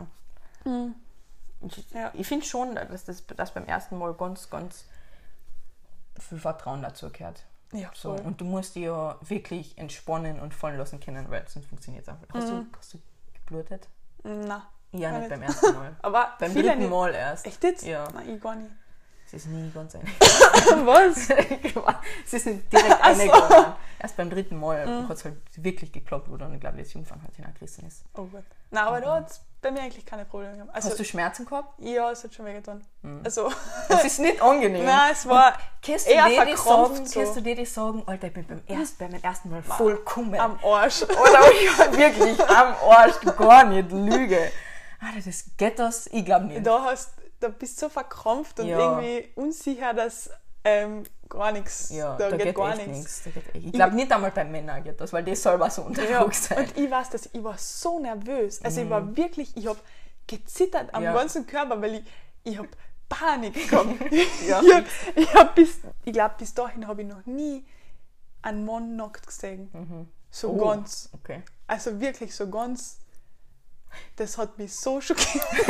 auch. 0.64 0.66
Ich, 1.66 1.90
Ja. 1.92 2.10
ich 2.14 2.26
finde 2.26 2.46
schon, 2.46 2.74
dass 2.74 3.04
das 3.04 3.26
dass 3.26 3.52
beim 3.52 3.64
ersten 3.66 3.98
Mal 3.98 4.14
ganz, 4.14 4.48
ganz 4.50 4.84
viel 6.20 6.38
Vertrauen 6.38 6.82
dazu 6.82 7.10
gehört. 7.10 7.44
Ja, 7.72 7.90
So, 7.94 8.16
voll. 8.16 8.24
und 8.26 8.40
du 8.40 8.44
musst 8.44 8.76
dich 8.76 8.84
ja 8.84 9.16
wirklich 9.22 9.76
entspannen 9.76 10.38
und 10.40 10.54
fallen 10.54 10.78
lassen 10.78 11.00
können, 11.00 11.28
weil 11.30 11.46
sonst 11.48 11.66
funktioniert 11.66 12.04
es 12.04 12.08
einfach. 12.08 12.26
Hast, 12.32 12.48
Mhm. 12.52 12.70
du, 12.72 12.78
hast 12.78 12.94
du 12.94 12.98
geblutet? 13.34 13.88
Nein. 14.22 14.62
Ja, 14.92 15.10
nicht 15.10 15.20
nicht. 15.20 15.30
beim 15.30 15.42
ersten 15.42 15.74
Mal. 15.74 15.96
Aber 16.02 16.28
beim 16.38 16.54
dritten 16.54 16.78
nicht. 16.78 16.90
Mal 16.90 17.12
erst. 17.14 17.44
Echt 17.46 17.62
jetzt? 17.64 17.84
Ja. 17.84 18.08
Nein, 18.14 18.34
ich 18.36 18.40
gar 18.40 18.54
nicht. 18.54 18.70
Es 19.26 19.34
ist 19.34 19.46
nie 19.48 19.68
ganz 19.72 19.96
ein. 19.96 20.02
Was? 20.86 21.28
es 22.26 22.32
ist 22.32 22.46
nicht 22.46 22.72
direkt 22.72 22.88
so. 22.90 23.02
eingegangen. 23.02 23.72
Erst 23.98 24.16
beim 24.16 24.30
dritten 24.30 24.56
Mal 24.60 24.86
Mhm. 24.86 25.08
hat 25.08 25.16
es 25.16 25.24
halt 25.24 25.36
wirklich 25.56 25.90
geklappt, 25.92 26.30
wo 26.30 26.36
dann, 26.36 26.54
ich 26.54 26.60
glaube, 26.60 26.78
das 26.78 26.92
Jungfern 26.92 27.20
halt 27.20 27.34
hineingerissen 27.34 27.86
ist. 27.88 28.04
Oh 28.14 28.26
Gott. 28.26 28.44
Nein, 28.70 28.84
aber 28.84 29.00
da 29.00 29.16
hat 29.16 29.30
es 29.30 29.40
bei 29.66 29.72
mir 29.72 29.80
eigentlich 29.82 30.06
keine 30.06 30.24
Probleme 30.24 30.54
gehabt. 30.54 30.74
Also, 30.74 30.90
Hast 30.90 30.98
du 31.00 31.04
Schmerzen 31.04 31.44
gehabt? 31.44 31.74
ja, 31.80 32.10
es 32.10 32.22
hat 32.24 32.32
schon 32.34 32.46
wehgetan. 32.46 32.84
Also, 33.24 33.50
Es 33.88 34.04
ist 34.04 34.18
nicht 34.20 34.40
angenehm. 34.40 34.84
nein, 34.94 35.10
es 35.12 35.26
war 35.28 35.54
Kannst 35.84 36.06
du, 36.06 36.10
eher 36.12 36.26
dir 36.28 36.44
die 36.46 36.56
sagen, 36.56 37.06
so. 37.06 37.20
kannst 37.20 37.36
du 37.36 37.40
dir 37.42 37.56
die 37.56 37.64
sagen, 37.66 38.02
Alter, 38.06 38.28
ich 38.28 38.34
bin 38.34 38.46
beim, 38.46 38.62
erst, 38.66 38.98
bei 38.98 39.08
meinem 39.08 39.22
ersten 39.22 39.50
Mal 39.50 39.62
vollkommen. 39.62 40.38
am 40.38 40.58
Arsch. 40.64 41.02
Oder 41.02 41.12
wirklich 41.96 42.40
am 42.48 42.74
Arsch, 42.90 43.20
gar 43.36 43.64
nicht, 43.64 43.90
Lüge. 43.90 44.50
Alter, 45.00 45.20
das 45.24 45.44
geht 45.56 45.78
das? 45.78 46.06
Ich 46.08 46.24
glaube 46.24 46.46
nicht. 46.46 46.66
Da, 46.66 46.82
hast, 46.84 47.10
da 47.40 47.48
bist 47.48 47.76
du 47.82 47.86
so 47.86 47.88
verkrampft 47.90 48.58
und 48.60 48.66
Ja. 48.68 48.78
irgendwie 48.78 49.30
unsicher, 49.34 49.92
dass 49.94 50.30
ähm, 50.68 51.04
gar 51.28 51.52
nichts, 51.52 51.90
Ja, 51.90 52.16
da, 52.16 52.28
da, 52.30 52.36
geht, 52.36 52.46
geht, 52.46 52.56
gar 52.56 52.74
nichts. 52.76 53.22
Ich 53.52 53.72
glaube 53.72 53.94
nicht 53.94 54.10
einmal 54.12 54.32
bei 54.32 54.44
Männern 54.44 54.82
geht 54.82 55.00
das, 55.00 55.12
weil 55.12 55.22
die 55.22 55.36
selber 55.36 55.70
so 55.70 55.82
unter 55.82 56.08
Ja, 56.08 56.28
sein. 56.32 56.58
und 56.58 56.76
ich 56.76 56.90
weiß, 56.90 57.10
dass 57.10 57.28
ich 57.32 57.42
war 57.44 57.56
so 57.56 58.00
nervös. 58.00 58.60
Also 58.64 58.80
ich 58.80 58.90
war 58.90 59.16
wirklich, 59.16 59.56
ich 59.56 59.66
habe 59.68 59.78
gezittert 60.26 60.92
am 60.92 61.02
Mhm. 61.02 61.06
Ja. 61.06 61.14
ganzen 61.14 61.46
Körper, 61.46 61.80
weil 61.80 61.94
ich, 61.94 62.02
ich 62.44 62.58
habe 62.58 62.68
Panik 63.08 63.54
gehabt. 63.70 63.88
Ja, 64.48 64.60
ich 64.60 64.74
hab, 64.74 64.84
ich 65.14 65.34
hab 65.34 65.54
bis, 65.54 65.78
ich 66.04 66.12
glaube, 66.12 66.34
bis 66.38 66.52
dahin 66.54 66.88
habe 66.88 67.02
ich 67.02 67.08
noch 67.08 67.24
nie 67.26 67.64
einen 68.42 68.64
Mann 68.64 68.96
nackt 68.96 69.26
gesehen. 69.26 70.08
So 70.30 70.50
Oh, 70.50 70.56
ganz. 70.56 71.08
Okay. 71.12 71.42
Also 71.68 72.00
wirklich 72.00 72.34
so 72.34 72.48
ganz. 72.50 72.98
Das 74.16 74.38
hat 74.38 74.58
mich 74.58 74.74
so 74.74 75.00
schockiert. 75.00 75.44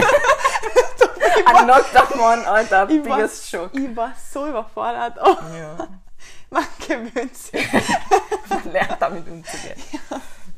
Ein 1.47 1.65
Knocked 1.65 2.17
Mann, 2.17 2.45
Alter, 2.45 2.89
Ich 2.91 3.05
war, 3.09 3.25
ich 3.25 3.97
war 3.97 4.13
so 4.33 4.47
überfordert. 4.49 5.19
Oh, 5.23 5.37
Ja. 5.57 5.89
man 6.51 6.65
gewöhnt 6.87 7.37
sich. 7.37 7.73
Man 8.49 8.73
lernt 8.73 9.01
damit 9.01 9.29
umzugehen. 9.29 9.77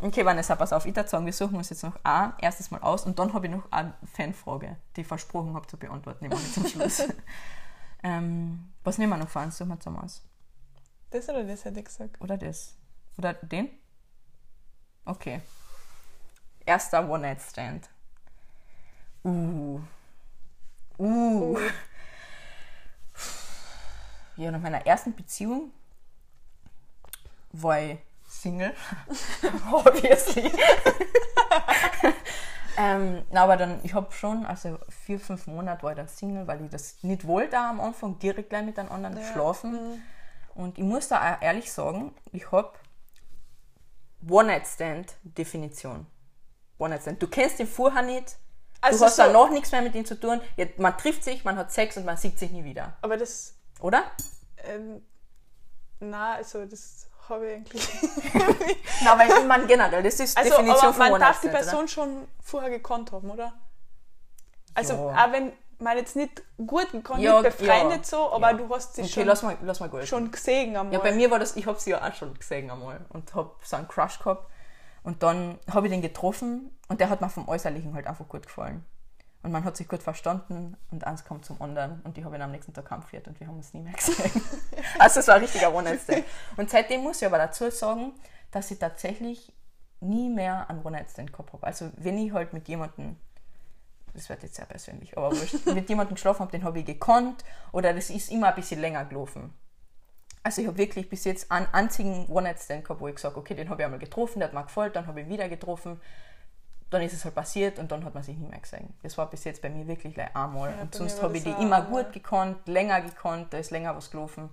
Okay, 0.00 0.24
Vanessa, 0.24 0.54
pass 0.54 0.72
auf, 0.72 0.86
ich 0.86 0.94
würde 0.94 1.08
sagen, 1.08 1.26
wir 1.26 1.32
suchen 1.32 1.56
uns 1.56 1.70
jetzt 1.70 1.82
noch 1.82 1.98
ein 2.04 2.32
erstes 2.38 2.70
Mal 2.70 2.80
aus 2.82 3.04
und 3.04 3.18
dann 3.18 3.32
habe 3.32 3.46
ich 3.46 3.52
noch 3.52 3.64
eine 3.72 3.94
Fanfrage, 4.14 4.76
die 4.94 5.00
ich 5.00 5.06
versprochen 5.06 5.54
habe 5.54 5.66
zu 5.66 5.76
beantworten, 5.76 6.28
mache 6.28 6.40
ich 6.40 6.52
zum 6.52 6.66
Schluss. 6.66 7.02
ähm, 8.04 8.72
was 8.84 8.98
nehmen 8.98 9.10
wir 9.10 9.16
noch 9.16 9.28
für 9.28 9.40
eins? 9.40 9.58
Suchen 9.58 9.70
wir 9.70 9.80
zusammen 9.80 9.98
aus. 9.98 10.22
Das 11.10 11.28
oder 11.28 11.42
das 11.42 11.64
hätte 11.64 11.80
ich 11.80 11.86
gesagt. 11.86 12.20
Oder 12.20 12.36
das? 12.36 12.76
Oder 13.16 13.34
den? 13.34 13.70
Okay. 15.04 15.40
Erster 16.68 17.08
One-Night-Stand. 17.08 17.88
Uh. 19.24 19.80
Uh. 20.98 21.58
Ja, 24.36 24.50
nach 24.50 24.60
meiner 24.60 24.86
ersten 24.86 25.14
Beziehung 25.16 25.72
war 27.52 27.80
ich 27.80 27.98
Single. 28.28 28.74
Obviously. 29.72 30.52
ähm, 32.76 33.22
na, 33.30 33.44
aber 33.44 33.56
dann, 33.56 33.80
ich 33.82 33.94
habe 33.94 34.12
schon, 34.12 34.44
also 34.44 34.78
vier, 34.90 35.18
fünf 35.18 35.46
Monate 35.46 35.82
war 35.82 35.92
ich 35.92 35.96
dann 35.96 36.08
Single, 36.08 36.46
weil 36.46 36.62
ich 36.62 36.70
das 36.70 37.02
nicht 37.02 37.26
wollte 37.26 37.56
am 37.56 37.80
Anfang, 37.80 38.18
direkt 38.18 38.50
gleich 38.50 38.66
mit 38.66 38.78
einem 38.78 38.92
anderen 38.92 39.18
schlafen. 39.32 40.02
Und 40.54 40.76
ich 40.76 40.84
muss 40.84 41.08
da 41.08 41.38
ehrlich 41.40 41.72
sagen, 41.72 42.14
ich 42.30 42.52
habe 42.52 42.74
One-Night-Stand-Definition. 44.28 46.06
One-Night-Stand. 46.78 47.20
Du 47.22 47.26
kennst 47.28 47.58
den 47.58 47.66
vorher 47.66 48.02
nicht, 48.02 48.36
Also 48.80 48.98
du 49.00 49.04
hast 49.06 49.16
so- 49.16 49.32
noch 49.32 49.50
nichts 49.50 49.72
mehr 49.72 49.82
mit 49.82 49.94
ihm 49.94 50.04
zu 50.04 50.18
tun. 50.18 50.40
Man 50.76 50.96
trifft 50.98 51.24
sich, 51.24 51.44
man 51.44 51.56
hat 51.56 51.72
Sex 51.72 51.96
und 51.96 52.04
man 52.04 52.16
sieht 52.16 52.38
sich 52.38 52.50
nie 52.50 52.64
wieder. 52.64 52.96
Aber 53.02 53.16
das, 53.16 53.54
Oder? 53.80 54.04
ähm, 54.64 55.02
na, 56.00 56.34
also 56.34 56.64
das 56.64 57.06
habe 57.28 57.46
ich 57.48 57.54
eigentlich. 57.56 57.88
Na, 59.04 59.12
aber 59.12 59.26
ich 59.26 59.44
meine 59.46 59.66
generell, 59.66 60.02
das 60.02 60.18
ist 60.20 60.36
Also, 60.38 60.50
Definition 60.50 60.86
aber 60.94 60.98
man 61.10 61.20
darf 61.20 61.40
die 61.40 61.48
One-Night-Stand, 61.48 61.54
oder? 61.54 61.62
Person 61.72 61.88
schon 61.88 62.28
vorher 62.42 62.70
gekannt 62.70 63.12
haben, 63.12 63.30
oder? 63.30 63.52
Also, 64.74 64.94
Ja. 64.94 65.26
auch 65.26 65.32
wenn 65.32 65.52
man 65.80 65.96
jetzt 65.96 66.16
nicht 66.16 66.42
gut 66.56 66.90
gekannt, 66.92 67.20
Ja, 67.20 67.40
nicht 67.42 67.56
befreundet 67.58 67.98
ja, 67.98 68.04
so, 68.04 68.32
aber 68.32 68.50
ja. 68.52 68.56
du 68.56 68.74
hast 68.74 68.94
sie 68.94 69.02
Okay, 69.02 69.10
schon, 69.10 69.24
lass 69.26 69.42
mal, 69.42 69.56
lass 69.62 69.80
mal 69.80 70.06
schon 70.06 70.30
gesehen 70.30 70.76
einmal. 70.76 70.92
Ja, 70.94 71.00
bei 71.00 71.12
mir 71.12 71.30
war 71.30 71.38
das, 71.38 71.56
ich 71.56 71.66
habe 71.66 71.78
sie 71.78 71.90
ja 71.90 72.08
auch 72.08 72.14
schon 72.14 72.34
gesehen 72.34 72.70
einmal 72.70 73.04
und 73.10 73.34
habe 73.34 73.50
so 73.62 73.76
einen 73.76 73.86
Crush 73.88 74.18
gehabt. 74.18 74.50
Und 75.02 75.22
dann 75.22 75.58
habe 75.70 75.86
ich 75.86 75.92
den 75.92 76.02
getroffen 76.02 76.70
und 76.88 77.00
der 77.00 77.08
hat 77.08 77.20
mir 77.20 77.28
vom 77.28 77.48
Äußerlichen 77.48 77.94
halt 77.94 78.06
einfach 78.06 78.28
gut 78.28 78.46
gefallen. 78.46 78.84
Und 79.42 79.52
man 79.52 79.64
hat 79.64 79.76
sich 79.76 79.86
gut 79.86 80.02
verstanden 80.02 80.76
und 80.90 81.06
eins 81.06 81.24
kommt 81.24 81.44
zum 81.44 81.62
anderen 81.62 82.00
und 82.02 82.16
die 82.16 82.24
habe 82.24 82.36
ich 82.36 82.42
am 82.42 82.50
nächsten 82.50 82.74
Tag 82.74 82.86
kampfiert 82.86 83.28
und 83.28 83.38
wir 83.38 83.46
haben 83.46 83.56
uns 83.56 83.72
nie 83.72 83.80
mehr 83.80 83.92
gesehen. 83.96 84.42
also 84.98 85.20
es 85.20 85.28
war 85.28 85.36
ein 85.36 85.42
richtiger 85.42 85.72
One-Night-Stand. 85.72 86.24
Und 86.56 86.70
seitdem 86.70 87.02
muss 87.02 87.22
ich 87.22 87.26
aber 87.26 87.38
dazu 87.38 87.70
sagen, 87.70 88.12
dass 88.50 88.70
ich 88.70 88.78
tatsächlich 88.78 89.52
nie 90.00 90.28
mehr 90.28 90.68
einen 90.68 90.84
One-Night-Stand 90.84 91.32
gehabt 91.32 91.52
habe. 91.52 91.66
Also 91.66 91.90
wenn 91.96 92.18
ich 92.18 92.32
halt 92.32 92.52
mit 92.52 92.66
jemandem, 92.68 93.16
das 94.12 94.28
wird 94.28 94.42
jetzt 94.42 94.56
sehr 94.56 94.66
persönlich, 94.66 95.16
aber 95.16 95.30
wurscht, 95.30 95.64
mit 95.66 95.88
jemandem 95.88 96.16
geschlafen 96.16 96.40
habe, 96.40 96.50
den 96.50 96.64
habe 96.64 96.80
ich 96.80 96.84
gekonnt 96.84 97.44
oder 97.70 97.94
das 97.94 98.10
ist 98.10 98.30
immer 98.30 98.48
ein 98.48 98.54
bisschen 98.56 98.80
länger 98.80 99.04
gelaufen. 99.04 99.54
Also 100.42 100.62
ich 100.62 100.68
habe 100.68 100.78
wirklich 100.78 101.08
bis 101.08 101.24
jetzt 101.24 101.50
einen 101.50 101.66
einzigen 101.72 102.26
One-Night-Stand 102.28 102.84
gehabt, 102.84 103.00
wo 103.00 103.08
ich 103.08 103.16
gesagt 103.16 103.36
okay, 103.36 103.54
den 103.54 103.68
habe 103.68 103.82
ich 103.82 103.84
einmal 103.84 104.00
getroffen, 104.00 104.38
der 104.38 104.48
hat 104.48 104.54
mir 104.54 104.64
gefallen, 104.64 104.92
dann 104.92 105.06
habe 105.06 105.20
ich 105.20 105.26
ihn 105.26 105.32
wieder 105.32 105.48
getroffen 105.48 106.00
dann 106.90 107.02
ist 107.02 107.12
es 107.12 107.24
halt 107.24 107.34
passiert 107.34 107.78
und 107.78 107.92
dann 107.92 108.04
hat 108.04 108.14
man 108.14 108.22
sich 108.22 108.36
nicht 108.36 108.50
mehr 108.50 108.60
gesehen. 108.60 108.94
Das 109.02 109.18
war 109.18 109.28
bis 109.28 109.44
jetzt 109.44 109.60
bei 109.60 109.68
mir 109.68 109.86
wirklich 109.86 110.14
gleich 110.14 110.34
einmal. 110.34 110.70
Ja, 110.70 110.82
und 110.82 110.94
sonst 110.94 111.22
habe 111.22 111.36
ich 111.36 111.44
die 111.44 111.50
immer 111.50 111.82
gut 111.82 112.12
gekonnt, 112.12 112.66
länger 112.66 113.02
gekonnt, 113.02 113.52
da 113.52 113.58
ist 113.58 113.70
länger 113.70 113.94
was 113.94 114.10
gelaufen. 114.10 114.48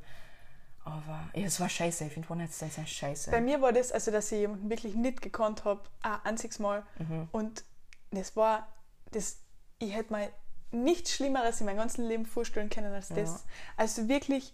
Aber 0.84 1.30
ja, 1.34 1.46
es 1.46 1.60
war 1.60 1.70
scheiße. 1.70 2.06
Ich 2.06 2.14
finde 2.14 2.30
One-Night-Stands 2.30 2.76
sind 2.76 2.90
scheiße. 2.90 3.32
Bei 3.32 3.42
mir 3.42 3.62
war 3.62 3.72
das, 3.72 3.92
also 3.92 4.12
dass 4.12 4.32
ich 4.32 4.40
jemanden 4.40 4.70
wirklich 4.70 4.96
nicht 4.96 5.22
gekonnt 5.22 5.66
habe, 5.66 5.82
ein 6.02 6.20
einziges 6.24 6.60
Mal. 6.60 6.84
Mhm. 7.00 7.28
Und 7.32 7.64
das 8.12 8.36
war, 8.36 8.68
das, 9.12 9.40
ich 9.80 9.96
hätte 9.96 10.14
mir 10.14 10.30
nichts 10.72 11.14
Schlimmeres 11.14 11.60
in 11.62 11.66
meinem 11.68 11.78
ganzen 11.78 12.06
Leben 12.06 12.26
vorstellen 12.26 12.70
können 12.70 12.94
als 12.94 13.08
das. 13.08 13.18
Ja. 13.18 13.40
Also 13.78 14.10
wirklich 14.10 14.54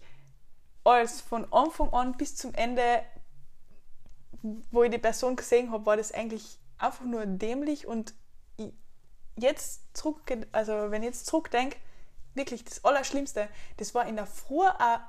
alles 0.84 1.20
von 1.20 1.50
Anfang 1.52 1.92
an 1.92 2.16
bis 2.16 2.36
zum 2.36 2.54
Ende, 2.54 3.02
wo 4.70 4.82
ich 4.82 4.90
die 4.90 4.98
Person 4.98 5.36
gesehen 5.36 5.70
habe, 5.70 5.86
war 5.86 5.96
das 5.96 6.12
eigentlich 6.12 6.58
einfach 6.78 7.04
nur 7.04 7.24
dämlich 7.26 7.86
und 7.86 8.14
jetzt 9.36 9.96
zurück, 9.96 10.20
also 10.52 10.90
wenn 10.90 11.02
ich 11.02 11.08
jetzt 11.08 11.26
zurückdenke, 11.26 11.76
wirklich 12.34 12.64
das 12.64 12.84
Allerschlimmste, 12.84 13.48
das 13.76 13.94
war 13.94 14.06
in 14.06 14.16
der 14.16 14.26
Früh 14.26 14.64
eine 14.78 15.02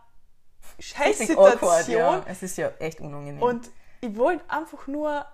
Scheißsituation. 0.79 1.97
Ja. 1.97 2.23
Es 2.27 2.43
ist 2.43 2.57
ja 2.57 2.69
echt 2.79 3.01
unangenehm. 3.01 3.41
Und 3.41 3.69
ich 4.01 4.15
wollte 4.17 4.49
einfach 4.49 4.87
nur 4.87 5.25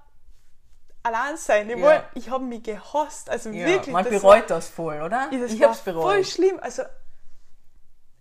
allein 1.03 1.37
sein. 1.37 1.69
Ich, 1.69 1.77
ja. 1.77 2.03
ich 2.13 2.29
habe 2.29 2.43
mich 2.43 2.63
gehasst. 2.63 3.29
Also 3.29 3.49
ja, 3.49 3.65
wirklich. 3.67 3.93
Man 3.93 4.03
das 4.03 4.13
bereut 4.13 4.41
war, 4.41 4.47
das 4.47 4.69
voll, 4.69 5.01
oder? 5.01 5.29
Das 5.31 5.51
ich 5.51 5.63
habe 5.63 5.73
es 5.73 5.79
bereut. 5.79 6.03
Voll 6.03 6.25
schlimm. 6.25 6.59
Also, 6.61 6.83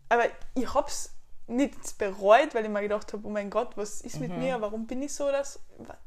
aber 0.09 0.25
ich 0.55 0.73
habe 0.73 0.91
es 1.49 1.55
nicht 1.55 1.99
bereut, 1.99 2.55
weil 2.55 2.65
ich 2.65 2.71
mir 2.71 2.83
gedacht 2.83 3.13
habe, 3.13 3.27
oh 3.27 3.31
mein 3.31 3.51
Gott, 3.51 3.77
was 3.77 4.01
ist 4.01 4.21
mit 4.21 4.31
mhm. 4.31 4.39
mir? 4.39 4.61
Warum 4.61 4.87
bin 4.87 5.03
ich 5.03 5.15
so? 5.15 5.31
Das? 5.31 5.61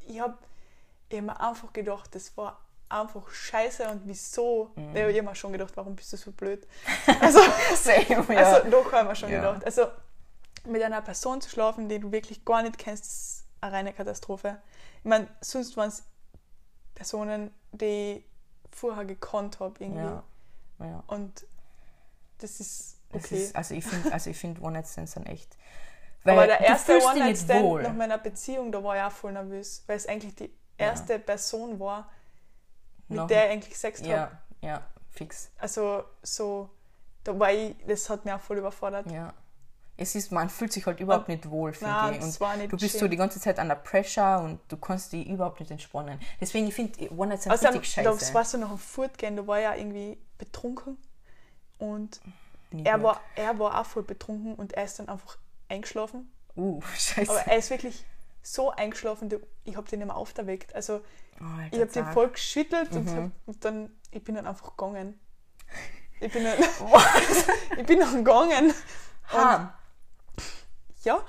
Ich 0.06 0.20
habe 0.20 0.38
ich 1.08 1.20
mir 1.20 1.38
einfach 1.40 1.72
gedacht, 1.72 2.14
das 2.14 2.36
war 2.36 2.58
einfach 2.88 3.28
scheiße 3.30 3.88
und 3.88 4.02
wieso? 4.04 4.70
Mhm. 4.76 4.96
Ich 4.96 5.02
habe 5.02 5.22
mir 5.22 5.34
schon 5.34 5.52
gedacht, 5.52 5.72
warum 5.76 5.96
bist 5.96 6.12
du 6.12 6.16
so 6.16 6.32
blöd? 6.32 6.66
Also, 7.20 7.40
Same, 7.74 8.34
ja. 8.34 8.52
also 8.52 8.70
doch 8.70 8.92
habe 8.92 9.02
ich 9.02 9.08
mir 9.08 9.16
schon 9.16 9.30
ja. 9.30 9.40
gedacht. 9.40 9.64
Also 9.64 9.86
mit 10.66 10.82
einer 10.82 11.00
Person 11.00 11.40
zu 11.40 11.50
schlafen, 11.50 11.88
die 11.88 11.98
du 11.98 12.12
wirklich 12.12 12.44
gar 12.44 12.62
nicht 12.62 12.78
kennst, 12.78 13.04
ist 13.04 13.44
eine 13.60 13.72
reine 13.72 13.92
Katastrophe. 13.92 14.60
Ich 14.98 15.08
meine, 15.08 15.26
sonst 15.40 15.76
waren 15.76 15.88
es 15.88 16.04
Personen, 16.94 17.52
die 17.72 18.18
ich 18.18 18.24
vorher 18.70 19.04
gekonnt 19.04 19.60
habe 19.60 19.74
irgendwie. 19.82 20.20
Ja. 20.80 21.04
Und 21.06 21.46
das 22.38 22.60
ist 22.60 22.98
okay. 23.12 23.42
Ist, 23.42 23.56
also 23.56 23.74
ich 23.74 23.84
finde 23.84 24.12
also 24.12 24.32
find 24.32 24.60
One-Night-Stands 24.60 25.12
sind 25.12 25.26
echt... 25.26 25.56
Weil 26.24 26.38
Aber 26.38 26.46
der 26.46 26.60
erste 26.60 26.98
One-Night-Stand 26.98 27.82
nach 27.82 27.92
meiner 27.94 28.18
Beziehung, 28.18 28.70
da 28.70 28.82
war 28.82 28.96
ich 28.96 29.02
auch 29.02 29.10
voll 29.10 29.32
nervös, 29.32 29.82
weil 29.86 29.96
es 29.96 30.06
eigentlich 30.06 30.34
die 30.36 30.54
erste 30.78 31.14
ja. 31.14 31.18
Person 31.18 31.80
war, 31.80 32.08
mit 33.08 33.18
Noch, 33.18 33.26
der 33.26 33.46
ich 33.46 33.52
eigentlich 33.52 33.76
Sex 33.76 34.00
habe. 34.02 34.10
Ja, 34.10 34.42
ja, 34.60 34.82
fix. 35.10 35.50
Also 35.58 36.04
so, 36.22 36.70
da 37.24 37.38
war 37.38 37.52
ich, 37.52 37.74
das 37.86 38.08
hat 38.08 38.24
mich 38.24 38.32
auch 38.32 38.40
voll 38.40 38.58
überfordert. 38.58 39.10
Ja. 39.10 39.34
Es 39.96 40.14
ist, 40.14 40.32
man 40.32 40.48
fühlt 40.48 40.72
sich 40.72 40.86
halt 40.86 41.00
überhaupt 41.00 41.28
und, 41.28 41.34
nicht 41.34 41.50
wohl, 41.50 41.72
finde 41.72 42.16
ich. 42.16 42.22
Und 42.22 42.72
du 42.72 42.76
bist 42.76 42.92
schön. 42.92 43.00
so 43.00 43.08
die 43.08 43.16
ganze 43.16 43.40
Zeit 43.40 43.58
an 43.58 43.68
der 43.68 43.74
Pressure 43.74 44.40
und 44.42 44.60
du 44.68 44.76
kannst 44.76 45.12
dich 45.12 45.28
überhaupt 45.28 45.60
nicht 45.60 45.70
entspannen. 45.70 46.18
Deswegen, 46.40 46.66
ich 46.68 46.74
finde 46.74 47.12
One 47.12 47.28
Night 47.28 47.42
Stand 47.42 47.62
richtig 47.62 47.92
scheiße. 47.92 48.08
Das 48.08 48.32
war 48.32 48.44
so 48.44 48.58
noch 48.58 48.70
ein 48.70 48.78
Fortgehen, 48.78 49.36
da 49.36 49.46
war 49.46 49.58
ja 49.58 49.74
irgendwie 49.74 50.18
betrunken 50.38 50.96
und 51.78 52.20
er 52.84 53.02
war, 53.02 53.20
er 53.36 53.58
war 53.58 53.80
auch 53.80 53.86
voll 53.86 54.02
betrunken 54.02 54.54
und 54.54 54.72
er 54.72 54.84
ist 54.84 54.98
dann 54.98 55.08
einfach 55.08 55.38
eingeschlafen. 55.68 56.30
Uh, 56.56 56.80
scheiße. 56.96 57.30
Aber 57.30 57.40
er 57.40 57.56
ist 57.56 57.70
wirklich 57.70 58.04
so 58.42 58.70
eingeschlafen, 58.70 59.30
ich 59.64 59.76
habe 59.76 59.88
den 59.88 60.00
mehr 60.00 60.16
aufgeweckt. 60.16 60.74
Also 60.74 61.00
oh, 61.40 61.44
ich 61.70 61.80
habe 61.80 61.90
den 61.90 62.06
voll 62.06 62.28
geschüttelt 62.30 62.92
mhm. 62.92 62.98
und, 62.98 63.16
hab, 63.16 63.30
und, 63.46 63.64
dann 63.64 63.90
ich 64.10 64.22
bin 64.24 64.34
dann 64.34 64.46
einfach 64.46 64.70
gegangen. 64.76 65.18
Ich 66.20 66.32
bin 66.32 66.44
dann, 66.44 66.58
ich 67.78 67.86
bin 67.86 68.00
dann 68.00 68.24
gegangen. 68.24 68.74
Ha. 69.32 69.74
ja. 71.04 71.24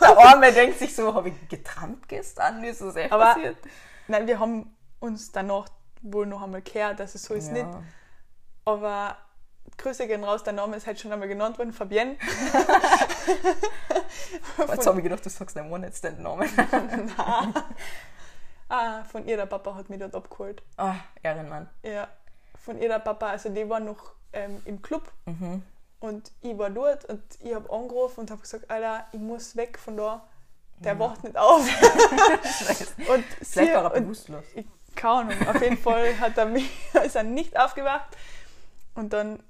Der 0.00 0.18
Arme 0.18 0.52
denkt 0.52 0.78
sich 0.78 0.94
so, 0.94 1.12
habe 1.14 1.28
ich 1.28 1.48
getrampt 1.48 2.08
gestern? 2.08 2.62
Ist 2.64 2.80
das 2.80 2.96
echt 2.96 3.12
Aber, 3.12 3.34
passiert? 3.34 3.56
Nein, 4.08 4.26
wir 4.26 4.38
haben 4.38 4.74
uns 5.00 5.32
danach 5.32 5.68
wohl 6.02 6.26
noch 6.26 6.42
einmal 6.42 6.62
gehört, 6.62 7.00
dass 7.00 7.14
es 7.14 7.24
so 7.24 7.34
ist 7.34 7.48
ja. 7.48 7.64
nicht. 7.64 7.68
Aber 8.64 9.16
Grüße 9.78 10.06
gehen 10.06 10.24
raus, 10.24 10.42
der 10.42 10.52
Name 10.52 10.76
ist 10.76 10.86
halt 10.86 10.98
schon 11.00 11.12
einmal 11.12 11.28
genannt 11.28 11.58
worden, 11.58 11.72
Fabienne. 11.72 12.16
Jetzt 14.58 14.86
habe 14.86 14.98
ich 14.98 15.04
gedacht, 15.04 15.24
du 15.24 15.30
sagst 15.30 15.56
einen 15.56 15.70
One-Night-Stand-Namen. 15.70 16.48
ah, 18.68 19.04
von 19.04 19.26
ihr, 19.26 19.36
der 19.36 19.46
Papa 19.46 19.74
hat 19.74 19.88
mich 19.90 19.98
dort 19.98 20.14
abgeholt. 20.14 20.62
Ah, 20.76 20.94
Ehrenmann. 21.22 21.68
Ja, 21.82 22.08
von 22.58 22.78
ihr, 22.78 22.88
der 22.88 22.98
Papa, 23.00 23.28
also 23.30 23.48
die 23.48 23.68
war 23.68 23.80
noch 23.80 24.12
ähm, 24.32 24.60
im 24.64 24.82
Club 24.82 25.10
mhm. 25.26 25.62
und 26.00 26.32
ich 26.40 26.56
war 26.58 26.70
dort 26.70 27.04
und 27.04 27.22
ich 27.40 27.54
habe 27.54 27.70
angerufen 27.70 28.20
und 28.20 28.30
habe 28.30 28.40
gesagt, 28.40 28.70
Alter, 28.70 29.06
ich 29.12 29.20
muss 29.20 29.56
weg 29.56 29.78
von 29.78 29.96
da, 29.96 30.26
der 30.78 30.94
ja. 30.94 30.98
wacht 30.98 31.22
nicht 31.24 31.36
auf. 31.36 31.60
und 33.08 33.24
Vielleicht 33.42 33.74
war 33.74 33.84
er 33.84 34.00
bewusstlos. 34.00 34.44
Keine 34.94 35.12
Ahnung, 35.12 35.48
auf 35.48 35.60
jeden 35.60 35.78
Fall 35.78 36.18
hat 36.18 36.38
er 36.38 36.46
mich, 36.46 36.70
ist 37.04 37.16
er 37.16 37.22
nicht 37.22 37.58
aufgewacht 37.58 38.16
und 38.94 39.12
dann 39.12 39.42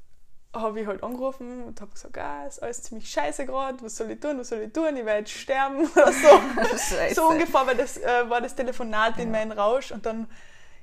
habe 0.61 0.81
ich 0.81 0.87
halt 0.87 1.03
angerufen 1.03 1.65
und 1.65 1.81
habe 1.81 1.91
gesagt, 1.93 2.17
ah, 2.19 2.47
ist 2.47 2.63
alles 2.63 2.83
ziemlich 2.83 3.09
scheiße 3.11 3.47
gerade, 3.47 3.83
was 3.83 3.97
soll 3.97 4.11
ich 4.11 4.21
tun, 4.21 4.39
was 4.39 4.49
soll 4.49 4.61
ich 4.61 4.73
tun, 4.73 4.97
ich 4.97 5.05
werde 5.05 5.21
jetzt 5.21 5.33
sterben 5.33 5.89
oder 5.95 6.13
so. 6.13 7.15
so 7.15 7.29
ungefähr 7.29 7.67
war 7.67 7.75
das, 7.75 7.99
äh, 7.99 8.29
war 8.29 8.41
das 8.41 8.55
Telefonat 8.55 9.17
ja. 9.17 9.23
in 9.23 9.31
meinen 9.31 9.53
Rausch 9.53 9.93
und 9.93 10.05
dann 10.07 10.27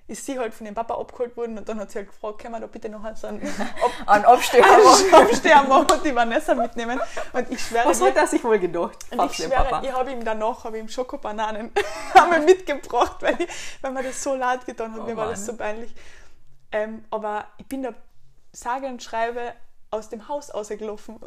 ist 0.05 0.25
sie 0.25 0.37
halt 0.37 0.53
von 0.53 0.65
ihrem 0.65 0.75
Papa 0.75 0.95
abgeholt 0.95 1.35
worden 1.37 1.57
und 1.57 1.67
dann 1.67 1.79
hat 1.79 1.91
sie 1.91 1.99
halt 1.99 2.09
gefragt, 2.09 2.39
können 2.39 2.53
wir 2.53 2.59
da 2.59 2.67
bitte 2.67 2.89
noch 2.89 3.03
so 3.15 3.27
einen, 3.27 3.41
Ab 4.05 4.27
Absteher, 4.27 4.65
Absteher 5.13 5.65
und 5.69 6.05
die 6.05 6.13
Vanessa 6.13 6.53
mitnehmen. 6.53 6.99
Und 7.31 7.49
ich 7.49 7.61
schwöre 7.61 7.85
Was 7.87 8.01
hat 8.01 8.17
er 8.17 8.27
sich 8.27 8.43
wohl 8.43 8.59
gedacht? 8.59 8.97
Und 9.11 9.31
ich 9.31 9.37
schwöre, 9.37 9.63
Papa. 9.63 9.81
ich 9.81 9.93
habe 9.93 10.11
ihm 10.11 10.25
danach 10.25 10.65
habe 10.65 10.77
ihm 10.77 10.89
Schokobananen 10.89 11.71
mitgebracht, 12.45 13.17
weil, 13.21 13.41
ich, 13.41 13.47
weil 13.81 13.91
mir 13.91 14.03
das 14.03 14.21
so 14.21 14.35
leid 14.35 14.65
getan 14.65 14.91
hat, 14.91 14.99
oh 14.99 15.03
mir 15.03 15.15
war 15.15 15.29
das 15.29 15.45
so 15.45 15.55
peinlich. 15.55 15.95
Ähm, 16.73 17.05
aber 17.09 17.45
ich 17.57 17.67
bin 17.67 17.83
da 17.83 17.93
sage 18.53 18.87
und 18.87 19.03
schreibe 19.03 19.53
aus 19.91 20.09
dem 20.09 20.27
Haus 20.27 20.49
ausgelaufen. 20.49 21.19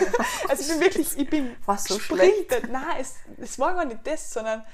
also 0.48 0.62
ich 0.62 0.68
bin 0.68 0.80
wirklich, 0.80 1.18
ich 1.18 1.28
bin 1.28 1.56
Was 1.66 1.84
so 1.84 1.98
schlecht? 1.98 2.68
Nein, 2.70 2.96
es, 3.00 3.16
es 3.38 3.58
war 3.58 3.74
gar 3.74 3.84
nicht 3.84 4.06
das, 4.06 4.32
sondern 4.32 4.64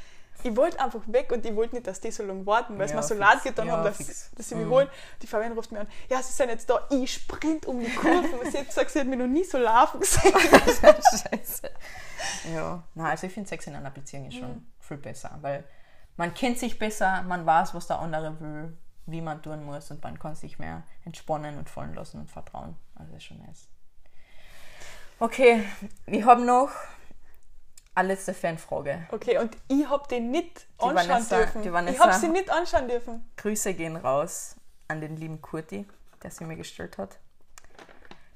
ich 0.42 0.56
wollte 0.56 0.80
einfach 0.80 1.02
weg 1.06 1.32
und 1.32 1.44
ich 1.44 1.54
wollte 1.54 1.74
nicht, 1.74 1.86
dass 1.86 2.00
die 2.00 2.10
so 2.10 2.22
lange 2.22 2.46
warten, 2.46 2.78
weil 2.78 2.88
ja, 2.88 2.94
es 2.94 2.94
mir 2.94 3.02
so 3.02 3.14
leid 3.14 3.42
getan 3.42 3.66
ja, 3.66 3.76
haben, 3.76 3.84
dass, 3.84 4.30
dass 4.30 4.48
sie 4.48 4.54
mich 4.54 4.66
mhm. 4.66 4.70
holen. 4.70 4.88
Die 5.20 5.26
Fabienne 5.26 5.54
ruft 5.54 5.72
mir 5.72 5.80
an, 5.80 5.88
ja, 6.08 6.22
sie 6.22 6.32
sind 6.32 6.48
jetzt 6.48 6.70
da, 6.70 6.86
ich 6.90 7.12
sprint 7.12 7.66
um 7.66 7.80
die 7.80 7.90
Kurven. 7.90 8.50
sie 8.50 8.58
hat 8.58 8.66
gesagt, 8.66 8.90
sie 8.90 9.00
hat 9.00 9.06
mich 9.06 9.18
noch 9.18 9.26
nie 9.26 9.44
so 9.44 9.58
laufen 9.58 10.00
gesehen. 10.00 10.32
Scheiße. 10.40 11.70
Ja, 12.54 12.82
na, 12.94 13.10
also 13.10 13.26
ich 13.26 13.32
finde 13.32 13.48
Sex 13.48 13.66
in 13.66 13.74
einer 13.74 13.90
Beziehung 13.90 14.28
ist 14.28 14.34
schon 14.34 14.48
mhm. 14.48 14.66
viel 14.78 14.96
besser, 14.96 15.38
weil 15.40 15.64
man 16.16 16.32
kennt 16.34 16.58
sich 16.58 16.78
besser, 16.78 17.22
man 17.22 17.44
weiß, 17.44 17.74
was 17.74 17.86
der 17.86 17.98
andere 17.98 18.40
will 18.40 18.76
wie 19.10 19.20
man 19.20 19.42
tun 19.42 19.64
muss 19.64 19.90
und 19.90 20.02
man 20.02 20.18
kann 20.18 20.34
sich 20.34 20.58
mehr 20.58 20.82
entspannen 21.04 21.58
und 21.58 21.68
fallen 21.68 21.94
lassen 21.94 22.20
und 22.20 22.30
vertrauen. 22.30 22.76
Also 22.94 23.14
ist 23.14 23.24
schon 23.24 23.38
nice. 23.38 23.68
Okay, 25.18 25.64
wir 26.06 26.24
haben 26.24 26.46
noch 26.46 26.70
eine 27.94 28.08
letzte 28.08 28.34
Fanfrage. 28.34 29.06
Okay, 29.10 29.38
und 29.38 29.56
ich 29.68 29.88
habe 29.88 30.06
den 30.08 30.30
nicht 30.30 30.60
die 30.60 30.84
anschauen 30.84 31.08
Vanessa, 31.08 31.36
dürfen. 31.36 31.72
Vanessa, 31.72 31.94
ich 31.94 32.00
habe 32.00 32.14
sie 32.14 32.28
nicht 32.28 32.50
anschauen 32.50 32.88
dürfen. 32.88 33.30
Grüße 33.36 33.74
gehen 33.74 33.96
raus 33.96 34.56
an 34.88 35.00
den 35.00 35.16
lieben 35.16 35.42
Kurti, 35.42 35.86
der 36.22 36.30
sie 36.30 36.44
mir 36.44 36.56
gestellt 36.56 36.98
hat. 36.98 37.18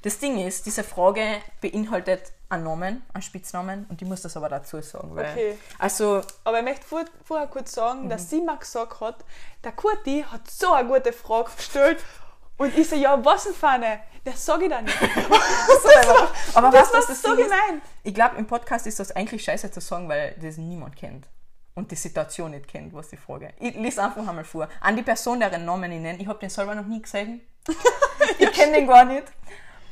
Das 0.02 0.18
Ding 0.18 0.38
ist, 0.38 0.66
diese 0.66 0.84
Frage 0.84 1.40
beinhaltet 1.62 2.32
einen 2.54 2.64
Namen, 2.64 3.02
einen 3.12 3.22
Spitznamen 3.22 3.86
und 3.88 4.00
ich 4.00 4.08
muss 4.08 4.22
das 4.22 4.36
aber 4.36 4.48
dazu 4.48 4.80
sagen. 4.80 5.14
Weil, 5.14 5.30
okay. 5.30 5.58
Also, 5.78 6.22
aber 6.44 6.58
ich 6.58 6.64
möchte 6.64 6.86
vor, 6.86 7.04
vorher 7.24 7.46
kurz 7.46 7.72
sagen, 7.72 8.04
mhm. 8.04 8.08
dass 8.08 8.30
sie 8.30 8.40
mir 8.40 8.56
gesagt 8.56 9.00
hat, 9.00 9.24
der 9.62 9.72
Kurti 9.72 10.24
hat 10.30 10.50
so 10.50 10.72
eine 10.72 10.88
gute 10.88 11.12
Frage 11.12 11.50
gestellt 11.56 12.02
und 12.56 12.76
ich 12.76 12.88
so, 12.88 12.96
ja, 12.96 13.22
was 13.24 13.44
denn 13.44 13.54
eine? 13.62 14.00
Das 14.24 14.44
sage 14.44 14.64
ich 14.64 14.70
dann 14.70 14.84
nicht. 14.84 14.96
aber, 15.02 16.28
aber 16.54 16.70
das 16.70 16.92
was, 16.94 17.06
das 17.08 17.20
so 17.20 17.36
gemein. 17.36 17.82
Ich 18.02 18.14
glaube, 18.14 18.36
im 18.36 18.46
Podcast 18.46 18.86
ist 18.86 18.98
das 18.98 19.12
eigentlich 19.12 19.44
scheiße 19.44 19.70
zu 19.70 19.80
sagen, 19.80 20.08
weil 20.08 20.34
das 20.40 20.56
niemand 20.56 20.96
kennt. 20.96 21.26
und 21.74 21.90
die 21.90 21.96
Situation 21.96 22.52
nicht 22.52 22.68
kennt, 22.68 22.94
was 22.94 23.08
die 23.08 23.16
Frage. 23.16 23.52
Ich 23.58 23.74
lese 23.74 24.02
einfach 24.02 24.26
einmal 24.26 24.44
vor. 24.44 24.68
An 24.80 24.96
die 24.96 25.02
Person, 25.02 25.40
deren 25.40 25.64
Namen 25.64 25.90
ich 25.92 26.00
nenne. 26.00 26.18
Ich 26.20 26.26
habe 26.26 26.38
den 26.38 26.50
selber 26.50 26.74
noch 26.74 26.86
nie 26.86 27.02
gesehen. 27.02 27.40
ich 28.38 28.52
kenne 28.52 28.72
den 28.72 28.86
gar 28.86 29.04
nicht. 29.04 29.24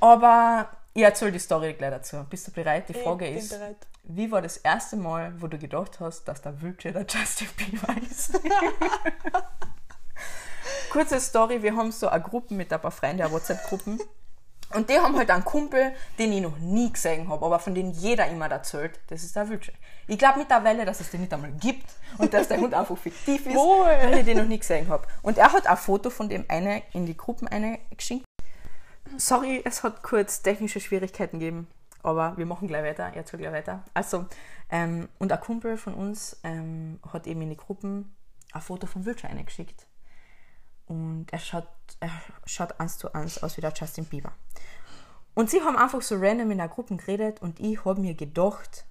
Aber 0.01 0.69
ich 0.95 1.03
erzähle 1.03 1.33
die 1.33 1.39
Story 1.39 1.73
gleich 1.75 1.91
dazu. 1.91 2.25
Bist 2.29 2.47
du 2.47 2.51
bereit? 2.53 2.89
Die 2.89 2.95
Frage 2.95 3.27
ich 3.27 3.37
ist, 3.37 3.51
bin 3.51 3.59
bereit. 3.61 3.87
wie 4.05 4.31
war 4.31 4.43
das 4.43 4.59
erste 4.59 4.97
Mal, 4.97 5.33
wo 5.41 5.47
du 5.47 5.59
gedacht 5.59 6.01
hast, 6.01 6.25
dass 6.25 6.43
der 6.43 6.61
Wülce 6.61 6.93
der 6.93 7.07
Justin 7.09 7.49
Bieber 7.57 7.95
ist? 8.11 8.33
Kurze 10.91 11.21
Story, 11.21 11.63
wir 11.63 11.75
haben 11.75 11.91
so 11.91 12.09
eine 12.09 12.23
Gruppe 12.23 12.53
mit 12.55 12.71
ein 12.73 12.81
paar 12.81 12.91
Freunden, 12.91 13.23
eine 13.23 13.33
WhatsApp-Gruppen. 13.33 13.99
Und 14.75 14.89
die 14.89 14.99
haben 14.99 15.17
halt 15.17 15.31
einen 15.31 15.45
Kumpel, 15.45 15.93
den 16.19 16.33
ich 16.33 16.41
noch 16.41 16.59
nie 16.59 16.91
gesehen 16.93 17.29
habe, 17.29 17.45
aber 17.45 17.59
von 17.59 17.75
dem 17.75 17.91
jeder 17.91 18.27
immer 18.29 18.51
erzählt, 18.51 19.01
das 19.09 19.23
ist 19.23 19.37
der 19.37 19.49
Wülce. 19.49 19.73
Ich 20.07 20.19
glaube 20.19 20.39
mittlerweile, 20.39 20.85
dass 20.85 21.01
es 21.01 21.11
den 21.11 21.23
nicht 21.23 21.33
einmal 21.33 21.53
gibt 21.53 21.87
und 22.19 22.33
dass 22.33 22.49
der 22.49 22.59
Hund 22.59 22.73
einfach 22.75 22.97
fiktiv 22.97 23.47
ist, 23.47 23.55
Wohl. 23.55 23.87
weil 23.87 24.19
ich 24.19 24.25
den 24.25 24.39
noch 24.39 24.47
nie 24.47 24.59
gesehen 24.59 24.89
habe. 24.89 25.07
Und 25.23 25.37
er 25.39 25.53
hat 25.53 25.67
ein 25.67 25.77
Foto 25.77 26.11
von 26.11 26.29
dem 26.29 26.45
eine 26.49 26.83
in 26.93 27.05
die 27.07 27.17
Gruppen 27.17 27.49
eine 27.49 27.79
geschickt. 27.97 28.25
Sorry, 29.19 29.63
es 29.65 29.83
hat 29.83 30.03
kurz 30.03 30.43
technische 30.43 30.81
Schwierigkeiten 30.81 31.39
gegeben, 31.39 31.69
aber 32.03 32.37
wir 32.37 32.47
machen 32.47 32.69
gleich 32.69 32.85
weiter. 32.85 33.05
Er 33.05 33.17
erzählt 33.17 33.43
gleich 33.43 33.53
weiter. 33.53 33.85
Also, 33.95 34.27
ähm, 34.71 35.09
und 35.19 35.33
ein 35.33 35.41
Kumpel 35.41 35.77
von 35.77 35.95
uns 35.95 36.41
ähm, 36.43 36.99
hat 37.13 37.27
eben 37.27 37.43
in 37.43 37.51
die 37.51 37.57
Gruppen 37.57 38.15
ein 38.53 38.63
Foto 38.63 38.87
von 38.87 39.05
Wülce 39.05 39.25
eingeschickt. 39.25 39.87
Und 40.87 41.27
er 41.33 41.39
schaut, 41.39 41.69
er 42.01 42.11
schaut 42.47 42.79
eins 42.81 42.99
zu 42.99 43.13
eins 43.15 43.43
aus 43.43 43.57
wie 43.57 43.61
der 43.61 43.73
Justin 43.73 44.05
Bieber. 44.05 44.33
Und 45.35 45.51
sie 45.51 45.63
haben 45.63 45.77
einfach 45.77 46.03
so 46.03 46.17
random 46.17 46.51
in 46.51 46.59
der 46.59 46.69
Gruppe 46.69 46.97
geredet 46.97 47.41
und 47.41 47.61
ich 47.61 47.85
habe 47.85 48.01
mir 48.01 48.15
gedacht, 48.15 48.85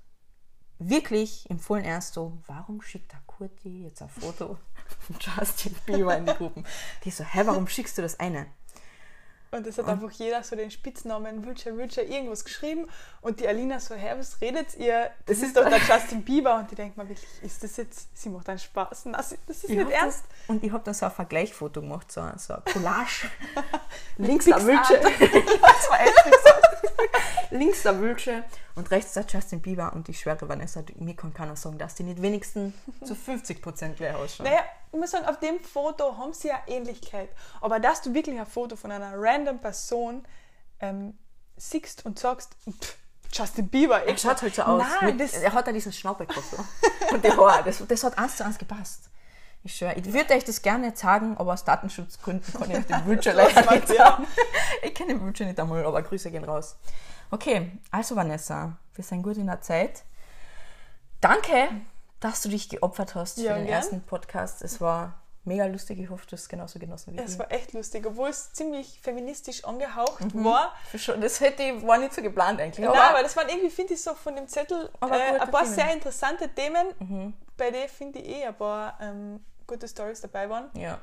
wirklich 0.80 1.48
im 1.50 1.60
vollen 1.60 1.84
Ernst 1.84 2.16
so, 2.16 2.40
warum 2.48 2.82
schickt 2.82 3.12
der 3.12 3.22
Kurti 3.28 3.84
jetzt 3.84 4.02
ein 4.02 4.10
Foto 4.10 4.58
von 5.00 5.16
Justin 5.20 5.76
Bieber 5.86 6.18
in 6.18 6.26
die 6.26 6.34
Gruppen? 6.34 6.66
Die 7.04 7.12
so, 7.12 7.24
hä, 7.24 7.42
warum 7.46 7.68
schickst 7.68 7.98
du 7.98 8.02
das 8.02 8.20
eine? 8.20 8.48
Und 9.54 9.68
es 9.68 9.78
hat 9.78 9.88
einfach 9.88 10.12
jeder 10.12 10.42
so 10.44 10.56
den 10.56 10.72
Spitznamen 10.72 11.46
Wülcher, 11.46 11.76
Wülcher 11.76 12.04
irgendwas 12.04 12.46
geschrieben 12.46 12.88
und 13.20 13.42
die 13.42 13.48
Alina 13.48 13.82
so, 13.82 13.96
hä, 13.96 14.14
was 14.18 14.40
redet 14.40 14.78
ihr? 14.78 15.12
Das, 15.26 15.40
ist 15.40 15.58
doch 15.58 15.68
der 15.68 15.78
Justin 15.90 16.24
Bieber. 16.24 16.56
Und 16.56 16.72
die 16.72 16.76
denkt 16.76 16.96
mal 16.96 17.08
wirklich, 17.08 17.28
ist 17.42 17.62
das 17.62 17.76
jetzt, 17.76 18.18
sie 18.18 18.30
macht 18.30 18.48
einen 18.48 18.60
Spaß? 18.60 19.06
Nein, 19.06 19.16
das 19.16 19.58
ist 19.58 19.64
Ich 19.66 19.78
nicht 19.78 19.92
ernst. 19.92 20.24
Das, 20.24 20.50
und 20.50 20.64
ich 20.64 20.72
habe 20.72 20.84
dann 20.86 20.94
so 20.94 21.06
ein 21.06 21.12
Vergleichsfoto 21.12 21.82
gemacht, 21.82 22.10
so, 22.10 22.22
so 22.38 22.54
ein 22.54 22.64
Collage. 22.64 23.30
Links 24.18 24.46
der 24.46 24.56
gesagt. 24.56 25.06
Links 27.52 27.84
der 27.84 28.00
Wülce 28.00 28.44
und 28.76 28.92
rechts 28.92 29.14
der 29.14 29.26
Justin 29.28 29.62
Bieber. 29.62 29.94
Und 29.94 30.10
ich 30.10 30.20
schwöre, 30.20 30.48
Vanessa, 30.48 30.84
mir 30.96 31.16
kann 31.16 31.34
keiner 31.34 31.56
sagen, 31.56 31.78
dass 31.78 31.96
die 31.96 32.04
nicht 32.04 32.22
wenigstens 32.22 32.74
zu 33.04 33.14
50% 33.14 33.94
gleich 33.94 34.16
ausschauen. 34.16 34.50
Naja, 34.50 34.64
ich 34.92 35.00
muss 35.00 35.12
sagen, 35.12 35.26
auf 35.26 35.40
dem 35.40 35.60
Foto 35.60 36.18
haben 36.18 36.34
sie 36.34 36.50
ja 36.50 36.60
Ähnlichkeit. 36.68 37.30
Aber 37.62 37.80
dass 37.80 38.02
du 38.02 38.14
wirklich 38.14 38.40
ein 38.40 38.46
Foto 38.46 38.76
von 38.76 38.92
einer 38.92 39.14
random 39.16 39.60
Person 39.60 40.26
ähm, 40.80 41.18
siehst 41.58 42.06
und 42.06 42.20
sagst, 42.20 42.56
pff, 42.70 42.98
Justin 43.34 43.70
Bieber, 43.70 44.06
Er 44.06 44.18
schaut 44.18 44.42
halt 44.42 44.56
so 44.56 44.62
aus. 44.64 44.84
Nein, 45.02 45.16
Mit, 45.16 45.34
er 45.34 45.54
hat 45.54 45.66
ja 45.66 45.74
diesen 45.74 45.94
Schnauberkopf 45.94 46.52
so. 46.52 47.14
Und 47.14 47.24
die 47.24 47.32
Haare. 47.32 47.64
Das, 47.64 47.84
das 47.88 48.04
hat 48.04 48.18
eins 48.18 48.36
zu 48.36 48.46
eins 48.46 48.58
gepasst. 48.58 49.10
Ich 49.64 49.76
schwöre, 49.76 49.94
ich 49.94 50.12
würde 50.12 50.34
euch 50.34 50.44
das 50.44 50.62
gerne 50.62 50.94
zeigen, 50.96 51.38
aber 51.38 51.54
aus 51.54 51.64
Datenschutzgründen 51.64 52.54
kann 52.54 52.72
ich 52.72 52.78
euch 52.78 52.86
den 52.88 53.06
Wülce 53.06 53.26
leider 53.34 53.72
nicht 53.72 53.90
ja. 53.90 53.96
sagen. 53.96 54.28
Ich 54.82 54.94
kenne 54.94 55.14
den 55.14 55.22
Wülce 55.22 55.46
nicht 55.46 55.60
einmal, 55.60 55.86
aber 55.86 56.02
Grüße 56.02 56.32
gehen 56.32 56.44
raus. 56.44 56.76
Okay, 57.32 57.72
also 57.92 58.16
Vanessa, 58.16 58.78
wir 58.94 59.04
sind 59.04 59.24
gut 59.24 59.38
in 59.38 59.48
der 59.48 59.62
Zeit. 59.62 60.04
Danke, 61.22 61.70
dass 62.20 62.42
du 62.42 62.50
dich 62.50 62.70
geopfert 62.70 63.16
hast 63.16 63.38
Ja, 63.38 63.54
für 63.54 63.60
den 63.60 63.68
gern. 63.68 63.78
ersten 63.78 64.02
Podcast. 64.02 64.62
Es 64.62 64.82
war 64.82 65.14
mega 65.46 65.66
lustig. 65.66 66.00
Ich 66.00 66.10
hoffe, 66.10 66.26
du 66.28 66.34
hast 66.34 66.42
es 66.42 66.50
genauso 66.50 66.78
genossen 66.78 67.14
wie 67.16 67.20
es 67.22 67.34
ich. 67.34 67.40
war 67.40 67.52
echt 67.52 67.74
lustig, 67.74 68.06
obwohl 68.06 68.30
es 68.30 68.52
ziemlich 68.54 69.00
feministisch 69.02 69.64
angehaucht 69.64 70.34
Mhm. 70.36 70.44
war. 70.44 70.74
Für 70.90 71.00
schon- 71.00 71.22
Das 71.22 71.40
hätte 71.40 71.64
ich, 71.64 71.86
war 71.88 71.98
nicht 71.98 72.14
so 72.14 72.22
geplant 72.22 72.60
eigentlich. 72.60 72.86
Nein, 72.86 72.96
aber 72.98 73.24
das 73.24 73.36
waren 73.38 73.48
irgendwie, 73.50 73.70
finde 73.70 73.94
ich, 73.94 74.02
so 74.04 74.14
von 74.14 74.36
dem 74.36 74.48
Zettel 74.48 74.90
Aber 75.00 75.16
äh, 75.18 75.40
ein 75.40 75.50
paar 75.52 75.64
Themen. 75.64 75.76
sehr 75.76 75.94
interessante 75.94 76.50
Themen, 76.50 76.88
Mhm. 77.00 77.34
bei 77.58 77.72
denen 77.72 77.90
finde 77.90 78.20
ich 78.20 78.28
eh 78.42 78.46
ein 78.46 78.56
paar 78.56 79.00
ähm, 79.02 79.44
gute 79.66 79.88
Stories 79.88 80.22
dabei 80.22 80.50
waren. 80.50 80.70
ja. 80.74 81.00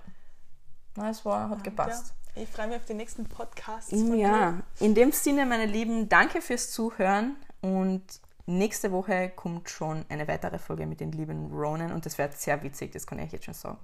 Na, 0.97 1.11
es 1.11 1.25
war, 1.25 1.49
hat 1.49 1.63
gepasst. 1.63 2.13
Ja, 2.27 2.28
ich 2.41 2.49
freue 2.49 2.69
mich 2.69 2.77
auf 2.77 2.85
die 2.85 2.95
nächsten 2.95 3.25
Podcasts. 3.27 3.91
Ja, 3.93 4.53
dir. 4.53 4.63
in 4.81 4.95
dem 4.95 5.13
Sinne, 5.13 5.47
meine 5.47 5.67
Lieben, 5.67 6.09
danke 6.09 6.41
fürs 6.41 6.71
Zuhören 6.71 7.37
und 7.61 8.03
nächste 8.47 8.93
Woche 8.93 9.31
kommt 9.31 9.69
schon 9.71 10.05
eine 10.09 10.27
weitere 10.29 10.59
Folge 10.59 10.87
mit 10.87 11.01
den 11.01 11.13
lieben 11.13 11.53
Ronan 11.53 11.93
und 11.93 12.07
das 12.07 12.19
wird 12.19 12.37
sehr 12.39 12.63
witzig, 12.63 12.93
das 12.93 13.07
kann 13.07 13.19
ich 13.19 13.33
jetzt 13.33 13.45
schon 13.45 13.55
sagen. 13.55 13.79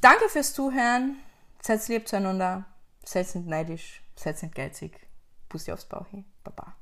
Danke 0.00 0.28
fürs 0.28 0.52
Zuhören, 0.52 1.16
seid 1.60 1.86
lieb 1.88 2.06
zueinander, 2.06 2.64
seid 3.04 3.34
nicht 3.34 3.46
neidisch, 3.46 4.02
seid 4.14 4.42
nicht 4.42 4.54
geizig. 4.54 5.00
Pussy 5.48 5.72
aufs 5.72 5.84
Bauch, 5.84 6.06
Baba. 6.44 6.74